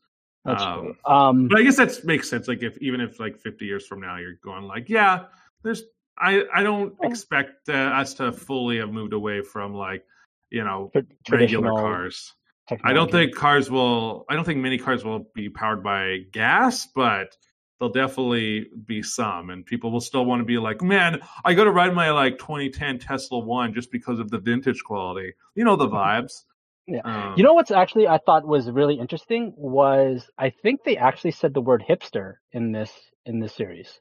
That's 0.44 0.60
Um, 0.62 0.80
true. 0.80 0.96
Um, 1.06 1.48
but 1.48 1.58
I 1.60 1.62
guess 1.62 1.76
that 1.76 2.04
makes 2.04 2.28
sense. 2.28 2.48
Like, 2.48 2.62
if 2.64 2.76
even 2.78 3.00
if 3.00 3.20
like 3.20 3.38
50 3.38 3.64
years 3.64 3.86
from 3.86 4.00
now, 4.00 4.16
you're 4.16 4.34
going 4.42 4.64
like, 4.64 4.88
yeah, 4.88 5.26
there's, 5.62 5.84
I 6.18 6.42
I 6.52 6.62
don't 6.62 6.94
expect 7.02 7.68
uh, 7.68 7.72
us 7.72 8.14
to 8.14 8.32
fully 8.32 8.78
have 8.78 8.90
moved 8.90 9.12
away 9.12 9.42
from 9.42 9.74
like, 9.74 10.04
you 10.50 10.64
know, 10.64 10.90
regular 10.94 11.16
traditional 11.24 11.76
cars. 11.76 12.34
I 12.82 12.92
don't 12.92 13.10
think 13.10 13.34
cars 13.34 13.70
will. 13.70 14.24
I 14.28 14.34
don't 14.34 14.44
think 14.44 14.60
many 14.60 14.78
cars 14.78 15.04
will 15.04 15.28
be 15.34 15.48
powered 15.48 15.84
by 15.84 16.18
gas, 16.32 16.88
but 16.94 17.36
there'll 17.78 17.92
definitely 17.92 18.66
be 18.86 19.02
some, 19.02 19.50
and 19.50 19.64
people 19.64 19.92
will 19.92 20.00
still 20.00 20.24
want 20.24 20.40
to 20.40 20.44
be 20.44 20.58
like, 20.58 20.82
"Man, 20.82 21.20
I 21.44 21.54
got 21.54 21.64
to 21.64 21.70
ride 21.70 21.94
my 21.94 22.10
like 22.10 22.38
2010 22.38 22.98
Tesla 22.98 23.38
One 23.38 23.74
just 23.74 23.92
because 23.92 24.18
of 24.18 24.30
the 24.30 24.38
vintage 24.38 24.82
quality." 24.82 25.34
You 25.54 25.64
know 25.64 25.76
the 25.76 25.88
vibes. 25.88 26.42
Yeah. 26.86 27.00
Um, 27.04 27.34
You 27.36 27.44
know 27.44 27.54
what's 27.54 27.70
actually 27.70 28.08
I 28.08 28.18
thought 28.18 28.46
was 28.46 28.70
really 28.70 28.94
interesting 28.94 29.52
was 29.56 30.28
I 30.38 30.50
think 30.50 30.84
they 30.84 30.96
actually 30.96 31.32
said 31.32 31.54
the 31.54 31.60
word 31.60 31.84
hipster 31.88 32.34
in 32.52 32.72
this 32.72 32.92
in 33.24 33.40
this 33.40 33.52
series, 33.54 34.00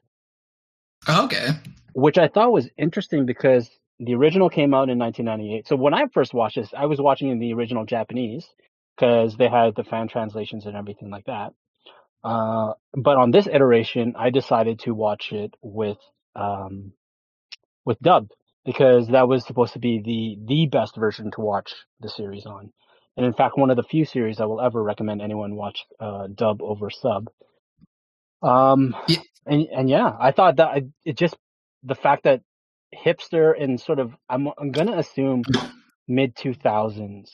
okay. 1.08 1.48
Which 1.96 2.18
I 2.18 2.28
thought 2.28 2.52
was 2.52 2.68
interesting 2.78 3.26
because 3.26 3.70
the 4.00 4.16
original 4.16 4.50
came 4.50 4.74
out 4.74 4.90
in 4.90 4.98
1998. 4.98 5.66
So 5.68 5.76
when 5.76 5.94
I 5.94 6.08
first 6.12 6.34
watched 6.34 6.56
this, 6.56 6.74
I 6.76 6.86
was 6.86 7.00
watching 7.00 7.30
in 7.30 7.40
the 7.40 7.54
original 7.54 7.86
Japanese 7.86 8.46
because 8.96 9.36
they 9.38 9.48
had 9.48 9.76
the 9.76 9.84
fan 9.84 10.08
translations 10.08 10.66
and 10.66 10.76
everything 10.76 11.10
like 11.10 11.26
that. 11.26 11.54
Uh, 12.24 12.74
but 12.94 13.16
on 13.18 13.30
this 13.32 13.46
iteration, 13.48 14.14
I 14.18 14.30
decided 14.30 14.80
to 14.80 14.94
watch 14.94 15.32
it 15.32 15.54
with 15.62 15.98
um, 16.36 16.92
with 17.86 18.00
dub 18.00 18.28
because 18.64 19.08
that 19.08 19.28
was 19.28 19.46
supposed 19.46 19.74
to 19.74 19.80
be 19.80 20.02
the 20.04 20.38
the 20.46 20.66
best 20.66 20.96
version 20.96 21.30
to 21.32 21.42
watch 21.42 21.74
the 22.00 22.10
series 22.10 22.46
on. 22.46 22.72
And 23.16 23.26
in 23.26 23.34
fact, 23.34 23.58
one 23.58 23.70
of 23.70 23.76
the 23.76 23.84
few 23.84 24.06
series 24.06 24.40
I 24.40 24.46
will 24.46 24.60
ever 24.60 24.82
recommend 24.82 25.22
anyone 25.22 25.56
watch 25.56 25.84
uh, 26.00 26.28
dub 26.34 26.62
over 26.62 26.90
sub. 26.90 27.28
Um, 28.42 28.96
Yeah. 29.08 29.20
and 29.46 29.68
and 29.68 29.90
yeah, 29.90 30.12
I 30.20 30.32
thought 30.32 30.56
that 30.56 30.68
I, 30.68 30.82
it 31.04 31.18
just 31.18 31.36
the 31.86 31.96
fact 31.96 32.24
that 32.24 32.42
hipster 32.94 33.54
and 33.62 33.80
sort 33.80 34.00
of 34.00 34.12
I'm 34.30 34.48
I'm 34.58 34.72
gonna 34.72 34.98
assume 34.98 35.44
mid 36.08 36.36
two 36.36 36.54
thousands 36.54 37.32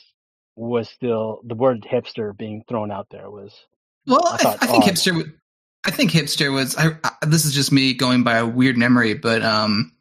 was 0.56 0.88
still 0.90 1.40
the 1.46 1.56
word 1.56 1.86
hipster 1.90 2.36
being 2.36 2.64
thrown 2.68 2.92
out 2.92 3.08
there 3.10 3.30
was 3.30 3.54
Well, 4.06 4.26
I 4.26 4.34
I, 4.34 4.38
thought 4.38 4.58
I 4.62 4.66
think 4.68 4.84
odd. 4.84 4.90
hipster. 4.92 5.32
I 5.86 5.90
think 5.92 6.12
hipster 6.12 6.52
was. 6.52 6.76
I, 6.76 6.96
I, 7.04 7.26
this 7.26 7.44
is 7.44 7.54
just 7.54 7.72
me 7.72 7.94
going 7.94 8.22
by 8.24 8.36
a 8.38 8.46
weird 8.46 8.76
memory, 8.78 9.14
but 9.14 9.42
um, 9.42 9.92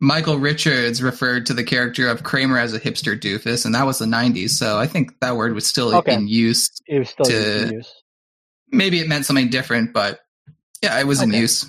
Michael 0.00 0.38
Richards 0.38 1.02
referred 1.02 1.46
to 1.46 1.54
the 1.54 1.64
character 1.64 2.08
of 2.08 2.22
Kramer 2.22 2.58
as 2.58 2.74
a 2.74 2.80
hipster 2.80 3.18
doofus, 3.18 3.64
and 3.66 3.74
that 3.74 3.86
was 3.86 3.98
the 3.98 4.06
'90s. 4.06 4.50
So 4.50 4.78
I 4.78 4.86
think 4.86 5.18
that 5.20 5.36
word 5.36 5.54
was 5.54 5.66
still 5.66 5.94
Okay. 5.96 6.14
in 6.14 6.28
use. 6.28 6.70
it 6.86 6.98
was 7.00 7.10
still 7.10 7.24
To- 7.26 7.62
in 7.68 7.72
use. 7.74 7.92
Maybe 8.72 9.00
it 9.00 9.08
meant 9.08 9.26
something 9.26 9.48
different, 9.50 9.92
but 9.94 10.20
yeah, 10.82 11.00
it 11.00 11.06
was 11.06 11.22
in 11.22 11.32
use. 11.32 11.66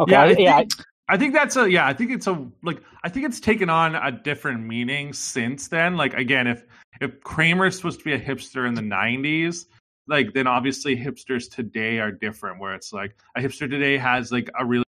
Okay, 0.00 0.12
Yeah, 0.12 0.22
I, 0.22 0.26
I 0.26 0.36
yeah, 0.38 0.62
I- 1.08 1.16
think- 1.16 1.34
that's 1.34 1.56
a 1.56 1.70
yeah. 1.70 1.86
I 1.86 1.92
think 1.94 2.10
it's 2.10 2.26
a 2.26 2.46
like. 2.62 2.82
I 3.04 3.08
think 3.08 3.26
it's 3.26 3.40
taken 3.40 3.70
on 3.70 3.94
a 3.94 4.10
different 4.12 4.62
meaning 4.64 5.12
since 5.12 5.68
then. 5.68 5.96
Like 5.96 6.14
again, 6.14 6.46
if 6.46 6.64
if 7.00 7.20
Kramer's 7.22 7.76
supposed 7.76 7.98
to 8.00 8.04
be 8.04 8.12
a 8.12 8.20
hipster 8.20 8.66
in 8.68 8.74
the 8.74 8.82
'90s, 8.82 9.66
like 10.06 10.32
then 10.34 10.46
obviously 10.46 10.96
hipsters 10.96 11.50
today 11.50 11.98
are 11.98 12.12
different. 12.12 12.60
Where 12.60 12.74
it's 12.74 12.92
like 12.92 13.16
a 13.36 13.40
hipster 13.40 13.70
today 13.70 13.96
has 13.98 14.30
like 14.32 14.50
a 14.58 14.64
really 14.66 14.84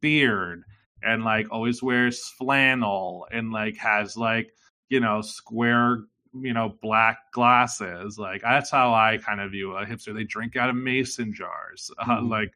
beard 0.00 0.64
and 1.02 1.24
like 1.24 1.46
always 1.50 1.82
wears 1.82 2.28
flannel 2.28 3.26
and 3.32 3.52
like 3.52 3.76
has 3.76 4.16
like 4.16 4.52
you 4.88 5.00
know 5.00 5.20
square 5.20 6.04
you 6.34 6.52
know 6.52 6.76
black 6.82 7.32
glasses. 7.32 8.18
Like 8.18 8.42
that's 8.42 8.70
how 8.70 8.94
I 8.94 9.18
kind 9.18 9.40
of 9.40 9.50
view 9.50 9.72
a 9.76 9.84
hipster. 9.86 10.14
They 10.14 10.24
drink 10.24 10.56
out 10.56 10.70
of 10.70 10.76
mason 10.76 11.32
jars. 11.34 11.90
Uh, 11.98 12.04
Mhm. 12.20 12.28
like 12.30 12.52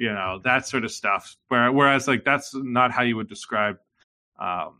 you 0.00 0.10
know 0.10 0.40
that 0.42 0.66
sort 0.66 0.82
of 0.82 0.90
stuff 0.90 1.36
where, 1.48 1.70
whereas 1.70 2.08
like 2.08 2.24
that's 2.24 2.52
not 2.54 2.90
how 2.90 3.02
you 3.02 3.14
would 3.16 3.28
describe 3.28 3.76
um 4.40 4.78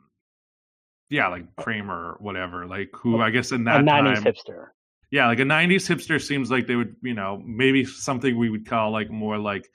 yeah 1.10 1.28
like 1.28 1.44
kramer 1.56 2.12
or 2.12 2.16
whatever 2.20 2.66
like 2.66 2.88
who 2.94 3.20
i 3.20 3.28
guess 3.30 3.52
in 3.52 3.60
a 3.60 3.64
that 3.64 3.84
nineties 3.84 4.24
time 4.24 4.32
hipster. 4.32 4.66
yeah 5.10 5.26
like 5.26 5.38
a 5.38 5.42
90s 5.42 5.86
hipster 5.86 6.20
seems 6.20 6.50
like 6.50 6.66
they 6.66 6.74
would 6.74 6.96
you 7.02 7.12
know 7.12 7.40
maybe 7.44 7.84
something 7.84 8.38
we 8.38 8.48
would 8.48 8.66
call 8.66 8.90
like 8.92 9.10
more 9.10 9.36
like 9.36 9.68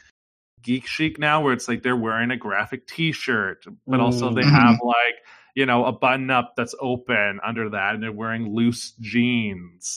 geek 0.64 0.88
chic 0.88 1.20
now 1.20 1.43
where 1.43 1.54
it's 1.54 1.68
like 1.68 1.84
they're 1.84 1.96
wearing 1.96 2.32
a 2.32 2.38
graphic 2.38 2.88
t-shirt 2.88 3.64
but 3.86 4.00
also 4.00 4.34
they 4.34 4.41
Mm. 4.41 4.50
have 4.52 4.80
like 4.84 5.16
you 5.54 5.68
know 5.68 5.86
a 5.86 5.91
button 5.91 6.32
up 6.32 6.54
that's 6.58 6.74
open 6.82 7.39
under 7.46 7.70
that 7.70 7.93
and 7.93 8.02
they're 8.02 8.12
wearing 8.12 8.52
loose 8.56 8.93
jeans 9.00 9.96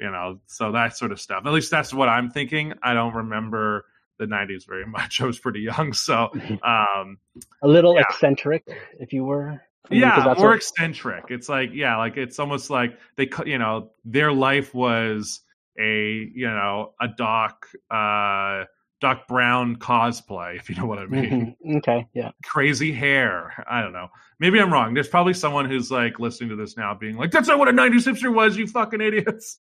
you 0.00 0.10
know 0.10 0.40
so 0.46 0.72
that 0.72 0.96
sort 0.96 1.12
of 1.12 1.20
stuff 1.20 1.44
at 1.46 1.52
least 1.52 1.70
that's 1.70 1.94
what 1.94 2.08
i'm 2.08 2.28
thinking 2.28 2.72
i 2.82 2.92
don't 2.92 3.14
remember 3.14 3.84
the 4.20 4.26
90s 4.26 4.66
very 4.68 4.86
much 4.86 5.20
i 5.22 5.24
was 5.26 5.38
pretty 5.40 5.60
young 5.60 5.92
so 5.92 6.28
um 6.62 7.18
A 7.62 7.68
little 7.68 7.94
Yeah. 7.96 8.02
eccentric, 8.02 8.62
if 9.00 9.12
you 9.12 9.24
were. 9.24 9.48
I 9.90 9.94
mean, 9.94 10.02
'cause 10.02 10.18
yeah 10.18 10.24
that's 10.24 10.38
more 10.38 10.50
what- 10.50 10.56
eccentric 10.58 11.24
it's 11.30 11.48
like 11.48 11.70
yeah 11.72 11.96
like 11.96 12.16
it's 12.16 12.38
almost 12.38 12.70
like 12.70 12.96
they 13.16 13.26
cu- 13.26 13.48
you 13.48 13.58
know 13.58 13.90
their 14.04 14.32
life 14.32 14.74
was 14.74 15.40
a 15.78 16.30
you 16.34 16.46
know 16.48 16.92
a 17.00 17.08
doc 17.08 17.66
uh 17.90 18.64
doc 19.00 19.26
brown 19.26 19.76
cosplay 19.76 20.56
if 20.60 20.68
you 20.68 20.76
know 20.76 20.84
what 20.86 20.98
i 20.98 21.06
mean 21.06 21.56
Mhm. 21.64 21.78
Okay, 21.78 22.06
yeah. 22.12 22.30
crazy 22.44 22.92
hair 22.92 23.64
i 23.68 23.80
don't 23.80 23.94
know 23.94 24.08
maybe 24.38 24.60
i'm 24.60 24.70
wrong 24.72 24.92
there's 24.92 25.08
probably 25.08 25.32
someone 25.32 25.64
who's 25.70 25.90
like 25.90 26.20
listening 26.20 26.50
to 26.50 26.56
this 26.56 26.76
now 26.76 26.92
being 26.94 27.16
like 27.16 27.30
that's 27.30 27.48
not 27.48 27.58
what 27.58 27.68
a 27.68 27.72
90s 27.72 28.06
hipster 28.06 28.32
was 28.32 28.56
you 28.58 28.66
fucking 28.66 29.00
idiots 29.00 29.58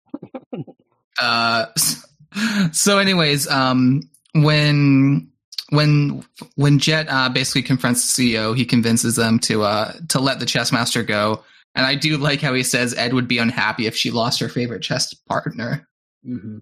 Uh, 1.19 1.65
so, 2.73 2.97
anyways, 2.97 3.47
um, 3.47 4.01
when 4.35 5.31
when 5.69 6.23
when 6.55 6.79
Jet 6.79 7.07
uh, 7.09 7.29
basically 7.29 7.63
confronts 7.63 8.15
the 8.15 8.33
CEO, 8.33 8.55
he 8.55 8.65
convinces 8.65 9.15
them 9.15 9.39
to 9.39 9.63
uh, 9.63 9.93
to 10.09 10.19
let 10.19 10.39
the 10.39 10.45
chess 10.45 10.71
master 10.71 11.03
go. 11.03 11.43
And 11.73 11.85
I 11.85 11.95
do 11.95 12.17
like 12.17 12.41
how 12.41 12.53
he 12.53 12.63
says 12.63 12.93
Ed 12.93 13.13
would 13.13 13.27
be 13.27 13.37
unhappy 13.37 13.85
if 13.85 13.95
she 13.95 14.11
lost 14.11 14.39
her 14.39 14.49
favorite 14.49 14.81
chess 14.81 15.13
partner. 15.13 15.87
hmm 16.23 16.59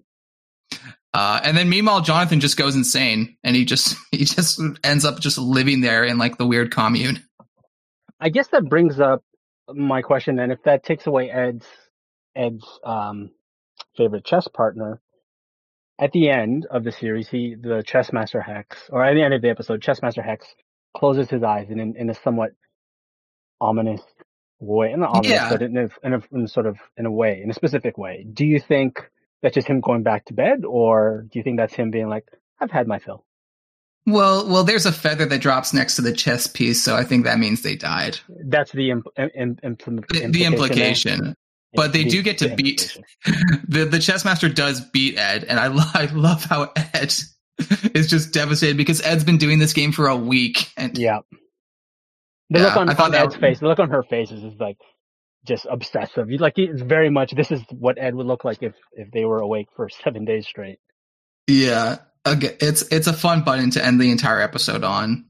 Uh, 1.12 1.40
and 1.44 1.56
then 1.56 1.68
meanwhile, 1.68 2.00
Jonathan 2.00 2.40
just 2.40 2.56
goes 2.56 2.74
insane, 2.74 3.36
and 3.44 3.56
he 3.56 3.64
just 3.64 3.96
he 4.12 4.24
just 4.24 4.60
ends 4.82 5.04
up 5.04 5.20
just 5.20 5.38
living 5.38 5.80
there 5.80 6.04
in 6.04 6.18
like 6.18 6.38
the 6.38 6.46
weird 6.46 6.70
commune. 6.70 7.22
I 8.20 8.28
guess 8.28 8.48
that 8.48 8.68
brings 8.68 9.00
up 9.00 9.22
my 9.68 10.02
question. 10.02 10.38
And 10.38 10.52
if 10.52 10.62
that 10.64 10.84
takes 10.84 11.06
away 11.06 11.30
Ed's 11.30 11.66
Ed's 12.36 12.66
um, 12.84 13.30
favorite 13.96 14.24
chess 14.24 14.48
partner, 14.48 15.00
at 15.98 16.12
the 16.12 16.28
end 16.28 16.66
of 16.70 16.84
the 16.84 16.92
series, 16.92 17.28
he 17.28 17.54
the 17.60 17.82
chess 17.86 18.12
master 18.12 18.40
Hex, 18.40 18.88
or 18.90 19.04
at 19.04 19.14
the 19.14 19.22
end 19.22 19.34
of 19.34 19.42
the 19.42 19.48
episode, 19.50 19.82
chess 19.82 20.02
master 20.02 20.22
Hex 20.22 20.46
closes 20.96 21.28
his 21.30 21.42
eyes 21.42 21.68
in 21.70 21.78
in, 21.80 21.96
in 21.96 22.10
a 22.10 22.14
somewhat 22.14 22.50
ominous 23.60 24.00
way, 24.60 24.94
not 24.96 25.10
ominous, 25.10 25.30
Yeah. 25.30 25.48
but 25.50 25.62
in 25.62 25.76
a, 25.76 25.88
in 26.02 26.14
a 26.14 26.22
in 26.32 26.48
sort 26.48 26.66
of 26.66 26.78
in 26.96 27.06
a 27.06 27.10
way, 27.10 27.40
in 27.42 27.50
a 27.50 27.54
specific 27.54 27.96
way. 27.98 28.26
Do 28.32 28.44
you 28.44 28.60
think 28.60 29.00
that's 29.42 29.54
just 29.54 29.66
him 29.68 29.80
going 29.80 30.02
back 30.02 30.24
to 30.26 30.34
bed, 30.34 30.64
or 30.66 31.26
do 31.30 31.38
you 31.38 31.42
think 31.42 31.58
that's 31.58 31.74
him 31.74 31.90
being 31.90 32.08
like, 32.08 32.24
"I've 32.60 32.70
had 32.70 32.86
my 32.88 32.98
fill"? 32.98 33.24
Well, 34.06 34.46
well, 34.48 34.64
there's 34.64 34.84
a 34.84 34.92
feather 34.92 35.24
that 35.26 35.40
drops 35.40 35.72
next 35.72 35.96
to 35.96 36.02
the 36.02 36.12
chess 36.12 36.46
piece, 36.46 36.82
so 36.82 36.94
I 36.94 37.04
think 37.04 37.24
that 37.24 37.38
means 37.38 37.62
they 37.62 37.74
died. 37.76 38.18
That's 38.28 38.70
the 38.72 38.90
imp- 38.90 39.06
im- 39.16 39.30
im- 39.34 39.58
implement- 39.62 40.08
The, 40.08 40.26
the 40.26 40.44
implication. 40.44 41.34
But 41.74 41.92
they 41.92 42.04
do 42.04 42.22
get 42.22 42.38
to 42.38 42.54
beat 42.54 42.96
the 43.68 43.84
the 43.84 43.98
chess 43.98 44.24
master 44.24 44.48
does 44.48 44.80
beat 44.80 45.18
Ed, 45.18 45.44
and 45.44 45.58
I 45.58 45.66
lo- 45.78 45.82
I 45.94 46.06
love 46.06 46.44
how 46.44 46.72
Ed 46.76 47.12
is 47.94 48.08
just 48.08 48.32
devastated 48.32 48.76
because 48.76 49.00
Ed's 49.02 49.24
been 49.24 49.38
doing 49.38 49.58
this 49.58 49.72
game 49.72 49.92
for 49.92 50.06
a 50.08 50.16
week, 50.16 50.70
and 50.76 50.96
Yeah. 50.96 51.20
The 52.50 52.60
Yeah, 52.60 52.66
look 52.66 52.76
on, 52.76 52.88
on 52.90 53.14
Ed's 53.14 53.34
was- 53.34 53.36
face, 53.36 53.60
the 53.60 53.66
look 53.68 53.78
on 53.78 53.90
her 53.90 54.02
face 54.02 54.30
is, 54.30 54.44
is 54.44 54.54
like 54.60 54.76
just 55.46 55.66
obsessive. 55.70 56.28
Like 56.30 56.54
it's 56.56 56.82
very 56.82 57.10
much 57.10 57.32
this 57.32 57.50
is 57.50 57.60
what 57.70 57.98
Ed 57.98 58.14
would 58.14 58.26
look 58.26 58.44
like 58.44 58.62
if 58.62 58.74
if 58.92 59.10
they 59.10 59.24
were 59.24 59.40
awake 59.40 59.68
for 59.76 59.88
seven 59.88 60.24
days 60.24 60.46
straight. 60.46 60.78
yeah, 61.46 61.98
okay, 62.26 62.56
it's 62.60 62.82
it's 62.82 63.06
a 63.06 63.12
fun 63.12 63.42
button 63.44 63.70
to 63.72 63.84
end 63.84 64.00
the 64.00 64.10
entire 64.10 64.40
episode 64.40 64.84
on. 64.84 65.26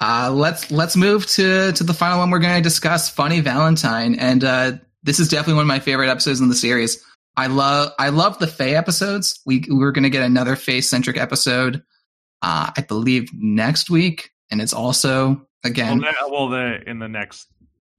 Uh, 0.00 0.30
let's 0.32 0.70
let's 0.72 0.96
move 0.96 1.26
to 1.28 1.72
to 1.72 1.84
the 1.84 1.94
final 1.94 2.18
one 2.18 2.30
we're 2.30 2.40
going 2.40 2.56
to 2.56 2.60
discuss, 2.62 3.08
Funny 3.08 3.40
Valentine, 3.40 4.16
and 4.16 4.42
uh, 4.42 4.72
this 5.02 5.18
is 5.20 5.28
definitely 5.28 5.54
one 5.54 5.62
of 5.62 5.68
my 5.68 5.80
favorite 5.80 6.08
episodes 6.10 6.40
in 6.40 6.48
the 6.48 6.54
series. 6.54 7.02
I 7.36 7.46
love 7.46 7.92
I 7.98 8.10
love 8.10 8.38
the 8.38 8.46
Faye 8.46 8.74
episodes. 8.74 9.40
We 9.46 9.64
we're 9.68 9.92
going 9.92 10.04
to 10.04 10.10
get 10.10 10.22
another 10.22 10.54
Faye 10.56 10.80
centric 10.82 11.16
episode, 11.16 11.82
uh, 12.42 12.70
I 12.76 12.80
believe 12.82 13.30
next 13.32 13.88
week, 13.90 14.30
and 14.50 14.60
it's 14.60 14.74
also 14.74 15.28
Well, 15.28 15.46
again 15.64 15.98
ne- 16.00 16.12
well, 16.28 16.48
the 16.48 16.82
in 16.86 16.98
the 16.98 17.08
next 17.08 17.46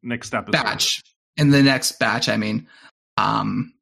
next 0.04 0.34
episode. 0.34 0.52
batch 0.52 1.02
in 1.38 1.50
the 1.50 1.64
next 1.64 1.94
batch. 2.00 2.30
I 2.30 2.38
mean, 2.38 2.68
um, 3.18 3.74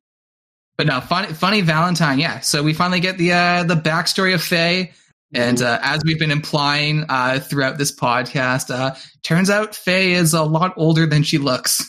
but 0.78 0.88
no, 0.88 1.02
funny, 1.02 1.34
funny 1.34 1.62
Valentine. 1.62 2.18
Yeah. 2.20 2.40
So 2.40 2.64
we 2.64 2.74
finally 2.74 3.02
get 3.02 3.18
the 3.18 3.34
uh, 3.34 3.64
the 3.64 3.76
backstory 3.76 4.34
of 4.34 4.42
Faye, 4.42 4.94
and 5.34 5.62
uh, 5.62 5.80
as 5.82 6.02
we've 6.06 6.18
been 6.20 6.32
implying 6.32 7.04
uh, 7.10 7.40
throughout 7.42 7.78
this 7.78 7.94
podcast, 7.94 8.74
uh, 8.74 8.96
turns 9.24 9.50
out 9.50 9.76
Faye 9.76 10.14
is 10.14 10.34
a 10.34 10.44
lot 10.44 10.74
older 10.78 11.06
than 11.06 11.24
she 11.24 11.38
looks. 11.38 11.86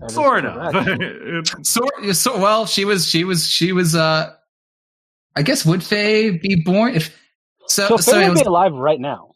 That 0.00 0.10
Sort 0.10 0.44
of. 0.44 0.74
It's- 1.00 1.68
So, 2.20 2.38
well, 2.38 2.66
she 2.66 2.84
was, 2.84 3.06
she 3.08 3.24
was, 3.24 3.48
she 3.48 3.72
was. 3.72 3.94
uh 3.94 4.32
I 5.34 5.42
guess 5.42 5.66
would 5.66 5.82
Faye 5.84 6.30
be 6.30 6.62
born 6.64 6.94
if 6.94 7.14
so? 7.68 7.88
So 7.88 7.96
So, 7.98 8.12
Faye 8.12 8.24
would 8.24 8.30
was, 8.32 8.40
be 8.42 8.46
alive 8.46 8.72
right 8.72 9.00
now. 9.00 9.32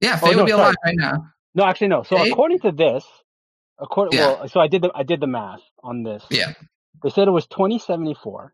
yeah, 0.00 0.18
Oh, 0.22 0.26
Faye 0.26 0.32
no, 0.32 0.36
would 0.38 0.46
be 0.46 0.50
sorry. 0.52 0.62
alive 0.62 0.74
right 0.84 0.96
now. 0.96 1.26
No, 1.54 1.64
actually 1.64 1.88
no. 1.88 2.02
So 2.02 2.16
Faye? 2.16 2.30
according 2.30 2.58
to 2.60 2.72
this, 2.72 3.04
according 3.78 4.18
Yeah. 4.18 4.26
well, 4.40 4.48
so 4.48 4.60
I 4.60 4.68
did 4.68 4.82
the 4.82 4.90
I 4.94 5.02
did 5.04 5.20
the 5.20 5.26
math 5.26 5.62
on 5.82 6.02
this. 6.02 6.24
Yeah. 6.30 6.52
They 7.02 7.10
said 7.10 7.28
it 7.28 7.32
was 7.32 7.46
2074, 7.46 8.52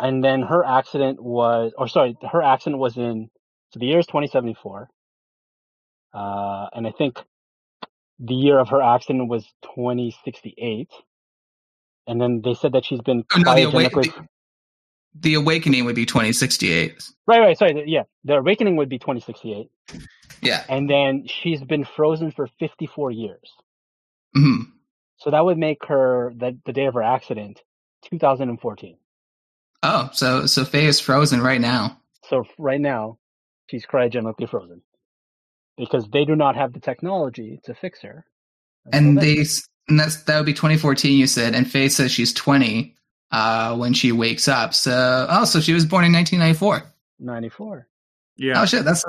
and 0.00 0.22
then 0.24 0.42
her 0.42 0.64
accident 0.64 1.22
was, 1.22 1.72
or 1.78 1.86
sorry, 1.88 2.16
her 2.30 2.42
accident 2.42 2.78
was 2.80 2.96
in. 2.96 3.30
So 3.70 3.78
the 3.78 3.86
year 3.86 4.00
is 4.00 4.06
2074, 4.06 4.88
uh, 6.12 6.66
and 6.74 6.86
I 6.86 6.90
think 6.90 7.18
the 8.18 8.34
year 8.34 8.58
of 8.58 8.68
her 8.68 8.80
accident 8.82 9.28
was 9.28 9.44
2068. 9.62 10.88
And 12.06 12.20
then 12.20 12.40
they 12.44 12.54
said 12.54 12.72
that 12.72 12.84
she's 12.84 13.00
been 13.00 13.24
Oh, 13.34 13.38
no, 13.40 13.54
the, 13.54 13.64
awa- 13.66 13.88
the, 13.90 14.12
the 15.20 15.34
awakening 15.34 15.84
would 15.84 15.94
be 15.94 16.04
twenty 16.06 16.32
sixty 16.32 16.72
eight. 16.72 17.02
Right, 17.26 17.38
right, 17.40 17.56
sorry. 17.58 17.84
Yeah, 17.86 18.02
the 18.24 18.38
awakening 18.38 18.76
would 18.76 18.88
be 18.88 18.98
2068, 18.98 19.70
Yeah. 20.40 20.64
and 20.68 20.90
then 20.90 21.26
she's 21.26 21.62
been 21.62 21.84
frozen 21.84 22.32
for 22.32 22.48
54 22.58 23.12
years. 23.12 23.52
hmm 24.34 24.62
So 25.18 25.30
that 25.30 25.44
would 25.44 25.58
make 25.58 25.84
her 25.86 26.32
the 26.36 26.58
the 26.66 26.72
day 26.72 26.86
of 26.86 26.94
her 26.94 27.02
accident 27.02 27.60
2014. 28.10 28.96
Oh, 29.84 30.10
so 30.12 30.46
so 30.46 30.64
Faye 30.64 30.86
is 30.86 30.98
frozen 30.98 31.40
right 31.40 31.60
now. 31.60 31.98
So 32.28 32.44
right 32.58 32.80
now, 32.80 33.18
she's 33.68 33.86
cryogenically 33.86 34.48
frozen 34.50 34.82
because 35.76 36.08
they 36.12 36.24
do 36.24 36.36
not 36.36 36.56
have 36.56 36.72
the 36.72 36.80
technology 36.80 37.60
to 37.64 37.74
fix 37.74 38.00
her. 38.02 38.24
and 38.92 39.18
so 39.18 39.24
they 39.24 39.44
and 39.88 39.98
that's 39.98 40.22
that 40.24 40.36
would 40.36 40.46
be 40.46 40.52
2014 40.52 41.18
you 41.18 41.26
said 41.26 41.54
and 41.54 41.70
faye 41.70 41.88
says 41.88 42.10
she's 42.12 42.32
20 42.32 42.94
uh 43.30 43.76
when 43.76 43.92
she 43.94 44.12
wakes 44.12 44.46
up 44.48 44.74
so 44.74 45.26
oh 45.28 45.44
so 45.44 45.60
she 45.60 45.72
was 45.72 45.84
born 45.84 46.04
in 46.04 46.12
1994 46.12 46.82
94. 47.18 47.86
yeah. 48.36 48.60
oh 48.62 48.66
shit 48.66 48.84
that's 48.84 49.04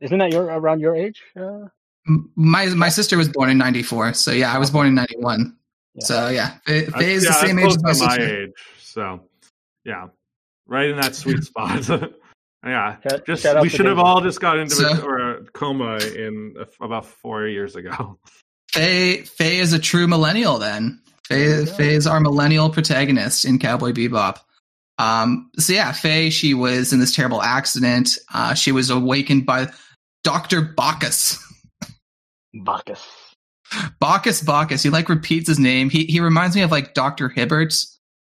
Isn't 0.00 0.18
that 0.18 0.30
your 0.32 0.44
around 0.44 0.80
your 0.80 0.94
age? 0.94 1.22
Uh, 1.38 1.68
my 2.36 2.66
my 2.66 2.88
sister 2.90 3.16
was 3.16 3.28
born 3.28 3.48
in 3.50 3.58
94 3.58 4.12
so 4.14 4.30
yeah 4.32 4.52
i 4.54 4.58
was 4.58 4.70
born 4.70 4.86
in 4.86 4.94
91 4.94 5.56
Yeah. 5.94 6.04
so 6.04 6.28
yeah 6.28 6.58
faye, 6.66 6.84
faye 6.86 7.12
is 7.12 7.24
yeah, 7.24 7.30
the 7.30 7.34
same 7.46 7.58
age 7.58 7.72
as 7.86 8.00
my 8.00 8.06
my 8.06 8.16
age. 8.24 8.50
So, 8.80 9.20
yeah, 9.84 10.06
right 10.66 10.88
in 10.88 10.96
that 10.96 11.14
sweet 11.14 11.44
spot. 11.44 11.84
yeah, 12.64 12.96
Shout- 13.08 13.26
just 13.26 13.42
shout 13.42 13.60
we 13.62 13.68
should 13.68 13.86
have 13.86 13.96
David. 13.96 14.06
all 14.08 14.20
just 14.20 14.40
got 14.40 14.58
into 14.58 14.74
a, 14.74 14.96
So- 14.96 15.04
or 15.04 15.18
a 15.30 15.44
coma 15.52 15.96
in 15.98 16.54
a, 16.58 16.84
about 16.84 17.06
four 17.06 17.46
years 17.46 17.76
ago. 17.76 18.18
faye 18.72 19.22
faye 19.22 19.58
is 19.58 19.72
a 19.72 19.78
true 19.78 20.06
millennial 20.06 20.58
then 20.58 21.00
faye, 21.28 21.60
Yeah. 21.60 21.64
faye 21.64 21.94
is 21.94 22.06
our 22.06 22.20
millennial 22.20 22.68
protagonist 22.70 23.44
in 23.44 23.58
cowboy 23.58 23.92
bebop 23.92 24.38
um 24.98 25.50
so 25.58 25.72
yeah 25.72 25.92
faye 25.92 26.30
she 26.30 26.52
was 26.52 26.92
in 26.92 26.98
this 27.00 27.14
terrible 27.14 27.40
accident 27.40 28.18
uh 28.34 28.54
she 28.54 28.72
was 28.72 28.90
awakened 28.90 29.46
by 29.46 29.68
dr 30.24 30.60
bacchus 30.76 31.38
Bacchus. 32.54 33.02
Bacchus 34.00 34.40
Bacchus. 34.42 34.82
He 34.82 34.88
like 34.90 35.08
repeats 35.10 35.46
his 35.48 35.58
name. 35.58 35.90
He 35.90 36.06
he 36.06 36.20
reminds 36.20 36.56
me 36.56 36.62
of 36.62 36.70
like 36.70 36.94
Dr. 36.94 37.28
Hibbert 37.28 37.74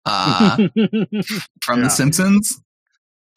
uh, 0.06 0.56
from 1.64 1.80
Yeah. 1.80 1.84
The 1.84 1.90
Simpsons. 1.90 2.62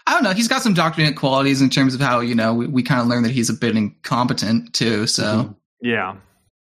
I 0.06 0.12
don't 0.14 0.24
know. 0.24 0.32
He's 0.32 0.48
got 0.48 0.62
some 0.62 0.74
doctrinate 0.74 1.16
qualities 1.16 1.60
in 1.62 1.70
terms 1.70 1.94
of 1.94 2.00
how 2.00 2.20
you 2.20 2.34
know 2.34 2.54
we, 2.54 2.66
we 2.66 2.82
kind 2.82 3.00
of 3.00 3.06
learn 3.06 3.22
that 3.22 3.30
he's 3.32 3.48
a 3.50 3.54
bit 3.54 3.76
incompetent 3.76 4.72
too. 4.74 5.06
So 5.06 5.22
Mhm. 5.24 5.56
Yeah, 5.80 6.16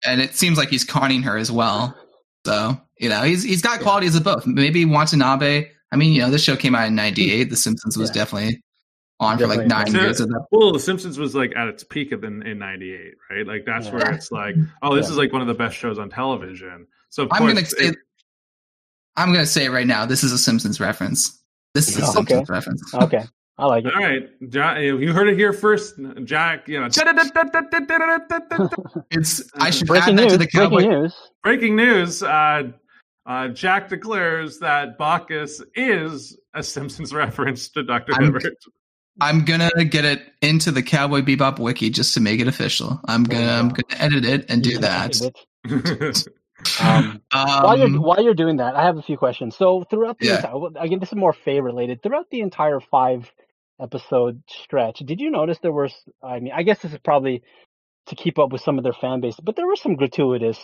and 0.06 0.20
it 0.20 0.34
seems 0.34 0.58
like 0.58 0.68
he's 0.68 0.84
conning 0.84 1.22
her 1.22 1.36
as 1.36 1.50
well. 1.50 1.96
So 2.46 2.80
you 2.98 3.08
know 3.08 3.22
he's 3.22 3.42
he's 3.42 3.62
got 3.62 3.80
qualities 3.80 4.14
of 4.16 4.24
both. 4.24 4.46
Maybe 4.46 4.84
Watanabe. 4.84 5.68
I 5.92 5.96
mean, 5.96 6.12
you 6.12 6.22
know, 6.22 6.30
this 6.30 6.42
show 6.42 6.56
came 6.56 6.74
out 6.74 6.86
in 6.86 6.94
'98. 6.94 7.50
The 7.50 7.56
Simpsons 7.56 7.96
was 7.96 8.10
Yeah. 8.10 8.14
definitely 8.22 8.62
on 9.20 9.38
for 9.38 9.46
like 9.46 9.66
nine 9.66 9.92
years 9.92 10.20
of 10.20 10.28
that. 10.28 10.46
well, 10.50 10.72
The 10.72 10.80
Simpsons 10.80 11.18
was 11.18 11.34
like 11.34 11.52
at 11.54 11.68
its 11.68 11.84
peak 11.84 12.10
of 12.12 12.24
in, 12.24 12.42
in 12.42 12.58
'98, 12.58 13.14
right? 13.30 13.46
Like 13.46 13.64
that's 13.66 13.86
Yeah. 13.86 13.92
where 13.92 14.10
it's 14.12 14.32
like, 14.32 14.56
oh, 14.82 14.96
this 14.96 15.06
Yeah. 15.06 15.12
is 15.12 15.18
like 15.18 15.32
one 15.32 15.42
of 15.42 15.48
the 15.48 15.54
best 15.54 15.76
shows 15.76 15.98
on 15.98 16.10
television. 16.10 16.86
So 17.10 17.28
I'm 17.30 17.46
gonna 17.46 17.60
it- 17.78 17.96
I'm 19.16 19.32
gonna 19.32 19.46
say 19.46 19.68
right 19.68 19.86
now. 19.86 20.06
This 20.06 20.24
is 20.24 20.32
a 20.32 20.38
Simpsons 20.38 20.80
reference. 20.80 21.38
This 21.74 21.88
is 21.88 21.98
a 21.98 22.02
Okay. 22.02 22.12
Simpsons 22.34 22.48
reference. 22.50 22.94
okay, 22.94 23.24
I 23.58 23.66
like 23.66 23.84
it. 23.84 23.94
all 23.94 24.00
right, 24.02 24.28
Jack, 24.50 24.80
you 24.82 25.12
heard 25.12 25.28
it 25.28 25.36
here 25.38 25.52
first, 25.52 25.94
Jack. 26.24 26.68
You 26.68 26.80
know, 26.80 26.86
It's 26.86 26.98
I 29.56 29.70
should 29.70 29.88
Breaking 29.88 30.14
add 30.14 30.18
that 30.18 30.22
news! 30.24 30.32
to 30.32 30.38
the 30.38 30.46
cowboy. 30.46 30.76
Breaking 30.82 30.90
news! 31.02 31.14
breaking 31.42 31.76
news. 31.76 32.22
Uh, 32.22 32.62
uh, 33.24 33.48
Jack 33.48 33.88
declares 33.88 34.58
that 34.58 34.98
Bacchus 34.98 35.62
is 35.74 36.38
a 36.54 36.62
Simpsons 36.62 37.14
reference 37.14 37.68
to 37.70 37.82
Doctor 37.82 38.12
I'm- 38.14 38.24
Hibbert. 38.24 38.54
I'm 39.20 39.44
gonna 39.44 39.84
get 39.84 40.06
it 40.06 40.22
into 40.40 40.70
the 40.70 40.82
Cowboy 40.82 41.20
Bebop 41.20 41.58
wiki 41.58 41.90
just 41.90 42.14
to 42.14 42.20
make 42.20 42.40
it 42.40 42.48
official. 42.48 42.98
I'm 43.04 43.24
gonna 43.24 43.52
I'm 43.52 43.68
gonna 43.68 44.02
edit 44.02 44.24
it 44.24 44.46
and 44.48 44.62
do 44.62 44.78
that. 44.78 45.20
can 46.64 46.86
edit 46.86 47.06
it. 47.06 47.10
Um, 47.10 47.22
Um, 47.32 47.62
while 47.64 47.78
you're 47.78 47.90
while 48.00 48.22
you're 48.22 48.34
doing 48.34 48.58
that, 48.58 48.76
I 48.76 48.84
have 48.84 48.98
a 48.98 49.02
few 49.02 49.16
questions. 49.18 49.56
So 49.56 49.84
throughout 49.90 50.18
the 50.20 50.28
Yeah. 50.28 50.36
entire, 50.36 50.58
well, 50.58 50.72
again, 50.78 51.00
this 51.00 51.10
is 51.10 51.16
more 51.16 51.32
Faye 51.32 51.60
related. 51.60 52.02
Throughout 52.02 52.30
the 52.30 52.40
entire 52.40 52.80
five 52.80 53.30
episode 53.80 54.42
stretch, 54.48 55.00
did 55.00 55.20
you 55.20 55.30
notice 55.30 55.58
there 55.60 55.72
was? 55.72 55.94
I 56.22 56.40
mean, 56.40 56.52
I 56.54 56.62
guess 56.62 56.80
this 56.82 56.92
is 56.92 56.98
probably 57.00 57.42
to 58.06 58.16
keep 58.16 58.38
up 58.38 58.52
with 58.52 58.62
some 58.62 58.78
of 58.78 58.84
their 58.84 58.92
fan 58.94 59.20
base, 59.20 59.36
but 59.42 59.56
there 59.56 59.66
were 59.66 59.76
some 59.76 59.96
gratuitous 59.96 60.58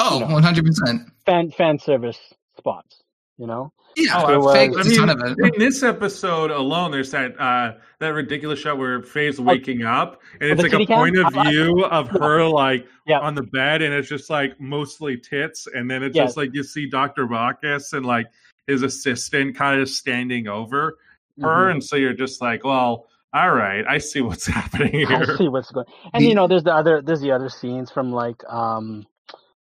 oh, 0.00 0.20
100 0.20 0.64
percent. 0.64 1.02
fan 1.26 1.50
fan 1.50 1.78
service 1.78 2.18
spots. 2.58 3.01
You 3.42 3.48
know, 3.48 3.72
Yeah, 3.96 4.22
Oh, 4.22 4.26
There 4.28 4.38
was- 4.40 4.54
fake 4.54 4.70
I 4.78 4.82
mean, 4.84 5.52
in 5.54 5.58
this 5.58 5.82
episode 5.82 6.52
alone, 6.52 6.92
there's 6.92 7.10
that 7.10 7.38
uh, 7.40 7.72
that 7.98 8.14
ridiculous 8.14 8.60
shot 8.60 8.78
where 8.78 9.02
Faye's 9.02 9.40
waking 9.40 9.82
up, 9.82 10.20
and 10.40 10.48
Oh, 10.48 10.52
it's 10.52 10.62
like 10.62 10.72
a 10.80 10.86
cam? 10.86 10.96
point 10.96 11.18
of 11.18 11.32
view 11.44 11.84
of 11.86 12.08
her 12.08 12.44
like 12.46 12.86
Yeah. 13.04 13.18
on 13.18 13.34
the 13.34 13.42
bed, 13.42 13.82
and 13.82 13.92
it's 13.92 14.08
just 14.08 14.30
like 14.30 14.60
mostly 14.60 15.16
tits, 15.18 15.66
and 15.66 15.90
then 15.90 16.04
it's 16.04 16.16
Yeah. 16.16 16.22
just 16.26 16.36
like 16.36 16.50
you 16.54 16.62
see 16.62 16.88
Doctor 16.88 17.26
Bacchus 17.26 17.92
and 17.92 18.06
like 18.06 18.28
his 18.68 18.82
assistant 18.84 19.56
kind 19.56 19.80
of 19.80 19.88
standing 19.88 20.46
over 20.46 20.96
her, 21.40 21.66
Mhm. 21.66 21.70
and 21.72 21.84
so 21.84 21.96
you're 21.96 22.14
just 22.14 22.40
like, 22.40 22.62
well, 22.64 23.08
all 23.34 23.50
right, 23.50 23.84
I 23.88 23.98
see 23.98 24.20
what's 24.22 24.46
happening 24.58 24.92
here. 24.92 25.08
I 25.34 25.36
see 25.36 25.48
what's 25.48 25.72
going. 25.72 25.86
And 26.14 26.24
you 26.24 26.36
know, 26.36 26.46
there's 26.46 26.62
the 26.62 26.72
other 26.72 27.02
there's 27.02 27.20
the 27.20 27.32
other 27.32 27.48
scenes 27.48 27.90
from 27.90 28.12
like 28.12 28.40
um 28.48 29.04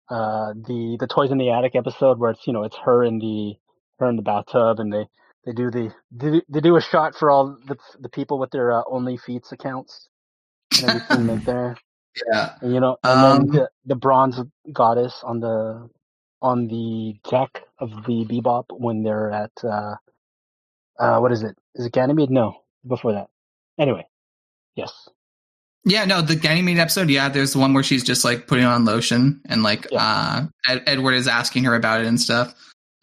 uh 0.09 0.53
the 0.53 0.97
the 0.99 1.07
toys 1.07 1.31
in 1.31 1.37
the 1.37 1.51
attic 1.51 1.75
episode 1.75 2.19
where 2.19 2.31
it's 2.31 2.47
you 2.47 2.53
know 2.53 2.63
it's 2.63 2.77
her 2.77 3.03
in 3.03 3.19
the 3.19 3.55
her 3.99 4.09
in 4.09 4.15
the 4.17 4.21
bathtub 4.23 4.79
and 4.79 4.93
they 4.93 5.05
they 5.45 5.53
do 5.53 5.71
the 5.71 5.93
they, 6.11 6.41
they 6.49 6.61
do 6.61 6.77
a 6.77 6.81
shot 6.81 7.15
for 7.15 7.31
all 7.31 7.57
the 7.67 7.77
the 7.99 8.09
people 8.09 8.39
with 8.39 8.51
their 8.51 8.71
uh, 8.73 8.83
OnlyFans 8.85 9.51
accounts. 9.51 10.09
And 10.77 10.85
everything 10.85 11.27
right 11.27 11.43
there. 11.45 11.77
Yeah. 12.31 12.55
And, 12.61 12.73
you 12.73 12.79
know, 12.79 12.97
and 13.05 13.23
Um, 13.23 13.47
then 13.47 13.47
the, 13.47 13.69
the 13.85 13.95
bronze 13.95 14.39
goddess 14.73 15.21
on 15.23 15.39
the 15.39 15.89
on 16.41 16.67
the 16.67 17.17
deck 17.29 17.63
of 17.79 17.91
the 18.05 18.25
Bebop 18.25 18.65
when 18.71 19.03
they're 19.03 19.31
at 19.31 19.51
uh 19.63 19.95
uh 20.99 21.19
what 21.19 21.31
is 21.31 21.43
it? 21.43 21.57
Is 21.75 21.85
it 21.85 21.93
Ganymede? 21.93 22.31
No, 22.31 22.63
before 22.87 23.13
that. 23.13 23.29
Anyway, 23.79 24.07
yes. 24.75 25.09
Yeah, 25.85 26.03
no, 26.05 26.21
the 26.21 26.35
Ganymede 26.35 26.79
episode, 26.79 27.09
yeah, 27.09 27.29
there's 27.29 27.53
the 27.53 27.59
one 27.59 27.73
where 27.73 27.83
she's 27.83 28.03
just 28.03 28.25
like 28.25 28.47
putting 28.47 28.65
on 28.65 28.83
lotion 28.85 29.39
and 29.45 29.63
like 29.63 29.87
uh 29.95 30.45
Ed- 30.67 30.83
Edward 30.85 31.13
is 31.13 31.27
asking 31.27 31.63
her 31.63 31.75
about 31.75 32.01
it 32.01 32.07
and 32.07 32.19
stuff. 32.19 32.53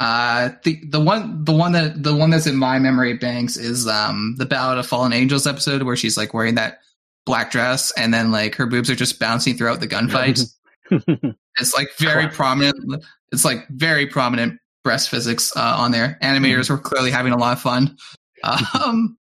Uh 0.01 0.51
the 0.65 0.81
the 0.91 1.01
one 1.01 1.45
the 1.45 1.53
one 1.53 1.73
that 1.73 2.03
the 2.03 2.15
one 2.15 2.31
that's 2.31 2.47
in 2.47 2.57
my 2.57 2.79
memory 2.79 3.15
banks 3.15 3.57
is 3.57 3.87
um 3.87 4.35
the 4.37 4.45
Ballad 4.45 4.79
of 4.79 4.87
Fallen 4.87 5.13
Angels 5.15 5.47
episode 5.47 5.83
where 5.85 5.97
she's 5.97 6.17
like 6.17 6.35
wearing 6.35 6.57
that 6.57 6.81
black 7.25 7.51
dress 7.51 7.91
and 7.93 8.13
then 8.13 8.31
like 8.31 8.55
her 8.57 8.67
boobs 8.67 8.91
are 8.91 8.95
just 8.95 9.19
bouncing 9.19 9.57
throughout 9.57 9.81
the 9.81 9.89
gunfight. 9.89 10.45
it's 11.59 11.75
like 11.75 11.89
very 11.97 12.29
prominent 12.29 12.77
it's 13.33 13.47
like 13.47 13.67
very 13.71 14.07
prominent 14.07 14.61
breast 14.83 15.09
physics 15.09 15.57
uh, 15.57 15.75
on 15.79 15.91
there. 15.91 16.19
Animators 16.23 16.69
were 16.69 16.77
clearly 16.77 17.11
having 17.11 17.33
a 17.33 17.39
lot 17.39 17.55
of 17.57 17.63
fun. 17.63 17.97
Um 18.43 19.17
It's 19.17 19.24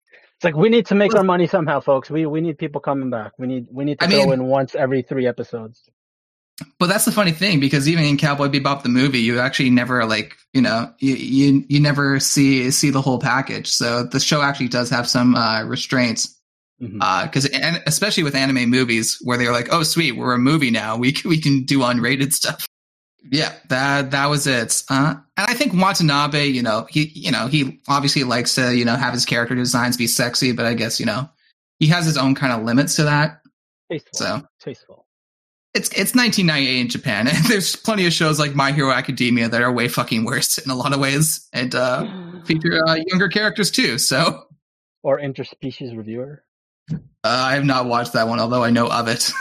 like 0.46 0.56
we 0.56 0.70
need 0.70 0.86
to 0.86 0.96
make 0.96 1.14
our 1.16 1.24
money 1.24 1.48
somehow, 1.48 1.82
folks. 1.82 2.10
We 2.10 2.26
we 2.26 2.40
need 2.40 2.58
people 2.58 2.80
coming 2.80 3.10
back. 3.10 3.34
We 3.38 3.48
need 3.48 3.68
we 3.72 3.84
need 3.84 4.00
to 4.00 4.06
I 4.06 4.10
go 4.10 4.18
mean- 4.24 4.34
in 4.34 4.44
once 4.46 4.76
every 4.76 5.02
three 5.02 5.28
episodes. 5.28 5.82
But 6.80 6.88
that's 6.88 7.04
the 7.04 7.12
funny 7.12 7.34
thing 7.34 7.60
because 7.60 7.90
even 7.90 8.06
in 8.06 8.16
Cowboy 8.16 8.48
Bebop 8.48 8.82
the 8.84 8.88
movie, 8.88 9.20
you 9.20 9.42
actually 9.42 9.70
never 9.72 10.06
like 10.06 10.38
you 10.54 10.62
know 10.62 10.90
you 11.00 11.16
you, 11.16 11.66
you 11.68 11.80
never 11.82 12.18
see 12.22 12.72
see 12.72 12.92
the 12.92 13.02
whole 13.02 13.20
package. 13.20 13.68
So 13.70 14.04
the 14.04 14.22
show 14.22 14.42
actually 14.42 14.70
does 14.70 14.90
have 14.90 15.06
some 15.06 15.36
uh, 15.36 15.64
restraints 15.66 16.40
because 16.80 17.46
and 17.48 17.84
especially 17.88 18.24
with 18.24 18.36
anime 18.36 18.70
movies 18.70 19.18
where 19.22 19.38
they're 19.38 19.52
like, 19.52 19.68
oh 19.74 19.84
sweet, 19.84 20.14
we're 20.14 20.34
a 20.34 20.38
movie 20.38 20.72
now, 20.72 20.96
we 20.96 21.14
we 21.26 21.42
can 21.42 21.64
do 21.66 21.80
unrated 21.80 22.32
stuff. 22.32 22.66
Yeah, 23.32 23.54
that 23.70 24.12
that 24.12 24.28
was 24.28 24.46
it. 24.48 24.84
Uh, 24.90 25.16
and 25.38 25.48
I 25.48 25.54
think 25.54 25.74
Watanabe, 25.74 26.46
you 26.48 26.62
know, 26.62 26.88
he 26.90 27.06
you 27.16 27.32
know 27.32 27.48
he 27.48 27.82
obviously 27.88 28.24
likes 28.24 28.56
to 28.56 28.76
you 28.76 28.86
know 28.86 28.96
have 28.96 29.14
his 29.14 29.26
character 29.26 29.56
designs 29.56 29.98
be 29.98 30.08
sexy, 30.08 30.52
but 30.52 30.66
I 30.66 30.74
guess 30.74 31.00
you 31.00 31.06
know 31.06 31.30
he 31.80 31.88
has 31.88 32.06
his 32.06 32.18
own 32.18 32.36
kind 32.36 32.54
of 32.54 32.64
limits 32.64 32.96
to 32.98 33.04
that. 33.04 33.42
Tasteful. 33.92 34.14
So 34.14 34.42
Tasteful. 34.60 35.06
it's 35.74 35.90
it's 35.90 36.16
1998 36.16 36.80
in 36.82 36.90
Japan, 36.90 37.28
and 37.28 37.38
there's 37.48 37.76
plenty 37.76 38.06
of 38.06 38.14
shows 38.14 38.40
like 38.40 38.54
My 38.56 38.72
Hero 38.72 38.92
Academia 38.92 39.50
that 39.50 39.62
are 39.62 39.72
way 39.72 39.88
fucking 39.88 40.26
worse 40.26 40.58
in 40.58 40.70
a 40.70 40.76
lot 40.76 40.94
of 40.94 41.00
ways, 41.00 41.48
and 41.54 41.74
uh, 41.74 42.08
feature 42.46 42.82
uh, 42.88 42.96
younger 43.08 43.28
characters 43.28 43.72
too. 43.72 43.98
So 43.98 44.44
or 45.04 45.20
interspecies 45.20 45.96
reviewer. 45.96 46.44
uh, 46.92 46.98
I 47.24 47.54
have 47.56 47.66
not 47.66 47.86
watched 47.86 48.14
that 48.14 48.28
one, 48.28 48.40
although 48.40 48.64
I 48.64 48.72
know 48.72 48.88
of 48.88 49.08
it. 49.08 49.32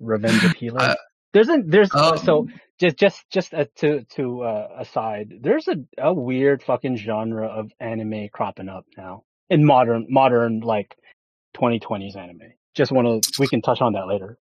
Revenge 0.00 0.44
of 0.44 0.52
Healer. 0.56 0.96
There's 1.34 1.48
a 1.48 1.62
there's 1.66 1.92
um, 1.94 2.16
so 2.18 2.48
just 2.78 2.96
just 2.96 3.28
just 3.28 3.52
uh, 3.54 3.66
to 3.76 4.04
to 4.16 4.42
uh, 4.42 4.68
aside. 4.78 5.34
There's 5.40 5.68
a 5.68 5.74
a 5.98 6.14
weird 6.14 6.62
fucking 6.62 6.96
genre 6.96 7.46
of 7.48 7.70
anime 7.80 8.28
cropping 8.32 8.68
up 8.68 8.86
now 8.96 9.24
in 9.50 9.64
modern 9.64 10.06
modern 10.08 10.60
like 10.60 10.96
2020s 11.56 12.16
anime. 12.16 12.52
Just 12.74 12.92
want 12.92 13.24
to 13.24 13.40
we 13.40 13.48
can 13.48 13.60
touch 13.62 13.80
on 13.80 13.92
that 13.94 14.06
later. 14.06 14.38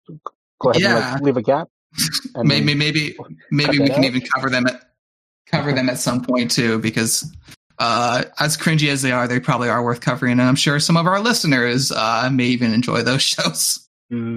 Go 0.60 0.70
ahead 0.70 0.82
and 0.82 0.94
like, 0.94 1.20
leave 1.20 1.36
a 1.36 1.42
gap. 1.42 1.68
and 2.34 2.48
maybe 2.48 2.74
maybe 2.74 3.16
maybe 3.50 3.78
we 3.78 3.90
can 3.90 4.04
out. 4.04 4.06
even 4.06 4.22
cover 4.34 4.50
them 4.50 4.66
at 4.66 4.82
cover 5.46 5.72
them 5.72 5.90
at 5.90 5.98
some 5.98 6.24
point 6.24 6.50
too, 6.50 6.78
because 6.78 7.30
uh, 7.78 8.24
as 8.40 8.56
cringy 8.56 8.88
as 8.88 9.02
they 9.02 9.12
are, 9.12 9.28
they 9.28 9.38
probably 9.40 9.68
are 9.68 9.84
worth 9.84 10.00
covering, 10.00 10.32
and 10.32 10.42
I'm 10.42 10.56
sure 10.56 10.80
some 10.80 10.96
of 10.96 11.06
our 11.06 11.20
listeners 11.20 11.92
uh, 11.92 12.28
may 12.32 12.46
even 12.46 12.72
enjoy 12.72 13.02
those 13.02 13.22
shows, 13.34 13.86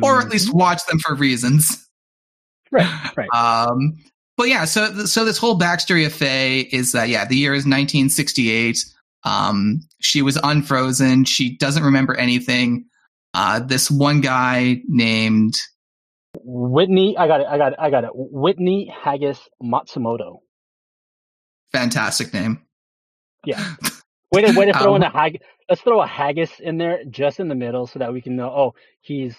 or 0.02 0.20
at 0.20 0.28
Mm, 0.28 0.30
least 0.30 0.54
watch 0.54 0.86
them 0.88 1.00
for 1.00 1.16
reasons. 1.16 1.88
Right 2.72 3.12
right. 3.18 3.30
Um, 3.34 3.94
but 4.38 4.48
yeah, 4.50 4.66
so 4.66 5.06
so 5.06 5.26
this 5.26 5.38
whole 5.38 5.58
backstory 5.60 6.06
of 6.06 6.14
Faye 6.14 6.62
is 6.62 6.94
that 6.94 7.10
yeah, 7.10 7.26
the 7.26 7.36
year 7.36 7.54
is 7.54 7.66
1968. 7.66 8.78
Um, 9.24 9.82
she 10.00 10.22
was 10.22 10.40
unfrozen. 10.44 11.26
She 11.26 11.58
doesn't 11.58 11.84
remember 11.84 12.16
anything. 12.16 12.86
Uh, 13.34 13.60
this 13.60 13.90
one 13.92 14.20
guy 14.22 14.82
named 14.88 15.56
Whitney, 16.44 17.16
I 17.18 17.28
got 17.28 17.42
it. 17.42 17.48
I 17.48 17.58
got 17.58 17.74
it. 17.74 17.80
I 17.80 17.90
got 17.90 18.04
it. 18.04 18.10
Whitney 18.14 18.92
Haggis 19.04 19.40
Matsumoto. 19.62 20.40
fantastic 21.72 22.34
name. 22.34 22.62
Yeah. 23.46 23.76
Way 24.34 24.44
to 24.44 24.58
way 24.58 24.66
to 24.68 24.74
throw 24.74 24.96
in 24.96 25.04
Um, 25.04 25.12
a 25.14 25.18
hag. 25.18 25.42
Let's 25.70 25.82
throw 25.82 26.02
a 26.02 26.08
haggis 26.08 26.52
in 26.62 26.78
there 26.78 27.00
just 27.10 27.42
in 27.42 27.50
the 27.50 27.56
middle 27.56 27.86
so 27.86 28.00
that 28.00 28.14
we 28.14 28.22
can 28.22 28.38
know. 28.38 28.50
Oh, 28.50 28.74
he's 29.02 29.36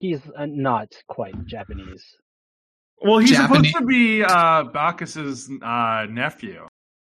he's 0.00 0.20
uh, 0.36 0.44
not 0.46 0.88
quite 1.08 1.34
Japanese. 1.46 2.04
Well, 3.04 3.18
he's 3.18 3.30
Japanese- 3.30 3.70
supposed 3.72 3.82
to 3.82 3.86
be 3.86 4.24
uh, 4.24 4.64
Bacchus's 4.64 5.50
uh, 5.62 6.06
nephew. 6.10 6.66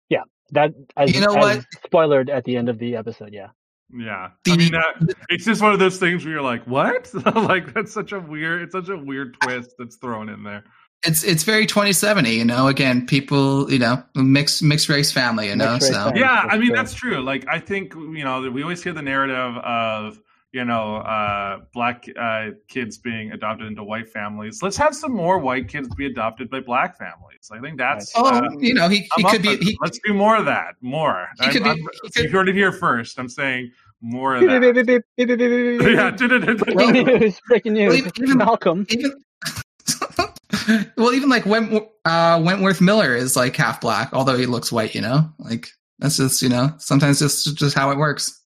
Yeah, 0.09 0.21
that 0.51 0.71
as, 0.97 1.13
You 1.13 1.21
know 1.21 1.33
as 1.35 1.57
what? 1.57 1.65
spoilered 1.91 2.29
at 2.29 2.43
the 2.43 2.57
end 2.57 2.69
of 2.69 2.77
the 2.79 2.95
episode. 2.95 3.29
Yeah. 3.33 3.47
Yeah, 3.95 4.29
The- 4.43 4.51
I 4.51 4.57
mean 4.57 4.71
that 4.71 5.15
it's 5.29 5.45
just 5.45 5.61
one 5.61 5.71
of 5.71 5.79
those 5.79 5.97
things 5.97 6.25
where 6.25 6.33
you're 6.33 6.41
like, 6.41 6.65
what? 6.65 7.11
like 7.35 7.73
that's 7.73 7.93
such 7.93 8.11
a 8.11 8.19
weird, 8.19 8.63
it's 8.63 8.73
such 8.73 8.89
a 8.89 8.97
weird 8.97 9.37
twist 9.41 9.75
that's 9.77 9.95
thrown 9.97 10.27
in 10.29 10.43
there. 10.43 10.63
It's 11.05 11.23
it's 11.23 11.43
very 11.43 11.67
2070. 11.67 12.31
You 12.31 12.45
know, 12.45 12.67
again, 12.67 13.05
people, 13.05 13.71
you 13.71 13.77
know, 13.77 14.03
mixed 14.15 14.63
mixed 14.63 14.89
race 14.89 15.11
family. 15.11 15.49
You 15.49 15.55
know, 15.55 15.73
Mixed 15.73 15.89
race 15.89 15.97
so 15.97 16.05
family. 16.05 16.19
Yeah, 16.21 16.41
that's 16.41 16.53
I 16.53 16.57
mean 16.57 16.67
true. 16.69 16.75
that's 16.75 16.93
true. 16.95 17.21
Like 17.23 17.45
I 17.47 17.59
think 17.59 17.93
you 17.93 18.23
know 18.23 18.41
we 18.49 18.63
always 18.63 18.81
hear 18.81 18.93
the 18.93 19.03
narrative 19.03 19.55
of 19.63 20.19
you 20.55 20.63
know 20.63 20.95
uh, 20.97 21.59
black 21.73 22.05
uh, 22.17 22.51
kids 22.69 22.97
being 22.97 23.31
adopted 23.33 23.67
into 23.67 23.83
white 23.83 24.09
families. 24.09 24.63
Let's 24.63 24.77
have 24.77 24.95
some 24.95 25.11
more 25.11 25.37
white 25.37 25.67
kids 25.67 25.93
be 25.95 26.05
adopted 26.05 26.49
by 26.49 26.61
black 26.61 26.97
families. 26.97 27.49
I 27.51 27.59
think 27.59 27.77
that's. 27.77 28.13
oh, 28.15 28.25
uh, 28.25 28.49
you 28.57 28.73
know, 28.73 28.87
he, 28.87 29.05
he 29.17 29.23
could 29.25 29.41
be 29.41 29.57
he, 29.57 29.77
let's 29.81 29.99
do 30.05 30.13
more 30.13 30.37
of 30.37 30.45
that. 30.45 30.75
More. 30.79 31.27
He 31.41 31.49
could 31.49 31.63
be- 31.63 31.69
I'm- 31.69 31.77
he 32.03 32.09
could- 32.09 32.23
you 32.23 32.29
heard 32.29 32.47
it 32.47 32.55
here 32.55 32.71
first. 32.71 33.19
I'm 33.19 33.27
saying 33.27 33.71
more 34.01 34.35
of 34.35 34.41
Beep, 34.41 34.49
beep, 34.61 34.75
that. 34.75 35.03
yeah. 35.17 36.11
Breaking 37.47 37.73
news! 37.73 37.91
Well, 37.91 38.13
even- 38.17 38.37
Malcolm. 38.37 38.85
even 38.89 39.13
well, 40.97 41.13
even 41.13 41.27
like 41.29 41.45
Went, 41.45 41.83
uh, 42.05 42.41
Wentworth 42.41 42.79
Miller 42.79 43.13
is 43.13 43.35
like 43.35 43.57
half 43.57 43.81
black, 43.81 44.09
although 44.13 44.37
he 44.37 44.45
looks 44.45 44.71
white. 44.71 44.95
You 44.95 45.01
know, 45.01 45.29
like 45.37 45.67
that's 45.99 46.15
just 46.15 46.41
you 46.41 46.47
know 46.49 46.73
sometimes 46.77 47.19
just 47.19 47.57
just 47.57 47.75
how 47.75 47.91
it 47.91 47.97
works. 47.97 48.41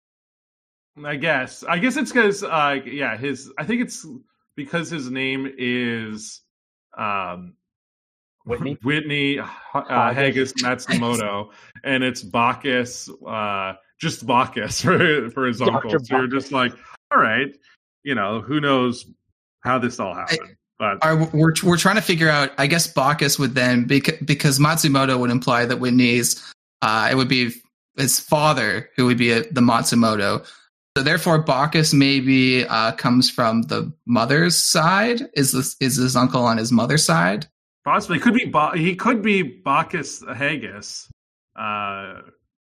I 1.03 1.15
guess. 1.15 1.63
I 1.63 1.79
guess 1.79 1.97
it's 1.97 2.11
because, 2.11 2.43
uh, 2.43 2.79
yeah, 2.85 3.17
his. 3.17 3.51
I 3.57 3.65
think 3.65 3.81
it's 3.81 4.05
because 4.55 4.89
his 4.89 5.09
name 5.09 5.51
is 5.57 6.41
um, 6.97 7.53
Whitney? 8.45 8.77
Whitney 8.83 9.39
uh, 9.39 10.13
Haggis 10.13 10.53
Matsumoto, 10.63 11.51
and 11.83 12.03
it's 12.03 12.21
Bacchus, 12.21 13.09
uh, 13.27 13.73
just 13.99 14.25
Bacchus 14.25 14.81
for 14.83 15.29
for 15.31 15.47
his 15.47 15.59
Dr. 15.59 15.73
uncle. 15.73 15.99
So 16.03 16.17
you're 16.17 16.27
just 16.27 16.51
like, 16.51 16.73
all 17.11 17.19
right, 17.19 17.53
you 18.03 18.15
know, 18.15 18.41
who 18.41 18.61
knows 18.61 19.05
how 19.61 19.79
this 19.79 19.99
all 19.99 20.15
happened? 20.15 20.55
But 20.77 20.97
Are, 21.01 21.29
we're 21.33 21.53
we're 21.63 21.77
trying 21.77 21.95
to 21.95 22.01
figure 22.01 22.29
out. 22.29 22.51
I 22.57 22.67
guess 22.67 22.87
Bacchus 22.87 23.39
would 23.39 23.55
then 23.55 23.85
because, 23.85 24.17
because 24.25 24.59
Matsumoto 24.59 25.19
would 25.19 25.31
imply 25.31 25.65
that 25.65 25.77
Whitney's 25.77 26.53
uh, 26.81 27.07
it 27.11 27.15
would 27.15 27.29
be 27.29 27.53
his 27.97 28.19
father 28.19 28.89
who 28.95 29.05
would 29.05 29.17
be 29.17 29.31
a, 29.31 29.41
the 29.51 29.61
Matsumoto. 29.61 30.45
So 30.97 31.03
therefore, 31.03 31.39
Bacchus 31.39 31.93
maybe 31.93 32.65
uh, 32.65 32.93
comes 32.93 33.29
from 33.29 33.63
the 33.63 33.91
mother's 34.05 34.55
side. 34.55 35.23
Is 35.33 35.51
this 35.51 35.75
is 35.81 35.97
his 35.97 36.15
uncle 36.15 36.43
on 36.45 36.57
his 36.57 36.71
mother's 36.71 37.03
side? 37.03 37.47
possibly 37.83 38.17
could 38.17 38.33
be 38.33 38.45
ba- 38.45 38.71
he 38.75 38.95
could 38.95 39.21
be 39.21 39.43
Bacchus 39.43 40.23
Haggis, 40.27 41.07
uh, 41.55 42.21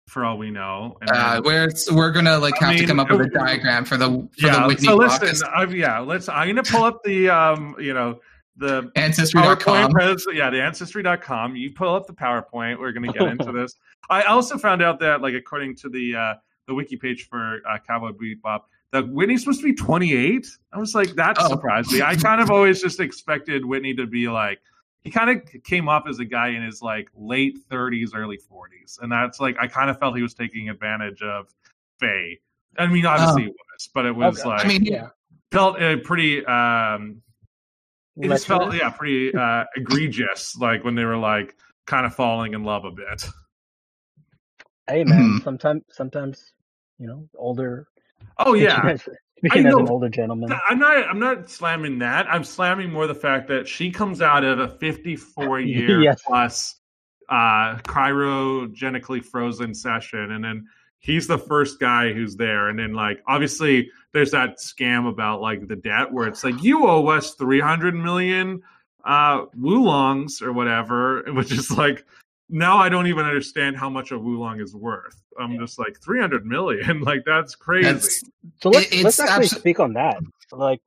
for 0.08 0.26
all 0.26 0.38
we 0.38 0.50
know. 0.50 0.98
And 1.02 1.10
Uh, 1.12 1.42
we're 1.44 1.70
we're 1.92 2.12
gonna 2.12 2.40
like 2.40 2.62
I 2.64 2.72
have 2.72 2.78
to 2.82 2.88
come 2.88 3.00
up 3.00 3.12
with 3.12 3.22
a 3.22 3.30
diagram 3.30 3.86
for 3.86 3.98
the 3.98 4.08
for 4.08 4.48
the 4.48 4.48
yeah. 4.48 4.66
Whitney 4.68 4.86
So 4.88 4.98
Bacchus 4.98 5.22
listen, 5.22 5.50
I've, 5.54 5.76
yeah, 5.76 6.00
let's. 6.00 6.30
I'm 6.30 6.48
gonna 6.48 6.64
pull 6.64 6.86
up 6.86 7.04
the 7.04 7.30
um, 7.30 7.76
you 7.80 7.94
know, 7.94 8.20
the 8.56 8.90
ancestry.com. 8.96 9.92
Pres- 9.92 10.26
yeah, 10.34 10.50
the 10.50 10.62
ancestry.com. 10.62 11.56
You 11.56 11.72
pull 11.74 11.94
up 11.94 12.08
the 12.08 12.14
PowerPoint. 12.14 12.80
We're 12.80 12.94
going 12.94 13.12
to 13.12 13.18
get 13.18 13.28
into 13.28 13.52
this. 13.52 13.76
I 14.10 14.24
also 14.24 14.58
found 14.58 14.82
out 14.82 15.00
that, 15.02 15.22
like, 15.22 15.34
according 15.34 15.76
to 15.78 15.90
the 15.90 16.16
uh, 16.16 16.34
the 16.68 16.74
wiki 16.74 16.96
page 16.98 17.28
for 17.28 17.62
uh, 17.70 17.78
Cowboy 17.88 18.12
Bebop, 18.12 18.62
that 18.92 19.08
Whitney's 19.10 19.42
supposed 19.42 19.60
to 19.62 19.66
be 19.66 19.74
28. 19.74 20.48
I 20.74 20.80
was 20.80 20.96
like, 20.96 21.14
that 21.16 21.38
Oh. 21.40 21.48
surprised 21.50 21.92
me. 21.92 22.02
I 22.02 22.16
kind 22.16 22.42
of 22.42 22.50
always 22.50 22.82
just 22.82 23.00
expected 23.00 23.66
Whitney 23.66 23.94
to 23.96 24.06
be 24.08 24.28
like, 24.28 24.60
he 25.04 25.12
kind 25.12 25.30
of 25.30 25.64
came 25.64 25.88
off 25.88 26.08
as 26.08 26.20
a 26.20 26.26
guy 26.26 26.50
in 26.50 26.64
his 26.64 26.82
like 26.82 27.10
late 27.16 27.60
30s, 27.70 28.12
early 28.16 28.38
40s, 28.38 29.00
and 29.02 29.12
that's 29.12 29.40
like 29.40 29.56
I 29.60 29.68
kind 29.68 29.90
of 29.90 30.00
felt 30.00 30.16
he 30.16 30.24
was 30.24 30.34
taking 30.34 30.70
advantage 30.70 31.22
of 31.22 31.54
Faye 32.00 32.40
I 32.78 32.88
mean, 32.88 33.06
obviously 33.06 33.44
it 33.44 33.50
was, 33.56 33.90
but 33.94 34.06
it 34.06 34.16
was 34.16 34.40
Okay. 34.40 34.50
like 34.50 34.66
I 34.66 34.68
mean, 34.68 34.84
Yeah. 34.84 35.10
felt 35.52 35.80
uh, 35.82 35.98
pretty. 36.04 36.44
um 36.46 37.22
It 38.18 38.30
just 38.30 38.48
felt 38.48 38.74
yeah, 38.74 38.90
pretty 38.90 39.34
uh 39.38 39.66
egregious. 39.76 40.56
Like 40.58 40.84
when 40.84 40.96
they 40.96 41.06
were 41.06 41.18
like 41.18 41.56
kind 41.86 42.06
of 42.08 42.16
falling 42.16 42.54
in 42.56 42.64
love 42.64 42.84
a 42.86 42.92
bit. 42.92 43.30
Hey 44.90 45.04
man, 45.04 45.38
Mhm. 45.40 45.44
sometimes 45.44 45.84
sometimes 45.92 46.54
you 46.99 47.07
know 47.07 47.27
older. 47.38 47.88
Oh 48.38 48.53
yeah, 48.55 48.95
Speaking 49.38 49.65
I 49.65 49.69
as 49.69 49.76
an 49.76 49.89
older 49.89 50.09
gentleman. 50.09 50.49
I'm 50.69 50.80
not. 50.80 51.07
I'm 51.07 51.19
not 51.19 51.49
slamming 51.49 51.99
that. 51.99 52.27
I'm 52.27 52.43
slamming 52.43 52.91
more 52.91 53.07
the 53.07 53.15
fact 53.15 53.47
that 53.49 53.67
she 53.67 53.91
comes 53.91 54.22
out 54.22 54.43
of 54.43 54.59
a 54.59 54.67
54 54.77 55.59
year 55.61 56.01
Yes. 56.01 56.22
plus 56.26 56.80
uh, 57.30 57.76
cryogenically 57.77 59.23
frozen 59.23 59.73
session, 59.73 60.31
and 60.31 60.43
then 60.43 60.67
he's 60.99 61.27
the 61.27 61.38
first 61.38 61.80
guy 61.80 62.13
who's 62.13 62.35
there. 62.35 62.69
And 62.69 62.80
then, 62.80 62.93
like, 62.93 63.22
obviously, 63.27 63.91
there's 64.13 64.31
that 64.31 64.57
scam 64.59 65.07
about 65.09 65.41
like 65.41 65.67
the 65.67 65.76
debt 65.76 66.11
where 66.11 66.27
it's 66.27 66.43
like 66.43 66.61
you 66.63 66.88
owe 66.88 67.07
us 67.07 67.34
300 67.35 67.93
million 67.95 68.61
uh, 69.03 69.45
woolongs 69.55 70.41
or 70.41 70.53
whatever, 70.53 71.23
which 71.34 71.51
is 71.51 71.69
like. 71.72 72.05
Now 72.49 72.77
I 72.77 72.89
don't 72.89 73.07
even 73.07 73.26
understand 73.26 73.76
how 73.77 73.89
much 73.89 74.11
a 74.11 74.19
woolong 74.19 74.59
is 74.59 74.76
worth. 74.76 75.19
I'm 75.39 75.53
Yeah. 75.53 75.59
just 75.61 75.80
like 75.80 75.97
300 76.03 76.45
million. 76.45 77.01
Like 77.03 77.23
that's 77.26 77.55
crazy. 77.55 77.91
That's, 77.91 78.23
So 78.61 78.69
let's 78.69 78.91
It- 78.91 79.03
let's 79.03 79.19
actually 79.19 79.47
abso- 79.47 79.59
speak 79.59 79.80
on 79.80 79.93
that. 79.93 80.17
Like, 80.51 80.81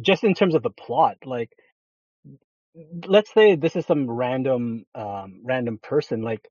just 0.00 0.24
in 0.24 0.34
terms 0.34 0.54
of 0.54 0.62
the 0.62 0.70
plot, 0.70 1.16
like, 1.24 1.50
let's 3.06 3.32
say 3.32 3.56
this 3.56 3.76
is 3.76 3.86
some 3.86 4.10
random 4.10 4.84
um 4.94 5.40
random 5.44 5.78
person. 5.82 6.22
Like, 6.22 6.46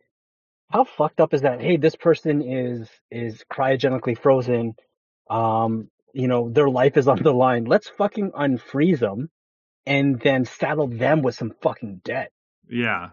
how 0.71 0.83
fucked 0.85 1.19
up 1.19 1.33
is 1.33 1.41
that? 1.41 1.61
Hey, 1.61 1.77
this 1.77 1.95
person 1.95 2.41
is 2.41 2.89
is 3.11 3.43
cryogenically 3.51 4.17
frozen. 4.17 4.75
Um, 5.29 5.89
you 6.13 6.27
know, 6.27 6.49
their 6.49 6.69
life 6.69 6.97
is 6.97 7.07
on 7.07 7.21
the 7.23 7.33
line. 7.33 7.65
Let's 7.65 7.87
fucking 7.89 8.31
unfreeze 8.31 8.99
them, 8.99 9.29
and 9.85 10.19
then 10.19 10.45
saddle 10.45 10.87
them 10.87 11.21
with 11.21 11.35
some 11.35 11.53
fucking 11.61 12.01
debt. 12.03 12.31
Yeah. 12.69 13.09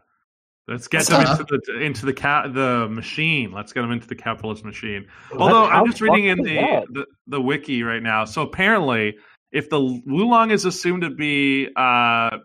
Let's 0.69 0.87
get 0.87 1.07
That's 1.07 1.09
them 1.09 1.25
tough. 1.25 1.41
into 1.41 1.61
the 1.67 1.81
into 1.81 2.05
the 2.05 2.13
ca- 2.13 2.49
the 2.49 2.89
machine. 2.91 3.53
Let's 3.53 3.73
get 3.73 3.81
them 3.81 3.91
into 3.91 4.07
the 4.07 4.15
capitalist 4.15 4.67
machine. 4.67 5.07
Although 5.33 5.67
how 5.67 5.81
I'm 5.81 5.87
just 5.87 6.03
reading 6.03 6.27
in 6.27 6.43
the, 6.43 6.87
the 6.91 7.07
the 7.27 7.41
wiki 7.41 7.83
right 7.83 8.03
now. 8.03 8.27
So 8.27 8.43
apparently, 8.43 9.17
if 9.51 9.71
the 9.71 9.79
Woolong 9.79 10.51
is 10.53 10.67
assumed 10.67 11.03
to 11.03 11.11
be 11.11 11.69
uh, 11.75 12.39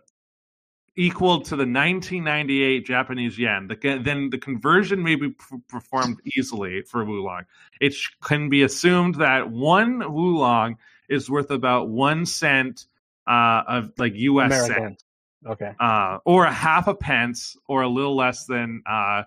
equal 0.95 1.41
to 1.41 1.49
the 1.57 1.65
1998 1.65 2.85
Japanese 2.85 3.37
yen, 3.37 3.67
the, 3.67 3.99
then 4.01 4.29
the 4.29 4.37
conversion 4.37 5.03
may 5.03 5.15
be 5.15 5.29
p- 5.31 5.57
performed 5.67 6.21
easily 6.37 6.81
for 6.83 7.03
Woolong. 7.03 7.43
It 7.81 7.93
sh- 7.93 8.11
can 8.23 8.47
be 8.47 8.63
assumed 8.63 9.15
that 9.15 9.49
one 9.49 9.99
Woolong 9.99 10.77
is 11.09 11.29
worth 11.29 11.51
about 11.51 11.89
one 11.89 12.25
cent 12.25 12.85
uh, 13.27 13.63
of 13.67 13.91
like 13.97 14.13
U.S. 14.15 14.51
cent 14.51 14.71
American. 14.71 14.97
Okay. 15.45 15.71
uh, 15.79 16.19
or 16.25 16.45
a 16.45 16.53
half 16.53 16.87
a 16.87 16.93
pence, 16.95 17.55
or 17.67 17.81
a 17.81 17.89
little 17.89 18.15
less 18.15 18.45
than, 18.45 18.81
uh, 18.85 19.23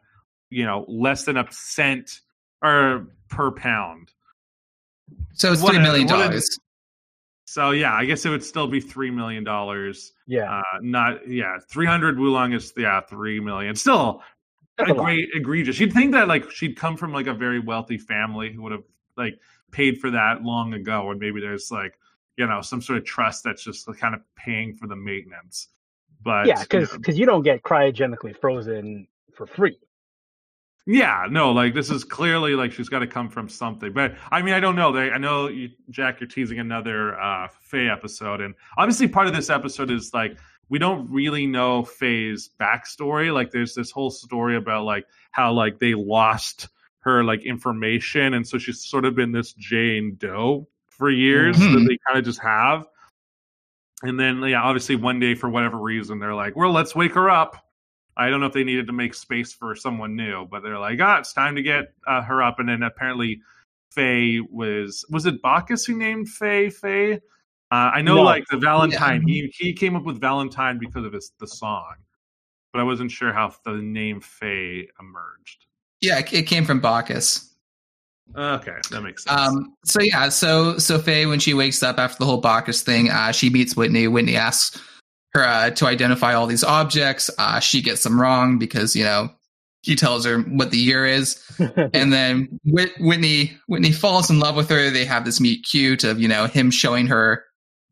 you 0.50 0.64
know, 0.64 0.84
less 0.88 1.24
than 1.24 1.36
a 1.36 1.46
cent 1.50 2.20
or 2.62 3.08
per 3.28 3.50
pound. 3.50 4.12
so 5.34 5.52
it's 5.52 5.62
What 5.62 5.70
three 5.70 5.78
a- 5.78 5.82
million 5.82 6.06
what 6.06 6.20
a- 6.20 6.28
dollars. 6.28 6.58
So 7.48 7.70
yeah, 7.70 7.94
I 7.94 8.04
guess 8.06 8.24
it 8.26 8.30
would 8.30 8.42
still 8.42 8.66
be 8.66 8.80
three 8.80 9.10
million 9.10 9.44
dollars. 9.44 10.12
Yeah. 10.26 10.58
Uh, 10.58 10.62
not 10.82 11.28
yeah, 11.28 11.58
three 11.70 11.86
hundred 11.86 12.18
woolong 12.18 12.52
is 12.52 12.72
yeah 12.76 13.00
three 13.02 13.38
million. 13.40 13.76
Still 13.76 14.22
That's 14.76 14.90
a 14.90 14.94
a 14.94 14.96
lot. 14.96 15.04
great 15.04 15.28
egregious. 15.32 15.78
You'd 15.78 15.92
think 15.92 16.12
that 16.12 16.26
like 16.26 16.50
she'd 16.50 16.76
come 16.76 16.96
from 16.96 17.12
like 17.12 17.28
a 17.28 17.34
very 17.34 17.60
wealthy 17.60 17.98
family 17.98 18.52
who 18.52 18.62
would 18.62 18.72
have 18.72 18.82
like 19.16 19.38
paid 19.70 19.98
for 20.00 20.10
that 20.10 20.42
long 20.42 20.74
ago, 20.74 21.10
and 21.12 21.20
maybe 21.20 21.40
there's 21.40 21.70
like 21.70 21.96
you 22.36 22.46
know 22.48 22.62
some 22.62 22.82
sort 22.82 22.98
of 22.98 23.04
trust 23.04 23.44
that's 23.44 23.62
just 23.62 23.86
kind 24.00 24.14
of 24.16 24.22
paying 24.36 24.74
for 24.74 24.88
the 24.88 24.96
maintenance. 24.96 25.68
But 26.26 26.46
yeah, 26.46 26.64
you 26.72 26.80
know, 26.80 26.86
because 26.94 27.16
you 27.16 27.24
don't 27.24 27.42
get 27.44 27.62
cryogenically 27.62 28.36
frozen 28.36 29.06
for 29.32 29.46
free. 29.46 29.78
Yeah, 30.88 31.26
no, 31.30 31.52
like 31.52 31.72
this 31.72 31.88
is 31.88 32.02
clearly 32.02 32.56
like 32.56 32.72
she's 32.72 32.88
got 32.88 32.98
to 32.98 33.06
come 33.06 33.28
from 33.28 33.48
something. 33.48 33.92
But 33.92 34.16
I 34.32 34.42
mean, 34.42 34.52
I 34.52 34.58
don't 34.58 34.74
know. 34.74 34.90
They, 34.90 35.12
I 35.12 35.18
know 35.18 35.46
you, 35.46 35.70
Jack, 35.88 36.18
you're 36.20 36.28
teasing 36.28 36.58
another 36.58 37.16
uh, 37.16 37.46
Faye 37.60 37.88
episode, 37.88 38.40
and 38.40 38.54
obviously 38.76 39.06
part 39.06 39.28
of 39.28 39.34
this 39.34 39.50
episode 39.50 39.92
is 39.92 40.12
like 40.12 40.36
we 40.68 40.80
don't 40.80 41.08
really 41.12 41.46
know 41.46 41.84
Faye's 41.84 42.50
backstory. 42.60 43.32
Like, 43.32 43.52
there's 43.52 43.72
this 43.74 43.92
whole 43.92 44.10
story 44.10 44.56
about 44.56 44.84
like 44.84 45.06
how 45.30 45.52
like 45.52 45.78
they 45.78 45.94
lost 45.94 46.68
her 47.00 47.22
like 47.22 47.44
information, 47.46 48.34
and 48.34 48.46
so 48.46 48.58
she's 48.58 48.84
sort 48.84 49.04
of 49.04 49.14
been 49.14 49.30
this 49.30 49.52
Jane 49.52 50.16
Doe 50.18 50.66
for 50.88 51.08
years 51.08 51.56
Mhm. 51.56 51.74
that 51.74 51.86
they 51.88 51.98
kind 52.04 52.18
of 52.18 52.24
just 52.24 52.40
have. 52.40 52.84
And 54.02 54.20
then, 54.20 54.40
yeah, 54.42 54.62
obviously 54.62 54.96
one 54.96 55.18
day 55.18 55.34
for 55.34 55.48
whatever 55.48 55.78
reason 55.78 56.18
they're 56.18 56.34
like, 56.34 56.54
well, 56.54 56.72
let's 56.72 56.94
wake 56.94 57.14
her 57.14 57.30
up. 57.30 57.56
I 58.16 58.30
don't 58.30 58.40
know 58.40 58.46
if 58.46 58.52
they 58.52 58.64
needed 58.64 58.86
to 58.86 58.92
make 58.92 59.14
space 59.14 59.52
for 59.52 59.74
someone 59.74 60.16
new, 60.16 60.46
but 60.46 60.62
they're 60.62 60.78
like, 60.78 60.98
ah, 61.00 61.18
it's 61.18 61.32
time 61.32 61.54
to 61.56 61.62
get 61.62 61.92
uh, 62.06 62.22
her 62.22 62.42
up. 62.42 62.58
And 62.58 62.68
then 62.68 62.82
apparently, 62.82 63.40
Faye 63.92 64.40
was 64.50 65.04
was 65.10 65.26
it 65.26 65.40
Bacchus 65.42 65.84
who 65.84 65.96
named 65.96 66.28
Faye 66.28 66.70
Faye? 66.70 67.14
Uh, 67.70 67.90
I 67.94 68.02
know, 68.02 68.16
No. 68.16 68.22
like 68.22 68.44
the 68.50 68.58
Valentine. 68.58 69.22
He 69.26 69.52
he 69.58 69.72
came 69.72 69.96
up 69.96 70.04
with 70.04 70.20
Valentine 70.20 70.78
because 70.78 71.04
of 71.04 71.12
his 71.12 71.32
the 71.40 71.46
song, 71.46 71.94
but 72.72 72.80
I 72.80 72.82
wasn't 72.84 73.10
sure 73.10 73.32
how 73.32 73.52
the 73.64 73.72
name 73.72 74.20
Faye 74.20 74.88
emerged. 75.00 75.66
Yeah, 76.00 76.18
it 76.18 76.42
came 76.46 76.64
from 76.64 76.80
Bacchus. 76.80 77.54
Okay, 78.34 78.76
that 78.90 79.00
makes 79.02 79.24
sense. 79.24 79.40
Um, 79.40 79.74
so 79.84 80.00
yeah, 80.00 80.28
so 80.28 80.78
so 80.78 80.98
Faye, 80.98 81.26
when 81.26 81.38
she 81.38 81.54
wakes 81.54 81.82
up 81.82 81.98
after 81.98 82.18
the 82.18 82.26
whole 82.26 82.40
Bacchus 82.40 82.82
thing, 82.82 83.10
uh, 83.10 83.32
she 83.32 83.50
meets 83.50 83.76
Whitney. 83.76 84.08
Whitney 84.08 84.36
asks 84.36 84.80
her 85.32 85.44
uh, 85.44 85.70
to 85.70 85.86
identify 85.86 86.34
all 86.34 86.46
these 86.46 86.64
objects. 86.64 87.30
Uh, 87.38 87.60
she 87.60 87.80
gets 87.82 88.02
them 88.02 88.20
wrong 88.20 88.58
because 88.58 88.96
you 88.96 89.04
know 89.04 89.30
he 89.82 89.94
tells 89.94 90.24
her 90.24 90.40
what 90.40 90.70
the 90.70 90.78
year 90.78 91.06
is, 91.06 91.42
and 91.58 92.12
then 92.12 92.58
Whit- 92.64 92.98
Whitney 92.98 93.56
Whitney 93.68 93.92
falls 93.92 94.28
in 94.28 94.38
love 94.38 94.56
with 94.56 94.68
her. 94.70 94.90
They 94.90 95.04
have 95.04 95.24
this 95.24 95.40
meet 95.40 95.64
cute 95.64 96.04
of 96.04 96.20
you 96.20 96.28
know 96.28 96.46
him 96.46 96.70
showing 96.70 97.06
her 97.06 97.44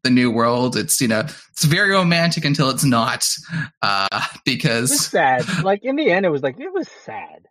the 0.03 0.11
new 0.11 0.31
world. 0.31 0.77
It's 0.77 1.01
you 1.01 1.09
know 1.09 1.21
it's 1.21 1.65
very 1.65 1.93
romantic 1.93 2.45
until 2.45 2.69
it's 2.71 2.85
not, 2.85 3.27
uh, 3.83 4.09
it 4.13 4.17
was 4.17 4.41
because 4.45 5.07
sad. 5.07 5.45
Like 5.65 5.85
in 5.85 5.97
the 5.97 6.11
end, 6.11 6.27
it 6.27 6.31
was 6.31 6.43
like 6.43 6.61
it 6.61 6.73
was 6.73 6.89
sad. 7.05 7.47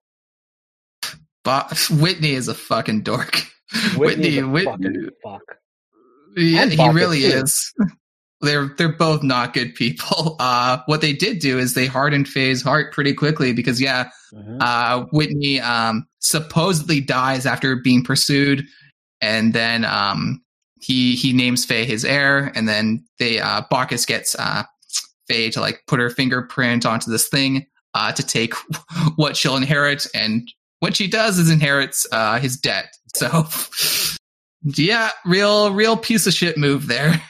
Whitney 1.92 2.32
is 2.34 2.48
a 2.48 2.54
fucking 2.54 3.02
dork. 3.02 3.44
Whitney, 3.98 4.40
a 4.40 4.48
Whit- 4.48 4.66
fucking 4.66 5.10
fuck. 5.24 5.42
Yeah, 6.36 6.66
he 6.66 6.90
really 6.90 7.22
too. 7.22 7.28
is. 7.28 7.74
They're 8.42 8.74
they're 8.78 8.92
both 8.92 9.24
not 9.24 9.54
good 9.54 9.74
people. 9.74 10.36
Uh, 10.38 10.80
what 10.88 11.00
they 11.00 11.14
did 11.14 11.40
do 11.40 11.58
is 11.58 11.76
they 11.76 11.86
hardened 11.86 12.28
Faye's 12.28 12.62
heart 12.62 12.92
pretty 12.92 13.14
quickly 13.14 13.54
because 13.54 13.80
yeah, 13.80 14.10
Mhm. 14.34 14.58
uh, 14.60 15.06
Whitney 15.14 15.62
um, 15.62 16.06
supposedly 16.20 17.00
dies 17.00 17.46
after 17.46 17.78
being 17.78 18.04
pursued, 18.04 18.66
and 19.22 19.54
then 19.54 19.86
um, 19.86 20.44
he 20.82 21.16
he 21.16 21.32
names 21.32 21.64
Faye 21.64 21.86
his 21.86 22.04
heir, 22.04 22.52
and 22.54 22.68
then 22.68 23.06
they 23.18 23.40
uh, 23.40 23.62
Bacchus 23.72 24.06
gets 24.06 24.36
uh, 24.38 24.64
Faye 25.30 25.50
to 25.52 25.62
like 25.62 25.82
put 25.88 26.02
her 26.02 26.10
fingerprint 26.10 26.86
onto 26.86 27.10
this 27.10 27.30
thing 27.30 27.66
uh, 27.94 28.12
to 28.12 28.24
take 28.24 28.54
what 29.16 29.38
she'll 29.38 29.56
inherit, 29.56 30.06
and 30.14 30.52
what 30.84 30.98
she 30.98 31.08
does 31.08 31.40
is 31.40 31.50
inherits 31.50 32.06
uh, 32.12 32.38
his 32.40 32.58
debt. 32.58 32.94
So 33.16 33.46
yeah, 34.64 35.12
real 35.26 35.72
real 35.74 35.96
piece 35.96 36.28
of 36.28 36.34
shit 36.34 36.58
move 36.58 36.88
there. 36.88 37.22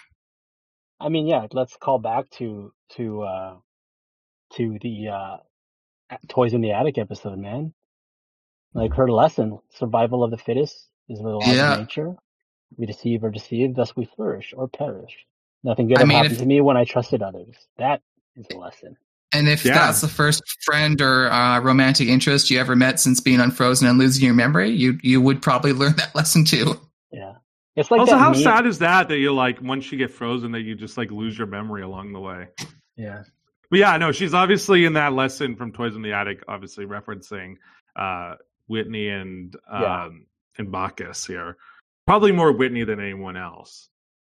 I 1.00 1.10
mean, 1.10 1.28
yeah. 1.28 1.46
Let's 1.52 1.76
call 1.78 2.00
back 2.00 2.30
to 2.40 2.72
to 2.96 3.22
uh 3.24 3.56
to 4.54 4.78
the 4.82 5.10
uh 5.10 5.38
toys 6.30 6.54
in 6.54 6.62
the 6.62 6.72
attic 6.72 6.98
episode, 6.98 7.38
man. 7.38 7.74
Like 8.74 8.94
her 8.96 9.12
lesson: 9.12 9.60
survival 9.72 10.24
of 10.24 10.32
the 10.32 10.38
fittest 10.38 10.88
is 11.10 11.20
the 11.20 11.28
law 11.28 11.46
Yeah. 11.46 11.74
of 11.74 11.80
nature. 11.82 12.16
We 12.78 12.86
deceive 12.88 13.24
or 13.24 13.30
deceive, 13.30 13.76
thus 13.76 13.96
we 13.96 14.06
flourish 14.06 14.54
or 14.58 14.68
perish. 14.68 15.14
Nothing 15.64 15.88
good 15.90 16.00
I 16.00 16.06
mean, 16.06 16.16
happened 16.18 16.34
if- 16.34 16.40
to 16.40 16.46
me 16.46 16.60
when 16.62 16.78
I 16.78 16.86
trusted 16.86 17.22
others. 17.22 17.56
That 17.78 18.02
is 18.36 18.48
the 18.50 18.58
lesson. 18.58 18.96
And 19.34 19.48
if 19.48 19.66
Yeah. 19.66 19.74
that's 19.74 20.02
the 20.02 20.08
first 20.08 20.44
friend 20.64 21.02
or 21.02 21.32
uh, 21.32 21.60
romantic 21.60 22.08
interest 22.08 22.50
you 22.52 22.60
ever 22.60 22.76
met 22.76 23.00
since 23.00 23.20
being 23.20 23.40
unfrozen 23.40 23.88
and 23.88 23.98
losing 23.98 24.24
your 24.26 24.34
memory, 24.36 24.70
you 24.70 25.00
you 25.02 25.22
would 25.22 25.42
probably 25.42 25.74
learn 25.82 25.96
that 25.98 26.14
lesson 26.16 26.46
too. 26.46 26.80
Yeah. 27.12 27.34
It's 27.76 27.90
like 27.90 28.02
also, 28.02 28.18
how 28.18 28.32
meme- 28.32 28.42
sad 28.44 28.68
is 28.68 28.80
that 28.80 29.08
that 29.10 29.18
you 29.18 29.34
like 29.34 29.60
once 29.62 29.92
you 29.92 29.98
get 29.98 30.12
frozen 30.12 30.52
that 30.52 30.62
you 30.62 30.76
just 30.76 30.98
like 30.98 31.10
lose 31.12 31.36
your 31.38 31.48
memory 31.48 31.82
along 31.82 32.14
the 32.14 32.20
way? 32.20 32.48
Yeah. 32.96 33.24
But 33.72 33.80
yeah, 33.80 33.98
no, 33.98 34.12
she's 34.12 34.36
obviously 34.36 34.86
in 34.86 34.94
that 34.94 35.14
lesson 35.14 35.56
from 35.56 35.72
Toys 35.72 35.96
in 35.96 36.04
the 36.04 36.14
Attic, 36.14 36.44
obviously 36.48 36.86
referencing 36.86 37.56
uh, 37.96 38.36
Whitney 38.68 39.10
and 39.10 39.56
um, 39.68 39.82
Yeah. 39.82 40.10
and 40.60 40.72
Bacchus 40.72 41.26
here. 41.26 41.58
Probably 42.06 42.32
more 42.32 42.52
Whitney 42.52 42.84
than 42.84 43.00
anyone 43.00 43.38
else. 43.38 43.90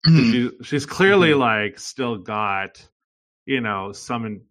Mhm. 0.07 0.31
She, 0.31 0.63
she's 0.63 0.85
clearly 0.87 1.29
Mhm. 1.31 1.39
like 1.39 1.77
still 1.79 2.17
got, 2.17 2.83
you 3.45 3.61
know, 3.61 3.91
some. 3.91 4.25
In, 4.25 4.41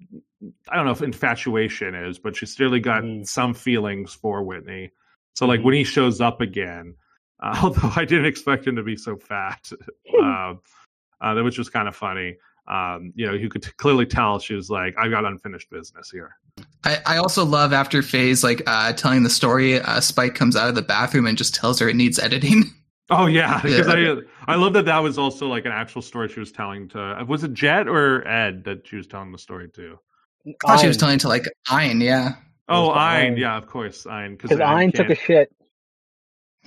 I 0.68 0.76
don't 0.76 0.84
know 0.86 0.92
if 0.92 1.02
infatuation 1.02 1.94
is, 1.94 2.18
but 2.18 2.36
she's 2.36 2.54
clearly 2.54 2.80
got 2.80 3.02
Mhm. 3.02 3.26
some 3.26 3.54
feelings 3.54 4.14
for 4.14 4.42
Whitney. 4.42 4.92
So 5.34 5.46
like 5.46 5.60
Mhm. 5.60 5.64
when 5.64 5.74
he 5.74 5.84
shows 5.84 6.20
up 6.20 6.40
again, 6.40 6.94
Uh, 7.38 7.52
although 7.62 7.92
I 7.94 8.06
didn't 8.06 8.24
expect 8.24 8.66
him 8.66 8.76
to 8.76 8.82
be 8.82 8.96
so 8.96 9.14
fat, 9.16 9.70
uh, 10.22 10.54
uh, 11.20 11.42
which 11.42 11.58
was 11.58 11.68
kind 11.68 11.86
of 11.86 11.94
funny. 11.94 12.36
Um, 12.66 13.12
you 13.14 13.26
know, 13.26 13.34
you 13.34 13.50
could 13.50 13.62
t- 13.62 13.70
clearly 13.76 14.06
tell 14.06 14.38
she 14.38 14.54
was 14.54 14.70
like, 14.70 14.94
"I've 14.98 15.10
got 15.10 15.26
unfinished 15.26 15.68
business 15.70 16.10
here." 16.10 16.38
I, 16.84 16.98
I 17.04 17.16
also 17.18 17.44
love 17.44 17.74
after 17.74 18.00
Faye's 18.00 18.42
like 18.42 18.62
uh, 18.66 18.94
telling 18.94 19.22
the 19.22 19.28
story, 19.28 19.78
uh, 19.78 20.00
Spike 20.00 20.34
comes 20.34 20.56
out 20.56 20.70
of 20.70 20.74
the 20.76 20.82
bathroom 20.82 21.26
and 21.26 21.36
just 21.36 21.54
tells 21.54 21.78
her 21.78 21.88
it 21.90 21.96
needs 21.96 22.18
editing. 22.18 22.64
Oh 23.08 23.26
yeah, 23.26 23.60
because 23.62 23.86
Yeah. 23.86 24.16
I 24.48 24.52
I 24.54 24.56
love 24.56 24.72
that 24.72 24.86
that 24.86 24.98
was 24.98 25.16
also 25.16 25.46
like 25.46 25.64
an 25.64 25.70
actual 25.72 26.02
story 26.02 26.28
she 26.28 26.40
was 26.40 26.50
telling 26.50 26.88
to. 26.88 27.24
Was 27.28 27.44
it 27.44 27.52
Jet 27.52 27.86
or 27.86 28.26
Ed 28.26 28.64
that 28.64 28.84
she 28.88 28.96
was 28.96 29.06
telling 29.06 29.30
the 29.30 29.38
story 29.38 29.68
to? 29.76 29.96
I 30.46 30.52
thought 30.66 30.80
she 30.80 30.86
was 30.88 30.96
Ein, 30.96 31.00
telling 31.00 31.18
to 31.20 31.28
like 31.28 31.48
Ein, 31.70 32.00
yeah. 32.00 32.34
Oh, 32.68 32.92
to 32.92 32.98
Ein, 32.98 33.32
Ein. 33.32 33.36
yeah, 33.36 33.56
of 33.56 33.66
course, 33.66 34.06
Ein. 34.06 34.36
because 34.36 34.58
Ein 34.60 34.92
took 34.92 35.10
a 35.10 35.14
shit. 35.14 35.50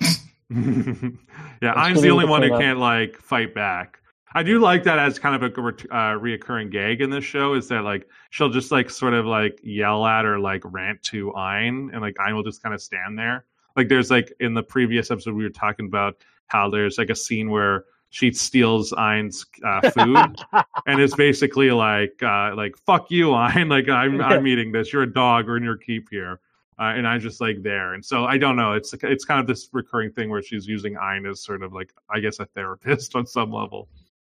yeah, 0.00 1.72
I'm 1.72 1.92
Ein's 1.92 2.02
the 2.02 2.10
only 2.10 2.26
one 2.26 2.42
who 2.42 2.52
up. 2.52 2.60
can't 2.60 2.78
like 2.78 3.16
fight 3.18 3.54
back. 3.54 3.98
I 4.32 4.42
do 4.42 4.60
like 4.60 4.84
that 4.84 4.98
as 4.98 5.18
kind 5.18 5.34
of 5.34 5.42
a 5.42 5.60
re- 5.60 5.72
uh, 5.90 6.18
reoccurring 6.18 6.70
gag 6.70 7.00
in 7.00 7.10
this 7.10 7.24
show 7.24 7.54
is 7.54 7.68
that 7.68 7.82
like 7.82 8.08
she'll 8.30 8.48
just 8.48 8.70
like 8.70 8.88
sort 8.90 9.14
of 9.14 9.26
like 9.26 9.58
yell 9.62 10.06
at 10.06 10.24
or 10.24 10.38
like 10.38 10.62
rant 10.64 11.02
to 11.04 11.34
Ein, 11.34 11.90
and 11.92 12.00
like 12.00 12.16
Ein 12.20 12.34
will 12.34 12.42
just 12.44 12.62
kind 12.62 12.74
of 12.74 12.80
stand 12.80 13.18
there. 13.18 13.44
Like 13.76 13.88
there's 13.88 14.10
like 14.10 14.32
in 14.40 14.54
the 14.54 14.62
previous 14.62 15.10
episode 15.10 15.34
we 15.34 15.44
were 15.44 15.50
talking 15.50 15.86
about 15.86 16.16
how 16.46 16.68
there's 16.70 16.98
like 16.98 17.10
a 17.10 17.16
scene 17.16 17.50
where 17.50 17.84
she 18.10 18.32
steals 18.32 18.92
Ein's 18.92 19.46
uh, 19.64 19.88
food, 19.90 20.36
and 20.86 21.00
it's 21.00 21.14
basically 21.14 21.70
like 21.70 22.20
uh, 22.22 22.54
like 22.56 22.76
fuck 22.84 23.10
you, 23.10 23.32
Ein. 23.32 23.68
Like 23.68 23.88
I'm 23.88 24.20
I'm 24.20 24.46
eating 24.46 24.72
this. 24.72 24.92
You're 24.92 25.04
a 25.04 25.12
dog. 25.12 25.46
We're 25.46 25.56
in 25.56 25.62
your 25.62 25.76
keep 25.76 26.08
here. 26.10 26.40
Uh, 26.78 26.94
and 26.96 27.06
I'm 27.06 27.20
just 27.20 27.42
like 27.42 27.62
there, 27.62 27.92
and 27.92 28.02
so 28.02 28.24
I 28.24 28.38
don't 28.38 28.56
know. 28.56 28.72
It's 28.72 28.94
it's 29.02 29.24
kind 29.24 29.38
of 29.38 29.46
this 29.46 29.68
recurring 29.72 30.12
thing 30.12 30.30
where 30.30 30.42
she's 30.42 30.66
using 30.66 30.96
Ein 30.96 31.26
as 31.26 31.42
sort 31.42 31.62
of 31.62 31.72
like 31.74 31.92
I 32.08 32.20
guess 32.20 32.40
a 32.40 32.46
therapist 32.46 33.14
on 33.14 33.26
some 33.26 33.52
level. 33.52 33.88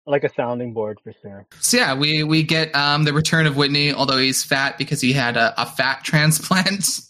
like 0.08 0.24
a 0.24 0.34
sounding 0.34 0.74
board 0.74 1.00
for 1.04 1.14
sure. 1.22 1.46
So 1.60 1.78
yeah, 1.78 1.94
we 1.94 2.24
we 2.24 2.42
get 2.42 2.76
um, 2.76 3.04
the 3.04 3.14
return 3.14 3.46
of 3.46 3.56
Whitney, 3.56 3.94
although 3.94 4.18
he's 4.18 4.44
fat 4.44 4.80
because 4.80 5.00
he 5.00 5.14
had 5.14 5.38
a, 5.38 5.54
a 5.62 5.66
fat 5.66 6.04
transplant. 6.04 7.02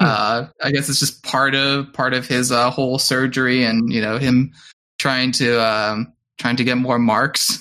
uh, 0.00 0.46
I 0.62 0.70
guess 0.72 0.88
it's 0.88 0.98
just 0.98 1.22
part 1.24 1.54
of 1.54 1.92
part 1.92 2.14
of 2.14 2.26
his 2.26 2.50
uh, 2.50 2.70
whole 2.70 2.98
surgery, 2.98 3.64
and 3.64 3.92
you 3.92 4.00
know 4.00 4.16
him 4.16 4.50
trying 5.00 5.32
to 5.32 5.60
um, 5.60 6.12
trying 6.38 6.56
to 6.56 6.64
get 6.64 6.76
more 6.76 6.98
marks. 6.98 7.58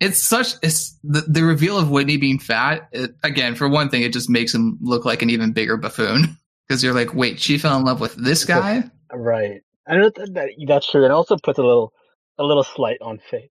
It's 0.00 0.18
such 0.18 0.54
it's 0.62 0.98
the, 1.04 1.20
the 1.20 1.44
reveal 1.44 1.78
of 1.78 1.90
Whitney 1.90 2.16
being 2.16 2.38
fat. 2.38 2.88
It, 2.92 3.12
again, 3.22 3.54
for 3.54 3.68
one 3.68 3.90
thing, 3.90 4.02
it 4.02 4.12
just 4.12 4.30
makes 4.30 4.54
him 4.54 4.78
look 4.80 5.04
like 5.04 5.22
an 5.22 5.30
even 5.30 5.52
bigger 5.52 5.76
buffoon 5.76 6.36
because 6.68 6.82
you're 6.82 6.94
like, 6.94 7.14
wait, 7.14 7.38
she 7.38 7.58
fell 7.58 7.76
in 7.76 7.84
love 7.84 8.00
with 8.00 8.14
this 8.14 8.44
guy. 8.44 8.84
Right. 9.12 9.60
I 9.86 9.96
know 9.96 10.10
that, 10.16 10.34
that 10.34 10.50
that's 10.66 10.90
true. 10.90 11.04
It 11.04 11.10
also 11.10 11.36
puts 11.36 11.58
a 11.58 11.62
little 11.62 11.92
a 12.38 12.44
little 12.44 12.64
slight 12.64 12.98
on 13.00 13.20
Faye 13.30 13.50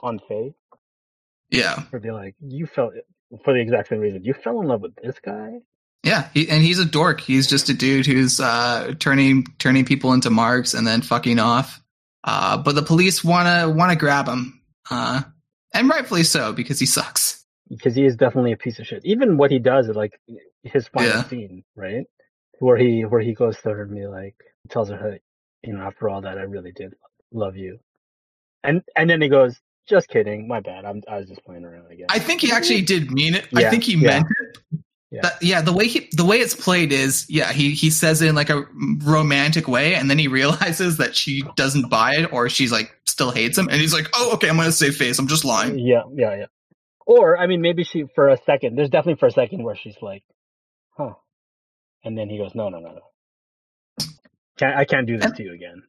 on 0.00 0.20
Faye 0.28 0.54
Yeah, 1.50 1.80
for 1.90 2.00
be 2.00 2.10
like 2.10 2.36
you 2.40 2.66
fell 2.66 2.92
for 3.44 3.52
the 3.52 3.60
exact 3.60 3.88
same 3.88 3.98
reason. 3.98 4.24
You 4.24 4.34
fell 4.34 4.60
in 4.60 4.68
love 4.68 4.80
with 4.80 4.94
this 4.96 5.18
guy. 5.20 5.58
yeah, 6.04 6.28
he, 6.32 6.48
and 6.48 6.62
he's 6.62 6.78
a 6.78 6.84
dork. 6.84 7.20
He's 7.20 7.48
just 7.48 7.68
a 7.68 7.74
dude 7.74 8.06
who's 8.06 8.40
uh, 8.40 8.94
turning 8.98 9.44
turning 9.58 9.84
people 9.84 10.12
into 10.12 10.30
marks 10.30 10.72
and 10.74 10.86
then 10.86 11.02
fucking 11.02 11.38
off. 11.38 11.80
Uh, 12.24 12.56
but 12.56 12.74
the 12.74 12.82
police 12.82 13.22
wanna 13.22 13.68
wanna 13.70 13.96
grab 13.96 14.26
him, 14.26 14.60
uh, 14.90 15.22
and 15.74 15.88
rightfully 15.88 16.22
so 16.24 16.52
because 16.52 16.78
he 16.78 16.86
sucks. 16.86 17.44
because 17.68 17.94
he 17.94 18.04
is 18.04 18.16
definitely 18.16 18.52
a 18.52 18.56
piece 18.56 18.78
of 18.78 18.86
shit. 18.86 19.04
Even 19.04 19.36
what 19.36 19.50
he 19.50 19.58
does 19.58 19.88
like 19.88 20.18
his 20.62 20.88
final 20.88 21.10
Yeah. 21.10 21.24
scene, 21.24 21.64
right? 21.76 22.06
Where 22.60 22.76
he 22.76 23.04
where 23.04 23.20
he 23.20 23.34
goes 23.34 23.56
to 23.62 23.70
her 23.70 23.82
and 23.82 23.94
be 23.94 24.06
like 24.06 24.36
tells 24.70 24.88
her, 24.88 24.96
hey, 24.96 25.20
you 25.68 25.74
know, 25.74 25.82
after 25.82 26.08
all 26.08 26.20
that, 26.22 26.38
I 26.38 26.42
really 26.42 26.72
did 26.72 26.94
love 27.32 27.56
you, 27.56 27.78
and 28.62 28.82
and 28.96 29.08
then 29.10 29.20
he 29.20 29.28
goes, 29.28 29.60
just 29.86 30.08
kidding, 30.08 30.48
my 30.48 30.60
bad. 30.60 30.84
I'm 30.86 31.02
I 31.08 31.18
was 31.18 31.28
just 31.28 31.44
playing 31.44 31.64
around 31.64 31.90
again. 31.92 32.06
I 32.10 32.18
think 32.18 32.40
he 32.40 32.50
actually 32.52 32.82
did 32.82 33.10
mean 33.10 33.34
it. 33.34 33.48
I 33.54 33.68
think 33.70 33.82
he 33.84 33.94
yeah. 33.96 34.08
meant 34.20 34.26
it. 34.40 34.80
Yeah. 35.14 35.20
That- 35.22 35.42
yeah, 35.42 35.60
the 35.60 35.72
way 35.72 35.86
he 35.86 36.08
the 36.12 36.24
way 36.24 36.38
it's 36.38 36.54
played 36.56 36.92
is 36.92 37.26
yeah 37.28 37.52
he 37.52 37.70
he 37.70 37.90
says 37.90 38.20
it 38.20 38.28
in 38.28 38.34
like 38.34 38.50
a 38.50 38.64
romantic 39.04 39.68
way 39.68 39.94
and 39.94 40.10
then 40.10 40.18
he 40.18 40.28
realizes 40.40 40.96
that 40.96 41.14
she 41.14 41.42
doesn't 41.56 41.88
buy 41.88 42.16
it 42.16 42.32
or 42.32 42.48
she's 42.48 42.72
like 42.72 42.90
still 43.06 43.30
hates 43.30 43.56
him 43.56 43.68
and 43.68 43.80
he's 43.80 43.92
like 43.94 44.08
oh 44.14 44.32
okay 44.34 44.48
I'm 44.48 44.56
gonna 44.56 44.72
save 44.72 44.96
face 44.96 45.18
I'm 45.20 45.28
just 45.28 45.44
lying 45.44 45.78
yeah, 45.78 46.02
yeah, 46.12 46.36
yeah. 46.36 46.46
Or 47.06 47.36
I 47.38 47.46
mean, 47.46 47.60
maybe 47.60 47.84
she 47.84 48.04
for 48.14 48.28
a 48.28 48.38
second. 48.46 48.76
There's 48.76 48.88
definitely 48.88 49.18
for 49.20 49.26
a 49.26 49.30
second 49.30 49.62
where 49.62 49.76
she's 49.76 49.96
like, 50.00 50.22
huh, 50.96 51.12
and 52.02 52.16
then 52.16 52.30
he 52.30 52.38
goes, 52.38 52.54
no, 52.54 52.70
no, 52.70 52.78
no, 52.80 52.92
no. 52.94 54.06
Can't 54.58 54.76
I 54.76 54.84
can't 54.84 55.06
do 55.06 55.18
this 55.18 55.32
to 55.32 55.42
you 55.42 55.52
again. 55.52 55.82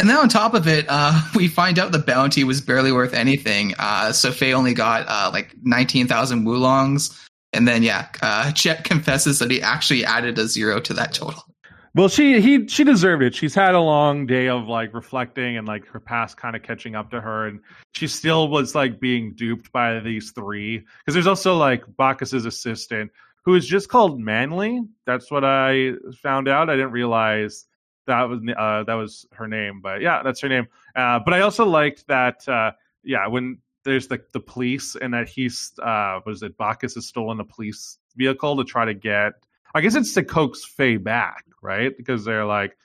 and 0.00 0.08
then 0.08 0.16
on 0.16 0.28
top 0.28 0.54
of 0.54 0.66
it 0.68 0.86
uh 0.88 1.20
we 1.34 1.48
find 1.48 1.78
out 1.78 1.92
the 1.92 1.98
bounty 1.98 2.44
was 2.44 2.60
barely 2.60 2.92
worth 2.92 3.14
anything 3.14 3.74
uh 3.78 4.12
so 4.12 4.32
Faye 4.32 4.52
only 4.52 4.74
got 4.74 5.06
uh 5.08 5.30
like 5.32 5.54
nineteen 5.62 6.06
thousand 6.06 6.44
woolongs 6.44 7.16
and 7.52 7.66
then 7.66 7.82
yeah 7.82 8.08
uh 8.22 8.50
Jet 8.52 8.84
confesses 8.84 9.38
that 9.38 9.50
he 9.50 9.60
actually 9.62 10.04
added 10.04 10.38
a 10.38 10.46
zero 10.46 10.80
to 10.80 10.94
that 10.94 11.12
total 11.14 11.44
Well, 11.92 12.08
she 12.08 12.40
he 12.40 12.68
she 12.68 12.84
deserved 12.84 13.22
it. 13.22 13.34
She's 13.34 13.54
had 13.54 13.74
a 13.74 13.80
long 13.80 14.24
day 14.24 14.48
of 14.48 14.68
like 14.68 14.94
reflecting 14.94 15.56
and 15.56 15.66
like 15.66 15.84
her 15.88 15.98
past 15.98 16.36
kind 16.36 16.54
of 16.54 16.62
catching 16.62 16.94
up 16.94 17.10
to 17.10 17.20
her, 17.20 17.48
and 17.48 17.58
she 17.94 18.06
still 18.06 18.46
was 18.48 18.76
like 18.76 19.00
being 19.00 19.34
duped 19.34 19.72
by 19.72 19.98
these 19.98 20.30
three. 20.30 20.78
Because 20.78 21.14
there's 21.14 21.26
also 21.26 21.56
like 21.56 21.82
Bacchus's 21.96 22.46
assistant 22.46 23.10
who 23.44 23.56
is 23.56 23.66
just 23.66 23.88
called 23.88 24.20
Manly. 24.20 24.82
That's 25.04 25.32
what 25.32 25.44
I 25.44 25.94
found 26.22 26.46
out. 26.46 26.70
I 26.70 26.76
didn't 26.76 26.92
realize 26.92 27.66
that 28.06 28.22
was 28.22 28.38
uh, 28.56 28.84
that 28.84 28.94
was 28.94 29.26
her 29.32 29.48
name, 29.48 29.80
but 29.80 30.00
yeah, 30.00 30.22
that's 30.22 30.40
her 30.42 30.48
name. 30.48 30.68
Uh, 30.94 31.18
but 31.24 31.34
I 31.34 31.40
also 31.40 31.64
liked 31.64 32.06
that. 32.06 32.46
Uh, 32.48 32.70
yeah, 33.02 33.26
when 33.26 33.58
there's 33.84 34.08
the 34.08 34.22
the 34.32 34.40
police 34.40 34.96
and 34.96 35.14
that 35.14 35.28
he's 35.28 35.72
uh, 35.82 36.20
was 36.26 36.42
it 36.42 36.56
Bacchus 36.56 36.94
has 36.94 37.06
stolen 37.06 37.40
a 37.40 37.44
police 37.44 37.98
vehicle 38.16 38.56
to 38.56 38.64
try 38.64 38.84
to 38.84 38.94
get 38.94 39.34
I 39.74 39.80
guess 39.80 39.94
it's 39.94 40.14
to 40.14 40.24
coax 40.24 40.64
Faye 40.64 40.96
back, 40.96 41.44
right? 41.62 41.96
Because 41.96 42.24
they're 42.24 42.44
like, 42.44 42.76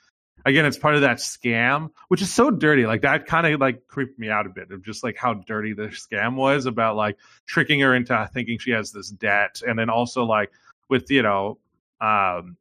again, 0.44 0.64
it's 0.64 0.78
part 0.78 0.94
of 0.94 1.00
that 1.00 1.16
scam, 1.18 1.90
which 2.08 2.22
is 2.22 2.32
so 2.32 2.50
dirty. 2.50 2.86
Like 2.86 3.02
that 3.02 3.26
kind 3.26 3.46
of 3.46 3.60
like 3.60 3.86
creeped 3.88 4.18
me 4.18 4.28
out 4.28 4.46
a 4.46 4.50
bit 4.50 4.70
of 4.70 4.84
just 4.84 5.02
like 5.02 5.16
how 5.16 5.34
dirty 5.34 5.72
the 5.72 5.88
scam 5.88 6.36
was 6.36 6.66
about 6.66 6.96
like 6.96 7.18
tricking 7.46 7.80
her 7.80 7.94
into 7.94 8.30
thinking 8.32 8.58
she 8.58 8.70
has 8.70 8.92
this 8.92 9.10
debt, 9.10 9.60
and 9.66 9.78
then 9.78 9.90
also 9.90 10.24
like 10.24 10.52
with 10.88 11.10
you 11.10 11.22
know 11.22 11.58
um, 12.00 12.56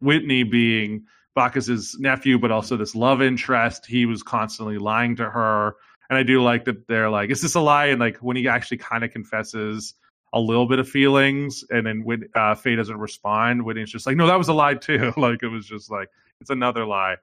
Whitney 0.00 0.44
being 0.44 1.04
Bacchus's 1.34 1.96
nephew, 2.00 2.38
but 2.38 2.50
also 2.50 2.76
this 2.76 2.94
love 2.94 3.20
interest. 3.20 3.86
He 3.86 4.06
was 4.06 4.22
constantly 4.22 4.78
lying 4.78 5.16
to 5.16 5.28
her, 5.28 5.76
and 6.10 6.18
I 6.18 6.22
do 6.22 6.42
like 6.42 6.64
that 6.64 6.86
they're 6.86 7.10
like, 7.10 7.30
is 7.30 7.42
this 7.42 7.54
a 7.54 7.60
lie? 7.60 7.86
And 7.86 8.00
like 8.00 8.18
when 8.18 8.36
he 8.36 8.48
actually 8.48 8.78
kind 8.78 9.04
of 9.04 9.10
confesses 9.10 9.94
a 10.32 10.40
little 10.40 10.66
bit 10.66 10.78
of 10.78 10.88
feelings, 10.88 11.64
and 11.70 11.86
then 11.86 12.04
when 12.04 12.28
uh, 12.34 12.54
Faye 12.54 12.76
doesn't 12.76 12.98
respond, 12.98 13.64
Whitney's 13.64 13.90
just 13.90 14.06
like, 14.06 14.16
no, 14.16 14.26
that 14.26 14.38
was 14.38 14.48
a 14.48 14.54
lie 14.54 14.74
too. 14.74 15.12
like 15.16 15.42
it 15.42 15.48
was 15.48 15.66
just 15.66 15.90
like 15.90 16.08
it's 16.40 16.50
another 16.50 16.86
lie. 16.86 17.16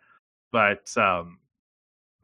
But 0.51 0.95
um, 0.97 1.39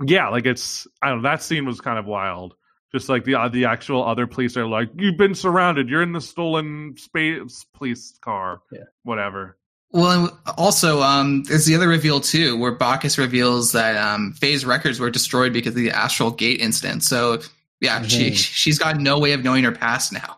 yeah, 0.06 0.30
like 0.30 0.46
it's 0.46 0.88
I 1.02 1.10
don't 1.10 1.22
know. 1.22 1.30
That 1.30 1.44
scene 1.44 1.66
was 1.66 1.82
kind 1.82 2.00
of 2.00 2.06
wild. 2.06 2.56
Just 2.92 3.08
like 3.10 3.24
the 3.24 3.36
uh, 3.36 3.48
the 3.48 3.66
actual 3.66 4.04
other 4.04 4.28
police 4.28 4.58
are 4.58 4.68
like, 4.68 4.90
you've 4.96 5.18
been 5.18 5.36
surrounded. 5.36 5.90
You're 5.90 6.02
in 6.02 6.12
the 6.12 6.22
stolen 6.22 6.96
space 6.98 7.66
police 7.74 8.18
car. 8.22 8.62
Yeah. 8.72 8.84
Whatever. 9.04 9.58
Well, 9.94 10.38
also, 10.58 11.02
um, 11.02 11.44
there's 11.44 11.66
the 11.66 11.76
other 11.76 11.88
reveal 11.88 12.22
too, 12.22 12.58
where 12.58 12.72
Bacchus 12.72 13.18
reveals 13.18 13.74
that 13.74 13.98
um, 13.98 14.34
Faye's 14.34 14.66
records 14.66 15.00
were 15.00 15.10
destroyed 15.10 15.52
because 15.52 15.72
of 15.72 15.76
the 15.76 15.92
Astral 15.92 16.32
Gate 16.32 16.62
incident. 16.62 17.04
So, 17.04 17.42
yeah, 17.82 18.02
she 18.04 18.32
Mhm. 18.32 18.36
she's 18.38 18.80
got 18.80 18.98
no 18.98 19.20
way 19.20 19.34
of 19.34 19.44
knowing 19.44 19.64
her 19.66 19.72
past 19.72 20.14
now. 20.14 20.38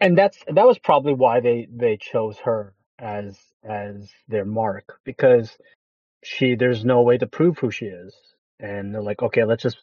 and 0.00 0.16
that's 0.16 0.38
that 0.46 0.66
was 0.66 0.78
probably 0.78 1.12
why 1.12 1.40
they 1.40 1.68
they 1.70 1.96
chose 1.98 2.38
her 2.38 2.72
as 2.98 3.38
as 3.64 4.08
their 4.28 4.44
mark 4.44 4.98
because 5.04 5.58
she 6.22 6.54
there's 6.54 6.84
no 6.84 7.02
way 7.02 7.18
to 7.18 7.26
prove 7.26 7.58
who 7.58 7.70
she 7.70 7.86
is 7.86 8.14
and 8.60 8.94
they're 8.94 9.02
like 9.02 9.20
okay 9.20 9.44
let's 9.44 9.62
just 9.62 9.78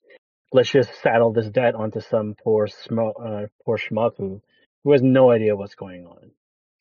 let's 0.54 0.72
just 0.72 0.90
saddle 1.02 1.32
this 1.34 1.50
debt 1.50 1.76
onto 1.76 2.00
some 2.00 2.36
poor 2.44 2.68
smo- 2.68 3.14
uh, 3.44 3.48
poor 3.66 3.78
schmuck 3.78 4.14
who 4.18 4.42
who 4.84 4.92
has 4.94 5.02
no 5.04 5.30
idea 5.30 5.56
what's 5.56 5.76
going 5.76 6.06
on 6.08 6.32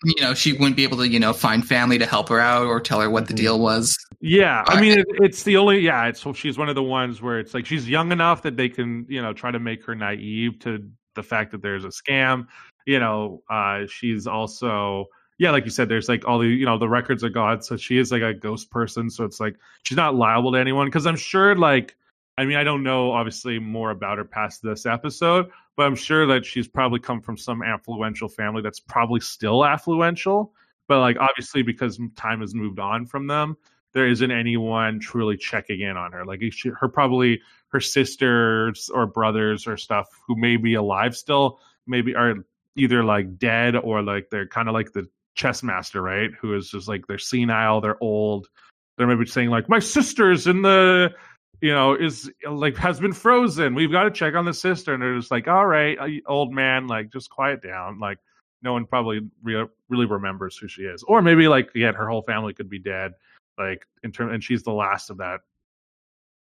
You 0.04 0.14
know, 0.22 0.32
she 0.34 0.52
wouldn't 0.54 0.76
be 0.76 0.82
able 0.84 0.96
to, 0.98 1.08
you 1.08 1.20
know, 1.20 1.32
find 1.32 1.66
family 1.66 1.98
to 1.98 2.06
help 2.06 2.28
her 2.30 2.40
out 2.40 2.66
or 2.66 2.80
tell 2.80 3.00
her 3.00 3.10
what 3.10 3.28
the 3.28 3.34
Mhm. 3.34 3.38
deal 3.38 3.60
was. 3.60 3.96
Yeah, 4.20 4.64
I 4.66 4.74
I- 4.76 4.80
mean, 4.80 4.98
it, 4.98 5.06
it's 5.14 5.42
the 5.42 5.56
only. 5.58 5.80
Yeah, 5.80 6.06
it's 6.06 6.24
she's 6.36 6.56
one 6.58 6.68
of 6.68 6.74
the 6.74 6.82
ones 6.82 7.20
where 7.20 7.38
it's 7.38 7.52
like 7.54 7.66
she's 7.66 7.88
young 7.88 8.10
enough 8.12 8.42
that 8.42 8.56
they 8.56 8.68
can, 8.68 9.06
you 9.08 9.20
know, 9.20 9.32
try 9.32 9.50
to 9.50 9.58
make 9.58 9.84
her 9.84 9.94
naive 9.94 10.58
to 10.60 10.88
the 11.14 11.22
fact 11.22 11.52
that 11.52 11.60
there's 11.62 11.84
a 11.84 11.88
scam. 11.88 12.46
You 12.86 12.98
know, 12.98 13.42
uh, 13.50 13.80
she's 13.88 14.26
also, 14.26 15.06
yeah, 15.38 15.50
like 15.50 15.64
you 15.64 15.70
said, 15.70 15.88
there's 15.88 16.08
like 16.08 16.26
all 16.26 16.38
the, 16.38 16.48
you 16.48 16.64
know, 16.64 16.78
the 16.78 16.88
records 16.88 17.22
are 17.22 17.28
gone, 17.28 17.60
so 17.62 17.76
she 17.76 17.98
is 17.98 18.10
like 18.10 18.22
a 18.22 18.32
ghost 18.32 18.70
person. 18.70 19.10
So 19.10 19.24
it's 19.24 19.38
like 19.40 19.56
she's 19.82 19.96
not 19.96 20.14
liable 20.14 20.52
to 20.52 20.58
anyone 20.58 20.86
because 20.86 21.06
I'm 21.06 21.16
sure, 21.16 21.54
like, 21.56 21.94
I 22.38 22.44
mean, 22.44 22.56
I 22.56 22.64
don't 22.64 22.82
know 22.82 23.12
obviously 23.12 23.58
more 23.58 23.90
about 23.90 24.18
her 24.18 24.24
past 24.24 24.62
this 24.62 24.86
episode, 24.86 25.50
but 25.76 25.86
I'm 25.86 25.96
sure 25.96 26.26
that 26.26 26.46
she's 26.46 26.68
probably 26.68 27.00
come 27.00 27.20
from 27.20 27.36
some 27.36 27.60
affluential 27.60 28.32
family 28.32 28.62
that's 28.62 28.80
probably 28.80 29.20
still 29.20 29.60
affluential, 29.60 30.50
but 30.88 31.00
like 31.00 31.18
obviously 31.18 31.62
because 31.62 32.00
time 32.16 32.40
has 32.40 32.54
moved 32.54 32.78
on 32.78 33.06
from 33.06 33.26
them 33.26 33.56
there 33.92 34.06
isn't 34.06 34.30
anyone 34.30 35.00
truly 35.00 35.36
checking 35.36 35.80
in 35.80 35.96
on 35.96 36.12
her. 36.12 36.24
Like 36.24 36.42
she, 36.52 36.68
her 36.68 36.88
probably 36.88 37.40
her 37.68 37.80
sisters 37.80 38.90
or 38.92 39.06
brothers 39.06 39.66
or 39.66 39.76
stuff 39.76 40.08
who 40.26 40.36
may 40.36 40.56
be 40.56 40.74
alive 40.74 41.16
still, 41.16 41.60
maybe 41.86 42.14
are 42.14 42.34
either 42.76 43.04
like 43.04 43.38
dead 43.38 43.76
or 43.76 44.02
like 44.02 44.30
they're 44.30 44.46
kind 44.46 44.68
of 44.68 44.74
like 44.74 44.92
the 44.92 45.08
chess 45.34 45.62
master, 45.62 46.02
right? 46.02 46.30
Who 46.40 46.54
is 46.54 46.70
just 46.70 46.88
like 46.88 47.06
they're 47.06 47.18
senile, 47.18 47.80
they're 47.80 48.02
old. 48.02 48.48
They're 48.96 49.06
maybe 49.06 49.26
saying 49.26 49.50
like 49.50 49.68
my 49.68 49.78
sister's 49.78 50.46
in 50.46 50.62
the 50.62 51.12
you 51.60 51.72
know 51.72 51.94
is 51.94 52.30
like 52.48 52.76
has 52.76 53.00
been 53.00 53.12
frozen. 53.12 53.74
We've 53.74 53.92
got 53.92 54.04
to 54.04 54.10
check 54.10 54.34
on 54.34 54.44
the 54.44 54.54
sister, 54.54 54.94
and 54.94 55.02
they're 55.02 55.16
just 55.16 55.30
like, 55.30 55.48
all 55.48 55.66
right, 55.66 55.98
old 56.26 56.52
man, 56.52 56.86
like 56.86 57.12
just 57.12 57.30
quiet 57.30 57.62
down. 57.62 57.98
Like 57.98 58.18
no 58.62 58.72
one 58.72 58.86
probably 58.86 59.20
re- 59.42 59.66
really 59.88 60.06
remembers 60.06 60.56
who 60.56 60.68
she 60.68 60.82
is, 60.82 61.02
or 61.02 61.22
maybe 61.22 61.48
like 61.48 61.70
again, 61.74 61.94
her 61.94 62.08
whole 62.08 62.22
family 62.22 62.54
could 62.54 62.70
be 62.70 62.78
dead. 62.78 63.12
Like 63.58 63.86
in 64.02 64.12
term, 64.12 64.32
and 64.32 64.42
she's 64.42 64.62
the 64.62 64.72
last 64.72 65.10
of 65.10 65.18
that 65.18 65.40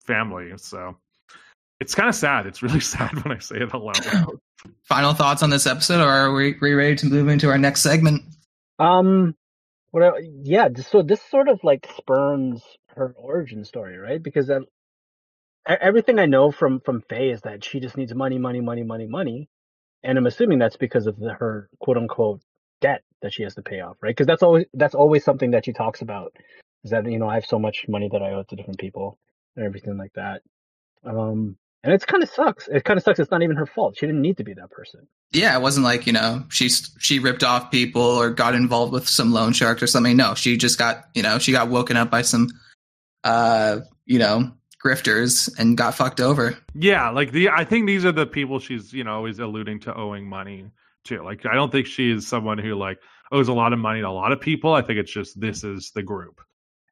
family. 0.05 0.51
So 0.57 0.95
it's 1.79 1.95
kind 1.95 2.09
of 2.09 2.15
sad. 2.15 2.45
It's 2.45 2.61
really 2.61 2.79
sad 2.95 3.23
when 3.23 3.35
I 3.35 3.39
say 3.39 3.57
it 3.57 3.73
out 3.73 3.83
loud. 3.83 4.39
Final 4.83 5.13
thoughts 5.13 5.43
on 5.43 5.49
this 5.49 5.65
episode, 5.65 6.01
or 6.01 6.09
are 6.09 6.33
we, 6.33 6.55
we 6.61 6.73
ready 6.73 6.95
to 6.97 7.05
move 7.05 7.27
into 7.29 7.49
our 7.49 7.57
next 7.57 7.81
segment? 7.81 8.23
Um, 8.77 9.35
well, 9.91 10.13
yeah. 10.43 10.69
So 10.89 11.01
this 11.01 11.21
sort 11.21 11.47
of 11.47 11.59
like 11.63 11.87
spurns 11.95 12.61
her 12.95 13.13
origin 13.17 13.63
story, 13.63 13.97
right? 13.97 14.21
Because 14.21 14.47
that, 14.47 14.63
everything 15.75 16.19
I 16.19 16.25
know 16.25 16.51
from 16.51 16.79
from 16.81 17.01
Faye 17.01 17.31
is 17.31 17.41
that 17.41 17.63
she 17.63 17.79
just 17.79 17.97
needs 17.97 18.13
money, 18.13 18.37
money, 18.37 18.61
money, 18.61 18.83
money, 18.83 19.07
money, 19.07 19.49
and 20.03 20.17
I'm 20.17 20.25
assuming 20.25 20.59
that's 20.59 20.77
because 20.77 21.07
of 21.07 21.17
the, 21.19 21.33
her 21.33 21.69
quote 21.79 21.97
unquote 21.97 22.41
debt 22.81 23.03
that 23.21 23.33
she 23.33 23.43
has 23.43 23.55
to 23.55 23.61
pay 23.61 23.81
off, 23.81 23.97
right? 24.01 24.11
Because 24.11 24.27
that's 24.27 24.43
always 24.43 24.65
that's 24.73 24.95
always 24.95 25.23
something 25.23 25.51
that 25.51 25.65
she 25.65 25.73
talks 25.73 26.01
about 26.01 26.33
is 26.83 26.91
that 26.91 27.09
you 27.09 27.19
know 27.19 27.27
I 27.27 27.35
have 27.35 27.45
so 27.45 27.59
much 27.59 27.85
money 27.87 28.09
that 28.11 28.21
I 28.21 28.33
owe 28.33 28.43
to 28.43 28.55
different 28.55 28.79
people 28.79 29.17
and 29.55 29.65
everything 29.65 29.97
like 29.97 30.13
that. 30.13 30.41
Um, 31.05 31.57
and 31.83 31.93
it's 31.93 32.05
kind 32.05 32.23
of 32.23 32.29
sucks. 32.29 32.67
It 32.67 32.83
kind 32.83 32.97
of 32.97 33.03
sucks. 33.03 33.19
It's 33.19 33.31
not 33.31 33.41
even 33.41 33.55
her 33.55 33.65
fault. 33.65 33.95
She 33.97 34.05
didn't 34.05 34.21
need 34.21 34.37
to 34.37 34.43
be 34.43 34.53
that 34.55 34.69
person. 34.69 35.07
Yeah, 35.31 35.55
it 35.55 35.61
wasn't 35.61 35.85
like 35.85 36.07
you 36.07 36.13
know 36.13 36.45
she's 36.49 36.91
she 36.99 37.19
ripped 37.19 37.43
off 37.43 37.71
people 37.71 38.01
or 38.01 38.29
got 38.31 38.55
involved 38.55 38.93
with 38.93 39.07
some 39.07 39.31
loan 39.31 39.53
shark 39.53 39.81
or 39.83 39.87
something. 39.87 40.17
No, 40.17 40.33
she 40.35 40.57
just 40.57 40.77
got 40.77 41.05
you 41.13 41.23
know 41.23 41.39
she 41.39 41.51
got 41.51 41.69
woken 41.69 41.97
up 41.97 42.09
by 42.09 42.21
some 42.21 42.49
uh 43.23 43.79
you 44.05 44.17
know 44.17 44.51
grifters 44.83 45.49
and 45.59 45.77
got 45.77 45.95
fucked 45.95 46.21
over. 46.21 46.57
Yeah, 46.73 47.09
like 47.09 47.31
the 47.31 47.49
I 47.49 47.65
think 47.65 47.87
these 47.87 48.05
are 48.05 48.11
the 48.11 48.25
people 48.25 48.59
she's 48.59 48.93
you 48.93 49.03
know 49.03 49.13
always 49.13 49.39
alluding 49.39 49.81
to 49.81 49.95
owing 49.95 50.27
money 50.27 50.71
to. 51.05 51.23
Like 51.23 51.45
I 51.45 51.55
don't 51.55 51.71
think 51.71 51.87
she 51.87 52.11
is 52.11 52.27
someone 52.27 52.57
who 52.57 52.75
like 52.75 52.99
owes 53.31 53.47
a 53.47 53.53
lot 53.53 53.73
of 53.73 53.79
money 53.79 54.01
to 54.01 54.07
a 54.07 54.09
lot 54.09 54.31
of 54.31 54.41
people. 54.41 54.73
I 54.73 54.81
think 54.81 54.99
it's 54.99 55.11
just 55.11 55.39
this 55.39 55.63
is 55.63 55.91
the 55.93 56.03
group. 56.03 56.41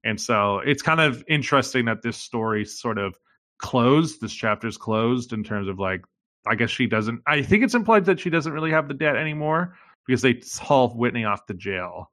And 0.04 0.20
so 0.20 0.60
it's 0.60 0.82
kind 0.82 1.02
of 1.02 1.24
interesting 1.28 1.86
that 1.86 2.02
this 2.02 2.18
story 2.18 2.66
sort 2.66 2.98
of 2.98 3.16
closed. 3.60 4.22
This 4.22 4.34
chapter's 4.34 4.78
closed 4.78 5.34
in 5.34 5.44
terms 5.44 5.68
of 5.68 5.80
like, 5.80 6.02
I 6.46 6.56
guess 6.56 6.70
she 6.70 6.88
doesn't. 6.88 7.22
I 7.28 7.42
think 7.42 7.64
it's 7.64 7.76
implied 7.76 8.06
that 8.06 8.20
she 8.20 8.30
doesn't 8.30 8.54
really 8.54 8.72
have 8.72 8.88
the 8.88 8.94
debt 8.94 9.16
anymore 9.16 9.76
because 10.06 10.22
they 10.22 10.42
haul 10.60 10.90
Whitney 10.90 11.26
off 11.26 11.46
to 11.48 11.54
jail. 11.54 12.12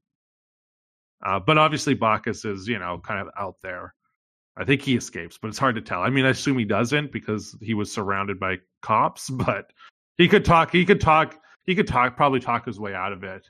Uh, 1.25 1.39
but 1.39 1.57
obviously, 1.57 1.95
Bacchus 1.95 2.45
is 2.45 2.67
you 2.67 2.79
know 2.79 2.99
kind 2.99 3.21
of 3.21 3.29
out 3.39 3.57
there. 3.63 3.95
I 4.57 4.65
think 4.65 4.83
he 4.83 4.97
escapes, 4.97 5.39
but 5.39 5.49
it's 5.49 5.59
hard 5.59 5.75
to 5.75 5.81
tell. 5.81 6.01
I 6.01 6.11
mean, 6.11 6.25
I 6.25 6.31
assume 6.31 6.59
he 6.59 6.65
doesn't 6.65 7.13
because 7.13 7.57
he 7.61 7.75
was 7.75 7.93
surrounded 7.93 8.39
by 8.39 8.59
cops, 8.83 9.29
but 9.31 9.73
he 10.17 10.29
could 10.29 10.45
talk. 10.45 10.73
He 10.73 10.85
could 10.85 11.01
talk. 11.01 11.37
He 11.65 11.75
could 11.75 11.89
talk. 11.89 12.17
Probably 12.17 12.41
talk 12.41 12.67
his 12.67 12.79
way 12.79 12.95
out 12.95 13.13
of 13.13 13.25
it. 13.25 13.49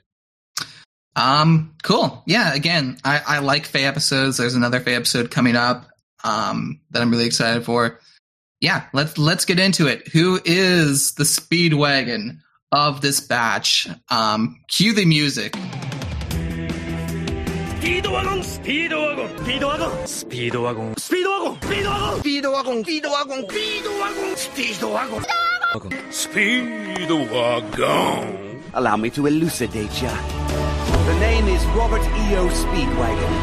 Um, 1.15 1.75
cool. 1.83 2.23
Yeah, 2.25 2.53
again, 2.53 2.97
I, 3.05 3.21
I 3.25 3.39
like 3.39 3.65
Faye 3.65 3.85
episodes. 3.85 4.37
There's 4.37 4.55
another 4.55 4.81
Faye 4.81 4.95
episode 4.95 5.31
coming 5.31 5.55
up 5.55 5.85
um, 6.23 6.81
that 6.91 7.01
I'm 7.01 7.11
really 7.11 7.25
excited 7.25 7.63
for. 7.63 7.99
Yeah, 8.59 8.85
let's 8.93 9.17
let's 9.17 9.45
get 9.45 9.59
into 9.59 9.87
it. 9.87 10.07
Who 10.09 10.39
is 10.43 11.13
the 11.13 11.23
speedwagon 11.23 12.39
of 12.71 13.01
this 13.01 13.19
batch? 13.19 13.87
Um, 14.09 14.61
cue 14.67 14.93
the 14.93 15.05
music. 15.05 15.55
Speedwagon, 17.85 18.41
speedwagon, 18.41 19.29
speedwagon, 19.37 19.93
speedwagon, 20.09 20.97
speedwagon, 20.97 22.17
speedwagon, 22.17 22.81
speedwagon, 22.81 23.45
speedwagon, 23.45 24.33
speedwagon, 24.33 25.21
speedwagon, 25.69 26.01
speedwagon. 27.69 28.61
Allow 28.73 28.97
me 28.97 29.11
to 29.11 29.27
elucidate 29.27 30.01
ya. 30.01 30.09
The 31.05 31.13
name 31.19 31.47
is 31.47 31.63
Robert 31.77 32.01
E.O. 32.01 32.49
Speedwagon. 32.49 33.33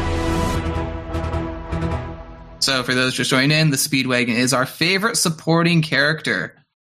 So, 2.61 2.83
for 2.83 2.93
those 2.93 3.13
just 3.13 3.29
joining 3.29 3.57
in, 3.57 3.69
the 3.69 3.77
Speedwagon 3.77 4.35
is 4.35 4.51
our 4.53 4.65
favorite 4.65 5.15
supporting 5.15 5.81
character. 5.81 6.57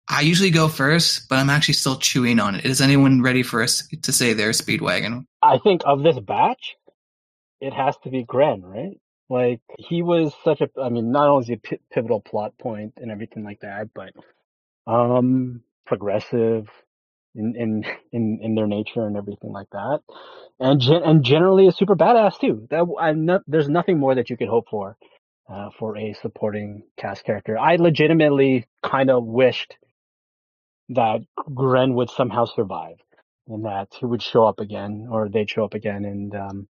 I 0.10 0.22
usually 0.22 0.50
go 0.50 0.68
first, 0.68 1.30
but 1.30 1.38
I'm 1.38 1.52
actually 1.52 1.76
still 1.76 1.98
chewing 1.98 2.40
on 2.40 2.56
it. 2.56 2.66
Is 2.66 2.82
anyone 2.82 3.22
ready 3.22 3.44
for 3.44 3.62
us 3.62 3.88
to 4.02 4.12
say 4.12 4.34
their 4.34 4.50
Speedwagon? 4.50 5.28
I 5.44 5.60
think 5.60 5.84
of 5.86 6.02
this 6.02 6.18
batch, 6.20 6.76
it 7.62 7.74
has 7.74 7.98
to 8.04 8.10
be 8.10 8.24
Gren, 8.24 8.62
right? 8.64 9.00
Like 9.30 9.62
he 9.80 10.04
was 10.04 10.34
such 10.44 10.62
a, 10.62 10.70
I 10.82 10.90
mean, 10.90 11.12
not 11.12 11.30
only 11.30 11.44
is 11.44 11.48
he 11.48 11.54
a 11.56 11.58
p- 11.58 11.80
pivotal 11.92 12.22
plot 12.22 12.58
point 12.60 12.94
and 12.98 13.12
everything 13.12 13.44
like 13.44 13.62
that, 13.62 13.90
but 13.96 14.14
um, 14.88 15.62
progressive 15.86 16.68
in 17.36 17.56
in 17.56 17.86
in, 18.12 18.40
in 18.42 18.56
their 18.56 18.68
nature 18.68 19.06
and 19.08 19.18
everything 19.18 19.52
like 19.52 19.70
that, 19.72 20.02
and 20.60 20.82
gen- 20.82 21.04
and 21.04 21.24
generally 21.24 21.68
a 21.68 21.72
super 21.72 21.96
badass 21.96 22.40
too. 22.40 22.68
That 22.72 22.86
I'm 23.00 23.26
not, 23.26 23.44
there's 23.48 23.70
nothing 23.70 24.00
more 24.00 24.16
that 24.16 24.30
you 24.30 24.38
could 24.38 24.50
hope 24.50 24.70
for 24.70 24.98
uh, 25.50 25.70
for 25.80 25.98
a 25.98 26.14
supporting 26.22 26.84
cast 26.98 27.26
character. 27.26 27.58
I 27.58 27.78
legitimately 27.78 28.66
kind 28.84 29.10
of 29.10 29.26
wished 29.26 29.78
that 30.90 31.22
Gren 31.54 31.96
would 31.96 32.10
somehow 32.10 32.46
survive 32.46 32.98
and 33.48 33.66
that 33.66 33.90
he 34.00 34.06
would 34.06 34.22
show 34.22 34.46
up 34.46 34.60
again 34.60 35.08
or 35.12 35.30
they'd 35.30 35.50
show 35.50 35.66
up 35.66 35.74
again 35.74 36.06
and 36.06 36.36
um, 36.36 36.68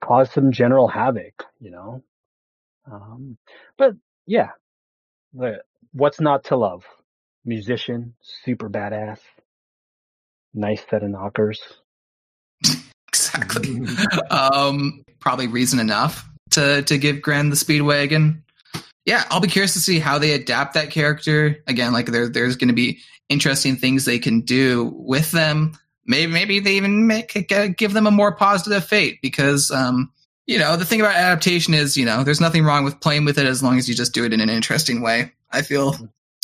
cause 0.00 0.30
some 0.32 0.52
general 0.52 0.88
havoc, 0.88 1.44
you 1.60 1.70
know. 1.70 2.02
Um, 2.90 3.36
but 3.78 3.94
yeah, 4.26 4.50
the, 5.34 5.62
what's 5.92 6.20
not 6.20 6.44
to 6.44 6.56
love? 6.56 6.84
Musician, 7.44 8.14
super 8.20 8.68
badass, 8.68 9.20
nice 10.54 10.82
set 10.88 11.02
of 11.02 11.10
knockers. 11.10 11.60
exactly. 13.08 13.80
um, 14.30 15.04
probably 15.20 15.46
reason 15.46 15.78
enough 15.78 16.28
to 16.50 16.82
to 16.82 16.98
give 16.98 17.22
Gren 17.22 17.50
the 17.50 17.56
Speedwagon. 17.56 18.42
Yeah, 19.04 19.24
I'll 19.30 19.40
be 19.40 19.48
curious 19.48 19.74
to 19.74 19.80
see 19.80 20.00
how 20.00 20.18
they 20.18 20.32
adapt 20.32 20.74
that 20.74 20.90
character. 20.90 21.62
Again, 21.66 21.92
like 21.92 22.06
there 22.06 22.28
there's 22.28 22.56
going 22.56 22.68
to 22.68 22.74
be 22.74 22.98
interesting 23.28 23.76
things 23.76 24.04
they 24.04 24.18
can 24.18 24.40
do 24.40 24.92
with 24.96 25.30
them. 25.30 25.78
Maybe 26.06 26.32
maybe 26.32 26.60
they 26.60 26.76
even 26.76 27.06
make 27.06 27.48
give 27.76 27.92
them 27.92 28.06
a 28.06 28.10
more 28.10 28.34
positive 28.34 28.84
fate 28.84 29.18
because 29.22 29.70
um, 29.70 30.12
you 30.46 30.58
know 30.58 30.76
the 30.76 30.84
thing 30.84 31.00
about 31.00 31.14
adaptation 31.14 31.74
is 31.74 31.96
you 31.96 32.04
know 32.04 32.24
there's 32.24 32.40
nothing 32.40 32.64
wrong 32.64 32.84
with 32.84 33.00
playing 33.00 33.24
with 33.24 33.38
it 33.38 33.46
as 33.46 33.62
long 33.62 33.78
as 33.78 33.88
you 33.88 33.94
just 33.94 34.14
do 34.14 34.24
it 34.24 34.32
in 34.32 34.40
an 34.40 34.50
interesting 34.50 35.02
way. 35.02 35.32
I 35.50 35.62
feel, 35.62 35.96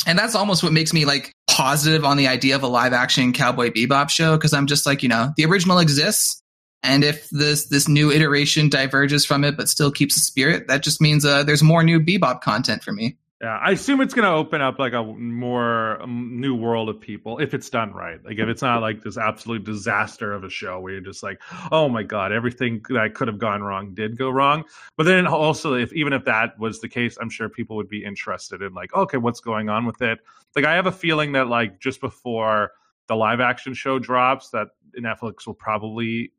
and 0.05 0.17
that's 0.17 0.35
almost 0.35 0.63
what 0.63 0.73
makes 0.73 0.93
me 0.93 1.05
like 1.05 1.33
positive 1.49 2.03
on 2.03 2.17
the 2.17 2.27
idea 2.27 2.55
of 2.55 2.63
a 2.63 2.67
live 2.67 2.93
action 2.93 3.33
Cowboy 3.33 3.69
Bebop 3.69 4.09
show 4.09 4.35
because 4.35 4.53
I'm 4.53 4.67
just 4.67 4.85
like 4.85 5.03
you 5.03 5.09
know 5.09 5.31
the 5.37 5.45
original 5.45 5.79
exists 5.79 6.43
and 6.83 7.03
if 7.03 7.29
this 7.29 7.67
this 7.67 7.87
new 7.87 8.11
iteration 8.11 8.67
diverges 8.67 9.25
from 9.25 9.45
it 9.45 9.55
but 9.55 9.69
still 9.69 9.89
keeps 9.89 10.15
the 10.15 10.21
spirit, 10.21 10.67
that 10.67 10.83
just 10.83 10.99
means 10.99 11.25
uh, 11.25 11.43
there's 11.43 11.63
more 11.63 11.81
new 11.81 11.99
Bebop 11.99 12.41
content 12.41 12.83
for 12.83 12.91
me. 12.91 13.17
Yeah, 13.43 13.57
I 13.57 13.71
assume 13.71 13.99
it's 13.99 14.13
going 14.13 14.23
to 14.23 14.31
open 14.31 14.61
up 14.61 14.79
like 14.79 14.93
a 14.93 15.03
more 15.03 16.01
um, 16.01 16.39
new 16.39 16.55
world 16.55 16.87
of 16.87 17.01
people 17.01 17.39
if 17.39 17.53
it's 17.53 17.69
done 17.69 17.91
right. 17.91 18.23
Like 18.23 18.39
if 18.39 18.47
it's 18.47 18.61
not 18.61 18.81
like 18.81 19.03
this 19.03 19.17
absolute 19.17 19.65
disaster 19.65 20.31
of 20.31 20.45
a 20.45 20.49
show 20.49 20.79
where 20.79 20.93
you're 20.93 21.01
just 21.01 21.23
like, 21.23 21.41
oh 21.69 21.89
my 21.89 22.03
god, 22.03 22.31
everything 22.31 22.81
that 22.91 23.15
could 23.15 23.27
have 23.27 23.39
gone 23.39 23.61
wrong 23.61 23.93
did 23.95 24.17
go 24.17 24.29
wrong. 24.29 24.63
But 24.95 25.07
then 25.07 25.27
also, 25.27 25.73
if 25.73 25.91
even 25.91 26.13
if 26.13 26.23
that 26.23 26.57
was 26.57 26.79
the 26.79 26.87
case, 26.87 27.17
I'm 27.19 27.29
sure 27.29 27.49
people 27.49 27.75
would 27.75 27.89
be 27.89 28.05
interested 28.05 28.61
in 28.61 28.73
like, 28.73 28.93
okay, 28.93 29.17
what's 29.17 29.41
going 29.41 29.67
on 29.67 29.85
with 29.85 30.01
it? 30.01 30.19
Like 30.55 30.63
I 30.63 30.75
have 30.75 30.85
a 30.87 30.91
feeling 30.93 31.33
that 31.33 31.49
like 31.49 31.81
just 31.81 31.99
before 31.99 32.71
the 33.09 33.15
live 33.17 33.41
action 33.41 33.73
show 33.73 33.99
drops, 33.99 34.51
that 34.51 34.69
Netflix 34.97 35.45
will 35.45 35.53
probably 35.53 36.31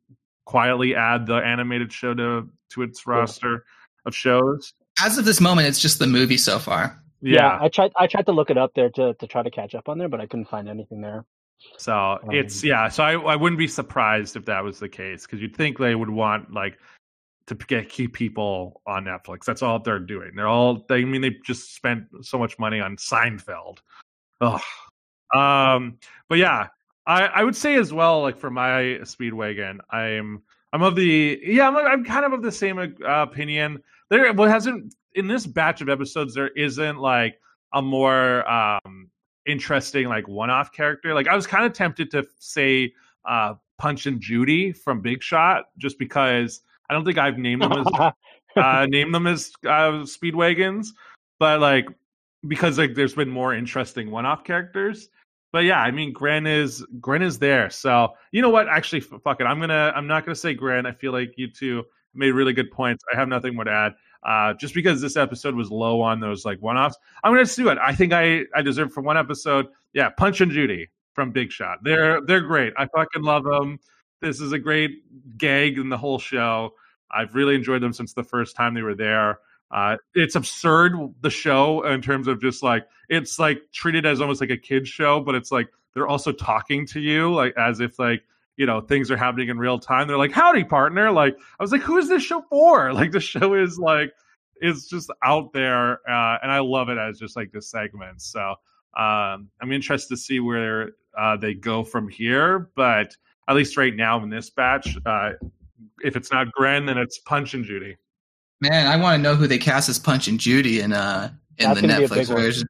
quietly 0.47 0.95
add 0.95 1.27
the 1.27 1.35
animated 1.35 1.93
show 1.93 2.15
to 2.15 2.49
to 2.71 2.83
its 2.83 3.07
roster 3.07 3.67
of 4.07 4.15
shows. 4.15 4.73
As 5.01 5.19
of 5.19 5.25
this 5.25 5.41
moment, 5.41 5.69
it's 5.69 5.81
just 5.81 5.99
the 5.99 6.07
movie 6.07 6.37
so 6.37 6.59
far. 6.59 7.01
Yeah. 7.21 7.35
yeah, 7.35 7.59
I 7.61 7.69
tried. 7.69 7.93
I 7.97 8.07
tried 8.07 8.27
to 8.27 8.33
look 8.33 8.51
it 8.51 8.59
up 8.59 8.73
there 8.75 8.91
to 8.91 9.15
to 9.15 9.27
try 9.27 9.43
to 9.43 9.51
catch 9.51 9.75
up 9.75 9.89
on 9.89 9.99
there, 9.99 10.09
but 10.09 10.21
I 10.21 10.27
couldn't 10.27 10.49
find 10.49 10.69
anything 10.69 11.01
there. 11.01 11.25
So 11.79 11.95
um, 11.95 12.31
it's 12.31 12.63
yeah. 12.63 12.89
So 12.89 13.03
I 13.03 13.13
I 13.15 13.37
wouldn't 13.37 13.59
be 13.59 13.69
surprised 13.69 14.37
if 14.37 14.45
that 14.45 14.63
was 14.63 14.79
the 14.79 14.89
case 14.89 15.25
because 15.25 15.41
you'd 15.41 15.57
think 15.57 15.79
they 15.79 15.95
would 15.95 16.11
want 16.11 16.53
like 16.53 16.79
to 17.47 17.55
get 17.55 17.89
keep 17.89 18.13
people 18.13 18.83
on 18.87 19.05
Netflix. 19.05 19.45
That's 19.45 19.63
all 19.63 19.79
they're 19.79 19.99
doing. 19.99 20.33
They're 20.37 20.49
all. 20.49 20.85
They 20.89 20.97
I 20.97 21.05
mean 21.05 21.23
they 21.23 21.37
just 21.45 21.75
spent 21.75 22.05
so 22.23 22.39
much 22.39 22.59
money 22.59 22.81
on 22.81 22.97
Seinfeld. 22.97 23.79
Ugh. 24.41 24.61
Um. 25.35 25.99
But 26.29 26.39
yeah, 26.39 26.69
I, 27.07 27.25
I 27.27 27.45
would 27.45 27.57
say 27.57 27.77
as 27.77 27.93
well, 27.93 28.23
like 28.23 28.39
for 28.39 28.51
my 28.51 28.99
Speedwagon, 29.03 29.79
I'm 29.91 30.43
I'm 30.75 30.83
of 30.83 30.97
the 30.97 31.41
yeah. 31.43 31.69
I'm, 31.69 31.77
I'm 31.77 32.05
kind 32.05 32.27
of 32.27 32.33
of 32.33 32.43
the 32.43 32.51
same 32.51 32.79
uh, 32.79 32.89
opinion. 33.07 33.81
There, 34.11 34.31
what 34.33 34.51
hasn't 34.51 34.93
in 35.15 35.29
this 35.29 35.47
batch 35.47 35.81
of 35.81 35.89
episodes, 35.89 36.35
there 36.35 36.49
isn't 36.49 36.99
like 36.99 37.39
a 37.73 37.81
more 37.81 38.47
um 38.51 39.09
interesting 39.47 40.09
like 40.09 40.27
one-off 40.27 40.73
character. 40.73 41.15
Like 41.15 41.29
I 41.29 41.37
was 41.37 41.47
kind 41.47 41.65
of 41.65 41.73
tempted 41.73 42.11
to 42.11 42.27
say 42.41 42.93
uh 43.25 43.55
Punch 43.79 44.07
and 44.07 44.21
Judy 44.21 44.73
from 44.73 45.01
Big 45.01 45.23
Shot, 45.23 45.67
just 45.79 45.97
because 45.97 46.63
I 46.91 46.95
don't 46.95 47.05
think 47.05 47.19
I've 47.19 47.39
named 47.39 47.63
them 47.63 47.73
as 47.73 47.87
uh, 48.57 48.87
named 48.89 49.15
them 49.15 49.29
as 49.29 49.53
uh, 49.65 50.03
Speedwagons, 50.03 50.89
but 51.39 51.61
like 51.61 51.87
because 52.49 52.79
like 52.79 52.97
there's 52.97 53.15
been 53.15 53.31
more 53.31 53.55
interesting 53.55 54.11
one-off 54.11 54.43
characters. 54.43 55.09
But 55.55 55.63
yeah, 55.63 55.79
I 55.81 55.93
mean, 55.93 56.13
Gren 56.13 56.49
is 56.49 56.85
Gren 57.01 57.23
is 57.23 57.39
there. 57.39 57.71
So 57.71 58.15
you 58.33 58.43
know 58.43 58.51
what? 58.51 58.67
Actually, 58.67 59.03
fuck 59.03 59.41
it. 59.41 59.45
I'm 59.45 59.61
gonna 59.61 59.93
I'm 59.95 60.09
not 60.09 60.27
gonna 60.27 60.35
say 60.35 60.53
Gren. 60.53 60.85
I 60.85 60.91
feel 60.91 61.13
like 61.13 61.35
you 61.37 61.49
two 61.49 61.85
made 62.13 62.33
really 62.33 62.53
good 62.53 62.73
points. 62.73 63.05
I 63.13 63.17
have 63.17 63.29
nothing 63.29 63.55
more 63.55 63.63
to 63.63 63.71
add. 63.71 63.93
Uh, 64.25 64.55
just 64.55 64.75
because 64.75 65.01
this 65.01 65.17
episode 65.17 65.55
was 65.55 65.71
low 65.71 66.01
on 66.01 66.19
those 66.19 66.45
like 66.45 66.61
one-offs, 66.61 66.97
I'm 67.23 67.33
gonna 67.33 67.45
do 67.45 67.69
it. 67.69 67.79
I 67.81 67.95
think 67.95 68.13
I 68.13 68.41
I 68.53 68.63
deserve 68.63 68.93
for 68.93 69.01
one 69.01 69.17
episode. 69.17 69.69
Yeah, 69.93 70.09
Punch 70.09 70.41
and 70.41 70.51
Judy 70.51 70.89
from 71.13 71.31
Big 71.31 71.53
Shot. 71.53 71.79
They're 71.85 72.21
they're 72.21 72.41
great. 72.41 72.73
I 72.77 72.87
fucking 72.87 73.23
love 73.23 73.45
them. 73.45 73.79
This 74.21 74.41
is 74.41 74.51
a 74.51 74.59
great 74.59 75.05
gag 75.39 75.79
in 75.79 75.89
the 75.89 75.97
whole 75.97 76.19
show. 76.19 76.75
I've 77.13 77.37
really 77.37 77.55
enjoyed 77.55 77.81
them 77.81 77.93
since 77.93 78.13
the 78.13 78.25
first 78.25 78.57
time 78.57 78.75
they 78.75 78.83
were 78.83 78.97
there. 78.97 79.39
Uh, 79.75 79.97
it's 80.15 80.37
absurd 80.37 80.95
the 81.21 81.29
show 81.29 81.85
in 81.85 82.01
terms 82.01 82.29
of 82.29 82.41
just 82.41 82.63
like 82.63 82.87
it's 83.09 83.41
like 83.41 83.61
treated 83.73 84.07
as 84.07 84.21
almost 84.21 84.41
like 84.41 84.51
a 84.51 84.57
kids 84.57 84.89
show, 84.89 85.19
but 85.19 85.35
it's 85.35 85.51
like 85.51 85.69
they're 85.95 86.07
also 86.07 86.31
talking 86.31 86.87
to 86.87 87.01
you 87.01 87.35
like 87.35 87.53
as 87.57 87.81
if 87.81 87.99
like 87.99 88.23
you 88.57 88.67
know 88.67 88.81
things 88.81 89.11
are 89.11 89.17
happening 89.17 89.49
in 89.49 89.59
real 89.59 89.81
time. 89.81 90.07
They're 90.07 90.17
like, 90.17 90.31
"Howdy, 90.31 90.63
partner!" 90.63 91.11
Like 91.11 91.37
I 91.59 91.63
was 91.63 91.73
like, 91.73 91.83
"Who 91.83 91.99
is 91.99 92.09
this 92.09 92.23
show 92.23 92.43
for?" 92.49 92.93
Like 92.95 93.11
the 93.11 93.19
show 93.19 93.55
is 93.55 93.77
like 93.77 94.13
it's 94.61 94.89
just 94.89 95.11
out 95.25 95.53
there, 95.53 95.95
uh, 96.09 96.39
and 96.41 96.53
I 96.53 96.61
love 96.61 96.89
it 96.89 96.97
as 96.97 97.19
just 97.19 97.35
like 97.35 97.51
this 97.51 97.69
segment. 97.69 98.23
So 98.23 98.55
um, 98.97 99.51
I'm 99.61 99.73
interested 99.73 100.15
to 100.15 100.17
see 100.17 100.39
where 100.39 100.93
uh, 101.19 101.37
they 101.37 101.53
go 101.53 101.83
from 101.83 102.09
here, 102.09 102.71
but 102.77 103.17
at 103.49 103.57
least 103.57 103.77
right 103.77 103.95
now 103.95 104.23
in 104.23 104.31
this 104.31 104.51
batch, 104.51 104.97
uh, 105.05 105.33
if 106.05 106.15
it's 106.15 106.31
not 106.31 106.53
Gren, 106.53 106.87
then 106.87 106.97
it's 106.97 107.19
Punch 107.19 107.55
and 107.55 107.65
Judy. 107.65 107.97
Man, 108.69 108.87
I 108.87 108.97
want 108.97 109.19
to 109.19 109.23
know 109.23 109.35
who 109.35 109.47
they 109.47 109.59
cast 109.59 109.89
as 109.89 109.99
Punch 109.99 110.27
and 110.29 110.41
Judy 110.41 110.81
in 110.81 110.93
uh 110.93 111.31
in 111.59 111.69
That's 111.69 111.81
the 111.81 111.87
gonna 111.87 111.99
be 111.99 112.05
a 112.05 112.09
Netflix 112.09 112.27
version. 112.29 112.67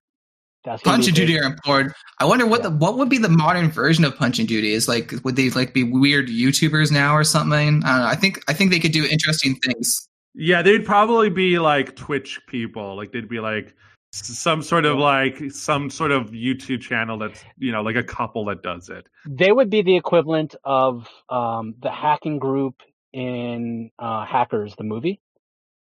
Punch 0.83 1.07
and. 1.07 1.17
Judy 1.17 1.39
are 1.39 1.45
important. 1.45 1.93
I 2.21 2.25
wonder 2.25 2.47
what 2.47 2.63
Yeah. 2.63 2.71
the 2.71 2.77
what 2.77 2.97
would 2.99 3.09
be 3.09 3.19
the 3.19 3.29
modern 3.29 3.71
version 3.71 4.05
of 4.05 4.17
Punch 4.17 4.39
and 4.39 4.49
Judy? 4.49 4.73
Is 4.73 4.89
like 4.89 5.13
would 5.25 5.37
they 5.37 5.51
like 5.51 5.73
be 5.75 5.85
weird 5.85 6.29
YouTubers 6.29 6.91
now 6.91 7.15
or 7.15 7.23
something? 7.25 7.83
I 7.85 7.89
don't 7.89 8.01
know. 8.01 8.07
I 8.07 8.15
think 8.17 8.43
I 8.49 8.53
think 8.55 8.71
they 8.71 8.81
could 8.81 8.93
do 8.93 9.07
interesting 9.07 9.57
things. 9.57 10.09
Yeah, 10.35 10.63
they'd 10.63 10.85
probably 10.85 11.31
be 11.31 11.59
like 11.59 11.95
Twitch 11.97 12.41
people. 12.49 12.97
Like 12.97 13.13
they'd 13.13 13.29
be 13.29 13.41
like 13.41 13.75
some 14.13 14.63
sort 14.63 14.85
of 14.85 14.97
like 14.99 15.51
some 15.51 15.91
sort 15.91 16.13
of 16.13 16.31
YouTube 16.31 16.81
channel 16.81 17.19
that's 17.19 17.45
you 17.59 17.71
know 17.71 17.83
like 17.83 17.97
a 17.97 18.03
couple 18.03 18.45
that 18.47 18.63
does 18.63 18.89
it. 18.89 19.07
They 19.29 19.53
would 19.53 19.71
be 19.71 19.83
the 19.83 19.97
equivalent 19.97 20.55
of 20.65 21.09
um, 21.29 21.75
the 21.83 21.91
hacking 21.91 22.39
group 22.39 22.77
in 23.13 23.91
uh, 23.99 24.25
Hackers, 24.25 24.75
the 24.77 24.85
movie. 24.85 25.21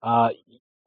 Uh, 0.03 0.31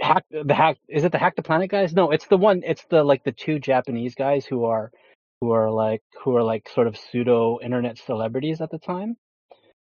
hack 0.01 0.25
the 0.31 0.53
hack 0.53 0.77
is 0.87 1.03
it 1.03 1.11
the 1.11 1.17
Hack 1.17 1.35
the 1.35 1.43
Planet 1.43 1.69
guys? 1.69 1.93
No, 1.93 2.11
it's 2.11 2.27
the 2.27 2.37
one. 2.37 2.61
It's 2.65 2.83
the 2.89 3.03
like 3.03 3.23
the 3.23 3.31
two 3.31 3.59
Japanese 3.59 4.15
guys 4.15 4.45
who 4.45 4.65
are 4.65 4.91
who 5.39 5.51
are 5.51 5.71
like 5.71 6.01
who 6.23 6.35
are 6.35 6.43
like 6.43 6.69
sort 6.69 6.87
of 6.87 6.97
pseudo 6.97 7.59
internet 7.61 7.97
celebrities 7.97 8.61
at 8.61 8.71
the 8.71 8.79
time 8.79 9.17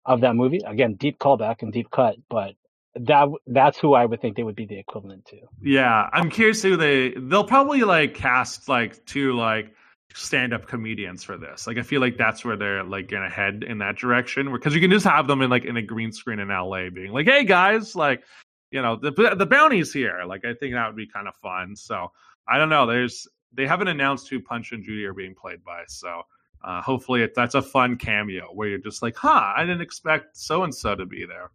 of 0.06 0.22
that 0.22 0.36
movie. 0.36 0.62
Again, 0.66 0.96
deep 0.96 1.20
callback 1.20 1.62
and 1.62 1.72
deep 1.72 1.90
cut, 1.92 2.16
but 2.30 2.56
that 2.96 3.28
that's 3.48 3.80
who 3.80 3.94
I 3.94 4.06
would 4.06 4.22
think 4.22 4.36
they 4.36 4.44
would 4.44 4.56
be 4.56 4.66
the 4.66 4.80
equivalent 4.80 5.26
to. 5.26 5.38
Yeah, 5.62 6.10
I'm 6.12 6.30
curious 6.30 6.62
who 6.62 6.78
they 6.78 7.14
they'll 7.18 7.44
probably 7.44 7.82
like 7.82 8.14
cast 8.14 8.68
like 8.68 9.06
two 9.06 9.34
like 9.34 9.74
stand 10.14 10.54
up 10.54 10.68
comedians 10.68 11.24
for 11.24 11.38
this. 11.38 11.68
Like 11.68 11.78
I 11.78 11.84
feel 11.84 12.02
like 12.02 12.18
that's 12.18 12.44
where 12.44 12.58
they're 12.58 12.84
like 12.84 13.10
gonna 13.10 13.30
head 13.30 13.64
in 13.68 13.78
that 13.80 13.98
direction 13.98 14.52
because 14.52 14.76
you 14.76 14.82
can 14.82 14.92
just 14.92 15.06
have 15.06 15.28
them 15.28 15.42
in 15.42 15.50
like 15.50 15.66
in 15.66 15.78
a 15.78 15.82
green 15.82 16.12
screen 16.12 16.40
in 16.40 16.50
LA 16.50 16.90
being 16.90 17.14
like, 17.14 17.28
"Hey 17.28 17.46
guys, 17.46 17.96
like 17.96 18.24
you 18.72 18.82
know, 18.82 18.96
the 18.96 19.12
the 19.36 19.46
bounty's 19.46 19.94
here." 19.94 20.24
Like 20.26 20.46
I 20.46 20.54
think 20.54 20.74
that 20.74 20.88
would 20.88 20.96
be 20.96 21.08
kind 21.08 21.28
of 21.28 21.36
fun. 21.36 21.76
So, 21.76 22.12
I 22.48 22.58
don't 22.58 22.70
know. 22.70 22.86
There's 22.86 23.28
they 23.54 23.68
haven't 23.68 23.90
announced 23.90 24.30
who 24.30 24.40
Punch 24.42 24.72
and 24.72 24.84
Judy 24.84 25.06
are 25.06 25.14
being 25.14 25.36
played 25.36 25.64
by. 25.64 25.84
So, 25.88 26.24
uh, 26.64 26.82
hopefully 26.82 27.22
it, 27.24 27.34
that's 27.36 27.56
a 27.56 27.62
fun 27.62 27.98
cameo 27.98 28.46
where 28.54 28.68
you're 28.70 28.78
just 28.80 29.02
like, 29.02 29.16
"Huh, 29.16 29.54
I 29.56 29.62
didn't 29.64 29.82
expect 29.82 30.38
so 30.38 30.64
and 30.64 30.74
so 30.74 30.96
to 30.96 31.06
be 31.06 31.26
there." 31.26 31.52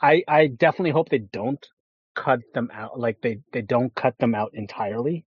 I 0.00 0.22
I 0.28 0.46
definitely 0.48 0.90
hope 0.90 1.08
they 1.08 1.18
don't 1.18 1.64
cut 2.14 2.40
them 2.54 2.70
out. 2.72 2.98
Like 2.98 3.20
they 3.22 3.40
they 3.52 3.62
don't 3.62 3.94
cut 3.94 4.16
them 4.18 4.34
out 4.34 4.52
entirely. 4.54 5.24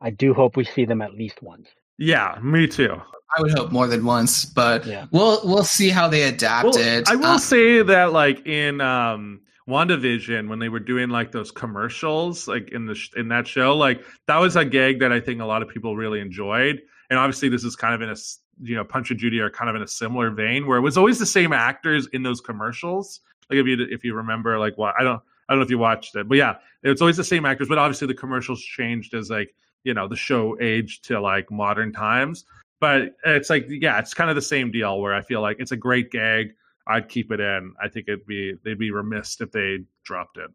I 0.00 0.10
do 0.10 0.34
hope 0.34 0.56
we 0.56 0.64
see 0.64 0.84
them 0.84 1.02
at 1.02 1.14
least 1.14 1.42
once. 1.42 1.68
Yeah, 1.98 2.38
me 2.42 2.66
too. 2.66 3.00
I 3.36 3.40
would 3.40 3.52
hope 3.52 3.72
more 3.72 3.86
than 3.86 4.04
once, 4.04 4.44
but 4.44 4.84
Yeah. 4.86 5.06
we'll 5.12 5.40
we'll 5.44 5.64
see 5.64 5.88
how 5.88 6.08
they 6.08 6.24
adapt 6.24 6.64
Well, 6.66 6.78
it. 6.78 7.08
I 7.08 7.16
will 7.16 7.26
Uh, 7.26 7.38
say 7.38 7.82
that 7.82 8.12
like 8.12 8.46
in 8.46 8.80
um 8.80 9.40
WandaVision 9.68 10.48
when 10.48 10.58
they 10.58 10.68
were 10.68 10.80
doing 10.80 11.08
like 11.08 11.30
those 11.30 11.50
commercials 11.50 12.48
like 12.48 12.70
in 12.72 12.86
the 12.86 12.94
sh- 12.94 13.12
in 13.16 13.28
that 13.28 13.46
show 13.46 13.76
like 13.76 14.04
that 14.26 14.38
was 14.38 14.56
a 14.56 14.64
gag 14.64 15.00
that 15.00 15.12
I 15.12 15.20
think 15.20 15.40
a 15.40 15.44
lot 15.44 15.62
of 15.62 15.68
people 15.68 15.96
really 15.96 16.20
enjoyed. 16.20 16.82
And 17.10 17.18
obviously 17.18 17.48
this 17.48 17.64
is 17.64 17.76
kind 17.76 17.94
of 17.94 18.02
in 18.02 18.08
a 18.08 18.16
you 18.60 18.74
know 18.74 18.84
Punch 18.84 19.10
and 19.10 19.20
Judy 19.20 19.40
are 19.40 19.50
kind 19.50 19.70
of 19.70 19.76
in 19.76 19.82
a 19.82 19.88
similar 19.88 20.30
vein 20.30 20.66
where 20.66 20.78
it 20.78 20.82
was 20.82 20.98
always 20.98 21.18
the 21.18 21.26
same 21.26 21.52
actors 21.52 22.08
in 22.12 22.22
those 22.22 22.40
commercials. 22.40 23.20
Like 23.50 23.58
if 23.58 23.66
you 23.66 23.86
if 23.90 24.04
you 24.04 24.14
remember 24.14 24.58
like 24.58 24.76
what 24.76 24.94
I 24.98 25.04
don't 25.04 25.22
I 25.48 25.52
don't 25.52 25.60
know 25.60 25.64
if 25.64 25.70
you 25.70 25.78
watched 25.78 26.16
it 26.16 26.28
but 26.28 26.38
yeah 26.38 26.56
it's 26.82 27.00
always 27.00 27.16
the 27.16 27.24
same 27.24 27.44
actors 27.46 27.68
but 27.68 27.78
obviously 27.78 28.08
the 28.08 28.14
commercials 28.14 28.60
changed 28.62 29.14
as 29.14 29.30
like 29.30 29.54
you 29.84 29.94
know 29.94 30.08
the 30.08 30.16
show 30.16 30.56
aged 30.60 31.04
to 31.04 31.20
like 31.20 31.50
modern 31.50 31.92
times. 31.92 32.44
But 32.80 33.14
it's 33.24 33.48
like 33.48 33.66
yeah 33.68 34.00
it's 34.00 34.12
kind 34.12 34.28
of 34.28 34.34
the 34.34 34.42
same 34.42 34.72
deal 34.72 35.00
where 35.00 35.14
I 35.14 35.22
feel 35.22 35.40
like 35.40 35.58
it's 35.60 35.72
a 35.72 35.76
great 35.76 36.10
gag 36.10 36.54
I'd 36.86 37.08
keep 37.08 37.30
it 37.32 37.40
in. 37.40 37.74
I 37.82 37.88
think 37.88 38.06
it'd 38.08 38.26
be 38.26 38.54
they'd 38.64 38.78
be 38.78 38.90
remiss 38.90 39.40
if 39.40 39.52
they 39.52 39.80
dropped 40.04 40.38
it. 40.38 40.50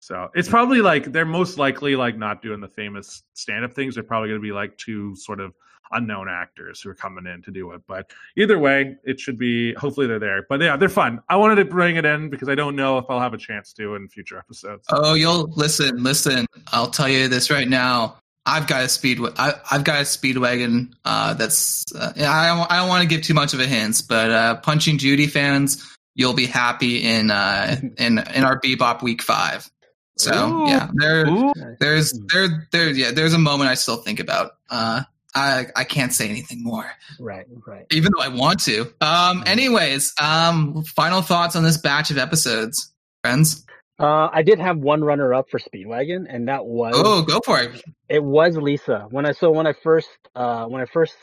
So 0.00 0.28
it's 0.34 0.48
probably 0.48 0.80
like 0.80 1.12
they're 1.12 1.24
most 1.24 1.58
likely 1.58 1.94
like 1.94 2.16
not 2.16 2.42
doing 2.42 2.60
the 2.60 2.68
famous 2.68 3.22
stand 3.34 3.64
up 3.64 3.72
things. 3.72 3.94
They're 3.94 4.02
probably 4.02 4.30
going 4.30 4.40
to 4.40 4.44
be 4.44 4.52
like 4.52 4.76
two 4.76 5.14
sort 5.14 5.40
of 5.40 5.52
unknown 5.92 6.28
actors 6.28 6.80
who 6.80 6.90
are 6.90 6.94
coming 6.94 7.26
in 7.26 7.42
to 7.42 7.50
do 7.50 7.70
it. 7.72 7.82
But 7.86 8.10
either 8.36 8.58
way, 8.58 8.96
it 9.04 9.20
should 9.20 9.38
be 9.38 9.74
hopefully 9.74 10.06
they're 10.06 10.18
there. 10.18 10.44
But 10.48 10.60
yeah, 10.60 10.76
they're 10.76 10.88
fun. 10.88 11.20
I 11.28 11.36
wanted 11.36 11.56
to 11.56 11.64
bring 11.64 11.96
it 11.96 12.04
in 12.04 12.30
because 12.30 12.48
I 12.48 12.54
don't 12.54 12.74
know 12.74 12.98
if 12.98 13.04
I'll 13.08 13.20
have 13.20 13.34
a 13.34 13.38
chance 13.38 13.72
to 13.74 13.94
in 13.94 14.08
future 14.08 14.38
episodes. 14.38 14.86
Oh, 14.90 15.14
you'll 15.14 15.52
listen, 15.54 16.02
listen. 16.02 16.46
I'll 16.72 16.90
tell 16.90 17.08
you 17.08 17.28
this 17.28 17.50
right 17.50 17.68
now. 17.68 18.18
I've 18.44 18.66
got 18.66 18.84
a 18.84 18.88
speed. 18.88 19.20
I, 19.36 19.54
I've 19.70 19.84
got 19.84 20.00
a 20.00 20.02
speedwagon. 20.02 20.92
Uh, 21.04 21.34
that's. 21.34 21.84
Uh, 21.94 22.12
I 22.16 22.46
don't. 22.48 22.70
I 22.72 22.76
don't 22.78 22.88
want 22.88 23.02
to 23.02 23.08
give 23.08 23.22
too 23.24 23.34
much 23.34 23.54
of 23.54 23.60
a 23.60 23.66
hint, 23.66 24.02
but 24.08 24.30
uh, 24.30 24.56
Punch 24.56 24.88
and 24.88 24.98
Judy 24.98 25.26
fans, 25.28 25.96
you'll 26.14 26.32
be 26.34 26.46
happy 26.46 27.04
in 27.04 27.30
uh, 27.30 27.76
in 27.98 28.18
in 28.18 28.44
our 28.44 28.60
Bebop 28.60 29.02
Week 29.02 29.22
Five. 29.22 29.70
So 30.18 30.32
Ooh. 30.32 30.68
yeah, 30.68 30.88
there, 30.92 31.26
Ooh. 31.26 31.52
there's 31.80 32.12
there 32.32 32.68
there 32.72 32.90
yeah, 32.90 33.12
there's 33.12 33.32
a 33.32 33.38
moment 33.38 33.70
I 33.70 33.74
still 33.74 33.96
think 33.96 34.18
about. 34.20 34.52
Uh, 34.68 35.02
I 35.34 35.66
I 35.74 35.84
can't 35.84 36.12
say 36.12 36.28
anything 36.28 36.62
more, 36.62 36.90
Right, 37.18 37.46
right. 37.66 37.86
even 37.90 38.12
though 38.14 38.22
I 38.22 38.28
want 38.28 38.62
to. 38.64 38.92
Um, 39.00 39.42
anyways, 39.46 40.12
um, 40.20 40.82
final 40.84 41.22
thoughts 41.22 41.56
on 41.56 41.62
this 41.62 41.78
batch 41.78 42.10
of 42.10 42.18
episodes, 42.18 42.92
friends. 43.22 43.64
Uh, 43.98 44.28
I 44.32 44.42
did 44.42 44.58
have 44.58 44.78
one 44.78 45.02
runner 45.04 45.34
up 45.34 45.50
for 45.50 45.58
Speedwagon, 45.58 46.26
and 46.28 46.48
that 46.48 46.64
was 46.66 46.94
Oh, 46.96 47.22
go 47.22 47.40
for 47.44 47.60
it. 47.60 47.82
it 48.08 48.22
was 48.22 48.56
Lisa. 48.56 49.06
When 49.10 49.26
I 49.26 49.32
so 49.32 49.50
when 49.50 49.66
I 49.66 49.74
first 49.74 50.08
uh 50.34 50.66
when 50.66 50.82
I 50.82 50.86
first 50.86 51.14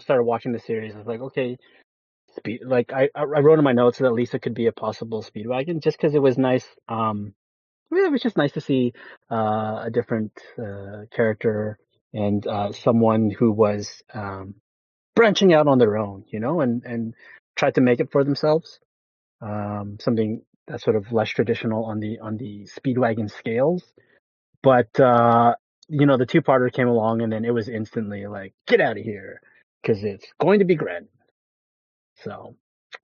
started 0.00 0.24
watching 0.24 0.52
the 0.52 0.60
series, 0.60 0.94
I 0.94 0.98
was 0.98 1.06
like, 1.06 1.20
okay, 1.20 1.58
speed. 2.36 2.60
Like 2.66 2.92
I 2.92 3.08
I 3.14 3.40
wrote 3.40 3.58
in 3.58 3.64
my 3.64 3.72
notes 3.72 3.98
that 3.98 4.12
Lisa 4.12 4.38
could 4.38 4.54
be 4.54 4.66
a 4.66 4.72
possible 4.72 5.22
Speedwagon, 5.22 5.82
just 5.82 5.96
because 5.98 6.14
it 6.14 6.22
was 6.22 6.38
nice. 6.38 6.66
Um, 6.88 7.34
yeah, 7.92 8.06
it 8.06 8.12
was 8.12 8.22
just 8.22 8.36
nice 8.36 8.52
to 8.52 8.60
see 8.60 8.92
uh, 9.30 9.84
a 9.86 9.90
different 9.92 10.32
uh, 10.58 11.04
character 11.14 11.78
and 12.14 12.46
uh, 12.46 12.72
someone 12.72 13.30
who 13.30 13.52
was 13.52 14.02
um, 14.14 14.54
branching 15.16 15.52
out 15.54 15.68
on 15.68 15.78
their 15.78 15.96
own, 15.98 16.24
you 16.28 16.40
know, 16.40 16.60
and 16.60 16.84
and 16.84 17.14
tried 17.56 17.76
to 17.76 17.80
make 17.80 18.00
it 18.00 18.10
for 18.12 18.24
themselves. 18.24 18.80
Um, 19.42 19.98
something 20.00 20.42
that's 20.70 20.84
sort 20.84 20.96
of 20.96 21.12
less 21.12 21.28
traditional 21.30 21.84
on 21.84 22.00
the 22.00 22.18
on 22.20 22.36
the 22.36 22.68
Speedwagon 22.78 23.30
scales, 23.30 23.82
but 24.62 24.98
uh, 25.00 25.54
you 25.90 26.06
know, 26.06 26.16
the 26.16 26.26
two 26.26 26.40
parter 26.40 26.72
came 26.72 26.86
along 26.88 27.20
and 27.20 27.32
then 27.32 27.44
it 27.44 27.52
was 27.52 27.68
instantly 27.68 28.26
like, 28.26 28.54
get 28.66 28.80
out 28.80 28.96
of 28.96 29.02
here. 29.02 29.40
Cause 29.84 29.98
it's 30.02 30.26
going 30.40 30.60
to 30.60 30.64
be 30.64 30.76
Gren. 30.76 31.08
So, 32.22 32.54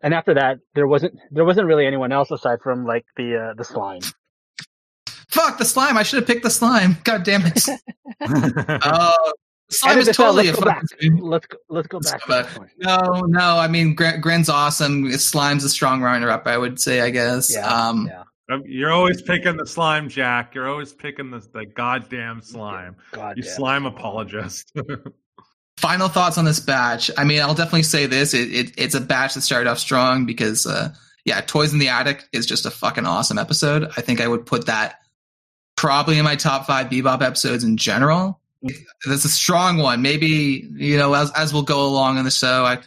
and 0.02 0.14
after 0.14 0.34
that, 0.34 0.58
there 0.74 0.86
wasn't, 0.86 1.18
there 1.30 1.44
wasn't 1.44 1.66
really 1.66 1.86
anyone 1.86 2.12
else 2.12 2.30
aside 2.30 2.60
from 2.62 2.84
like 2.84 3.04
the, 3.16 3.50
uh, 3.50 3.54
the 3.56 3.64
slime. 3.64 4.02
Fuck 5.28 5.58
the 5.58 5.64
slime. 5.64 5.96
I 5.96 6.02
should 6.02 6.18
have 6.18 6.26
picked 6.26 6.44
the 6.44 6.50
slime. 6.50 6.98
God 7.02 7.24
damn 7.24 7.42
it. 7.44 7.64
Oh, 8.84 9.32
Slime 9.70 9.92
Edit 9.92 10.00
is 10.02 10.06
this 10.06 10.20
out, 10.20 10.24
totally 10.26 10.48
a 10.48 10.52
let's 10.52 10.60
go 10.60 10.70
fucking. 10.70 11.14
back. 11.16 11.22
Let's 11.22 11.46
go, 11.46 11.56
let's 11.68 11.88
go 11.88 11.96
Let's 11.98 12.12
back 12.12 12.26
go 12.26 12.42
back. 12.42 12.70
No, 12.78 13.20
no. 13.26 13.58
I 13.58 13.66
mean, 13.68 13.94
Gren, 13.94 14.20
Gren's 14.20 14.48
awesome. 14.48 15.10
Slime's 15.12 15.64
a 15.64 15.68
strong 15.68 16.02
runner-up. 16.02 16.46
I 16.46 16.56
would 16.56 16.80
say. 16.80 17.00
I 17.00 17.10
guess. 17.10 17.52
Yeah, 17.52 17.66
um, 17.66 18.06
yeah. 18.06 18.22
Um, 18.48 18.62
You're 18.64 18.92
always 18.92 19.22
picking 19.22 19.56
the 19.56 19.66
slime, 19.66 20.08
Jack. 20.08 20.54
You're 20.54 20.68
always 20.68 20.92
picking 20.92 21.30
the, 21.32 21.40
the 21.52 21.66
goddamn 21.66 22.42
slime. 22.42 22.94
God 23.10 23.36
You 23.36 23.42
damn. 23.42 23.52
slime 23.52 23.86
apologist. 23.86 24.72
Final 25.78 26.08
thoughts 26.08 26.38
on 26.38 26.44
this 26.44 26.60
batch. 26.60 27.10
I 27.18 27.24
mean, 27.24 27.40
I'll 27.42 27.54
definitely 27.54 27.82
say 27.82 28.06
this. 28.06 28.34
It, 28.34 28.52
it, 28.52 28.72
it's 28.78 28.94
a 28.94 29.00
batch 29.00 29.34
that 29.34 29.40
started 29.42 29.68
off 29.68 29.78
strong 29.78 30.24
because, 30.26 30.64
uh, 30.64 30.94
yeah, 31.24 31.40
Toys 31.40 31.72
in 31.72 31.80
the 31.80 31.88
Attic 31.88 32.24
is 32.32 32.46
just 32.46 32.64
a 32.66 32.70
fucking 32.70 33.04
awesome 33.04 33.36
episode. 33.36 33.90
I 33.96 34.00
think 34.00 34.20
I 34.20 34.28
would 34.28 34.46
put 34.46 34.66
that 34.66 35.00
probably 35.76 36.16
in 36.18 36.24
my 36.24 36.36
top 36.36 36.66
five 36.66 36.86
Bebop 36.86 37.22
episodes 37.22 37.64
in 37.64 37.76
general. 37.76 38.40
That's 39.06 39.24
a 39.24 39.28
strong 39.28 39.78
one. 39.78 40.02
Maybe, 40.02 40.68
you 40.74 40.96
know, 40.96 41.14
as, 41.14 41.30
as 41.32 41.52
we'll 41.52 41.62
go 41.62 41.86
along 41.86 42.18
in 42.18 42.24
the 42.24 42.30
show, 42.30 42.64
I, 42.64 42.78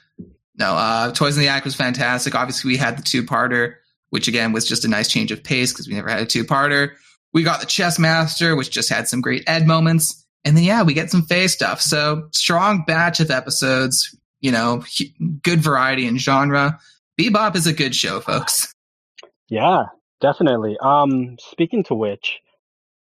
no, 0.57 0.73
uh, 0.73 1.11
Toys 1.11 1.37
in 1.37 1.41
the 1.41 1.49
Attic 1.49 1.65
was 1.65 1.75
fantastic. 1.75 2.35
Obviously, 2.35 2.71
we 2.71 2.77
had 2.77 2.97
the 2.97 3.01
two 3.01 3.23
parter, 3.23 3.75
which 4.09 4.27
again 4.27 4.51
was 4.51 4.65
just 4.65 4.85
a 4.85 4.87
nice 4.87 5.07
change 5.07 5.31
of 5.31 5.43
pace 5.43 5.71
because 5.71 5.87
we 5.87 5.95
never 5.95 6.09
had 6.09 6.21
a 6.21 6.25
two 6.25 6.43
parter. 6.43 6.91
We 7.33 7.43
got 7.43 7.61
the 7.61 7.65
Chess 7.65 7.99
Master, 7.99 8.55
which 8.55 8.69
just 8.69 8.89
had 8.89 9.07
some 9.07 9.21
great 9.21 9.43
Ed 9.47 9.67
moments. 9.67 10.25
And 10.45 10.55
then, 10.55 10.63
yeah, 10.63 10.83
we 10.83 10.93
get 10.93 11.11
some 11.11 11.23
Faye 11.23 11.47
stuff. 11.47 11.81
So, 11.81 12.29
strong 12.31 12.83
batch 12.85 13.19
of 13.19 13.29
episodes, 13.29 14.15
you 14.41 14.51
know, 14.51 14.83
hu- 14.97 15.29
good 15.41 15.59
variety 15.59 16.07
in 16.07 16.17
genre. 16.17 16.79
Bebop 17.19 17.55
is 17.55 17.67
a 17.67 17.73
good 17.73 17.93
show, 17.93 18.19
folks. 18.19 18.73
Yeah, 19.49 19.85
definitely. 20.21 20.77
Um, 20.81 21.37
speaking 21.39 21.83
to 21.85 21.95
which, 21.95 22.39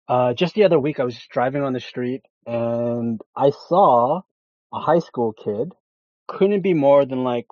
uh, 0.07 0.33
just 0.33 0.55
the 0.55 0.63
other 0.63 0.79
week 0.79 0.99
I 0.99 1.05
was 1.05 1.17
driving 1.31 1.63
on 1.63 1.73
the 1.73 1.79
street 1.79 2.21
and 2.45 3.21
I 3.35 3.51
saw 3.67 4.21
a 4.73 4.79
high 4.79 4.99
school 4.99 5.33
kid, 5.33 5.73
couldn't 6.27 6.61
be 6.61 6.73
more 6.73 7.05
than 7.05 7.23
like 7.23 7.47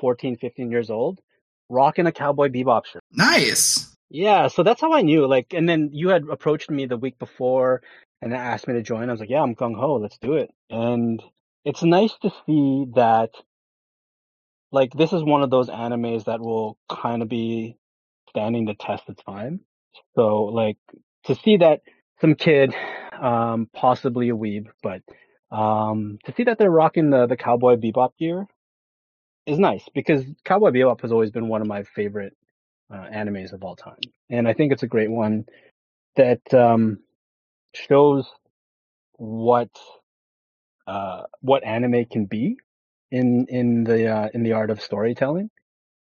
14, 0.00 0.36
15 0.36 0.70
years 0.70 0.90
old, 0.90 1.20
rocking 1.68 2.06
a 2.06 2.12
Cowboy 2.12 2.48
Bebop 2.48 2.86
shirt. 2.86 3.02
Nice. 3.12 3.94
Yeah, 4.10 4.48
so 4.48 4.62
that's 4.62 4.80
how 4.80 4.92
I 4.92 5.02
knew. 5.02 5.26
Like, 5.26 5.54
and 5.54 5.68
then 5.68 5.90
you 5.92 6.08
had 6.08 6.24
approached 6.30 6.68
me 6.70 6.86
the 6.86 6.96
week 6.96 7.18
before 7.18 7.82
and 8.20 8.34
asked 8.34 8.66
me 8.66 8.74
to 8.74 8.82
join. 8.82 9.08
I 9.08 9.12
was 9.12 9.20
like, 9.20 9.30
yeah, 9.30 9.42
I'm 9.42 9.54
gung 9.54 9.76
ho, 9.76 9.94
let's 9.94 10.18
do 10.18 10.34
it. 10.34 10.50
And 10.68 11.22
it's 11.64 11.82
nice 11.82 12.12
to 12.22 12.30
see 12.46 12.86
that, 12.94 13.30
like, 14.72 14.92
this 14.92 15.12
is 15.12 15.22
one 15.22 15.42
of 15.42 15.50
those 15.50 15.68
animes 15.68 16.24
that 16.24 16.40
will 16.40 16.76
kind 16.88 17.22
of 17.22 17.28
be 17.28 17.76
standing 18.30 18.64
the 18.64 18.74
test 18.74 19.04
of 19.08 19.16
time. 19.24 19.60
So, 20.16 20.44
like, 20.44 20.78
to 21.24 21.34
see 21.36 21.58
that 21.58 21.82
some 22.20 22.34
kid, 22.34 22.74
um, 23.20 23.68
possibly 23.72 24.28
a 24.28 24.34
weeb, 24.34 24.68
but, 24.82 25.02
um, 25.50 26.18
to 26.24 26.34
see 26.34 26.44
that 26.44 26.58
they're 26.58 26.70
rocking 26.70 27.10
the, 27.10 27.26
the 27.26 27.36
Cowboy 27.36 27.76
Bebop 27.76 28.16
gear 28.18 28.46
is 29.46 29.58
nice 29.58 29.84
because 29.94 30.24
Cowboy 30.44 30.70
Bebop 30.70 31.00
has 31.00 31.12
always 31.12 31.30
been 31.30 31.48
one 31.48 31.60
of 31.60 31.66
my 31.66 31.82
favorite 31.82 32.36
uh, 32.92 33.06
animes 33.12 33.52
of 33.52 33.62
all 33.62 33.76
time, 33.76 34.00
and 34.28 34.46
I 34.48 34.52
think 34.52 34.72
it's 34.72 34.82
a 34.82 34.88
great 34.88 35.10
one 35.10 35.44
that 36.16 36.42
um, 36.52 36.98
shows 37.74 38.28
what 39.16 39.70
uh, 40.86 41.22
what 41.40 41.64
anime 41.64 42.04
can 42.06 42.26
be 42.26 42.56
in 43.10 43.46
in 43.48 43.84
the 43.84 44.08
uh, 44.08 44.28
in 44.34 44.42
the 44.42 44.52
art 44.52 44.70
of 44.70 44.80
storytelling. 44.80 45.50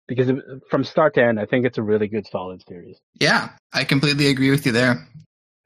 Because 0.07 0.31
from 0.69 0.85
start 0.85 1.15
to 1.15 1.25
end, 1.25 1.41
I 1.41 1.47
think 1.47 1.65
it's 1.65 1.79
a 1.79 1.83
really 1.83 2.09
good, 2.09 2.27
solid 2.27 2.63
series. 2.69 2.99
Yeah, 3.19 3.49
I 3.73 3.85
completely 3.85 4.27
agree 4.27 4.51
with 4.51 4.67
you 4.67 4.73
there. 4.73 5.09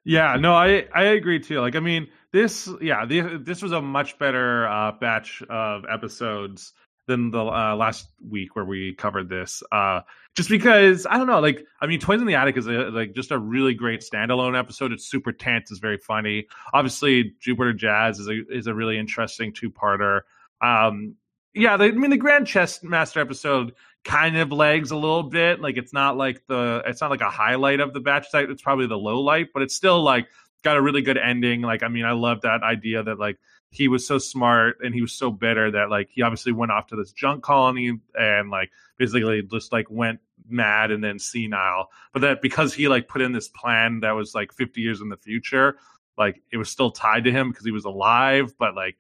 Yeah, 0.05 0.37
no, 0.37 0.55
I 0.55 0.87
I 0.95 1.03
agree 1.05 1.41
too. 1.41 1.61
Like, 1.61 1.77
I 1.77 1.81
mean, 1.81 2.09
this, 2.33 2.69
yeah, 2.81 3.05
this 3.07 3.63
was 3.63 3.73
a 3.73 3.83
much 3.83 4.19
better 4.19 4.67
uh, 4.67 4.93
batch 4.93 5.43
of 5.51 5.85
episodes 5.91 6.73
than 7.07 7.31
the 7.31 7.41
uh, 7.41 7.75
last 7.75 8.09
week 8.27 8.55
where 8.55 8.65
we 8.65 8.95
covered 8.95 9.29
this. 9.29 9.63
Uh, 9.73 10.01
just 10.37 10.49
because 10.49 11.07
I 11.07 11.17
don't 11.17 11.27
know, 11.27 11.41
like, 11.41 11.65
I 11.81 11.87
mean, 11.87 12.01
Toys 12.01 12.21
in 12.21 12.27
the 12.27 12.35
Attic 12.37 12.57
is 12.57 12.67
a, 12.67 12.71
like 12.71 13.15
just 13.15 13.33
a 13.33 13.39
really 13.39 13.75
great 13.75 14.01
standalone 14.03 14.59
episode. 14.59 14.93
It's 14.93 15.07
super 15.07 15.33
tense, 15.33 15.71
it's 15.71 15.81
very 15.81 15.99
funny. 15.99 16.47
Obviously, 16.73 17.35
Jupiter 17.41 17.73
Jazz 17.73 18.19
is 18.21 18.29
a 18.29 18.41
is 18.51 18.67
a 18.67 18.75
really 18.75 18.99
interesting 18.99 19.53
two 19.53 19.71
parter. 19.71 20.21
Um, 20.61 21.17
yeah, 21.55 21.77
the, 21.77 21.87
I 21.87 21.91
mean, 21.91 22.11
the 22.11 22.17
Grand 22.17 22.47
Chess 22.47 22.83
Master 22.83 23.21
episode 23.21 23.73
kind 24.05 24.37
of 24.37 24.53
lags 24.53 24.91
a 24.91 24.97
little 24.97 25.23
bit. 25.23 25.61
Like 25.61 25.77
it's 25.77 25.93
not 25.93 26.17
like 26.17 26.43
the 26.47 26.83
it's 26.87 27.01
not 27.01 27.11
like 27.11 27.21
a 27.21 27.31
highlight 27.31 27.81
of 27.81 27.93
the 27.93 28.01
batch 28.01 28.31
site. 28.31 28.51
It's 28.51 28.63
probably 28.63 28.87
the 28.87 28.99
low 28.99 29.21
light, 29.21 29.49
but 29.53 29.63
it's 29.63 29.75
still 29.75 30.03
like 30.03 30.29
got 30.63 30.77
a 30.77 30.83
really 30.83 31.03
good 31.03 31.19
ending. 31.19 31.63
Like 31.63 31.83
I 31.83 31.89
mean, 31.89 32.05
I 32.05 32.13
love 32.13 32.43
that 32.43 32.63
idea 32.63 33.03
that 33.03 33.19
like 33.19 33.39
he 33.71 33.89
was 33.89 34.07
so 34.07 34.19
smart 34.19 34.79
and 34.83 34.95
he 34.95 35.03
was 35.03 35.13
so 35.13 35.31
bitter 35.31 35.71
that 35.73 35.91
like 35.91 36.09
he 36.11 36.23
obviously 36.23 36.53
went 36.53 36.73
off 36.73 36.87
to 36.89 36.97
this 36.97 37.13
junk 37.13 37.43
colony 37.43 37.99
and 38.19 38.51
like 38.51 38.71
basically 38.99 39.43
just 39.43 39.73
like 39.73 39.91
went 39.91 40.21
mad 40.49 40.91
and 40.91 41.05
then 41.05 41.19
senile. 41.19 41.91
But 42.13 42.23
that 42.23 42.43
because 42.43 42.73
he 42.73 42.89
like 42.89 43.09
put 43.09 43.21
in 43.21 43.33
this 43.33 43.49
plan 43.49 44.01
that 44.01 44.13
was 44.13 44.35
like 44.35 44.53
50 44.53 44.81
years 44.81 45.01
in 45.01 45.11
the 45.11 45.17
future, 45.17 45.77
like 46.17 46.43
it 46.51 46.57
was 46.57 46.71
still 46.71 46.91
tied 46.91 47.25
to 47.25 47.33
him 47.33 47.51
because 47.51 47.65
he 47.65 47.73
was 47.73 47.85
alive, 47.85 48.55
but 48.59 48.75
like 48.75 48.97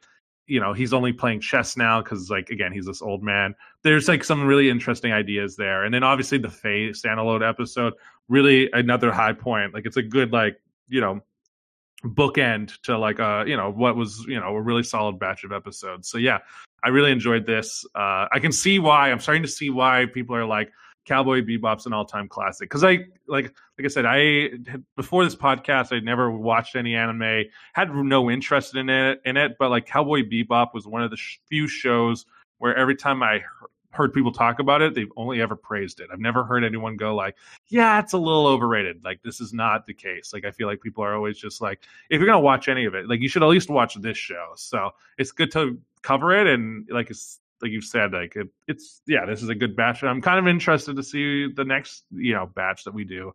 you 0.47 0.61
know 0.61 0.73
he's 0.73 0.93
only 0.93 1.13
playing 1.13 1.41
chess 1.41 1.77
now 1.77 2.03
because 2.03 2.31
like 2.31 2.51
again 2.51 2.73
he's 2.73 2.87
this 2.87 3.03
old 3.03 3.23
man 3.23 3.55
there's 3.85 4.09
like 4.09 4.25
some 4.25 4.45
really 4.45 4.71
interesting 4.71 5.13
ideas 5.13 5.57
there. 5.57 5.85
And 5.85 5.95
then 5.95 6.03
obviously 6.03 6.39
the 6.39 6.51
Faye 6.51 6.91
standalone 6.91 7.49
episode 7.49 7.95
really 8.29 8.71
another 8.73 9.13
high 9.13 9.33
point. 9.33 9.75
Like 9.75 9.87
it's 9.87 9.97
a 9.97 10.03
good 10.03 10.33
like 10.33 10.61
you 10.89 11.01
know 11.01 11.21
bookend 12.05 12.81
to 12.83 12.97
like 12.97 13.19
uh 13.19 13.45
you 13.47 13.57
know 13.57 13.73
what 13.73 13.97
was 13.97 14.25
you 14.29 14.39
know 14.39 14.55
a 14.55 14.61
really 14.61 14.83
solid 14.83 15.19
batch 15.19 15.45
of 15.45 15.53
episodes. 15.53 16.09
So 16.09 16.19
yeah 16.19 16.39
i 16.85 16.89
really 16.89 17.11
enjoyed 17.11 17.47
this. 17.47 17.85
Uh 17.95 18.27
i 18.31 18.39
can 18.41 18.53
see 18.53 18.79
why 18.79 19.11
i'm 19.11 19.21
starting 19.21 19.43
to 19.43 19.49
see 19.49 19.71
why 19.71 20.07
people 20.13 20.37
are 20.37 20.47
like 20.47 20.71
cowboy 21.07 21.41
bebop's 21.41 21.87
an 21.87 21.93
all-time 21.93 22.29
classic. 22.29 22.69
Because 22.69 22.85
i 22.85 22.99
like 23.27 23.47
like 23.79 23.85
i 23.85 23.89
said 23.89 24.05
i 24.07 24.51
before 24.97 25.25
this 25.25 25.35
podcast 25.35 25.97
i 25.97 25.99
never 25.99 26.31
watched 26.31 26.77
any 26.77 26.95
anime 26.95 27.45
had 27.73 27.93
no 27.93 28.31
interest 28.31 28.77
in 28.77 28.89
it 28.89 29.21
in 29.25 29.37
it 29.37 29.57
but 29.59 29.71
like 29.71 29.87
cowboy 29.87 30.23
bebop 30.23 30.75
was 30.75 30.87
one 30.87 31.03
of 31.03 31.11
the 31.11 31.17
sh- 31.17 31.39
few 31.49 31.67
shows 31.67 32.27
where 32.59 32.77
every 32.77 32.97
time 32.97 33.23
i 33.23 33.41
heard 33.91 34.13
people 34.13 34.33
talk 34.33 34.59
about 34.59 34.83
it 34.83 34.95
they've 34.95 35.13
only 35.17 35.41
ever 35.41 35.57
praised 35.57 36.01
it. 36.01 36.09
I've 36.13 36.21
never 36.21 36.45
heard 36.45 36.63
anyone 36.63 36.97
go 36.97 37.15
like 37.15 37.37
yeah 37.69 37.99
it's 37.99 38.13
a 38.13 38.19
little 38.19 38.47
overrated. 38.47 39.03
Like 39.05 39.23
this 39.23 39.41
is 39.41 39.53
not 39.53 39.87
the 39.87 39.95
case. 39.95 40.33
Like 40.33 40.45
i 40.45 40.51
feel 40.51 40.67
like 40.67 40.81
people 40.81 41.03
are 41.03 41.15
always 41.15 41.39
just 41.39 41.61
like 41.61 41.81
if 42.11 42.19
you're 42.19 42.27
gonna 42.27 42.41
watch 42.41 42.69
any 42.69 42.85
of 42.85 42.95
it 42.95 43.09
like 43.09 43.21
you 43.21 43.29
should 43.29 43.43
at 43.43 43.49
least 43.49 43.71
watch 43.71 43.95
this 43.95 44.19
show. 44.19 44.53
So 44.57 44.91
it's 45.17 45.33
good 45.33 45.51
to 45.53 45.81
cover 46.03 46.33
it 46.33 46.47
and 46.47 46.87
like 46.91 47.11
it's 47.11 47.41
like 47.61 47.73
you've 47.73 47.85
said 47.85 48.13
like 48.13 48.37
it, 48.37 48.49
it's 48.69 49.03
yeah 49.07 49.25
this 49.25 49.43
is 49.43 49.49
a 49.49 49.55
good 49.55 49.75
batch. 49.75 50.03
I'm 50.05 50.23
kind 50.23 50.39
of 50.39 50.47
interested 50.47 50.97
to 50.97 51.03
see 51.03 51.51
the 51.53 51.65
next 51.65 52.05
you 52.11 52.35
know 52.35 52.47
batch 52.47 52.85
that 52.85 52.95
we 52.95 53.05
do 53.05 53.35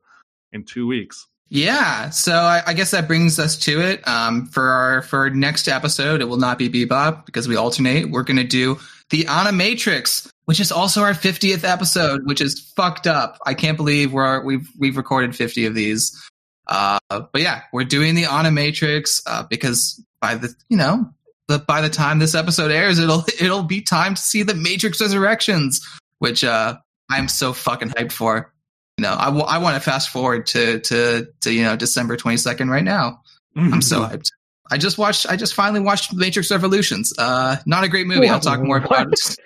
in 0.53 0.63
two 0.63 0.85
weeks 0.87 1.27
Yeah, 1.53 2.09
so 2.09 2.33
I, 2.33 2.63
I 2.65 2.73
guess 2.73 2.89
that 2.91 3.07
brings 3.07 3.37
us 3.37 3.55
to 3.57 3.79
it. 3.79 4.07
Um, 4.07 4.47
for 4.47 4.69
our 4.69 5.03
for 5.03 5.19
our 5.19 5.29
next 5.29 5.67
episode, 5.67 6.19
it 6.19 6.25
will 6.25 6.37
not 6.37 6.57
be 6.57 6.67
Bebop 6.67 7.27
because 7.27 7.47
we 7.47 7.55
alternate. 7.55 8.09
We're 8.09 8.23
going 8.23 8.37
to 8.37 8.43
do 8.43 8.79
the 9.11 9.25
Animatrix, 9.25 10.31
which 10.45 10.59
is 10.59 10.71
also 10.71 11.03
our 11.03 11.13
50th 11.13 11.63
episode, 11.63 12.21
which 12.25 12.41
is 12.41 12.59
fucked 12.75 13.05
up. 13.05 13.37
I 13.45 13.53
can't 13.53 13.77
believe 13.77 14.13
we're 14.13 14.43
we've 14.43 14.67
we've 14.79 14.97
recorded 14.97 15.35
50 15.35 15.67
of 15.67 15.75
these. 15.75 16.19
Uh, 16.65 16.97
but 17.09 17.39
yeah, 17.39 17.61
we're 17.71 17.83
doing 17.83 18.15
the 18.15 18.23
Animatrix 18.23 19.21
uh, 19.27 19.43
because 19.47 20.03
by 20.19 20.33
the 20.33 20.55
you 20.69 20.77
know 20.77 21.07
the 21.49 21.59
by 21.59 21.81
the 21.81 21.89
time 21.89 22.17
this 22.17 22.33
episode 22.33 22.71
airs, 22.71 22.97
it'll 22.97 23.25
it'll 23.39 23.61
be 23.61 23.81
time 23.81 24.15
to 24.15 24.21
see 24.23 24.41
the 24.41 24.55
Matrix 24.55 24.99
Resurrections, 24.99 25.87
which 26.17 26.43
uh, 26.43 26.77
I'm 27.11 27.27
so 27.27 27.53
fucking 27.53 27.89
hyped 27.89 28.11
for 28.11 28.51
you 28.97 29.03
know, 29.03 29.15
I, 29.17 29.25
w- 29.25 29.45
I 29.45 29.57
want 29.57 29.75
to 29.75 29.81
fast 29.81 30.09
forward 30.09 30.45
to, 30.47 30.79
to, 30.79 31.27
to, 31.41 31.51
you 31.51 31.63
know, 31.63 31.75
December 31.75 32.15
22nd 32.17 32.69
right 32.69 32.83
now. 32.83 33.21
I'm 33.55 33.81
so 33.81 34.01
hyped. 34.01 34.29
I 34.71 34.77
just 34.77 34.97
watched, 34.97 35.27
I 35.29 35.35
just 35.35 35.53
finally 35.53 35.79
watched 35.79 36.13
Matrix 36.13 36.49
Revolutions. 36.49 37.13
Uh, 37.17 37.57
not 37.65 37.83
a 37.83 37.89
great 37.89 38.07
movie. 38.07 38.27
I'll 38.27 38.39
talk 38.39 38.61
more 38.61 38.77
about 38.77 39.13
it. 39.13 39.37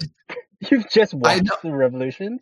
You've 0.72 0.90
just 0.90 1.14
watched 1.14 1.50
the 1.64 1.74
Revolutions. 1.74 2.42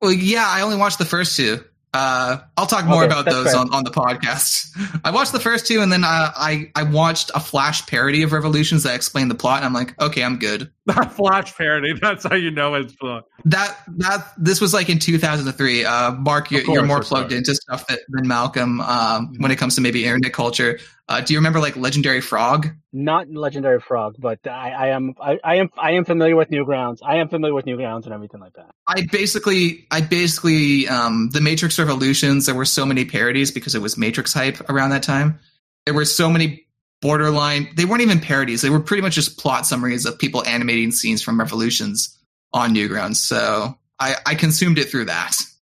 Well, 0.00 0.12
yeah, 0.12 0.44
I 0.46 0.62
only 0.62 0.76
watched 0.76 0.98
the 0.98 1.04
first 1.04 1.36
two. 1.36 1.64
Uh, 1.94 2.38
I'll 2.56 2.66
talk 2.66 2.84
more 2.84 3.04
Okay, 3.04 3.12
about 3.12 3.24
those 3.24 3.52
fair. 3.52 3.56
on, 3.60 3.72
on 3.74 3.84
the 3.84 3.90
podcast. 3.90 4.68
I 5.04 5.10
watched 5.10 5.32
the 5.32 5.40
first 5.40 5.66
two 5.66 5.80
and 5.80 5.90
then 5.90 6.04
uh, 6.04 6.30
I, 6.36 6.70
I 6.76 6.82
watched 6.82 7.30
a 7.34 7.40
flash 7.40 7.86
parody 7.86 8.22
of 8.22 8.32
Revolutions 8.32 8.82
that 8.82 8.94
explained 8.94 9.30
the 9.30 9.34
plot 9.34 9.58
and 9.58 9.66
I'm 9.66 9.72
like, 9.72 10.00
okay, 10.00 10.22
I'm 10.22 10.38
good. 10.38 10.70
That 10.88 11.12
flash 11.12 11.54
parody 11.54 11.92
that's 12.00 12.24
how 12.24 12.34
you 12.34 12.50
know 12.50 12.72
it's 12.72 12.94
fun 12.94 13.20
That, 13.44 13.76
that, 13.98 14.32
this 14.38 14.58
was 14.58 14.72
like 14.72 14.88
in 14.88 14.98
2003. 14.98 15.84
Uh, 15.84 16.12
Mark, 16.12 16.50
you're, 16.50 16.62
course, 16.62 16.74
you're 16.74 16.86
more 16.86 17.02
plugged 17.02 17.28
course. 17.28 17.36
into 17.38 17.54
stuff 17.54 17.86
that, 17.88 18.00
than 18.08 18.26
Malcolm, 18.26 18.80
um, 18.80 19.34
when 19.36 19.50
it 19.50 19.56
comes 19.56 19.74
to 19.74 19.82
maybe 19.82 20.04
internet 20.06 20.32
culture. 20.32 20.78
Uh, 21.08 21.22
do 21.22 21.32
you 21.32 21.38
remember 21.38 21.58
like 21.58 21.74
Legendary 21.74 22.20
Frog? 22.20 22.68
Not 22.92 23.30
Legendary 23.30 23.80
Frog, 23.80 24.16
but 24.18 24.46
I, 24.46 24.70
I 24.70 24.88
am 24.88 25.14
I, 25.20 25.38
I 25.42 25.54
am 25.56 25.70
I 25.78 25.92
am 25.92 26.04
familiar 26.04 26.36
with 26.36 26.50
Newgrounds. 26.50 26.98
I 27.02 27.16
am 27.16 27.28
familiar 27.28 27.54
with 27.54 27.64
Newgrounds 27.64 28.04
and 28.04 28.12
everything 28.12 28.40
like 28.40 28.52
that. 28.54 28.70
I 28.86 29.06
basically, 29.10 29.86
I 29.90 30.02
basically, 30.02 30.86
um, 30.86 31.30
the 31.32 31.40
Matrix 31.40 31.78
Revolutions. 31.78 32.44
There 32.44 32.54
were 32.54 32.66
so 32.66 32.84
many 32.84 33.06
parodies 33.06 33.50
because 33.50 33.74
it 33.74 33.80
was 33.80 33.96
Matrix 33.96 34.34
hype 34.34 34.68
around 34.68 34.90
that 34.90 35.02
time. 35.02 35.38
There 35.86 35.94
were 35.94 36.04
so 36.04 36.28
many 36.28 36.66
borderline. 37.00 37.68
They 37.74 37.86
weren't 37.86 38.02
even 38.02 38.20
parodies. 38.20 38.60
They 38.60 38.70
were 38.70 38.80
pretty 38.80 39.02
much 39.02 39.14
just 39.14 39.38
plot 39.38 39.66
summaries 39.66 40.04
of 40.04 40.18
people 40.18 40.44
animating 40.44 40.92
scenes 40.92 41.22
from 41.22 41.40
Revolutions 41.40 42.18
on 42.52 42.74
Newgrounds. 42.74 43.16
So 43.16 43.78
I, 43.98 44.16
I 44.26 44.34
consumed 44.34 44.78
it 44.78 44.90
through 44.90 45.06
that. 45.06 45.36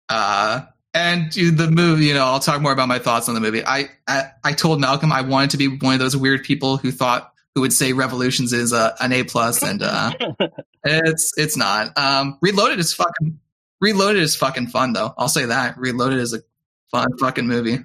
Uh, 0.08 0.62
and 0.94 1.32
the 1.32 1.70
movie, 1.70 2.06
you 2.06 2.14
know, 2.14 2.26
I'll 2.26 2.40
talk 2.40 2.62
more 2.62 2.72
about 2.72 2.88
my 2.88 3.00
thoughts 3.00 3.30
on 3.30 3.36
the 3.36 3.42
movie. 3.42 3.64
I, 3.64 3.90
I, 4.08 4.32
I 4.44 4.54
told 4.54 4.82
Malcolm 4.82 5.12
I 5.12 5.22
wanted 5.22 5.52
to 5.52 5.58
be 5.58 5.68
one 5.68 5.94
of 5.94 6.00
those 6.00 6.18
weird 6.18 6.44
people 6.44 6.78
who 6.78 6.92
thought 6.92 7.32
who 7.56 7.62
would 7.62 7.74
say 7.74 7.94
Revolutions 7.94 8.54
is 8.54 8.74
a, 8.74 8.96
an 9.00 9.12
A 9.12 9.24
plus, 9.24 9.64
and 9.64 9.82
uh, 9.82 10.12
it's 10.84 11.34
it's 11.38 11.58
not. 11.58 11.98
Um, 11.98 12.38
Reloaded 12.42 12.80
is 12.80 12.94
fucking 12.94 13.40
Reloaded 13.82 14.22
is 14.22 14.36
fucking 14.36 14.68
fun 14.68 14.94
though. 14.94 15.14
I'll 15.18 15.30
say 15.30 15.46
that 15.46 15.78
Reloaded 15.78 16.20
is 16.20 16.34
a 16.34 16.40
fun 16.92 17.18
fucking 17.18 17.48
movie. 17.48 17.78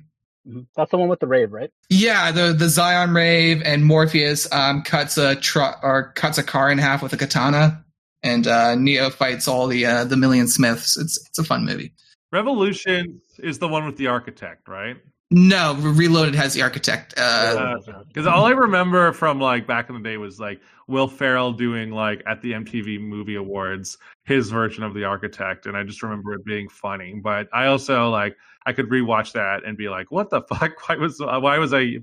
Mm-hmm. 0.46 0.60
That's 0.76 0.90
the 0.90 0.98
one 0.98 1.08
with 1.08 1.20
the 1.20 1.26
rave, 1.26 1.52
right? 1.52 1.70
Yeah, 1.88 2.30
the 2.30 2.52
the 2.52 2.68
Zion 2.68 3.14
rave 3.14 3.62
and 3.64 3.84
Morpheus 3.84 4.50
um, 4.52 4.82
cuts 4.82 5.16
a 5.16 5.34
truck 5.36 5.80
or 5.82 6.12
cuts 6.14 6.38
a 6.38 6.42
car 6.42 6.70
in 6.70 6.78
half 6.78 7.02
with 7.02 7.12
a 7.12 7.16
katana, 7.16 7.84
and 8.22 8.46
uh, 8.46 8.74
Neo 8.74 9.10
fights 9.10 9.48
all 9.48 9.66
the 9.66 9.86
uh, 9.86 10.04
the 10.04 10.16
million 10.16 10.46
Smiths. 10.46 10.98
It's 10.98 11.18
it's 11.26 11.38
a 11.38 11.44
fun 11.44 11.64
movie. 11.64 11.94
Revolution 12.34 13.20
is 13.38 13.60
the 13.60 13.68
one 13.68 13.86
with 13.86 13.96
the 13.96 14.08
architect, 14.08 14.66
right? 14.66 14.96
No, 15.30 15.74
Reloaded 15.76 16.34
has 16.34 16.52
the 16.52 16.62
architect. 16.62 17.10
Because 17.14 18.26
uh, 18.26 18.30
all 18.30 18.44
I 18.44 18.50
remember 18.50 19.12
from 19.12 19.40
like 19.40 19.68
back 19.68 19.88
in 19.88 19.94
the 19.94 20.02
day 20.02 20.16
was 20.16 20.40
like 20.40 20.60
Will 20.88 21.06
Ferrell 21.06 21.52
doing 21.52 21.92
like 21.92 22.24
at 22.26 22.42
the 22.42 22.52
MTV 22.52 23.00
Movie 23.00 23.36
Awards 23.36 23.98
his 24.24 24.50
version 24.50 24.82
of 24.82 24.94
the 24.94 25.04
architect, 25.04 25.66
and 25.66 25.76
I 25.76 25.84
just 25.84 26.02
remember 26.02 26.34
it 26.34 26.44
being 26.44 26.68
funny. 26.68 27.20
But 27.22 27.48
I 27.52 27.66
also 27.66 28.10
like 28.10 28.36
I 28.66 28.72
could 28.72 28.88
rewatch 28.90 29.32
that 29.34 29.64
and 29.64 29.76
be 29.78 29.88
like, 29.88 30.10
"What 30.10 30.30
the 30.30 30.42
fuck? 30.48 30.88
Why 30.88 30.96
was 30.96 31.20
why 31.20 31.58
was 31.58 31.72
I? 31.72 31.98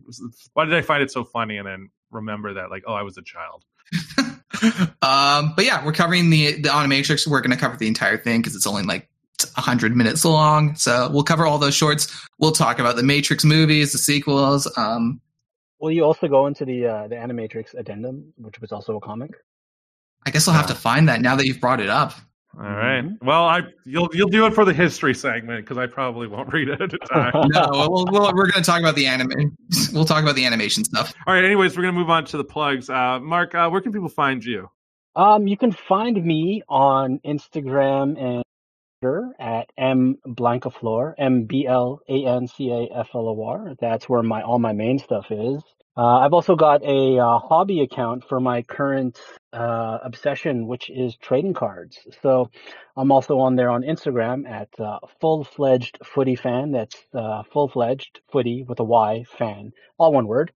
Why 0.53 0.63
did 0.63 0.75
I 0.75 0.81
find 0.81 1.03
it 1.03 1.11
so 1.11 1.25
funny?" 1.25 1.57
And 1.57 1.67
then 1.67 1.89
remember 2.09 2.53
that 2.53 2.69
like, 2.69 2.83
oh, 2.87 2.93
I 2.93 3.01
was 3.01 3.17
a 3.17 3.21
child. 3.21 3.65
um, 5.01 5.53
but 5.55 5.65
yeah, 5.65 5.85
we're 5.85 5.91
covering 5.91 6.29
the 6.29 6.53
the 6.61 6.69
Animatrix. 6.69 7.27
We're 7.27 7.41
going 7.41 7.51
to 7.51 7.57
cover 7.57 7.75
the 7.75 7.87
entire 7.87 8.17
thing 8.17 8.39
because 8.39 8.55
it's 8.55 8.67
only 8.67 8.83
like 8.83 9.09
100 9.55 9.95
minutes 9.95 10.25
long. 10.25 10.75
So 10.75 11.09
we'll 11.11 11.23
cover 11.23 11.45
all 11.45 11.57
those 11.57 11.75
shorts. 11.75 12.07
We'll 12.39 12.51
talk 12.51 12.79
about 12.79 12.95
the 12.95 13.03
Matrix 13.03 13.43
movies, 13.43 13.91
the 13.91 13.97
sequels. 13.97 14.71
Um, 14.77 15.21
Will 15.79 15.91
you 15.91 16.03
also 16.03 16.27
go 16.27 16.45
into 16.45 16.63
the 16.63 16.85
uh, 16.85 17.07
the 17.07 17.15
Animatrix 17.15 17.73
addendum, 17.73 18.33
which 18.37 18.61
was 18.61 18.71
also 18.71 18.97
a 18.97 19.01
comic? 19.01 19.31
I 20.27 20.29
guess 20.29 20.47
I'll 20.47 20.53
have 20.53 20.67
to 20.67 20.75
find 20.75 21.09
that 21.09 21.21
now 21.21 21.35
that 21.35 21.47
you've 21.47 21.59
brought 21.59 21.79
it 21.79 21.89
up. 21.89 22.13
All 22.57 22.63
right. 22.63 23.01
mm-hmm. 23.01 23.25
Well, 23.25 23.45
I 23.45 23.61
you'll 23.85 24.09
you'll 24.13 24.29
do 24.29 24.45
it 24.45 24.53
for 24.53 24.65
the 24.65 24.73
history 24.73 25.15
segment 25.15 25.65
because 25.65 25.77
I 25.77 25.87
probably 25.87 26.27
won't 26.27 26.51
read 26.51 26.67
it 26.69 26.81
at 26.81 26.93
a 26.93 26.97
time. 27.11 27.31
no, 27.33 27.87
we'll, 27.89 28.05
we 28.11 28.17
are 28.19 28.33
going 28.33 28.51
to 28.51 28.61
talk 28.61 28.79
about 28.79 28.95
the 28.95 29.07
anime. 29.07 29.57
We'll 29.93 30.05
talk 30.05 30.21
about 30.21 30.35
the 30.35 30.45
animation 30.45 30.83
stuff. 30.83 31.13
All 31.25 31.33
right. 31.33 31.43
Anyways, 31.43 31.75
we're 31.75 31.83
going 31.83 31.93
to 31.93 31.99
move 31.99 32.09
on 32.09 32.25
to 32.25 32.37
the 32.37 32.43
plugs. 32.43 32.89
Uh, 32.89 33.19
Mark, 33.19 33.55
uh, 33.55 33.69
where 33.69 33.81
can 33.81 33.91
people 33.91 34.09
find 34.09 34.43
you? 34.43 34.69
Um, 35.15 35.47
you 35.47 35.57
can 35.57 35.71
find 35.71 36.23
me 36.23 36.61
on 36.69 37.19
Instagram 37.25 38.21
and 38.21 38.43
at 39.39 39.71
M 39.77 40.17
Blancaflor, 40.27 41.15
M 41.17 41.45
B 41.45 41.65
L 41.65 42.01
A 42.07 42.25
N 42.25 42.47
C 42.47 42.69
A 42.69 42.99
F 42.99 43.09
L 43.15 43.27
O 43.29 43.43
R. 43.43 43.73
That's 43.79 44.07
where 44.07 44.21
my 44.21 44.43
all 44.43 44.59
my 44.59 44.73
main 44.73 44.99
stuff 44.99 45.31
is. 45.31 45.63
Uh, 45.97 46.19
I've 46.19 46.33
also 46.33 46.55
got 46.55 46.83
a 46.83 47.19
uh, 47.19 47.39
hobby 47.39 47.81
account 47.81 48.23
for 48.29 48.39
my 48.39 48.61
current 48.61 49.19
uh, 49.51 49.97
obsession, 50.03 50.67
which 50.67 50.89
is 50.89 51.17
trading 51.17 51.53
cards. 51.53 51.97
So 52.21 52.49
I'm 52.95 53.11
also 53.11 53.39
on 53.39 53.55
there 53.55 53.71
on 53.71 53.81
Instagram 53.81 54.49
at 54.49 54.69
uh, 54.79 54.99
full 55.19 55.43
fledged 55.43 55.97
footy 56.05 56.35
fan. 56.35 56.71
That's 56.71 56.95
uh, 57.13 57.43
full 57.51 57.67
fledged 57.67 58.21
footy 58.31 58.63
with 58.63 58.79
a 58.79 58.85
Y 58.85 59.25
fan, 59.37 59.71
all 59.97 60.13
one 60.13 60.27
word. 60.27 60.51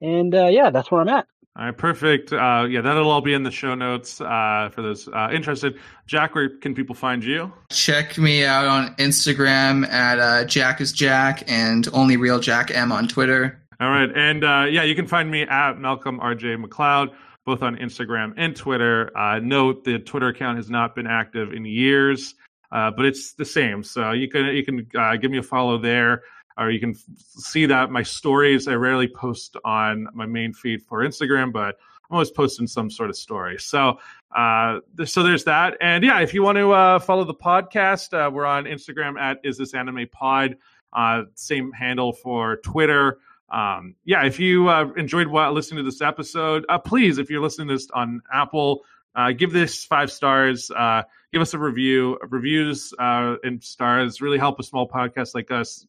And 0.00 0.34
uh, 0.34 0.46
yeah, 0.48 0.70
that's 0.70 0.90
where 0.90 1.00
I'm 1.00 1.08
at. 1.08 1.26
All 1.56 1.64
right, 1.64 1.76
perfect. 1.76 2.32
Uh, 2.32 2.66
yeah, 2.70 2.80
that'll 2.80 3.10
all 3.10 3.20
be 3.20 3.34
in 3.34 3.42
the 3.42 3.50
show 3.50 3.74
notes 3.74 4.20
uh, 4.20 4.70
for 4.72 4.80
those 4.80 5.08
uh, 5.08 5.28
interested. 5.32 5.76
Jack, 6.06 6.36
where 6.36 6.48
can 6.48 6.72
people 6.72 6.94
find 6.94 7.24
you? 7.24 7.52
Check 7.70 8.16
me 8.16 8.44
out 8.44 8.66
on 8.66 8.94
Instagram 8.96 9.88
at 9.88 10.20
uh, 10.20 10.44
Jack 10.44 10.80
is 10.80 10.92
Jack 10.92 11.42
and 11.48 11.88
only 11.92 12.16
real 12.16 12.38
Jack 12.38 12.70
M 12.70 12.92
on 12.92 13.08
Twitter. 13.08 13.60
All 13.80 13.90
right, 13.90 14.08
and 14.14 14.44
uh, 14.44 14.66
yeah, 14.70 14.84
you 14.84 14.94
can 14.94 15.08
find 15.08 15.30
me 15.30 15.42
at 15.42 15.78
Malcolm 15.78 16.20
RJ 16.20 16.64
McLeod 16.64 17.12
both 17.44 17.62
on 17.62 17.76
Instagram 17.78 18.34
and 18.36 18.54
Twitter. 18.54 19.10
Uh, 19.16 19.38
note 19.38 19.82
the 19.82 19.98
Twitter 19.98 20.28
account 20.28 20.58
has 20.58 20.68
not 20.68 20.94
been 20.94 21.06
active 21.06 21.52
in 21.52 21.64
years, 21.64 22.34
but 22.70 23.04
it's 23.04 23.32
the 23.32 23.44
same. 23.44 23.82
So 23.82 24.12
you 24.12 24.28
can 24.28 24.46
you 24.54 24.64
can 24.64 24.86
give 25.20 25.30
me 25.30 25.38
a 25.38 25.42
follow 25.42 25.78
there 25.78 26.22
or 26.58 26.70
you 26.70 26.80
can 26.80 26.94
see 27.16 27.66
that 27.66 27.90
my 27.90 28.02
stories 28.02 28.66
I 28.66 28.74
rarely 28.74 29.08
post 29.08 29.56
on 29.64 30.08
my 30.12 30.26
main 30.26 30.52
feed 30.52 30.82
for 30.82 30.98
Instagram, 31.04 31.52
but 31.52 31.76
I'm 32.10 32.14
always 32.14 32.30
posting 32.30 32.66
some 32.66 32.90
sort 32.90 33.10
of 33.10 33.16
story. 33.16 33.58
So, 33.58 33.98
uh, 34.34 34.80
so 35.04 35.22
there's 35.22 35.44
that. 35.44 35.76
And 35.80 36.02
yeah, 36.02 36.20
if 36.20 36.34
you 36.34 36.42
want 36.42 36.56
to 36.56 36.72
uh, 36.72 36.98
follow 36.98 37.24
the 37.24 37.34
podcast, 37.34 38.12
uh, 38.12 38.30
we're 38.30 38.46
on 38.46 38.64
Instagram 38.64 39.18
at 39.18 39.38
Is 39.44 39.56
This 39.56 39.72
Anime 39.72 40.06
Pod. 40.10 40.56
Uh, 40.92 41.24
same 41.34 41.70
handle 41.72 42.12
for 42.12 42.56
Twitter. 42.56 43.18
Um, 43.50 43.94
yeah, 44.04 44.24
if 44.24 44.40
you 44.40 44.68
uh, 44.68 44.90
enjoyed 44.96 45.28
listening 45.28 45.84
to 45.84 45.90
this 45.90 46.02
episode, 46.02 46.66
uh, 46.68 46.78
please, 46.78 47.18
if 47.18 47.30
you're 47.30 47.42
listening 47.42 47.68
to 47.68 47.74
this 47.74 47.88
on 47.92 48.20
Apple, 48.32 48.84
uh, 49.14 49.32
give 49.32 49.52
this 49.52 49.84
five 49.84 50.10
stars. 50.10 50.70
Uh, 50.70 51.02
give 51.32 51.42
us 51.42 51.54
a 51.54 51.58
review. 51.58 52.18
Reviews 52.28 52.92
uh, 52.98 53.36
and 53.42 53.62
stars 53.62 54.20
really 54.20 54.38
help 54.38 54.58
a 54.60 54.62
small 54.62 54.88
podcast 54.88 55.34
like 55.34 55.50
us 55.50 55.86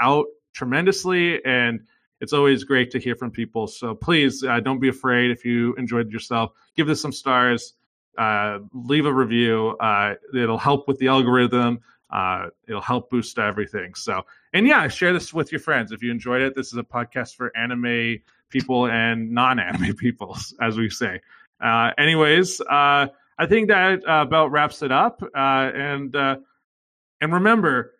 out 0.00 0.26
tremendously 0.54 1.44
and 1.44 1.80
it's 2.20 2.32
always 2.32 2.64
great 2.64 2.90
to 2.92 2.98
hear 2.98 3.14
from 3.14 3.30
people. 3.30 3.66
So 3.66 3.94
please 3.94 4.42
uh, 4.42 4.60
don't 4.60 4.80
be 4.80 4.88
afraid 4.88 5.30
if 5.30 5.44
you 5.44 5.74
enjoyed 5.74 6.10
yourself. 6.10 6.52
Give 6.76 6.86
this 6.86 7.00
some 7.00 7.12
stars 7.12 7.74
uh, 8.16 8.60
leave 8.72 9.06
a 9.06 9.12
review 9.12 9.76
uh, 9.80 10.14
it'll 10.32 10.58
help 10.58 10.86
with 10.86 10.98
the 10.98 11.08
algorithm 11.08 11.80
uh, 12.10 12.46
it'll 12.68 12.80
help 12.80 13.10
boost 13.10 13.38
everything. 13.38 13.94
So 13.94 14.24
and 14.52 14.66
yeah 14.66 14.86
share 14.88 15.12
this 15.12 15.34
with 15.34 15.50
your 15.50 15.60
friends. 15.60 15.90
If 15.92 16.02
you 16.02 16.10
enjoyed 16.10 16.42
it 16.42 16.54
this 16.54 16.68
is 16.68 16.78
a 16.78 16.82
podcast 16.82 17.34
for 17.34 17.54
anime 17.56 18.20
people 18.50 18.86
and 18.86 19.32
non-anime 19.32 19.96
people 19.98 20.36
as 20.60 20.76
we 20.76 20.88
say. 20.90 21.20
Uh, 21.60 21.90
anyways 21.98 22.60
uh, 22.60 23.06
i 23.38 23.46
think 23.46 23.68
that 23.68 24.00
about 24.06 24.52
wraps 24.52 24.82
it 24.82 24.92
up. 24.92 25.22
And 25.34 26.14
and 26.14 27.32
remember 27.32 27.94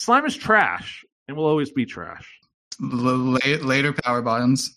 slime 0.00 0.24
is 0.24 0.36
trash 0.36 1.04
and 1.28 1.36
will 1.36 1.46
always 1.46 1.70
be 1.70 1.86
trash. 1.86 2.40
L- 2.82 3.38
later, 3.62 3.92
power 3.92 4.22
bottoms. 4.22 4.72